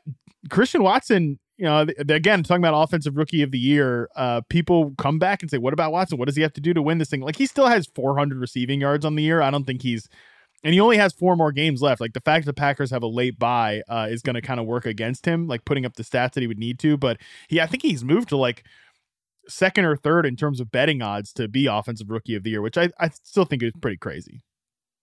Christian 0.50 0.82
Watson, 0.82 1.38
you 1.58 1.66
know, 1.66 1.86
th- 1.86 1.98
again, 2.08 2.42
talking 2.42 2.64
about 2.64 2.82
offensive 2.82 3.18
rookie 3.18 3.42
of 3.42 3.52
the 3.52 3.60
year, 3.60 4.08
uh, 4.16 4.40
people 4.50 4.94
come 4.98 5.20
back 5.20 5.42
and 5.42 5.52
say, 5.52 5.58
what 5.58 5.74
about 5.74 5.92
Watson? 5.92 6.18
What 6.18 6.30
does 6.30 6.38
he 6.38 6.42
have 6.42 6.54
to 6.54 6.62
do 6.62 6.74
to 6.74 6.82
win 6.82 7.00
this 7.00 7.10
thing? 7.10 7.20
Like, 7.20 7.36
he 7.36 7.46
still 7.46 7.68
has 7.68 7.86
400 7.96 8.40
receiving 8.40 8.80
yards 8.80 9.04
on 9.04 9.16
the 9.16 9.24
year. 9.24 9.42
I 9.42 9.52
don't 9.52 9.66
think 9.66 9.82
he's, 9.82 10.08
and 10.64 10.74
he 10.74 10.80
only 10.80 10.96
has 10.96 11.12
four 11.12 11.36
more 11.36 11.52
games 11.52 11.82
left. 11.82 12.00
Like, 12.00 12.14
the 12.14 12.22
fact 12.22 12.46
the 12.46 12.54
Packers 12.54 12.92
have 12.92 13.04
a 13.04 13.08
late 13.08 13.38
bye 13.38 13.82
uh, 13.90 14.08
is 14.10 14.22
going 14.22 14.36
to 14.36 14.42
kind 14.42 14.62
of 14.62 14.66
work 14.66 14.86
against 14.86 15.26
him, 15.26 15.48
like 15.48 15.66
putting 15.66 15.86
up 15.86 15.96
the 15.96 16.04
stats 16.04 16.32
that 16.34 16.42
he 16.42 16.48
would 16.48 16.60
need 16.60 16.80
to. 16.80 16.96
But 16.96 17.18
he, 17.50 17.60
I 17.60 17.68
think 17.68 17.84
he's 17.84 18.06
moved 18.06 18.30
to 18.30 18.38
like, 18.38 18.64
second 19.50 19.84
or 19.84 19.98
third 19.98 20.26
in 20.26 20.38
terms 20.38 20.62
of 20.62 20.72
betting 20.72 21.02
odds 21.02 21.34
to 21.34 21.48
be 21.48 21.66
offensive 21.66 22.10
rookie 22.10 22.36
of 22.36 22.44
the 22.44 22.52
year, 22.52 22.62
which 22.62 22.78
I, 22.78 22.90
I 23.00 23.10
still 23.10 23.46
think 23.46 23.64
is 23.64 23.74
pretty 23.82 23.98
crazy. 23.98 24.42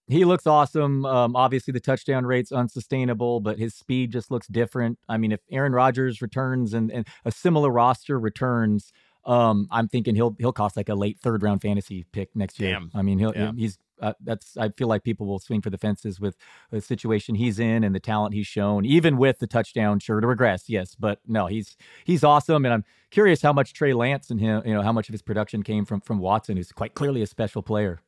He 0.09 0.25
looks 0.25 0.47
awesome. 0.47 1.05
Um, 1.05 1.35
obviously, 1.35 1.73
the 1.73 1.81
touchdown 1.81 2.27
rate's 2.27 2.53
unsustainable, 2.53 3.41
but 3.41 3.59
his 3.59 3.75
speed 3.75 4.13
just 4.13 4.31
looks 4.31 4.47
different. 4.47 4.99
I 5.09 5.17
mean, 5.17 5.33
if 5.33 5.41
Aaron 5.51 5.73
Rodgers 5.73 6.23
returns 6.23 6.75
and, 6.75 6.93
and 6.93 7.07
a 7.25 7.33
similar 7.33 7.71
roster 7.71 8.19
returns, 8.19 8.93
um, 9.25 9.67
I'm 9.71 9.89
thinking 9.89 10.15
he'll 10.15 10.37
he'll 10.39 10.53
cost 10.53 10.77
like 10.77 10.89
a 10.89 10.95
late 10.95 11.19
third 11.19 11.43
round 11.43 11.61
fantasy 11.61 12.07
pick 12.13 12.31
next 12.37 12.61
year. 12.61 12.73
Damn. 12.73 12.91
I 12.95 13.03
mean, 13.03 13.19
he'll 13.19 13.35
Yeah. 13.35 13.51
he's 13.57 13.79
uh, 14.01 14.13
that's 14.23 14.57
I 14.57 14.69
feel 14.69 14.87
like 14.89 15.03
people 15.03 15.27
will 15.27 15.39
swing 15.41 15.63
for 15.63 15.71
the 15.71 15.79
fences 15.79 16.21
with 16.21 16.37
the 16.71 16.81
situation 16.81 17.35
he's 17.35 17.59
in 17.59 17.83
and 17.83 17.95
the 17.95 18.01
talent 18.01 18.35
he's 18.35 18.47
shown, 18.47 18.85
even 18.85 19.17
with 19.17 19.39
the 19.41 19.47
touchdown. 19.49 19.99
Sure 19.99 20.21
to 20.21 20.27
regress, 20.27 20.69
yes, 20.69 20.95
but 20.95 21.19
no, 21.27 21.47
he's 21.47 21.77
he's 22.05 22.23
awesome, 22.23 22.65
and 22.65 22.73
I'm 22.75 22.85
curious 23.11 23.43
how 23.43 23.53
much 23.53 23.73
Trey 23.73 23.93
Lance 23.95 24.31
and 24.31 24.39
him, 24.41 24.63
you 24.65 24.75
know, 24.75 24.83
how 24.83 24.93
much 24.93 25.09
of 25.09 25.15
his 25.15 25.23
production 25.23 25.65
came 25.65 25.85
from 25.85 26.01
from 26.01 26.19
Watson, 26.21 26.57
who's 26.57 26.71
quite 26.71 26.95
clearly 26.95 27.23
a 27.23 27.27
special 27.27 27.63
player. 27.63 28.01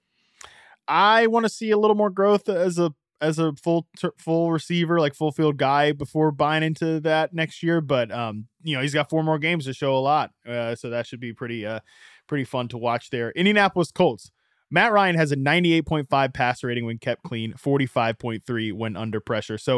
I 0.89 1.26
want 1.26 1.45
to 1.45 1.51
see 1.51 1.70
a 1.70 1.78
little 1.78 1.97
more 1.97 2.11
growth 2.11 2.49
as 2.49 2.78
a 2.78 2.93
as 3.20 3.39
a 3.39 3.53
full 3.62 3.86
full 4.18 4.53
receiver, 4.53 5.01
like 5.01 5.14
full 5.14 5.32
field 5.32 5.57
guy 5.57 5.93
before 5.93 6.30
buying 6.30 6.62
into 6.62 7.01
that 7.01 7.34
next 7.34 7.62
year. 7.62 7.80
But 7.80 8.11
um, 8.11 8.47
you 8.62 8.74
know, 8.76 8.82
he's 8.82 8.95
got 8.95 9.11
four 9.11 9.22
more 9.22 9.39
games 9.39 9.64
to 9.66 9.74
show 9.74 9.97
a 9.97 9.99
lot, 10.01 10.30
uh, 10.49 10.74
so 10.74 10.91
that 10.91 11.07
should 11.07 11.20
be 11.20 11.32
pretty 11.32 11.66
uh 11.66 11.80
pretty 12.26 12.45
fun 12.45 12.68
to 12.68 12.78
watch 12.78 13.11
there. 13.11 13.30
Indianapolis 13.32 13.91
Colts. 13.91 14.30
Matt 14.70 14.93
Ryan 14.93 15.16
has 15.16 15.32
a 15.32 15.36
98.5 15.36 16.34
pass 16.34 16.62
rating 16.62 16.84
when 16.84 16.99
kept 16.99 17.22
clean, 17.22 17.55
45.3 17.55 18.72
when 18.74 18.97
under 18.97 19.18
pressure. 19.18 19.57
So, 19.57 19.76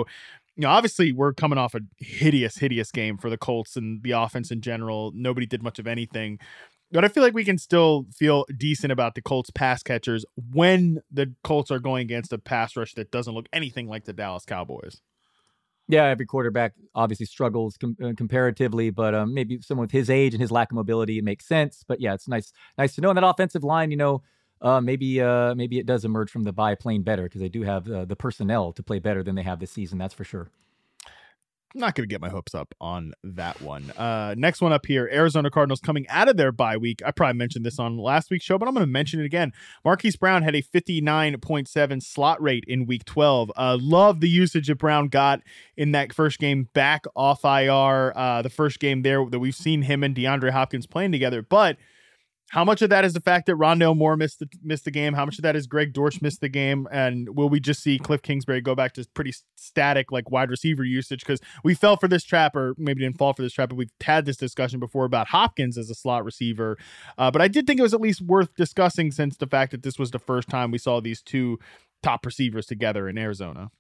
you 0.57 0.63
know, 0.63 0.69
obviously 0.69 1.13
we're 1.13 1.33
coming 1.33 1.59
off 1.59 1.77
a 1.77 1.81
hideous, 1.99 2.57
hideous 2.59 2.91
game 2.91 3.17
for 3.17 3.31
the 3.31 3.39
Colts 3.39 3.77
and 3.77 4.03
the 4.03 4.11
offense 4.11 4.51
in 4.51 4.61
general. 4.61 5.13
Nobody 5.15 5.47
did 5.47 5.63
much 5.63 5.79
of 5.79 5.87
anything. 5.87 6.41
But 6.93 7.05
I 7.05 7.09
feel 7.09 7.23
like 7.23 7.35
we 7.35 7.45
can 7.45 7.59
still 7.59 8.07
feel 8.13 8.45
decent 8.57 8.91
about 8.93 9.15
the 9.15 9.23
Colts 9.23 9.51
pass 9.51 9.83
catchers 9.83 10.25
when 10.53 11.01
the 11.11 11.35
Colts 11.45 11.71
are 11.71 11.79
going 11.79 12.03
against 12.03 12.33
a 12.33 12.39
pass 12.39 12.77
rush 12.77 12.95
that 12.95 13.11
doesn't 13.13 13.35
look 13.35 13.47
anything 13.53 13.87
like 13.87 14.05
the 14.05 14.13
Dallas 14.13 14.45
Cowboys. 14.45 15.01
Yeah, 15.89 16.05
every 16.05 16.27
quarterback 16.27 16.75
obviously 16.95 17.27
struggles 17.27 17.77
com- 17.77 17.97
uh, 18.03 18.13
comparatively, 18.17 18.91
but 18.91 19.13
um, 19.15 19.35
maybe 19.35 19.61
someone 19.61 19.85
with 19.85 19.91
his 19.91 20.09
age 20.09 20.35
and 20.35 20.41
his 20.41 20.53
lack 20.53 20.71
of 20.71 20.77
mobility, 20.77 21.19
it 21.19 21.25
makes 21.25 21.47
sense. 21.47 21.85
But 21.87 22.01
yeah, 22.01 22.15
it's 22.15 22.29
nice, 22.29 22.53
nice 22.79 22.95
to 22.95 23.01
know. 23.01 23.11
And 23.11 23.17
that 23.17 23.25
offensive 23.25 23.65
line, 23.65 23.91
you 23.91 23.97
know, 23.97 24.23
uh, 24.63 24.81
maybe 24.81 25.21
uh, 25.21 25.55
maybe 25.55 25.79
it 25.79 25.87
does 25.87 26.05
emerge 26.05 26.31
from 26.31 26.45
the 26.45 26.53
bye 26.53 26.77
better 27.01 27.25
because 27.25 27.41
they 27.41 27.49
do 27.49 27.63
have 27.63 27.91
uh, 27.91 28.05
the 28.05 28.15
personnel 28.17 28.73
to 28.73 28.83
play 28.83 28.99
better 28.99 29.23
than 29.23 29.35
they 29.35 29.43
have 29.43 29.59
this 29.59 29.73
season. 29.73 29.99
That's 29.99 30.15
for 30.15 30.25
sure. 30.25 30.51
Not 31.73 31.95
going 31.95 32.09
to 32.09 32.13
get 32.13 32.21
my 32.21 32.31
hopes 32.31 32.53
up 32.53 32.75
on 32.81 33.13
that 33.23 33.61
one. 33.63 33.93
Uh, 33.93 34.35
next 34.37 34.61
one 34.61 34.73
up 34.73 34.87
here 34.87 35.09
Arizona 35.13 35.51
Cardinals 35.51 35.79
coming 35.79 36.09
out 36.09 36.29
of 36.29 36.37
their 36.37 36.51
bye 36.51 36.77
week. 36.77 37.01
I 37.07 37.13
probably 37.13 37.39
mentioned 37.39 37.65
this 37.65 37.79
on 37.79 37.97
last 37.97 38.29
week's 38.31 38.45
show, 38.45 38.59
but 38.59 38.67
I'm 38.67 38.75
going 38.75 38.87
to 38.87 38.91
mention 38.91 39.21
it 39.21 39.25
again. 39.25 39.53
Marquise 39.85 40.17
Brown 40.17 40.43
had 40.43 40.57
a 40.57 40.63
59.7 40.63 42.03
slot 42.03 42.43
rate 42.43 42.65
in 42.67 42.87
week 42.87 43.05
12. 43.05 43.53
Uh, 43.57 43.79
love 43.81 44.21
the 44.21 44.29
usage 44.29 44.67
that 44.67 44.79
Brown 44.79 45.07
got 45.07 45.43
in 45.77 45.93
that 45.93 46.13
first 46.13 46.41
game 46.41 46.69
back 46.75 47.05
off 47.15 47.45
IR, 47.45 48.13
uh, 48.17 48.43
the 48.43 48.51
first 48.51 48.81
game 48.81 49.03
there 49.03 49.25
that 49.31 49.39
we've 49.39 49.55
seen 49.55 49.83
him 49.83 50.03
and 50.03 50.15
DeAndre 50.15 50.51
Hopkins 50.51 50.87
playing 50.87 51.13
together. 51.13 51.41
But 51.41 51.77
how 52.51 52.65
much 52.65 52.83
of 52.83 52.91
that 52.91 53.05
is 53.05 53.13
the 53.13 53.21
fact 53.21 53.47
that 53.47 53.55
Rondale 53.55 53.97
Moore 53.97 54.17
missed 54.17 54.41
the 54.41 54.49
missed 54.61 54.85
the 54.85 54.91
game? 54.91 55.15
How 55.15 55.25
much 55.25 55.39
of 55.39 55.43
that 55.43 55.55
is 55.55 55.69
Greg 55.69 55.93
Dortch 55.93 56.21
missed 56.21 56.41
the 56.41 56.49
game? 56.49 56.89
And 56.91 57.37
will 57.37 57.49
we 57.49 57.61
just 57.61 57.81
see 57.81 57.97
Cliff 57.97 58.23
Kingsbury 58.23 58.61
go 58.61 58.75
back 58.75 58.93
to 58.95 59.07
pretty 59.15 59.33
static 59.55 60.11
like 60.11 60.33
wide 60.33 60.51
receiver 60.51 60.83
usage? 60.83 61.21
Because 61.21 61.41
we 61.63 61.75
fell 61.75 61.97
for 61.97 62.09
this 62.09 62.25
trap, 62.25 62.57
or 62.57 62.75
maybe 62.77 63.03
didn't 63.03 63.19
fall 63.19 63.33
for 63.35 63.43
this 63.43 63.53
trap, 63.53 63.69
but 63.69 63.77
we've 63.77 63.93
had 64.03 64.25
this 64.25 64.37
discussion 64.37 64.81
before 64.81 65.05
about 65.05 65.29
Hopkins 65.29 65.79
as 65.79 65.91
a 65.91 65.95
slot 65.95 66.25
receiver. 66.25 66.77
Uh, 67.17 67.31
but 67.31 67.41
I 67.41 67.47
did 67.47 67.69
think 67.69 67.79
it 67.79 67.85
was 67.85 67.95
at 67.95 68.01
least 68.01 68.21
worth 68.21 68.53
discussing 68.57 69.13
since 69.13 69.37
the 69.37 69.47
fact 69.47 69.71
that 69.71 69.85
this 69.85 69.97
was 69.97 70.11
the 70.11 70.19
first 70.19 70.49
time 70.49 70.73
we 70.73 70.79
saw 70.79 71.01
these 71.01 71.23
two 71.23 71.61
top 72.03 72.27
receivers 72.27 72.67
together 72.67 73.09
in 73.09 73.17
Arizona. 73.17 73.71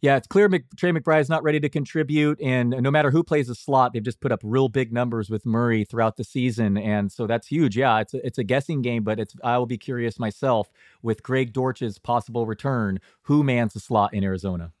Yeah, 0.00 0.16
it's 0.16 0.28
clear 0.28 0.48
Mc, 0.48 0.64
Trey 0.76 0.92
McBride's 0.92 1.28
not 1.28 1.42
ready 1.42 1.58
to 1.58 1.68
contribute, 1.68 2.40
and 2.40 2.70
no 2.70 2.90
matter 2.90 3.10
who 3.10 3.24
plays 3.24 3.48
the 3.48 3.54
slot, 3.54 3.92
they've 3.92 4.02
just 4.02 4.20
put 4.20 4.30
up 4.30 4.40
real 4.44 4.68
big 4.68 4.92
numbers 4.92 5.28
with 5.28 5.44
Murray 5.44 5.84
throughout 5.84 6.16
the 6.16 6.24
season, 6.24 6.76
and 6.76 7.10
so 7.10 7.26
that's 7.26 7.48
huge. 7.48 7.76
Yeah, 7.76 7.98
it's 7.98 8.14
a, 8.14 8.24
it's 8.24 8.38
a 8.38 8.44
guessing 8.44 8.80
game, 8.80 9.02
but 9.02 9.18
it's 9.18 9.34
I 9.42 9.58
will 9.58 9.66
be 9.66 9.78
curious 9.78 10.18
myself 10.18 10.70
with 11.02 11.22
Greg 11.22 11.52
Dortch's 11.52 11.98
possible 11.98 12.46
return. 12.46 13.00
Who 13.22 13.42
mans 13.42 13.74
the 13.74 13.80
slot 13.80 14.14
in 14.14 14.22
Arizona? 14.22 14.72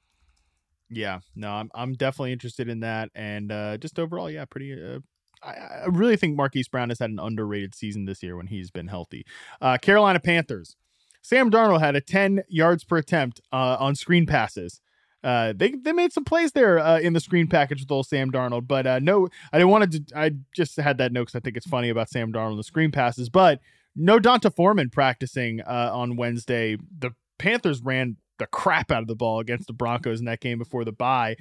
Yeah, 0.88 1.18
no, 1.34 1.50
I'm 1.50 1.70
I'm 1.74 1.94
definitely 1.94 2.32
interested 2.32 2.68
in 2.68 2.80
that, 2.80 3.10
and 3.14 3.50
uh, 3.50 3.76
just 3.76 3.98
overall, 3.98 4.30
yeah, 4.30 4.44
pretty. 4.44 4.72
Uh, 4.72 5.00
I, 5.42 5.50
I 5.50 5.86
really 5.86 6.16
think 6.16 6.36
Marquise 6.36 6.68
Brown 6.68 6.90
has 6.90 6.98
had 7.00 7.10
an 7.10 7.18
underrated 7.18 7.74
season 7.74 8.04
this 8.04 8.22
year 8.22 8.36
when 8.36 8.46
he's 8.46 8.70
been 8.70 8.88
healthy. 8.88 9.24
Uh, 9.60 9.78
Carolina 9.78 10.20
Panthers. 10.20 10.76
Sam 11.22 11.50
Darnold 11.50 11.80
had 11.80 11.94
a 11.94 12.00
10 12.00 12.44
yards 12.48 12.84
per 12.84 12.96
attempt 12.96 13.40
uh, 13.52 13.76
on 13.78 13.94
screen 13.94 14.24
passes. 14.24 14.80
Uh, 15.24 15.52
they 15.56 15.72
they 15.72 15.92
made 15.92 16.12
some 16.12 16.24
plays 16.24 16.52
there 16.52 16.78
uh, 16.78 17.00
in 17.00 17.12
the 17.12 17.20
screen 17.20 17.48
package 17.48 17.80
with 17.80 17.90
old 17.90 18.06
Sam 18.06 18.30
Darnold, 18.30 18.68
but 18.68 18.86
uh, 18.86 18.98
no, 19.00 19.28
I 19.52 19.58
didn't 19.58 19.70
want 19.70 19.92
to. 19.92 20.04
I 20.14 20.32
just 20.54 20.76
had 20.76 20.98
that 20.98 21.12
note 21.12 21.22
because 21.22 21.34
I 21.34 21.40
think 21.40 21.56
it's 21.56 21.66
funny 21.66 21.88
about 21.88 22.08
Sam 22.08 22.32
Darnold 22.32 22.56
the 22.56 22.64
screen 22.64 22.92
passes, 22.92 23.28
but 23.28 23.60
no 23.96 24.18
D'Onta 24.20 24.54
Foreman 24.54 24.90
practicing 24.90 25.60
uh, 25.62 25.90
on 25.92 26.16
Wednesday. 26.16 26.76
The 26.98 27.10
Panthers 27.38 27.82
ran 27.82 28.16
the 28.38 28.46
crap 28.46 28.92
out 28.92 29.02
of 29.02 29.08
the 29.08 29.16
ball 29.16 29.40
against 29.40 29.66
the 29.66 29.72
Broncos 29.72 30.20
in 30.20 30.26
that 30.26 30.40
game 30.40 30.58
before 30.58 30.84
the 30.84 30.92
bye. 30.92 31.36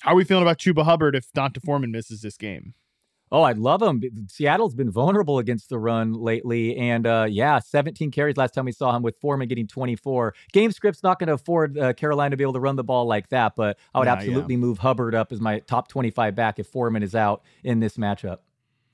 How 0.00 0.12
are 0.12 0.16
we 0.16 0.24
feeling 0.24 0.42
about 0.42 0.58
Chuba 0.58 0.84
Hubbard 0.84 1.14
if 1.14 1.32
D'Onta 1.32 1.60
Foreman 1.60 1.92
misses 1.92 2.20
this 2.20 2.36
game? 2.36 2.74
Oh, 3.34 3.42
I 3.42 3.50
love 3.50 3.82
him. 3.82 4.00
Seattle's 4.28 4.76
been 4.76 4.92
vulnerable 4.92 5.40
against 5.40 5.68
the 5.68 5.76
run 5.76 6.12
lately. 6.12 6.76
And 6.76 7.04
uh, 7.04 7.26
yeah, 7.28 7.58
17 7.58 8.12
carries 8.12 8.36
last 8.36 8.54
time 8.54 8.64
we 8.64 8.70
saw 8.70 8.94
him 8.94 9.02
with 9.02 9.16
Foreman 9.20 9.48
getting 9.48 9.66
24. 9.66 10.36
Game 10.52 10.70
script's 10.70 11.02
not 11.02 11.18
going 11.18 11.26
to 11.26 11.34
afford 11.34 11.76
uh, 11.76 11.94
Carolina 11.94 12.30
to 12.30 12.36
be 12.36 12.44
able 12.44 12.52
to 12.52 12.60
run 12.60 12.76
the 12.76 12.84
ball 12.84 13.06
like 13.06 13.30
that, 13.30 13.56
but 13.56 13.76
I 13.92 13.98
would 13.98 14.06
absolutely 14.06 14.54
yeah. 14.54 14.60
move 14.60 14.78
Hubbard 14.78 15.16
up 15.16 15.32
as 15.32 15.40
my 15.40 15.58
top 15.58 15.88
25 15.88 16.36
back 16.36 16.60
if 16.60 16.68
Foreman 16.68 17.02
is 17.02 17.16
out 17.16 17.42
in 17.64 17.80
this 17.80 17.96
matchup. 17.96 18.38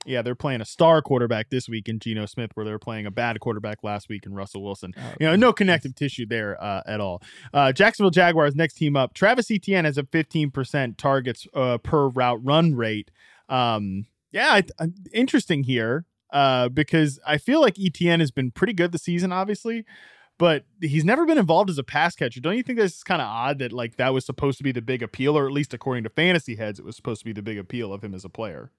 Yeah, 0.07 0.23
they're 0.23 0.33
playing 0.33 0.61
a 0.61 0.65
star 0.65 1.03
quarterback 1.03 1.51
this 1.51 1.69
week 1.69 1.87
in 1.87 1.99
Geno 1.99 2.25
Smith, 2.25 2.49
where 2.55 2.65
they 2.65 2.71
were 2.71 2.79
playing 2.79 3.05
a 3.05 3.11
bad 3.11 3.39
quarterback 3.39 3.83
last 3.83 4.09
week 4.09 4.25
in 4.25 4.33
Russell 4.33 4.63
Wilson. 4.63 4.91
Oh, 4.97 5.13
you 5.19 5.27
know, 5.27 5.35
no 5.35 5.53
connective 5.53 5.93
tissue 5.93 6.25
there 6.25 6.59
uh, 6.59 6.81
at 6.87 6.99
all. 6.99 7.21
Uh, 7.53 7.71
Jacksonville 7.71 8.09
Jaguars 8.09 8.55
next 8.55 8.73
team 8.73 8.95
up. 8.95 9.13
Travis 9.13 9.51
Etienne 9.51 9.85
has 9.85 9.99
a 9.99 10.03
15% 10.03 10.97
targets 10.97 11.45
uh, 11.53 11.77
per 11.77 12.07
route 12.07 12.43
run 12.43 12.73
rate. 12.73 13.11
Um, 13.47 14.07
yeah, 14.31 14.61
I, 14.79 14.87
interesting 15.13 15.63
here 15.63 16.05
uh, 16.31 16.69
because 16.69 17.19
I 17.25 17.37
feel 17.37 17.61
like 17.61 17.77
Etienne 17.79 18.19
has 18.19 18.31
been 18.31 18.51
pretty 18.51 18.73
good 18.73 18.91
this 18.91 19.03
season, 19.03 19.31
obviously, 19.31 19.85
but 20.37 20.65
he's 20.81 21.05
never 21.05 21.25
been 21.25 21.37
involved 21.37 21.69
as 21.69 21.77
a 21.77 21.83
pass 21.83 22.15
catcher. 22.15 22.39
Don't 22.39 22.57
you 22.57 22.63
think 22.63 22.79
that's 22.79 23.03
kind 23.03 23.21
of 23.21 23.27
odd 23.27 23.59
that 23.59 23.71
like 23.71 23.97
that 23.97 24.13
was 24.13 24.25
supposed 24.25 24.57
to 24.57 24.63
be 24.63 24.71
the 24.71 24.81
big 24.81 25.03
appeal, 25.03 25.37
or 25.37 25.45
at 25.45 25.51
least 25.51 25.73
according 25.73 26.03
to 26.03 26.09
fantasy 26.09 26.55
heads, 26.55 26.79
it 26.79 26.85
was 26.85 26.95
supposed 26.95 27.19
to 27.21 27.25
be 27.25 27.33
the 27.33 27.41
big 27.41 27.57
appeal 27.57 27.93
of 27.93 28.03
him 28.03 28.15
as 28.15 28.25
a 28.25 28.29
player? 28.29 28.71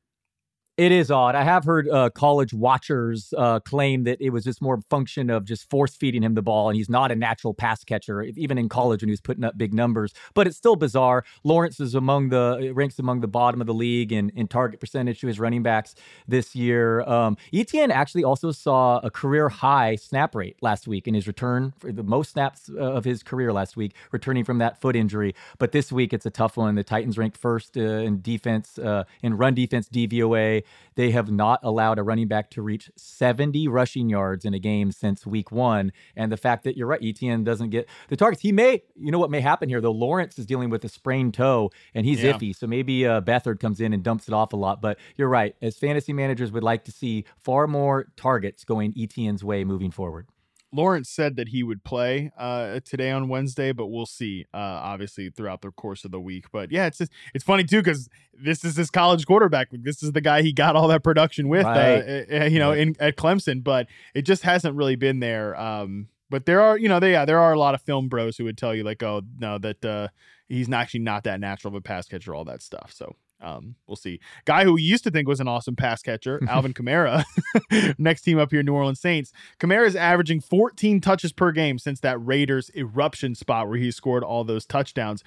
It 0.83 0.91
is 0.91 1.13
odd. 1.13 1.37
I 1.37 1.45
have 1.45 1.63
heard 1.63 1.89
uh, 1.89 2.11
college 2.11 2.53
watchers 2.53 3.33
uh, 3.39 3.61
claim 3.61 4.03
that 4.03 4.21
it 4.21 4.31
was 4.31 4.43
just 4.43 4.61
more 4.61 4.81
function 4.91 5.31
of 5.31 5.45
just 5.45 5.71
force 5.71 5.95
feeding 5.95 6.25
him 6.25 6.35
the 6.35 6.43
ball, 6.43 6.69
and 6.69 6.77
he's 6.77 6.89
not 6.89 7.13
a 7.13 7.15
natural 7.15 7.55
pass 7.55 7.85
catcher, 7.85 8.21
even 8.23 8.59
in 8.59 8.69
college 8.69 9.01
when 9.01 9.09
he 9.09 9.13
was 9.13 9.21
putting 9.21 9.45
up 9.45 9.57
big 9.57 9.73
numbers. 9.73 10.13
But 10.35 10.49
it's 10.49 10.57
still 10.57 10.75
bizarre. 10.75 11.25
Lawrence 11.45 11.79
is 11.79 11.95
among 11.95 12.31
the 12.31 12.73
ranks 12.75 12.99
among 12.99 13.21
the 13.21 13.29
bottom 13.29 13.61
of 13.61 13.69
the 13.69 13.73
league 13.75 14.11
in, 14.11 14.31
in 14.31 14.49
target 14.49 14.81
percentage 14.81 15.21
to 15.21 15.29
his 15.29 15.39
running 15.39 15.63
backs 15.63 15.95
this 16.27 16.57
year. 16.57 17.03
Um, 17.03 17.37
Etienne 17.53 17.93
actually 17.93 18.25
also 18.25 18.51
saw 18.51 18.99
a 19.05 19.11
career 19.11 19.51
high 19.51 19.95
snap 19.95 20.35
rate 20.35 20.57
last 20.63 20.89
week 20.89 21.07
in 21.07 21.15
his 21.15 21.29
return 21.29 21.75
for 21.79 21.93
the 21.93 22.03
most 22.03 22.33
snaps 22.33 22.69
uh, 22.69 22.81
of 22.81 23.05
his 23.05 23.23
career 23.23 23.53
last 23.53 23.77
week, 23.77 23.95
returning 24.11 24.43
from 24.43 24.59
that 24.59 24.81
foot 24.81 24.97
injury. 24.97 25.37
But 25.59 25.71
this 25.71 25.93
week 25.93 26.13
it's 26.13 26.27
a 26.27 26.31
tough 26.31 26.57
one. 26.57 26.75
The 26.75 26.83
Titans 26.83 27.19
ranked 27.19 27.37
first 27.37 27.77
uh, 27.77 27.83
in 27.83 28.21
defense 28.21 28.81
uh, 28.81 29.05
in 29.23 29.37
run 29.37 29.55
defense 29.55 29.89
DVOA. 29.89 30.65
They 30.95 31.11
have 31.11 31.31
not 31.31 31.61
allowed 31.63 31.99
a 31.99 32.03
running 32.03 32.29
back 32.29 32.51
to 32.51 32.63
reach 32.63 32.91
70 32.97 33.69
rushing 33.69 34.09
yards 34.09 34.45
in 34.45 34.55
a 34.55 34.59
game 34.59 34.93
since 34.93 35.27
week 35.27 35.51
one. 35.51 35.93
And 36.17 36.31
the 36.31 36.37
fact 36.37 36.65
that 36.65 36.77
you're 36.77 36.87
right, 36.87 37.03
Etienne 37.03 37.45
doesn't 37.45 37.71
get 37.71 37.89
the 38.09 38.17
targets. 38.17 38.43
He 38.43 38.53
may, 38.53 38.83
you 38.95 39.11
know 39.11 39.19
what 39.19 39.31
may 39.31 39.41
happen 39.41 39.69
here, 39.69 39.81
though. 39.81 39.93
Lawrence 39.93 40.39
is 40.39 40.47
dealing 40.47 40.71
with 40.71 40.85
a 40.85 40.89
sprained 40.89 41.35
toe 41.35 41.71
and 41.95 42.05
he's 42.05 42.23
yeah. 42.23 42.33
iffy. 42.33 42.55
So 42.55 42.67
maybe 42.67 43.07
uh, 43.07 43.21
Beathard 43.21 43.61
comes 43.61 43.81
in 43.81 43.93
and 43.93 44.03
dumps 44.03 44.29
it 44.29 44.35
off 44.35 44.53
a 44.53 44.57
lot. 44.57 44.81
But 44.81 44.99
you're 45.17 45.29
right. 45.29 45.55
As 45.63 45.77
fantasy 45.77 46.13
managers 46.13 46.53
would 46.53 46.65
like 46.65 46.85
to 46.85 46.93
see 46.93 47.25
far 47.39 47.67
more 47.67 48.07
targets 48.17 48.65
going 48.65 48.93
Etienne's 48.97 49.43
way 49.43 49.65
moving 49.65 49.91
forward. 49.91 50.27
Lawrence 50.73 51.11
said 51.11 51.37
that 51.37 51.49
he 51.49 51.63
would 51.63 51.85
play 51.85 52.33
uh, 52.39 52.81
today 52.85 53.11
on 53.11 53.29
Wednesday, 53.29 53.73
but 53.73 53.89
we'll 53.89 54.07
see. 54.07 54.47
Uh, 54.55 54.57
obviously, 54.57 55.29
throughout 55.29 55.61
the 55.61 55.71
course 55.71 56.05
of 56.05 56.11
the 56.11 56.21
week. 56.21 56.47
But 56.51 56.73
yeah, 56.73 56.87
it's 56.87 56.99
just, 56.99 57.13
it's 57.35 57.45
funny 57.45 57.65
too 57.65 57.81
because 57.81 58.09
this 58.33 58.65
is 58.65 58.77
his 58.77 58.91
college 58.91 59.27
quarterback. 59.27 59.69
This 59.71 60.03
is 60.03 60.13
the 60.13 60.21
guy 60.21 60.43
he 60.43 60.53
got 60.53 60.75
all 60.75 60.89
that 60.89 61.05
production 61.05 61.49
with, 61.49 61.67
uh, 61.67 61.69
right. 61.69 62.43
uh, 62.43 62.45
you 62.47 62.59
know, 62.59 62.71
right. 62.71 62.79
in 62.79 62.97
at 62.99 63.17
Clemson. 63.17 63.63
But 63.63 63.87
it 64.15 64.23
just 64.23 64.43
hasn't 64.43 64.75
really 64.77 64.97
been 64.97 65.21
there. 65.21 65.59
Um, 65.61 66.09
but 66.31 66.47
there 66.47 66.63
are, 66.63 66.79
you 66.79 66.89
know, 66.89 66.99
they, 66.99 67.13
yeah, 67.13 67.27
there 67.27 67.39
are 67.39 67.53
a 67.53 67.59
lot 67.59 67.75
of 67.75 67.83
film 67.83 68.09
bros 68.09 68.39
who 68.39 68.45
would 68.45 68.57
tell 68.57 68.75
you 68.75 68.85
like, 68.85 69.03
oh 69.03 69.21
no, 69.39 69.59
that 69.59 69.85
uh, 69.85 70.09
he's 70.49 70.73
actually 70.73 71.01
not 71.01 71.25
that 71.25 71.41
natural 71.41 71.73
of 71.73 71.77
a 71.77 71.83
pass 71.83 72.07
catcher, 72.07 72.35
all 72.35 72.47
that 72.47 72.63
stuff. 72.63 72.93
So 72.95 73.17
um, 73.43 73.75
we'll 73.87 73.97
see. 73.97 74.21
Guy 74.45 74.65
who 74.65 74.75
we 74.75 74.83
used 74.83 75.05
to 75.05 75.11
think 75.11 75.29
was 75.29 75.41
an 75.41 75.49
awesome 75.49 75.77
pass 75.77 76.01
catcher, 76.01 76.41
Alvin 76.49 76.73
Kamara. 76.73 77.25
Next 77.99 78.23
team 78.23 78.39
up 78.39 78.51
here, 78.51 78.63
New 78.63 78.73
Orleans 78.73 79.01
Saints. 79.01 79.33
Kamara 79.59 79.87
is 79.87 79.97
averaging 79.97 80.41
14 80.41 81.01
touches 81.01 81.33
per 81.33 81.51
game 81.51 81.79
since 81.79 82.01
that 82.01 82.25
Raiders 82.25 82.71
eruption 82.77 83.35
spot 83.35 83.69
where 83.69 83.79
he 83.79 83.91
scored 83.91 84.23
all 84.23 84.45
those 84.45 84.65
touchdowns. 84.65 85.25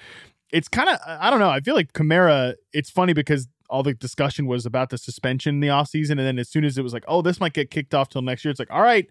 It's 0.51 0.68
kind 0.70 0.89
of, 0.89 0.99
I 1.05 1.30
don't 1.30 1.39
know. 1.39 1.49
I 1.49 1.59
feel 1.59 1.76
like 1.76 1.91
Kamara, 1.93 2.55
it's 2.72 2.89
funny 2.89 3.13
because 3.13 3.49
all 3.70 3.84
the 3.84 3.93
discussion 3.93 4.45
was 4.45 4.66
about 4.66 4.89
the 4.89 4.97
suspension 4.97 5.55
in 5.55 5.59
the 5.59 5.68
offseason. 5.68 6.11
And 6.11 6.20
then 6.20 6.39
as 6.39 6.49
soon 6.49 6.63
as 6.63 6.78
it 6.78 6.84
was 6.84 6.93
like, 6.93 7.03
oh, 7.07 7.22
this 7.22 7.39
might 7.39 7.53
get 7.53 7.70
kicked 7.70 7.93
off 7.93 8.09
till 8.09 8.22
next 8.22 8.45
year, 8.45 8.51
it's 8.51 8.59
like, 8.59 8.72
all 8.72 8.82
right, 8.82 9.07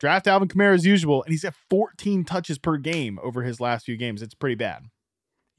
draft 0.00 0.26
Alvin 0.26 0.48
Kamara 0.48 0.74
as 0.74 0.86
usual. 0.86 1.22
And 1.24 1.32
he's 1.32 1.44
at 1.44 1.54
14 1.68 2.24
touches 2.24 2.58
per 2.58 2.78
game 2.78 3.18
over 3.22 3.42
his 3.42 3.60
last 3.60 3.84
few 3.84 3.96
games. 3.96 4.22
It's 4.22 4.34
pretty 4.34 4.54
bad. 4.54 4.84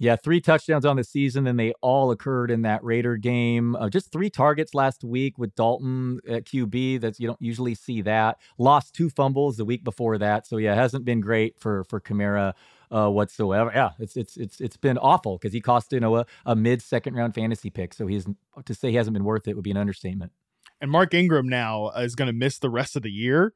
Yeah, 0.03 0.17
three 0.17 0.41
touchdowns 0.41 0.83
on 0.83 0.97
the 0.97 1.03
season, 1.05 1.47
and 1.47 1.57
they 1.57 1.71
all 1.79 2.11
occurred 2.11 2.51
in 2.51 2.63
that 2.63 2.83
Raider 2.83 3.15
game. 3.15 3.73
Uh, 3.73 3.87
just 3.87 4.11
three 4.11 4.29
targets 4.29 4.73
last 4.73 5.01
week 5.01 5.37
with 5.37 5.55
Dalton 5.55 6.19
at 6.27 6.43
QB. 6.43 6.99
That's 6.99 7.21
you 7.21 7.27
don't 7.27 7.41
usually 7.41 7.73
see 7.73 8.01
that. 8.01 8.37
Lost 8.57 8.93
two 8.93 9.09
fumbles 9.09 9.55
the 9.55 9.63
week 9.63 9.81
before 9.85 10.17
that, 10.17 10.45
so 10.45 10.57
yeah, 10.57 10.73
it 10.73 10.75
hasn't 10.75 11.05
been 11.05 11.21
great 11.21 11.57
for 11.57 11.85
for 11.85 12.01
Kamara 12.01 12.53
uh, 12.91 13.07
whatsoever. 13.07 13.71
Yeah, 13.73 13.91
it's 13.97 14.17
it's 14.17 14.35
it's 14.35 14.59
it's 14.59 14.75
been 14.75 14.97
awful 14.97 15.37
because 15.37 15.53
he 15.53 15.61
cost 15.61 15.93
you 15.93 16.01
know 16.01 16.17
a, 16.17 16.25
a 16.45 16.53
mid 16.53 16.81
second 16.81 17.13
round 17.13 17.33
fantasy 17.33 17.69
pick. 17.69 17.93
So 17.93 18.05
he's 18.05 18.27
to 18.65 18.75
say 18.75 18.89
he 18.89 18.97
hasn't 18.97 19.13
been 19.13 19.23
worth 19.23 19.47
it 19.47 19.55
would 19.55 19.63
be 19.63 19.71
an 19.71 19.77
understatement. 19.77 20.33
And 20.81 20.91
Mark 20.91 21.13
Ingram 21.13 21.47
now 21.47 21.91
is 21.91 22.15
going 22.15 22.27
to 22.27 22.33
miss 22.33 22.59
the 22.59 22.69
rest 22.69 22.97
of 22.97 23.03
the 23.03 23.11
year. 23.11 23.53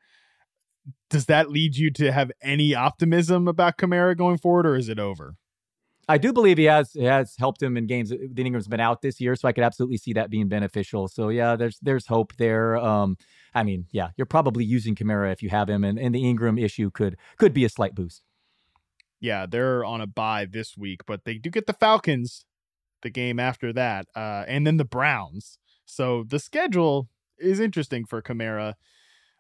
Does 1.10 1.26
that 1.26 1.52
lead 1.52 1.76
you 1.76 1.92
to 1.92 2.14
have 2.14 2.32
any 2.42 2.74
optimism 2.74 3.50
about 3.50 3.78
Kamara 3.78 4.16
going 4.16 4.38
forward, 4.38 4.66
or 4.66 4.78
is 4.78 4.88
it 4.88 4.98
over? 4.98 5.36
I 6.08 6.18
do 6.18 6.32
believe 6.32 6.58
he 6.58 6.66
has 6.66 6.94
has 6.94 7.36
helped 7.38 7.62
him 7.62 7.76
in 7.76 7.86
games. 7.86 8.10
The 8.10 8.44
Ingram's 8.44 8.68
been 8.68 8.80
out 8.80 9.02
this 9.02 9.20
year, 9.20 9.36
so 9.36 9.48
I 9.48 9.52
could 9.52 9.64
absolutely 9.64 9.98
see 9.98 10.14
that 10.14 10.30
being 10.30 10.48
beneficial. 10.48 11.08
So 11.08 11.30
yeah, 11.30 11.56
there's 11.56 11.80
there's 11.82 12.08
hope 12.08 12.34
there. 12.38 12.78
Um, 12.78 13.18
I 13.54 13.64
mean, 13.64 13.88
yeah, 13.92 14.10
you're 14.16 14.26
probably 14.26 14.64
using 14.64 14.96
Kamara 14.96 15.34
if 15.34 15.44
you 15.44 15.50
have 15.50 15.70
him, 15.70 15.84
and, 15.84 16.00
and 16.00 16.16
the 16.16 16.28
Ingram 16.28 16.58
issue 16.58 16.92
could 16.92 17.18
could 17.38 17.54
be 17.54 17.66
a 17.66 17.70
slight 17.70 17.94
boost. 17.94 18.24
Yeah, 19.20 19.46
they're 19.46 19.84
on 19.84 20.00
a 20.00 20.08
bye 20.08 20.46
this 20.50 20.78
week, 20.78 21.02
but 21.06 21.26
they 21.26 21.36
do 21.36 21.50
get 21.50 21.68
the 21.68 21.74
Falcons 21.74 22.46
the 23.02 23.10
game 23.10 23.40
after 23.40 23.74
that, 23.74 24.08
uh, 24.16 24.46
and 24.48 24.66
then 24.66 24.78
the 24.78 24.86
Browns. 24.86 25.60
So 25.86 26.24
the 26.28 26.40
schedule 26.40 27.10
is 27.38 27.60
interesting 27.60 28.06
for 28.06 28.22
Kamara. 28.22 28.74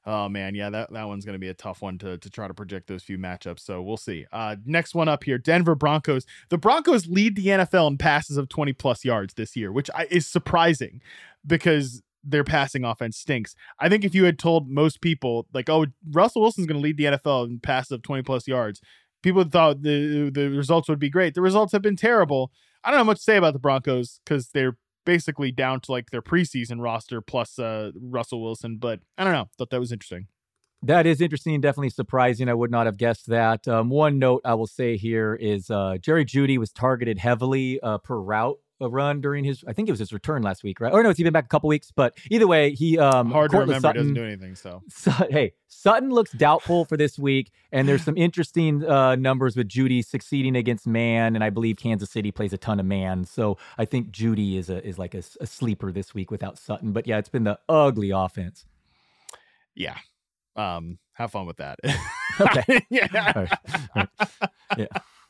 Oh 0.08 0.30
man, 0.30 0.56
yeah, 0.56 0.70
that, 0.70 0.94
that 0.94 1.04
one's 1.04 1.26
gonna 1.26 1.38
be 1.38 1.50
a 1.50 1.54
tough 1.54 1.82
one 1.82 1.98
to 1.98 2.18
to 2.18 2.30
try 2.30 2.48
to 2.48 2.54
project 2.54 2.88
those 2.88 3.04
few 3.04 3.18
matchups. 3.18 3.60
So 3.60 3.82
we'll 3.82 3.98
see. 3.98 4.26
Uh 4.32 4.56
next 4.66 4.96
one 4.96 5.10
up 5.10 5.26
here, 5.26 5.38
Denver 5.38 5.76
Broncos. 5.76 6.26
The 6.48 6.58
Broncos 6.58 7.08
lead 7.08 7.36
the 7.36 7.48
NFL 7.48 7.90
in 7.90 7.98
passes 7.98 8.38
of 8.38 8.48
20 8.48 8.72
plus 8.72 9.04
yards 9.04 9.34
this 9.34 9.58
year, 9.58 9.70
which 9.74 9.90
I, 9.94 10.08
is 10.10 10.26
surprising 10.26 11.02
because 11.46 12.02
their 12.24 12.46
passing 12.46 12.86
offense 12.86 13.18
stinks. 13.18 13.54
I 13.80 13.90
think 13.90 14.06
if 14.06 14.16
you 14.16 14.24
had 14.24 14.40
told 14.40 14.70
most 14.70 15.02
people 15.02 15.46
like, 15.54 15.70
oh, 15.70 15.88
Russell 16.12 16.42
Wilson's 16.42 16.68
gonna 16.68 16.80
lead 16.80 16.96
the 16.96 17.04
NFL 17.04 17.48
in 17.50 17.60
passes 17.60 17.92
of 17.92 18.02
20 18.02 18.24
plus 18.24 18.48
yards, 18.48 18.80
people 19.22 19.44
thought 19.44 19.82
the 19.82 20.30
the 20.34 20.50
results 20.50 20.88
would 20.88 21.00
be 21.00 21.10
great. 21.10 21.34
The 21.34 21.42
results 21.42 21.74
have 21.74 21.82
been 21.82 21.98
terrible. 21.98 22.54
I 22.82 22.92
don't 22.92 23.00
know 23.02 23.04
much 23.04 23.18
to 23.18 23.24
say 23.24 23.36
about 23.36 23.52
the 23.52 23.60
Broncos 23.60 24.22
because 24.24 24.52
they're 24.54 24.78
basically 25.08 25.54
down 25.54 25.80
to 25.80 25.92
like 25.92 26.12
their 26.12 26.22
preseason 26.22 26.84
roster 26.84 27.22
plus 27.22 27.58
uh, 27.58 27.92
Russell 28.00 28.44
Wilson. 28.44 28.78
But 28.78 29.00
I 29.18 29.24
don't 29.24 29.34
know. 29.34 29.50
Thought 29.58 29.72
that 29.72 29.80
was 29.80 29.92
interesting. 29.92 30.28
That 30.84 31.08
is 31.08 31.22
interesting, 31.22 31.60
definitely 31.60 31.90
surprising. 31.90 32.50
I 32.50 32.54
would 32.54 32.70
not 32.70 32.86
have 32.86 32.98
guessed 32.98 33.28
that. 33.28 33.68
Um, 33.68 33.90
one 33.90 34.20
note 34.20 34.42
I 34.46 34.54
will 34.54 34.68
say 34.68 34.96
here 34.96 35.34
is 35.34 35.72
uh, 35.72 35.98
Jerry 36.00 36.24
Jeudy 36.24 36.60
was 36.60 36.72
targeted 36.72 37.18
heavily 37.18 37.80
uh, 37.82 37.98
per 37.98 38.20
route 38.20 38.60
a 38.80 38.90
run 38.90 39.22
during 39.22 39.44
his 39.44 39.64
I 39.68 39.74
think 39.74 39.90
it 39.90 39.92
was 39.92 40.00
his 40.00 40.14
return 40.14 40.42
last 40.42 40.64
week, 40.64 40.80
right? 40.80 40.94
Or 40.94 41.04
no, 41.04 41.10
it's 41.10 41.20
even 41.20 41.34
back 41.34 41.46
a 41.46 41.48
couple 41.48 41.68
weeks. 41.68 41.92
But 41.92 42.18
either 42.30 42.48
way, 42.48 42.72
he 42.74 42.98
um 42.98 43.32
hard 43.32 43.52
to 43.52 43.60
remember 43.60 43.88
Sutton, 43.88 44.02
doesn't 44.02 44.14
do 44.14 44.24
anything. 44.24 44.56
So. 44.56 44.82
so 44.90 45.12
hey, 45.30 45.54
Sutton 45.68 46.10
looks 46.10 46.32
doubtful 46.32 46.86
for 46.86 46.98
this 46.98 47.18
week, 47.18 47.52
and 47.72 47.88
there's 47.88 48.04
some 48.04 48.18
interesting 48.18 48.86
uh, 48.86 49.16
numbers 49.16 49.56
with 49.56 49.68
Jeudy 49.68 50.04
succeeding 50.04 50.56
against 50.56 50.88
man, 50.88 51.36
and 51.36 51.44
I 51.44 51.50
believe 51.50 51.78
Kansas 51.78 52.10
City 52.10 52.32
plays 52.32 52.54
a 52.54 52.58
ton 52.58 52.80
of 52.80 52.86
man. 52.86 53.26
So 53.26 53.58
I 53.78 53.86
think 53.86 54.12
Jeudy 54.12 54.58
is 54.58 54.70
a 54.70 54.86
is 54.86 54.98
like 54.98 55.14
a, 55.14 55.24
a 55.40 55.48
sleeper 55.48 55.92
this 55.92 56.14
week 56.14 56.32
without 56.32 56.58
Sutton. 56.58 56.92
But 56.94 57.08
yeah, 57.08 57.18
it's 57.18 57.30
been 57.30 57.44
the 57.44 57.60
ugly 57.68 58.12
offense. 58.12 58.66
Yeah. 59.76 59.98
Um, 60.56 60.98
have 61.14 61.32
fun 61.32 61.46
with 61.46 61.58
that. 61.58 61.80
okay. 62.40 62.86
yeah. 62.90 63.34
All 63.36 63.44
right. 63.44 63.58
All 63.96 64.04
right. 64.18 64.30
Yeah. 64.78 64.88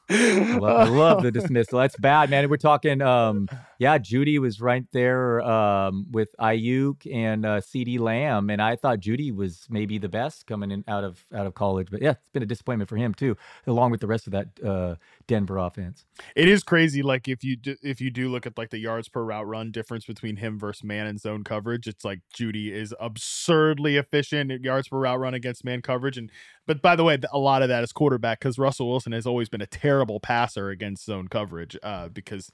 I, 0.10 0.58
love, 0.58 0.88
I 0.88 0.90
love 0.90 1.24
the 1.24 1.32
dismissal. 1.32 1.80
That's 1.80 1.98
bad, 1.98 2.30
man. 2.30 2.50
We're 2.50 2.58
talking, 2.58 3.02
um, 3.02 3.50
yeah, 3.80 3.98
Jeudy 3.98 4.40
was 4.40 4.60
right 4.60 4.86
there 4.92 5.42
um, 5.42 6.08
with 6.12 6.30
Aiyuk 6.40 7.06
and 7.14 7.46
uh, 7.46 7.62
CeeDee 7.62 8.00
Lamb, 8.00 8.50
and 8.50 8.62
I 8.62 8.76
thought 8.76 9.00
Jeudy 9.00 9.34
was 9.34 9.68
maybe 9.70 9.98
the 10.00 10.10
best 10.10 10.48
coming 10.48 10.72
in 10.72 10.84
out 10.88 11.04
of 11.04 11.24
out 11.34 11.46
of 11.46 11.54
college. 11.54 11.90
But 11.92 12.02
yeah, 12.02 12.12
it's 12.12 12.32
been 12.34 12.44
a 12.44 12.48
disappointment 12.48 12.90
for 12.90 12.98
him 12.98 13.14
too, 13.14 13.38
along 13.68 13.92
with 13.92 14.02
the 14.02 14.08
rest 14.08 14.28
of 14.28 14.32
that 14.32 14.48
uh, 14.66 14.96
Denver 15.28 15.58
offense. 15.58 16.06
It 16.36 16.50
is 16.50 16.64
crazy. 16.64 17.04
Like 17.04 17.28
if 17.28 17.44
you 17.44 17.56
do, 17.56 17.76
if 17.84 18.02
you 18.02 18.10
do 18.10 18.30
look 18.30 18.48
at 18.48 18.58
like 18.58 18.72
the 18.72 18.80
yards 18.80 19.10
per 19.10 19.24
route 19.24 19.48
run 19.48 19.72
difference 19.72 20.06
between 20.06 20.38
him 20.38 20.58
versus 20.58 20.84
man 20.84 21.06
and 21.06 21.20
zone 21.20 21.44
coverage, 21.44 21.88
it's 21.88 22.04
like 22.04 22.22
Jeudy 22.36 22.72
is 22.72 22.96
absurdly 23.00 23.98
efficient 23.98 24.52
at 24.52 24.62
yards 24.62 24.88
per 24.88 24.98
route 24.98 25.20
run 25.20 25.36
against 25.36 25.64
man 25.64 25.82
coverage, 25.82 26.18
and 26.18 26.32
but 26.66 26.82
by 26.82 26.96
the 26.96 27.04
way, 27.04 27.20
a 27.32 27.40
lot 27.40 27.62
of 27.62 27.70
that 27.70 27.84
is 27.84 27.92
quarterback 27.92 28.40
because 28.40 28.58
Russell 28.58 28.90
Wilson 28.90 29.12
has 29.12 29.28
always 29.28 29.50
been 29.50 29.62
a 29.62 29.68
terrible 29.68 30.20
passer 30.20 30.70
against 30.70 31.06
zone 31.06 31.28
coverage 31.28 31.78
uh, 31.84 32.10
because 32.10 32.50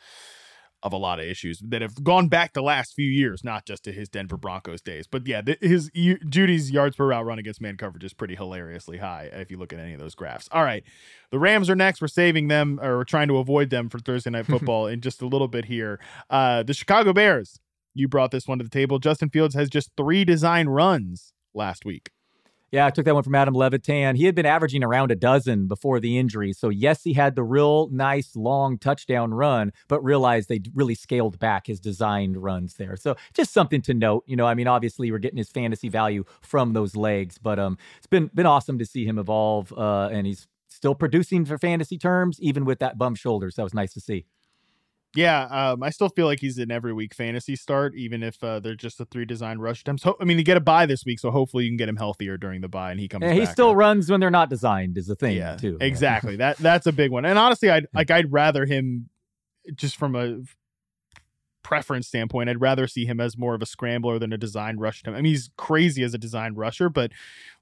of 0.83 0.91
a 0.91 0.97
lot 0.97 1.19
of 1.19 1.25
issues 1.25 1.59
that 1.59 1.81
have 1.81 2.03
gone 2.03 2.27
back 2.27 2.53
the 2.53 2.61
last 2.61 2.93
few 2.93 3.09
years, 3.09 3.43
not 3.43 3.65
just 3.65 3.85
to 3.85 3.91
his 3.91 4.09
Denver 4.09 4.35
Broncos 4.35 4.81
days. 4.81 5.07
But 5.07 5.25
yeah, 5.25 5.41
his 5.61 5.89
Jeudy's 5.91 6.71
yards 6.71 6.97
per 6.97 7.07
route 7.07 7.25
run 7.25 7.39
against 7.39 7.61
man 7.61 7.77
coverage 7.77 8.03
is 8.03 8.13
pretty 8.13 8.35
hilariously 8.35 8.97
high 8.97 9.29
if 9.31 9.49
you 9.49 9.57
look 9.57 9.71
at 9.71 9.79
any 9.79 9.93
of 9.93 9.99
those 9.99 10.13
graphs. 10.13 10.49
All 10.51 10.63
right, 10.63 10.83
the 11.31 11.39
Rams 11.39 11.69
are 11.69 11.75
next. 11.75 12.01
We're 12.01 12.09
saving 12.09 12.49
them 12.49 12.79
or 12.81 12.97
we're 12.97 13.05
trying 13.05 13.29
to 13.29 13.37
avoid 13.37 13.69
them 13.69 13.89
for 13.89 13.97
Thursday 13.97 14.29
night 14.29 14.45
football 14.47 14.87
in 14.87 14.99
just 14.99 15.21
a 15.21 15.27
little 15.27 15.47
bit 15.47 15.65
here. 15.65 15.99
Uh, 16.29 16.63
the 16.63 16.73
Chicago 16.73 17.13
Bears. 17.13 17.59
You 17.95 18.07
brought 18.07 18.31
this 18.31 18.47
one 18.47 18.57
to 18.57 18.63
the 18.63 18.71
table. 18.71 18.97
Justin 18.97 19.29
Fields 19.29 19.53
has 19.53 19.69
just 19.69 19.91
three 19.95 20.25
design 20.25 20.67
runs 20.67 21.31
last 21.53 21.85
week. 21.85 22.09
Yeah, 22.73 22.87
I 22.87 22.89
took 22.89 23.05
that 23.05 23.13
one 23.13 23.21
from 23.21 23.35
Adam 23.35 23.53
Levitan. 23.53 24.15
He 24.15 24.25
had 24.25 24.33
been 24.33 24.47
averaging 24.47 24.83
around 24.83 25.11
a 25.11 25.15
dozen 25.15 25.67
before 25.67 25.99
the 25.99 26.17
injury. 26.17 26.53
So, 26.53 26.69
yes, 26.69 27.03
he 27.03 27.13
had 27.13 27.35
the 27.35 27.43
real 27.43 27.87
nice 27.91 28.35
long 28.35 28.79
touchdown 28.79 29.31
run, 29.31 29.71
but 29.87 30.03
realized 30.03 30.49
they 30.49 30.59
really 30.73 30.95
scaled 30.95 31.37
back 31.37 31.67
his 31.67 31.79
designed 31.79 32.35
runs 32.35 32.73
there. 32.73 32.95
So, 32.95 33.15
just 33.35 33.53
something 33.53 33.83
to 33.83 33.93
note. 33.93 34.23
You 34.25 34.35
know, 34.35 34.47
I 34.47 34.55
mean, 34.55 34.65
obviously, 34.65 35.11
we're 35.11 35.19
getting 35.19 35.37
his 35.37 35.51
fantasy 35.51 35.87
value 35.87 36.23
from 36.41 36.73
those 36.73 36.95
legs, 36.95 37.37
but 37.37 37.59
um, 37.59 37.77
it's 37.97 38.07
been 38.07 38.31
been 38.33 38.47
awesome 38.47 38.79
to 38.79 38.87
see 38.87 39.05
him 39.05 39.19
evolve, 39.19 39.71
uh, 39.73 40.09
and 40.11 40.25
he's 40.25 40.47
still 40.67 40.95
producing 40.95 41.45
for 41.45 41.59
fantasy 41.59 41.99
terms, 41.99 42.41
even 42.41 42.65
with 42.65 42.79
that 42.79 42.97
bum 42.97 43.13
shoulder. 43.13 43.51
So, 43.51 43.61
that 43.61 43.65
was 43.65 43.75
nice 43.75 43.93
to 43.93 44.01
see. 44.01 44.25
Yeah, 45.15 45.43
um, 45.45 45.83
I 45.83 45.91
still 45.91 46.09
feel 46.09 46.25
like 46.25 46.39
he's 46.39 46.57
an 46.57 46.71
every 46.71 46.91
week 46.93 47.13
fantasy 47.13 47.55
start, 47.55 47.93
even 47.95 48.23
if 48.23 48.43
uh, 48.43 48.59
they're 48.59 48.75
just 48.75 48.99
a 48.99 49.05
three 49.05 49.25
design 49.25 49.59
rush 49.59 49.81
attempts. 49.81 50.03
Ho- 50.03 50.17
I 50.19 50.25
mean, 50.25 50.37
you 50.37 50.43
get 50.43 50.57
a 50.57 50.61
bye 50.61 50.85
this 50.85 51.05
week, 51.05 51.19
so 51.19 51.29
hopefully 51.29 51.65
you 51.65 51.69
can 51.69 51.77
get 51.77 51.87
him 51.87 51.97
healthier 51.97 52.37
during 52.37 52.61
the 52.61 52.67
bye, 52.67 52.91
and 52.91 52.99
he 52.99 53.07
comes. 53.07 53.23
Yeah, 53.23 53.33
he 53.33 53.45
still 53.45 53.75
runs 53.75 54.09
when 54.09 54.19
they're 54.19 54.31
not 54.31 54.49
designed, 54.49 54.97
is 54.97 55.07
the 55.07 55.15
thing. 55.15 55.37
Yeah, 55.37 55.55
too. 55.55 55.77
Exactly. 55.79 56.37
that 56.37 56.57
that's 56.59 56.87
a 56.87 56.91
big 56.91 57.11
one. 57.11 57.25
And 57.25 57.37
honestly, 57.37 57.69
I'd 57.69 57.87
like 57.93 58.09
I'd 58.09 58.31
rather 58.31 58.65
him 58.65 59.09
just 59.75 59.97
from 59.97 60.15
a 60.15 60.39
preference 61.63 62.07
standpoint, 62.07 62.49
I'd 62.49 62.61
rather 62.61 62.87
see 62.87 63.05
him 63.05 63.19
as 63.19 63.37
more 63.37 63.55
of 63.55 63.61
a 63.61 63.65
scrambler 63.65 64.19
than 64.19 64.33
a 64.33 64.37
design 64.37 64.77
rush. 64.77 65.01
I 65.05 65.11
mean, 65.11 65.25
he's 65.25 65.49
crazy 65.57 66.03
as 66.03 66.13
a 66.13 66.17
design 66.17 66.55
rusher, 66.55 66.89
but 66.89 67.11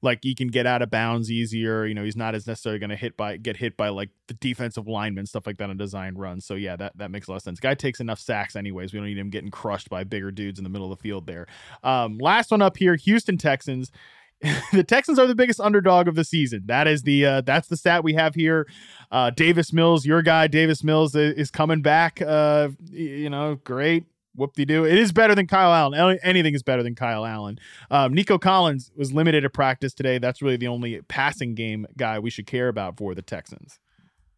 like 0.01 0.19
he 0.23 0.35
can 0.35 0.47
get 0.47 0.65
out 0.65 0.81
of 0.81 0.89
bounds 0.89 1.31
easier. 1.31 1.85
You 1.85 1.93
know, 1.93 2.03
he's 2.03 2.15
not 2.17 2.35
as 2.35 2.47
necessarily 2.47 2.79
going 2.79 2.89
to 2.89 2.95
hit 2.95 3.15
by 3.15 3.37
get 3.37 3.57
hit 3.57 3.77
by 3.77 3.89
like 3.89 4.09
the 4.27 4.33
defensive 4.33 4.87
lineman 4.87 5.25
stuff 5.25 5.45
like 5.45 5.57
that 5.57 5.69
on 5.69 5.77
design 5.77 6.15
runs. 6.15 6.45
So 6.45 6.55
yeah, 6.55 6.75
that 6.75 6.97
that 6.97 7.11
makes 7.11 7.27
a 7.27 7.31
lot 7.31 7.37
of 7.37 7.43
sense. 7.43 7.59
Guy 7.59 7.75
takes 7.75 7.99
enough 7.99 8.19
sacks 8.19 8.55
anyways. 8.55 8.93
We 8.93 8.99
don't 8.99 9.07
need 9.07 9.17
him 9.17 9.29
getting 9.29 9.51
crushed 9.51 9.89
by 9.89 10.03
bigger 10.03 10.31
dudes 10.31 10.59
in 10.59 10.63
the 10.63 10.69
middle 10.69 10.91
of 10.91 10.97
the 10.97 11.01
field 11.01 11.27
there. 11.27 11.47
Um, 11.83 12.17
last 12.17 12.51
one 12.51 12.61
up 12.61 12.77
here, 12.77 12.95
Houston 12.95 13.37
Texans. 13.37 13.91
the 14.73 14.83
Texans 14.83 15.19
are 15.19 15.27
the 15.27 15.35
biggest 15.35 15.59
underdog 15.59 16.07
of 16.07 16.15
the 16.15 16.23
season. 16.23 16.63
That 16.65 16.87
is 16.87 17.03
the 17.03 17.25
uh, 17.25 17.41
that's 17.41 17.67
the 17.67 17.77
stat 17.77 18.03
we 18.03 18.13
have 18.13 18.35
here. 18.35 18.67
Uh, 19.11 19.29
Davis 19.29 19.71
Mills, 19.71 20.05
your 20.05 20.21
guy, 20.21 20.47
Davis 20.47 20.83
Mills 20.83 21.15
is 21.15 21.51
coming 21.51 21.81
back. 21.81 22.21
Uh, 22.21 22.69
you 22.89 23.29
know, 23.29 23.55
great. 23.63 24.05
Whoop 24.33 24.53
de 24.53 24.65
doo. 24.65 24.85
It 24.85 24.97
is 24.97 25.11
better 25.11 25.35
than 25.35 25.45
Kyle 25.45 25.73
Allen. 25.73 26.17
Anything 26.23 26.55
is 26.55 26.63
better 26.63 26.83
than 26.83 26.95
Kyle 26.95 27.25
Allen. 27.25 27.59
Um, 27.91 28.13
Nico 28.13 28.37
Collins 28.37 28.89
was 28.95 29.11
limited 29.11 29.43
at 29.43 29.53
practice 29.53 29.93
today. 29.93 30.19
That's 30.19 30.41
really 30.41 30.55
the 30.55 30.67
only 30.69 31.01
passing 31.01 31.53
game 31.53 31.85
guy 31.97 32.17
we 32.17 32.29
should 32.29 32.47
care 32.47 32.69
about 32.69 32.97
for 32.97 33.13
the 33.13 33.21
Texans. 33.21 33.79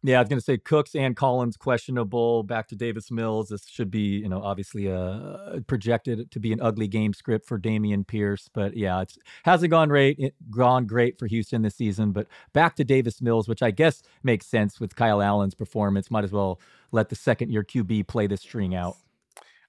Yeah, 0.06 0.18
I 0.18 0.20
was 0.20 0.28
going 0.28 0.38
to 0.38 0.44
say 0.44 0.58
Cooks 0.58 0.94
and 0.94 1.16
Collins 1.16 1.56
questionable. 1.56 2.42
Back 2.42 2.68
to 2.68 2.76
Davis 2.76 3.10
Mills. 3.10 3.48
This 3.48 3.66
should 3.66 3.90
be, 3.90 4.18
you 4.18 4.28
know, 4.28 4.42
obviously 4.42 4.92
uh, 4.92 5.60
projected 5.66 6.30
to 6.30 6.38
be 6.38 6.52
an 6.52 6.60
ugly 6.60 6.88
game 6.88 7.14
script 7.14 7.46
for 7.48 7.58
Dameon 7.58 8.06
Pierce. 8.06 8.50
But 8.52 8.76
yeah, 8.76 9.00
it 9.00 9.16
hasn't 9.44 9.70
gone 9.70 9.88
great. 9.88 10.18
It, 10.18 10.34
gone 10.50 10.84
great 10.84 11.18
for 11.18 11.26
Houston 11.26 11.62
this 11.62 11.76
season. 11.76 12.12
But 12.12 12.26
back 12.52 12.76
to 12.76 12.84
Davis 12.84 13.22
Mills, 13.22 13.48
which 13.48 13.62
I 13.62 13.70
guess 13.70 14.02
makes 14.22 14.44
sense 14.44 14.78
with 14.78 14.94
Kyle 14.94 15.22
Allen's 15.22 15.54
performance. 15.54 16.10
Might 16.10 16.24
as 16.24 16.32
well 16.32 16.60
let 16.92 17.08
the 17.08 17.16
second 17.16 17.50
year 17.50 17.64
QB 17.64 18.06
play 18.06 18.26
this 18.26 18.42
string 18.42 18.74
out. 18.74 18.96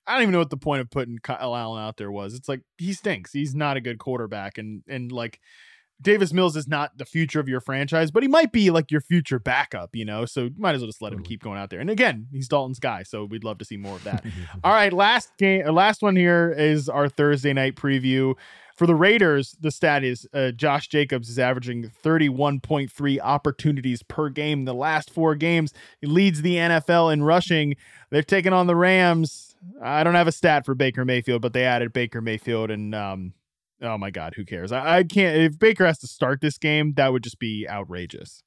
I 0.06 0.16
don't 0.16 0.24
even 0.24 0.34
know 0.34 0.40
what 0.40 0.50
the 0.50 0.58
point 0.58 0.82
of 0.82 0.90
putting 0.90 1.18
Kyle 1.20 1.56
Allen 1.56 1.82
out 1.82 1.96
there 1.96 2.12
was. 2.12 2.34
It's 2.34 2.50
like 2.50 2.60
he 2.78 2.92
stinks. 2.92 3.32
He's 3.32 3.56
not 3.56 3.78
a 3.78 3.82
good 3.82 4.00
quarterback, 4.00 4.58
and 4.58 4.84
and 4.86 5.14
like 5.14 5.40
Davis 6.02 6.34
Mills 6.34 6.56
is 6.56 6.68
not 6.68 6.98
the 6.98 7.06
future 7.06 7.40
of 7.40 7.48
your 7.48 7.62
franchise, 7.62 8.12
but 8.12 8.22
he 8.22 8.28
might 8.28 8.52
be 8.52 8.70
like 8.70 8.92
your 8.92 9.02
future 9.02 9.40
backup, 9.40 9.96
you 9.96 10.06
know. 10.06 10.26
So 10.26 10.44
you 10.44 10.56
might 10.58 10.76
as 10.76 10.82
well 10.82 10.88
just 10.88 11.02
let 11.02 11.14
him 11.14 11.24
keep 11.24 11.42
going 11.42 11.58
out 11.58 11.70
there. 11.70 11.80
And 11.80 11.90
again, 11.90 12.28
he's 12.32 12.48
Dalton's 12.48 12.80
guy, 12.80 13.04
so 13.04 13.26
we'd 13.26 13.44
love 13.44 13.58
to 13.60 13.66
see 13.66 13.78
more 13.78 13.96
of 13.96 14.04
that. 14.04 14.26
All 14.64 14.74
right, 14.74 14.92
last 14.92 15.32
game, 15.38 15.66
uh, 15.66 15.72
last 15.72 16.02
one 16.02 16.16
here 16.16 16.54
is 16.58 16.90
our 16.90 17.08
Thursday 17.08 17.54
night 17.54 17.76
preview. 17.76 18.36
For 18.76 18.86
the 18.86 18.96
Raiders, 18.96 19.56
the 19.62 19.72
stat 19.72 20.04
is 20.04 20.28
uh, 20.34 20.52
Josh 20.52 20.90
Jacobs 20.90 21.30
is 21.30 21.40
averaging 21.40 21.90
31.3 22.04 23.20
opportunities 23.22 24.04
per 24.04 24.28
game. 24.28 24.66
The 24.66 24.74
last 24.74 25.10
four 25.10 25.34
games, 25.36 25.74
he 26.02 26.08
leads 26.08 26.42
the 26.42 26.56
NFL 26.56 27.14
in 27.14 27.24
rushing. 27.24 27.78
They've 28.10 28.28
taken 28.28 28.52
on 28.52 28.68
the 28.68 28.76
Rams. 28.76 29.56
I 29.82 30.04
don't 30.04 30.16
have 30.16 30.28
a 30.28 30.34
stat 30.34 30.66
for 30.66 30.76
Baker 30.76 31.06
Mayfield, 31.06 31.42
but 31.42 31.54
they 31.54 31.64
added 31.64 31.94
Baker 31.94 32.20
Mayfield, 32.20 32.70
and 32.70 32.94
um, 32.94 33.34
oh 33.82 33.98
my 33.98 34.12
God, 34.12 34.34
who 34.36 34.46
cares? 34.46 34.72
I, 34.72 34.98
I 34.98 35.04
can't. 35.04 35.38
If 35.38 35.60
Baker 35.60 35.86
has 35.86 36.00
to 36.00 36.08
start 36.08 36.42
this 36.42 36.58
game, 36.58 36.94
that 36.94 37.12
would 37.12 37.24
just 37.24 37.40
be 37.40 37.68
outrageous. 37.70 38.44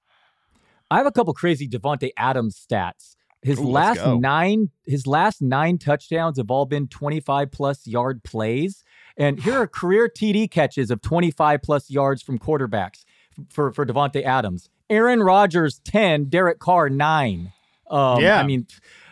I 0.90 0.98
have 0.98 1.06
a 1.06 1.12
couple 1.12 1.34
crazy 1.34 1.68
Davante 1.68 2.10
Adams 2.16 2.58
stats. 2.58 3.16
His 3.42 3.58
Ooh, 3.60 3.68
last 3.68 4.04
nine, 4.04 4.70
his 4.84 5.06
last 5.06 5.40
nine 5.40 5.78
touchdowns 5.78 6.38
have 6.38 6.50
all 6.50 6.66
been 6.66 6.88
25 6.88 7.52
plus 7.52 7.86
yard 7.86 8.24
plays. 8.24 8.82
And 9.16 9.40
here 9.40 9.60
are 9.60 9.66
career 9.68 10.08
TD 10.08 10.50
catches 10.50 10.90
of 10.90 11.02
25 11.02 11.62
plus 11.62 11.90
yards 11.90 12.20
from 12.20 12.38
quarterbacks 12.38 13.04
for, 13.48 13.72
for 13.72 13.86
Davante 13.86 14.24
Adams. 14.24 14.70
Aaron 14.90 15.22
Rodgers, 15.22 15.80
10, 15.84 16.24
Derek 16.24 16.58
Carr, 16.58 16.88
nine. 16.88 17.52
Um, 17.90 18.20
yeah. 18.20 18.40
I 18.40 18.42
mean, 18.42 18.66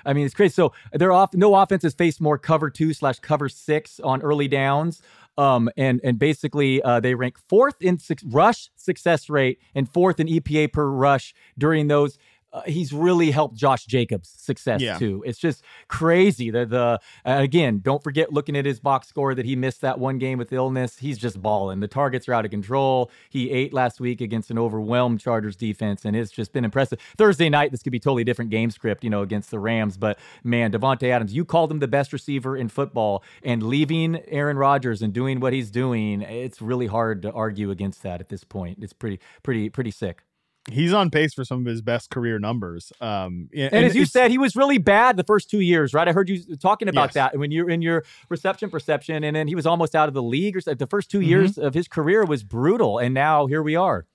I 0.05 0.13
mean, 0.13 0.27
it's 0.27 0.35
crazy. 0.35 0.53
So 0.53 0.73
they're 0.93 1.13
off. 1.13 1.35
No 1.35 1.55
offenses 1.55 1.95
face 1.95 2.21
more 2.21 2.39
cover 2.39 2.71
two 2.71 2.95
slash 2.95 3.19
cover 3.21 3.49
six 3.49 4.01
on 4.01 4.23
early 4.23 4.49
downs. 4.49 5.03
Um, 5.39 5.69
and 5.77 6.01
and 6.03 6.19
basically 6.19 6.81
uh, 6.83 7.01
they 7.01 7.15
rank 7.15 7.37
fourth 7.49 7.83
in 7.83 7.99
su- 7.99 8.15
rush 8.25 8.71
success 8.75 9.29
rate 9.29 9.59
and 9.75 9.93
fourth 9.93 10.19
in 10.19 10.29
EPA 10.29 10.73
per 10.73 10.89
rush 10.89 11.35
during 11.59 11.89
those 11.89 12.19
uh, 12.53 12.63
he's 12.67 12.93
really 12.93 13.31
helped 13.31 13.55
Josh 13.55 13.85
Jacobs' 13.85 14.29
success 14.29 14.81
yeah. 14.81 14.99
too. 14.99 15.23
It's 15.27 15.39
just 15.39 15.63
crazy. 15.89 16.51
The 16.51 16.65
the 16.65 17.01
uh, 17.25 17.39
again, 17.43 17.81
don't 17.81 18.03
forget 18.03 18.33
looking 18.33 18.57
at 18.57 18.65
his 18.65 18.81
box 18.81 19.09
score 19.09 19.35
that 19.35 19.45
he 19.45 19.57
missed 19.57 19.81
that 19.83 19.99
one 19.99 20.19
game 20.19 20.39
with 20.39 20.53
illness. 20.53 20.99
He's 20.99 21.19
just 21.19 21.43
balling. 21.43 21.81
The 21.81 21.89
targets 21.89 22.29
are 22.29 22.35
out 22.35 22.45
of 22.45 22.51
control. 22.51 23.11
He 23.29 23.51
ate 23.51 23.73
last 23.73 24.01
week 24.01 24.21
against 24.21 24.51
an 24.51 24.59
overwhelmed 24.59 25.21
Chargers 25.21 25.57
defense, 25.57 26.05
and 26.05 26.17
it's 26.17 26.31
just 26.31 26.53
been 26.53 26.65
impressive. 26.65 26.99
Thursday 27.19 27.49
night, 27.51 27.73
this 27.73 27.83
could 27.83 27.93
be 27.93 28.01
totally 28.01 28.25
different 28.25 28.51
game 28.51 28.71
script, 28.71 29.05
you 29.05 29.11
know, 29.11 29.23
against 29.23 29.51
the 29.51 29.59
Rams. 29.59 29.97
But 29.97 30.19
man, 30.43 30.73
Davante 30.73 31.11
Adams, 31.11 31.35
you 31.35 31.45
called 31.45 31.71
him 31.71 31.81
the 31.81 31.89
best 31.89 32.13
receiver 32.13 32.57
in 32.57 32.69
football, 32.69 33.23
and 33.43 33.63
leaving 33.63 34.21
Aaron 34.29 34.57
Rodgers 34.57 35.03
and 35.03 35.13
doing 35.13 35.41
what 35.41 35.53
he's 35.53 35.71
doing, 35.71 36.23
it's 36.23 36.63
really 36.63 36.87
hard 36.87 37.23
to 37.23 37.33
argue 37.33 37.71
against 37.71 38.03
that 38.03 38.21
at 38.21 38.29
this 38.29 38.45
point. 38.45 38.79
It's 38.81 38.93
pretty 38.93 39.21
pretty 39.43 39.69
pretty 39.69 39.91
sick 39.91 40.23
he's 40.71 40.93
on 40.93 41.11
pace 41.11 41.35
for 41.35 41.45
some 41.45 41.61
of 41.61 41.67
his 41.67 41.83
best 41.83 42.11
career 42.11 42.39
numbers. 42.39 42.93
Um, 43.01 43.49
and, 43.55 43.73
and, 43.73 43.85
as 43.85 43.95
you 43.95 44.05
said, 44.05 44.31
he 44.31 44.39
was 44.39 44.57
really 44.57 44.79
bad 44.79 45.17
the 45.17 45.25
first 45.25 45.51
two 45.51 45.61
years, 45.61 45.95
right? 45.95 46.09
I 46.09 46.13
heard 46.13 46.29
you 46.29 46.57
talking 46.57 46.89
about 46.89 47.09
yes. 47.09 47.15
that 47.15 47.39
when 47.39 47.51
you're 47.51 47.71
in 47.71 47.83
your 47.83 48.05
reception 48.29 48.71
perception, 48.71 49.25
and 49.25 49.37
then 49.37 49.49
he 49.49 49.55
was 49.55 49.67
almost 49.67 49.95
out 49.95 50.09
of 50.09 50.15
the 50.15 50.23
league. 50.23 50.57
Or 50.57 50.75
the 50.75 50.87
first 50.87 51.11
2 51.11 51.19
mm-hmm. 51.19 51.29
years 51.29 51.59
of 51.59 51.75
his 51.75 51.89
career 51.89 52.25
was 52.25 52.43
brutal, 52.43 52.99
and 52.99 53.15
now 53.15 53.47
here 53.47 53.63
we 53.63 53.77
are. 53.77 54.07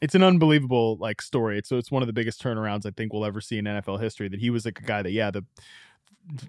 It's 0.00 0.14
an 0.14 0.22
unbelievable 0.22 0.96
like 0.98 1.22
story. 1.22 1.58
It's 1.58 1.68
so 1.68 1.78
it's 1.78 1.90
one 1.90 2.02
of 2.02 2.06
the 2.06 2.12
biggest 2.12 2.42
turnarounds 2.42 2.84
I 2.84 2.90
think 2.90 3.12
we'll 3.12 3.24
ever 3.24 3.40
see 3.40 3.58
in 3.58 3.64
NFL 3.64 4.00
history. 4.00 4.28
That 4.28 4.40
he 4.40 4.50
was 4.50 4.64
like 4.64 4.80
a 4.80 4.84
guy 4.84 5.02
that 5.02 5.12
yeah 5.12 5.30
the 5.30 5.44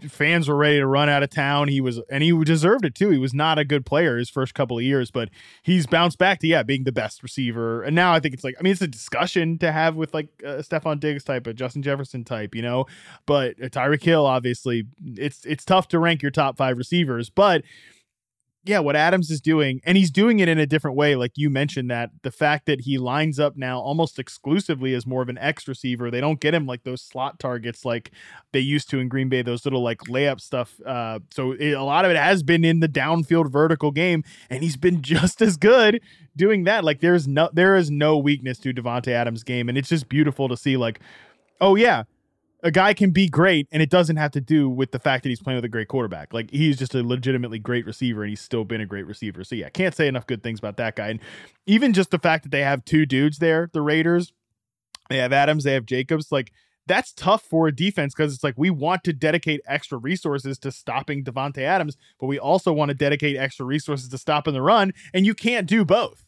fans 0.09 0.47
were 0.47 0.55
ready 0.55 0.77
to 0.77 0.87
run 0.87 1.09
out 1.09 1.23
of 1.23 1.29
town. 1.29 1.67
He 1.67 1.81
was, 1.81 1.99
and 2.09 2.23
he 2.23 2.31
deserved 2.43 2.85
it 2.85 2.95
too. 2.95 3.09
He 3.09 3.17
was 3.17 3.33
not 3.33 3.59
a 3.59 3.65
good 3.65 3.85
player 3.85 4.17
his 4.17 4.29
first 4.29 4.53
couple 4.53 4.77
of 4.77 4.83
years, 4.83 5.11
but 5.11 5.29
he's 5.63 5.85
bounced 5.85 6.17
back 6.17 6.39
to 6.39 6.47
yeah 6.47 6.63
being 6.63 6.83
the 6.83 6.91
best 6.91 7.21
receiver. 7.23 7.83
And 7.83 7.95
now 7.95 8.13
I 8.13 8.19
think 8.19 8.33
it's 8.33 8.43
like, 8.43 8.55
I 8.59 8.63
mean, 8.63 8.73
it's 8.73 8.81
a 8.81 8.87
discussion 8.87 9.57
to 9.59 9.71
have 9.71 9.95
with 9.95 10.13
like 10.13 10.27
uh, 10.43 10.57
a 10.57 10.63
Stefon 10.63 10.99
Diggs 10.99 11.23
type, 11.23 11.47
a 11.47 11.53
Justin 11.53 11.83
Jefferson 11.83 12.23
type, 12.23 12.55
you 12.55 12.61
know. 12.61 12.85
But 13.25 13.61
uh, 13.61 13.67
Tyreek 13.67 14.03
Hill, 14.03 14.25
obviously, 14.25 14.85
it's 15.15 15.45
it's 15.45 15.65
tough 15.65 15.87
to 15.89 15.99
rank 15.99 16.21
your 16.21 16.31
top 16.31 16.57
five 16.57 16.77
receivers, 16.77 17.29
but 17.29 17.63
yeah, 18.65 18.79
what 18.79 18.95
Adams 18.95 19.29
is 19.29 19.39
doing, 19.39 19.79
and 19.83 19.95
he's 19.95 20.09
doing 20.09 20.39
it 20.39 20.49
in 20.49 20.57
a 20.57 20.65
different 20.65 20.97
way. 20.97 21.15
Like 21.15 21.33
you 21.35 21.51
mentioned, 21.51 21.91
that 21.91 22.09
the 22.23 22.31
fact 22.31 22.65
that 22.65 22.81
he 22.81 22.97
lines 22.97 23.39
up 23.39 23.55
now 23.55 23.79
almost 23.79 24.17
exclusively 24.17 24.95
as 24.95 25.05
more 25.05 25.21
of 25.21 25.29
an 25.29 25.37
X 25.37 25.67
receiver, 25.67 26.09
they 26.09 26.19
don't 26.19 26.39
get 26.39 26.53
him 26.53 26.65
like 26.65 26.83
those 26.83 27.01
slot 27.01 27.37
targets 27.37 27.85
like 27.85 28.11
they 28.53 28.59
used 28.59 28.89
to 28.89 28.99
in 28.99 29.07
Green 29.07 29.29
Bay, 29.29 29.43
those 29.43 29.65
little 29.65 29.83
like 29.83 29.99
layup 30.01 30.41
stuff. 30.41 30.79
Uh, 30.83 31.19
so 31.31 31.51
it, 31.51 31.73
a 31.73 31.83
lot 31.83 32.05
of 32.05 32.11
it 32.11 32.17
has 32.17 32.41
been 32.41 32.65
in 32.65 32.79
the 32.79 32.89
downfield 32.89 33.51
vertical 33.51 33.91
game, 33.91 34.23
and 34.49 34.63
he's 34.63 34.77
been 34.77 35.01
just 35.03 35.43
as 35.43 35.57
good 35.57 36.01
doing 36.35 36.63
that. 36.63 36.83
Like 36.83 37.01
there's 37.01 37.27
no 37.27 37.49
there 37.53 37.75
is 37.75 37.91
no 37.91 38.17
weakness 38.17 38.57
to 38.59 38.73
Davante 38.73 39.09
Adams' 39.09 39.43
game, 39.43 39.69
and 39.69 39.77
it's 39.77 39.89
just 39.89 40.09
beautiful 40.09 40.49
to 40.49 40.57
see. 40.57 40.75
Like, 40.75 40.99
oh 41.61 41.75
yeah, 41.75 42.03
a 42.63 42.71
guy 42.71 42.93
can 42.93 43.11
be 43.11 43.27
great 43.27 43.67
and 43.71 43.81
it 43.81 43.89
doesn't 43.89 44.15
have 44.15 44.31
to 44.31 44.41
do 44.41 44.69
with 44.69 44.91
the 44.91 44.99
fact 44.99 45.23
that 45.23 45.29
he's 45.29 45.41
playing 45.41 45.57
with 45.57 45.65
a 45.65 45.69
great 45.69 45.87
quarterback. 45.87 46.33
Like 46.33 46.49
he's 46.51 46.77
just 46.77 46.95
a 46.95 47.03
legitimately 47.03 47.59
great 47.59 47.85
receiver 47.85 48.23
and 48.23 48.29
he's 48.29 48.41
still 48.41 48.63
been 48.63 48.81
a 48.81 48.85
great 48.85 49.05
receiver. 49.05 49.43
So 49.43 49.55
yeah, 49.55 49.69
can't 49.69 49.95
say 49.95 50.07
enough 50.07 50.25
good 50.25 50.41
things 50.41 50.59
about 50.59 50.77
that 50.77 50.95
guy. 50.95 51.09
And 51.09 51.19
even 51.65 51.93
just 51.93 52.11
the 52.11 52.19
fact 52.19 52.43
that 52.43 52.49
they 52.49 52.61
have 52.61 52.83
two 52.85 53.05
dudes 53.05 53.37
there, 53.37 53.69
the 53.73 53.81
Raiders, 53.81 54.33
they 55.09 55.17
have 55.17 55.33
Adams, 55.33 55.63
they 55.63 55.73
have 55.73 55.85
Jacobs, 55.85 56.31
like 56.31 56.51
that's 56.87 57.13
tough 57.13 57.43
for 57.43 57.67
a 57.67 57.75
defense 57.75 58.13
because 58.13 58.33
it's 58.33 58.43
like 58.43 58.55
we 58.57 58.69
want 58.69 59.03
to 59.03 59.13
dedicate 59.13 59.61
extra 59.67 59.97
resources 59.97 60.57
to 60.59 60.71
stopping 60.71 61.23
Davante 61.23 61.61
Adams, 61.61 61.97
but 62.19 62.27
we 62.27 62.39
also 62.39 62.71
want 62.71 62.89
to 62.89 62.95
dedicate 62.95 63.37
extra 63.37 63.65
resources 63.65 64.09
to 64.09 64.17
stopping 64.17 64.53
the 64.53 64.61
run, 64.61 64.93
and 65.13 65.25
you 65.25 65.33
can't 65.33 65.67
do 65.67 65.83
both. 65.83 66.23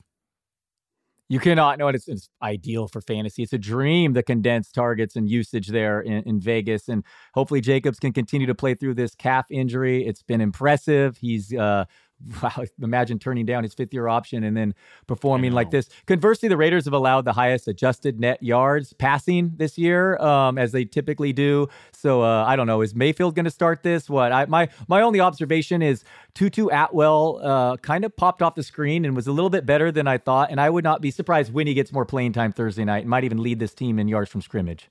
You 1.30 1.40
cannot 1.40 1.78
know 1.78 1.88
it. 1.90 1.96
It's, 1.96 2.08
it's, 2.08 2.30
ideal 2.42 2.88
for 2.88 3.02
fantasy. 3.02 3.44
It's 3.44 3.54
a 3.54 3.58
dream, 3.58 4.14
the 4.14 4.24
condensed 4.24 4.74
targets 4.74 5.16
and 5.16 5.30
usage 5.30 5.68
there 5.68 6.00
in, 6.00 6.24
in, 6.24 6.40
Vegas. 6.40 6.88
And 6.88 7.04
hopefully 7.34 7.62
Jacobs 7.62 8.00
can 8.00 8.14
continue 8.14 8.48
to 8.48 8.56
play 8.56 8.76
through 8.76 8.94
this 8.94 9.16
calf 9.16 9.48
injury. 9.50 10.06
It's 10.06 10.24
been 10.24 10.40
impressive. 10.40 11.18
He's 11.18 11.54
uh, 11.54 11.86
wow, 12.42 12.64
imagine 12.82 13.20
turning 13.20 13.46
down 13.46 13.64
his 13.64 13.74
fifth 13.74 13.94
year 13.94 14.08
option 14.08 14.44
and 14.44 14.58
then 14.58 14.74
performing 15.06 15.52
like 15.52 15.72
this. 15.72 15.90
Conversely, 16.06 16.50
the 16.50 16.58
Raiders 16.58 16.86
have 16.86 16.94
allowed 16.94 17.26
the 17.26 17.34
highest 17.34 17.68
adjusted 17.68 18.20
net 18.20 18.42
yards 18.42 18.94
passing 18.94 19.54
this 19.58 19.78
year, 19.78 20.18
um, 20.18 20.58
as 20.58 20.72
they 20.72 20.86
typically 20.86 21.32
do. 21.32 21.68
So 21.94 22.24
uh, 22.24 22.44
I 22.46 22.56
don't 22.56 22.68
know. 22.68 22.82
Is 22.82 22.96
Mayfield 22.96 23.36
going 23.36 23.46
to 23.46 23.52
start 23.52 23.84
this? 23.84 24.10
What 24.10 24.32
I, 24.32 24.46
my 24.46 24.70
my 24.88 25.02
only 25.02 25.20
observation 25.20 25.82
is 25.82 26.04
Tutu 26.34 26.68
Atwell 26.68 27.40
uh, 27.44 27.78
kind 27.78 28.04
of 28.04 28.16
popped 28.16 28.42
off 28.42 28.56
the 28.56 28.64
screen 28.64 29.06
and 29.06 29.16
was 29.16 29.28
a 29.28 29.32
little 29.32 29.50
bit 29.50 29.66
better 29.66 29.92
than 29.92 30.08
I 30.08 30.18
thought, 30.18 30.50
and 30.52 30.60
I 30.60 30.70
would 30.70 30.84
not 30.84 31.02
be 31.02 31.12
surprised 31.12 31.54
when 31.54 31.68
he 31.68 31.74
gets 31.74 31.92
more 31.92 32.06
playing 32.06 32.34
time 32.34 32.52
Thursday 32.52 32.86
night. 32.86 33.06
Might 33.06 33.24
even 33.24 33.42
lead 33.42 33.60
this 33.60 33.74
team 33.74 34.00
in 34.00 34.08
yards 34.08 34.32
from 34.32 34.42
scrimmage. 34.42 34.90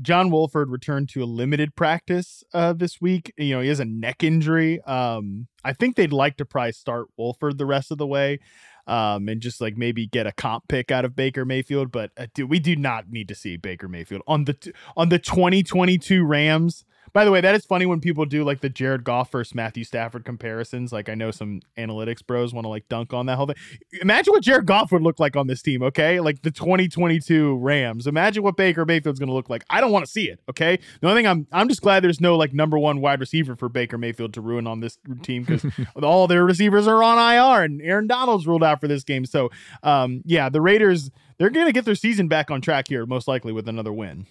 John 0.00 0.30
Wolford 0.30 0.70
returned 0.70 1.08
to 1.10 1.22
a 1.22 1.26
limited 1.26 1.74
practice 1.74 2.42
uh, 2.54 2.72
this 2.72 3.00
week. 3.00 3.32
You 3.36 3.56
know, 3.56 3.60
he 3.60 3.68
has 3.68 3.80
a 3.80 3.84
neck 3.84 4.24
injury. 4.24 4.80
Um, 4.82 5.48
I 5.64 5.72
think 5.72 5.96
they'd 5.96 6.12
like 6.12 6.36
to 6.38 6.44
probably 6.44 6.72
start 6.72 7.08
Wolford 7.16 7.58
the 7.58 7.66
rest 7.66 7.90
of 7.90 7.98
the 7.98 8.06
way 8.06 8.38
um, 8.86 9.28
and 9.28 9.40
just 9.40 9.60
like 9.60 9.76
maybe 9.76 10.06
get 10.06 10.26
a 10.26 10.32
comp 10.32 10.68
pick 10.68 10.90
out 10.90 11.04
of 11.04 11.14
Baker 11.14 11.44
Mayfield. 11.44 11.92
But 11.92 12.10
uh, 12.16 12.26
dude, 12.34 12.50
we 12.50 12.58
do 12.58 12.76
not 12.76 13.10
need 13.10 13.28
to 13.28 13.34
see 13.34 13.56
Baker 13.56 13.88
Mayfield 13.88 14.22
on 14.26 14.44
the 14.44 14.72
on 14.96 15.08
the 15.08 15.18
2022 15.18 16.24
Rams. 16.24 16.84
By 17.12 17.24
the 17.24 17.30
way, 17.30 17.40
that 17.40 17.54
is 17.54 17.66
funny 17.66 17.84
when 17.84 18.00
people 18.00 18.24
do 18.24 18.42
like 18.42 18.60
the 18.60 18.68
Jared 18.68 19.04
Goff 19.04 19.30
versus 19.32 19.54
Matthew 19.54 19.84
Stafford 19.84 20.24
comparisons. 20.24 20.92
Like 20.92 21.08
I 21.08 21.14
know 21.14 21.30
some 21.30 21.60
analytics 21.76 22.26
bros 22.26 22.54
want 22.54 22.64
to 22.64 22.68
like 22.68 22.88
dunk 22.88 23.12
on 23.12 23.26
that 23.26 23.36
whole 23.36 23.46
thing. 23.46 23.56
Imagine 24.00 24.32
what 24.32 24.42
Jared 24.42 24.66
Goff 24.66 24.92
would 24.92 25.02
look 25.02 25.20
like 25.20 25.36
on 25.36 25.46
this 25.46 25.60
team, 25.60 25.82
okay? 25.82 26.20
Like 26.20 26.42
the 26.42 26.50
2022 26.50 27.56
Rams. 27.56 28.06
Imagine 28.06 28.42
what 28.42 28.56
Baker 28.56 28.86
Mayfield's 28.86 29.18
going 29.18 29.28
to 29.28 29.34
look 29.34 29.50
like. 29.50 29.64
I 29.68 29.80
don't 29.80 29.92
want 29.92 30.04
to 30.06 30.10
see 30.10 30.30
it, 30.30 30.40
okay? 30.48 30.78
The 31.00 31.08
only 31.08 31.18
thing 31.18 31.26
I'm 31.26 31.46
I'm 31.52 31.68
just 31.68 31.82
glad 31.82 32.02
there's 32.02 32.20
no 32.20 32.36
like 32.36 32.54
number 32.54 32.78
1 32.78 33.00
wide 33.00 33.20
receiver 33.20 33.56
for 33.56 33.68
Baker 33.68 33.98
Mayfield 33.98 34.32
to 34.34 34.40
ruin 34.40 34.66
on 34.66 34.80
this 34.80 34.98
team 35.22 35.44
cuz 35.44 35.64
all 36.02 36.26
their 36.26 36.44
receivers 36.44 36.86
are 36.86 37.02
on 37.02 37.18
IR 37.18 37.64
and 37.64 37.82
Aaron 37.82 38.06
Donald's 38.06 38.46
ruled 38.46 38.64
out 38.64 38.80
for 38.80 38.88
this 38.88 39.04
game. 39.04 39.26
So, 39.26 39.50
um 39.82 40.22
yeah, 40.24 40.48
the 40.48 40.60
Raiders 40.60 41.10
they're 41.38 41.50
going 41.50 41.66
to 41.66 41.72
get 41.72 41.84
their 41.84 41.96
season 41.96 42.28
back 42.28 42.50
on 42.50 42.60
track 42.60 42.86
here 42.88 43.04
most 43.04 43.26
likely 43.26 43.52
with 43.52 43.68
another 43.68 43.92
win. 43.92 44.26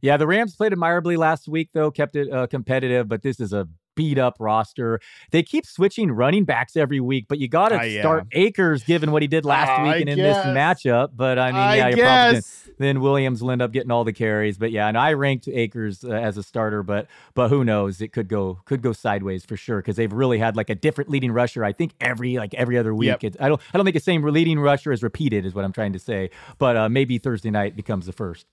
Yeah, 0.00 0.16
the 0.16 0.26
Rams 0.26 0.54
played 0.54 0.72
admirably 0.72 1.16
last 1.16 1.48
week, 1.48 1.70
though, 1.72 1.90
kept 1.90 2.16
it 2.16 2.32
uh, 2.32 2.46
competitive, 2.46 3.08
but 3.08 3.22
this 3.22 3.40
is 3.40 3.52
a 3.52 3.68
beat 3.96 4.18
up 4.18 4.36
roster. 4.38 5.00
They 5.32 5.42
keep 5.42 5.66
switching 5.66 6.12
running 6.12 6.44
backs 6.44 6.76
every 6.76 7.00
week, 7.00 7.26
but 7.28 7.38
you 7.38 7.48
got 7.48 7.70
to 7.70 7.76
uh, 7.76 8.00
start 8.00 8.26
yeah. 8.30 8.40
Akers 8.40 8.84
given 8.84 9.10
what 9.10 9.22
he 9.22 9.28
did 9.28 9.44
last 9.44 9.80
uh, 9.80 9.84
week 9.84 10.02
and 10.02 10.10
in 10.10 10.18
this 10.18 10.36
matchup. 10.36 11.10
But 11.16 11.38
I 11.38 11.46
mean, 11.50 11.56
I 11.56 11.76
yeah, 11.76 11.88
you're 11.88 12.06
probably 12.06 12.42
then 12.78 13.00
Williams 13.00 13.42
will 13.42 13.50
end 13.50 13.62
up 13.62 13.72
getting 13.72 13.90
all 13.90 14.04
the 14.04 14.12
carries. 14.12 14.58
But 14.58 14.70
yeah, 14.70 14.86
and 14.86 14.96
I 14.96 15.14
ranked 15.14 15.48
Akers 15.48 16.04
uh, 16.04 16.10
as 16.10 16.36
a 16.36 16.42
starter, 16.42 16.82
but 16.82 17.08
but 17.34 17.48
who 17.48 17.64
knows? 17.64 18.00
It 18.00 18.12
could 18.12 18.28
go 18.28 18.60
could 18.66 18.82
go 18.82 18.92
sideways 18.92 19.44
for 19.44 19.56
sure 19.56 19.78
because 19.78 19.96
they've 19.96 20.12
really 20.12 20.38
had 20.38 20.56
like 20.56 20.70
a 20.70 20.74
different 20.74 21.10
leading 21.10 21.32
rusher. 21.32 21.64
I 21.64 21.72
think 21.72 21.92
every 22.00 22.36
like 22.36 22.54
every 22.54 22.78
other 22.78 22.94
week. 22.94 23.22
Yep. 23.22 23.36
I 23.40 23.48
don't 23.48 23.60
I 23.72 23.78
don't 23.78 23.84
think 23.84 23.94
the 23.94 24.00
same 24.00 24.22
leading 24.22 24.60
rusher 24.60 24.92
is 24.92 25.02
repeated 25.02 25.46
is 25.46 25.54
what 25.54 25.64
I'm 25.64 25.72
trying 25.72 25.94
to 25.94 25.98
say. 25.98 26.30
But 26.58 26.76
uh, 26.76 26.88
maybe 26.88 27.18
Thursday 27.18 27.50
night 27.50 27.76
becomes 27.76 28.06
the 28.06 28.12
first 28.12 28.46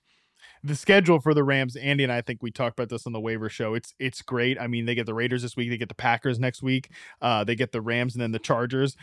the 0.64 0.76
schedule 0.76 1.20
for 1.20 1.34
the 1.34 1.44
Rams, 1.44 1.76
Andy 1.76 2.04
and 2.04 2.12
I 2.12 2.22
think 2.22 2.42
we 2.42 2.50
talked 2.50 2.80
about 2.80 2.90
this 2.90 3.06
on 3.06 3.12
the 3.12 3.20
waiver 3.20 3.50
show. 3.50 3.74
It's 3.74 3.94
it's 4.00 4.22
great. 4.22 4.58
I 4.60 4.68
mean, 4.68 4.86
they 4.86 4.96
get 4.96 5.06
the 5.06 5.14
Raiders 5.14 5.42
this 5.42 5.58
week, 5.58 5.70
they 5.70 5.78
get 5.78 5.90
the 5.90 5.96
Packers 5.96 6.40
next 6.40 6.64
week, 6.64 6.90
uh, 7.22 7.44
they 7.44 7.56
get 7.56 7.72
the 7.74 7.82
Rams 7.82 8.16
and 8.16 8.22
then 8.22 8.32
the 8.32 8.40
Chargers. 8.40 8.96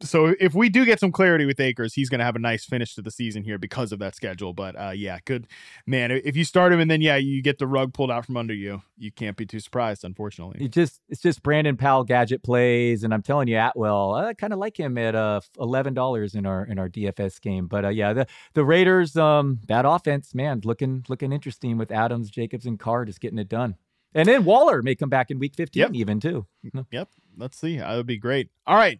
So 0.00 0.34
if 0.38 0.54
we 0.54 0.68
do 0.68 0.84
get 0.84 1.00
some 1.00 1.10
clarity 1.10 1.44
with 1.44 1.58
Akers, 1.58 1.92
he's 1.94 2.08
going 2.08 2.20
to 2.20 2.24
have 2.24 2.36
a 2.36 2.40
nice 2.40 2.64
finish 2.64 2.94
to 2.94 3.02
the 3.02 3.10
season 3.10 3.42
here 3.42 3.58
because 3.58 3.90
of 3.90 3.98
that 3.98 4.14
schedule. 4.14 4.52
But 4.52 4.78
uh, 4.78 4.90
yeah, 4.90 5.18
good 5.24 5.46
man. 5.86 6.10
If 6.10 6.36
you 6.36 6.44
start 6.44 6.72
him 6.72 6.80
and 6.80 6.90
then 6.90 7.00
yeah, 7.00 7.16
you 7.16 7.42
get 7.42 7.58
the 7.58 7.66
rug 7.66 7.92
pulled 7.92 8.10
out 8.10 8.24
from 8.24 8.36
under 8.36 8.54
you, 8.54 8.82
you 8.96 9.10
can't 9.10 9.36
be 9.36 9.44
too 9.44 9.60
surprised. 9.60 10.04
Unfortunately, 10.04 10.64
it 10.64 10.70
just 10.70 11.00
it's 11.08 11.20
just 11.20 11.42
Brandon 11.42 11.76
Powell 11.76 12.04
gadget 12.04 12.42
plays, 12.42 13.02
and 13.02 13.12
I'm 13.12 13.22
telling 13.22 13.48
you, 13.48 13.58
Atwell, 13.58 14.14
I 14.14 14.34
kind 14.34 14.52
of 14.52 14.58
like 14.58 14.78
him 14.78 14.96
at 14.98 15.14
uh 15.14 15.40
eleven 15.58 15.94
dollars 15.94 16.34
in 16.34 16.46
our 16.46 16.64
in 16.64 16.78
our 16.78 16.88
DFS 16.88 17.40
game. 17.40 17.66
But 17.66 17.84
uh, 17.84 17.88
yeah, 17.88 18.12
the 18.12 18.26
the 18.54 18.64
Raiders, 18.64 19.16
um, 19.16 19.60
that 19.66 19.84
offense, 19.84 20.34
man, 20.34 20.60
looking 20.64 21.04
looking 21.08 21.32
interesting 21.32 21.76
with 21.76 21.90
Adams, 21.90 22.30
Jacobs, 22.30 22.66
and 22.66 22.78
Carr 22.78 23.04
just 23.04 23.20
getting 23.20 23.38
it 23.38 23.48
done. 23.48 23.76
And 24.14 24.28
then 24.28 24.44
Waller 24.44 24.82
may 24.82 24.94
come 24.94 25.10
back 25.10 25.30
in 25.30 25.38
week 25.38 25.54
15 25.54 25.80
yep. 25.80 25.90
even 25.94 26.18
too. 26.18 26.46
Yep. 26.90 27.08
Let's 27.36 27.58
see. 27.58 27.78
That 27.78 27.94
would 27.94 28.06
be 28.06 28.16
great. 28.16 28.48
All 28.66 28.76
right. 28.76 28.98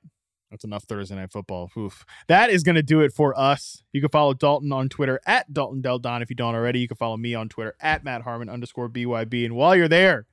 That's 0.50 0.64
enough 0.64 0.84
Thursday 0.84 1.14
night 1.14 1.30
football. 1.30 1.70
Oof. 1.76 2.06
That 2.26 2.50
is 2.50 2.62
going 2.62 2.76
to 2.76 2.82
do 2.82 3.00
it 3.00 3.12
for 3.12 3.38
us. 3.38 3.82
You 3.92 4.00
can 4.00 4.08
follow 4.08 4.32
Dalton 4.32 4.72
on 4.72 4.88
Twitter 4.88 5.20
at 5.26 5.52
Dalton 5.52 5.82
Del 5.82 5.98
Don 5.98 6.22
if 6.22 6.30
you 6.30 6.36
don't 6.36 6.54
already. 6.54 6.80
You 6.80 6.88
can 6.88 6.96
follow 6.96 7.16
me 7.16 7.34
on 7.34 7.48
Twitter 7.48 7.74
at 7.80 8.02
Matt 8.02 8.22
Harmon 8.22 8.48
underscore 8.48 8.88
BYB. 8.88 9.44
And 9.44 9.54
while 9.54 9.76
you're 9.76 9.88
there, 9.88 10.26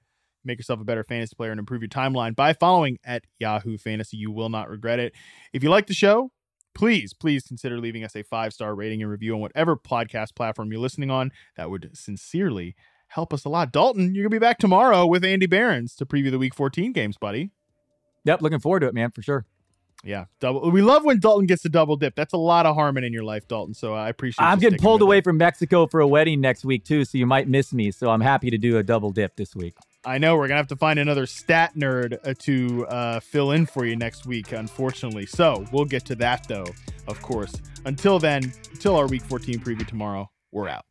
make 0.45 0.57
yourself 0.57 0.79
a 0.79 0.85
better 0.85 1.03
fantasy 1.03 1.35
player 1.35 1.51
and 1.51 1.59
improve 1.59 1.81
your 1.81 1.89
timeline 1.89 2.35
by 2.35 2.53
following 2.53 2.97
at 3.03 3.25
Yahoo 3.39 3.77
Fantasy. 3.77 4.15
You 4.17 4.31
will 4.31 4.49
not 4.49 4.69
regret 4.69 4.99
it. 4.99 5.13
If 5.51 5.63
you 5.63 5.69
like 5.69 5.87
the 5.87 5.93
show, 5.93 6.31
please, 6.73 7.13
please 7.13 7.43
consider 7.43 7.77
leaving 7.79 8.03
us 8.03 8.15
a 8.15 8.23
five 8.23 8.53
star 8.53 8.73
rating 8.73 9.01
and 9.01 9.11
review 9.11 9.33
on 9.33 9.41
whatever 9.41 9.75
podcast 9.75 10.35
platform 10.35 10.71
you're 10.71 10.81
listening 10.81 11.11
on. 11.11 11.31
That 11.57 11.69
would 11.69 11.89
sincerely 11.93 12.75
help 13.07 13.33
us 13.33 13.43
a 13.43 13.49
lot. 13.49 13.73
Dalton, 13.73 14.15
you're 14.15 14.23
going 14.23 14.31
to 14.31 14.35
be 14.35 14.39
back 14.39 14.59
tomorrow 14.59 15.05
with 15.05 15.25
Andy 15.25 15.45
Behrens 15.45 15.95
to 15.95 16.05
preview 16.05 16.31
the 16.31 16.39
week 16.39 16.55
14 16.55 16.93
games, 16.93 17.17
buddy. 17.17 17.51
Yep, 18.23 18.41
looking 18.41 18.59
forward 18.59 18.79
to 18.79 18.87
it, 18.87 18.93
man, 18.93 19.11
for 19.11 19.21
sure. 19.21 19.45
Yeah, 20.03 20.25
double. 20.39 20.69
We 20.69 20.81
love 20.81 21.03
when 21.03 21.19
Dalton 21.19 21.47
gets 21.47 21.65
a 21.65 21.69
double 21.69 21.95
dip. 21.95 22.15
That's 22.15 22.33
a 22.33 22.37
lot 22.37 22.65
of 22.65 22.75
Harmon 22.75 23.03
in 23.03 23.11
your 23.11 23.23
life, 23.23 23.47
Dalton. 23.47 23.73
So 23.73 23.93
I 23.93 24.09
appreciate. 24.09 24.43
It. 24.43 24.47
I'm 24.47 24.59
getting 24.59 24.79
pulled 24.79 25.01
away 25.01 25.19
it. 25.19 25.23
from 25.23 25.37
Mexico 25.37 25.87
for 25.87 25.99
a 25.99 26.07
wedding 26.07 26.41
next 26.41 26.63
week 26.63 26.85
too, 26.85 27.05
so 27.05 27.17
you 27.17 27.25
might 27.25 27.47
miss 27.47 27.73
me. 27.73 27.91
So 27.91 28.09
I'm 28.09 28.21
happy 28.21 28.51
to 28.51 28.57
do 28.57 28.77
a 28.77 28.83
double 28.83 29.11
dip 29.11 29.35
this 29.35 29.55
week. 29.55 29.73
I 30.05 30.19
know 30.19 30.37
we're 30.37 30.47
gonna 30.47 30.59
have 30.59 30.67
to 30.67 30.75
find 30.75 30.99
another 30.99 31.25
stat 31.25 31.73
nerd 31.75 32.19
uh, 32.23 32.35
to 32.39 32.85
uh, 32.87 33.19
fill 33.19 33.51
in 33.51 33.65
for 33.65 33.85
you 33.85 33.95
next 33.95 34.27
week, 34.27 34.51
unfortunately. 34.51 35.25
So 35.25 35.65
we'll 35.71 35.85
get 35.85 36.05
to 36.05 36.15
that 36.15 36.47
though, 36.47 36.67
of 37.07 37.21
course. 37.21 37.55
Until 37.85 38.19
then, 38.19 38.53
until 38.71 38.95
our 38.95 39.07
Week 39.07 39.23
14 39.23 39.59
preview 39.59 39.87
tomorrow, 39.87 40.29
we're 40.51 40.69
out. 40.69 40.85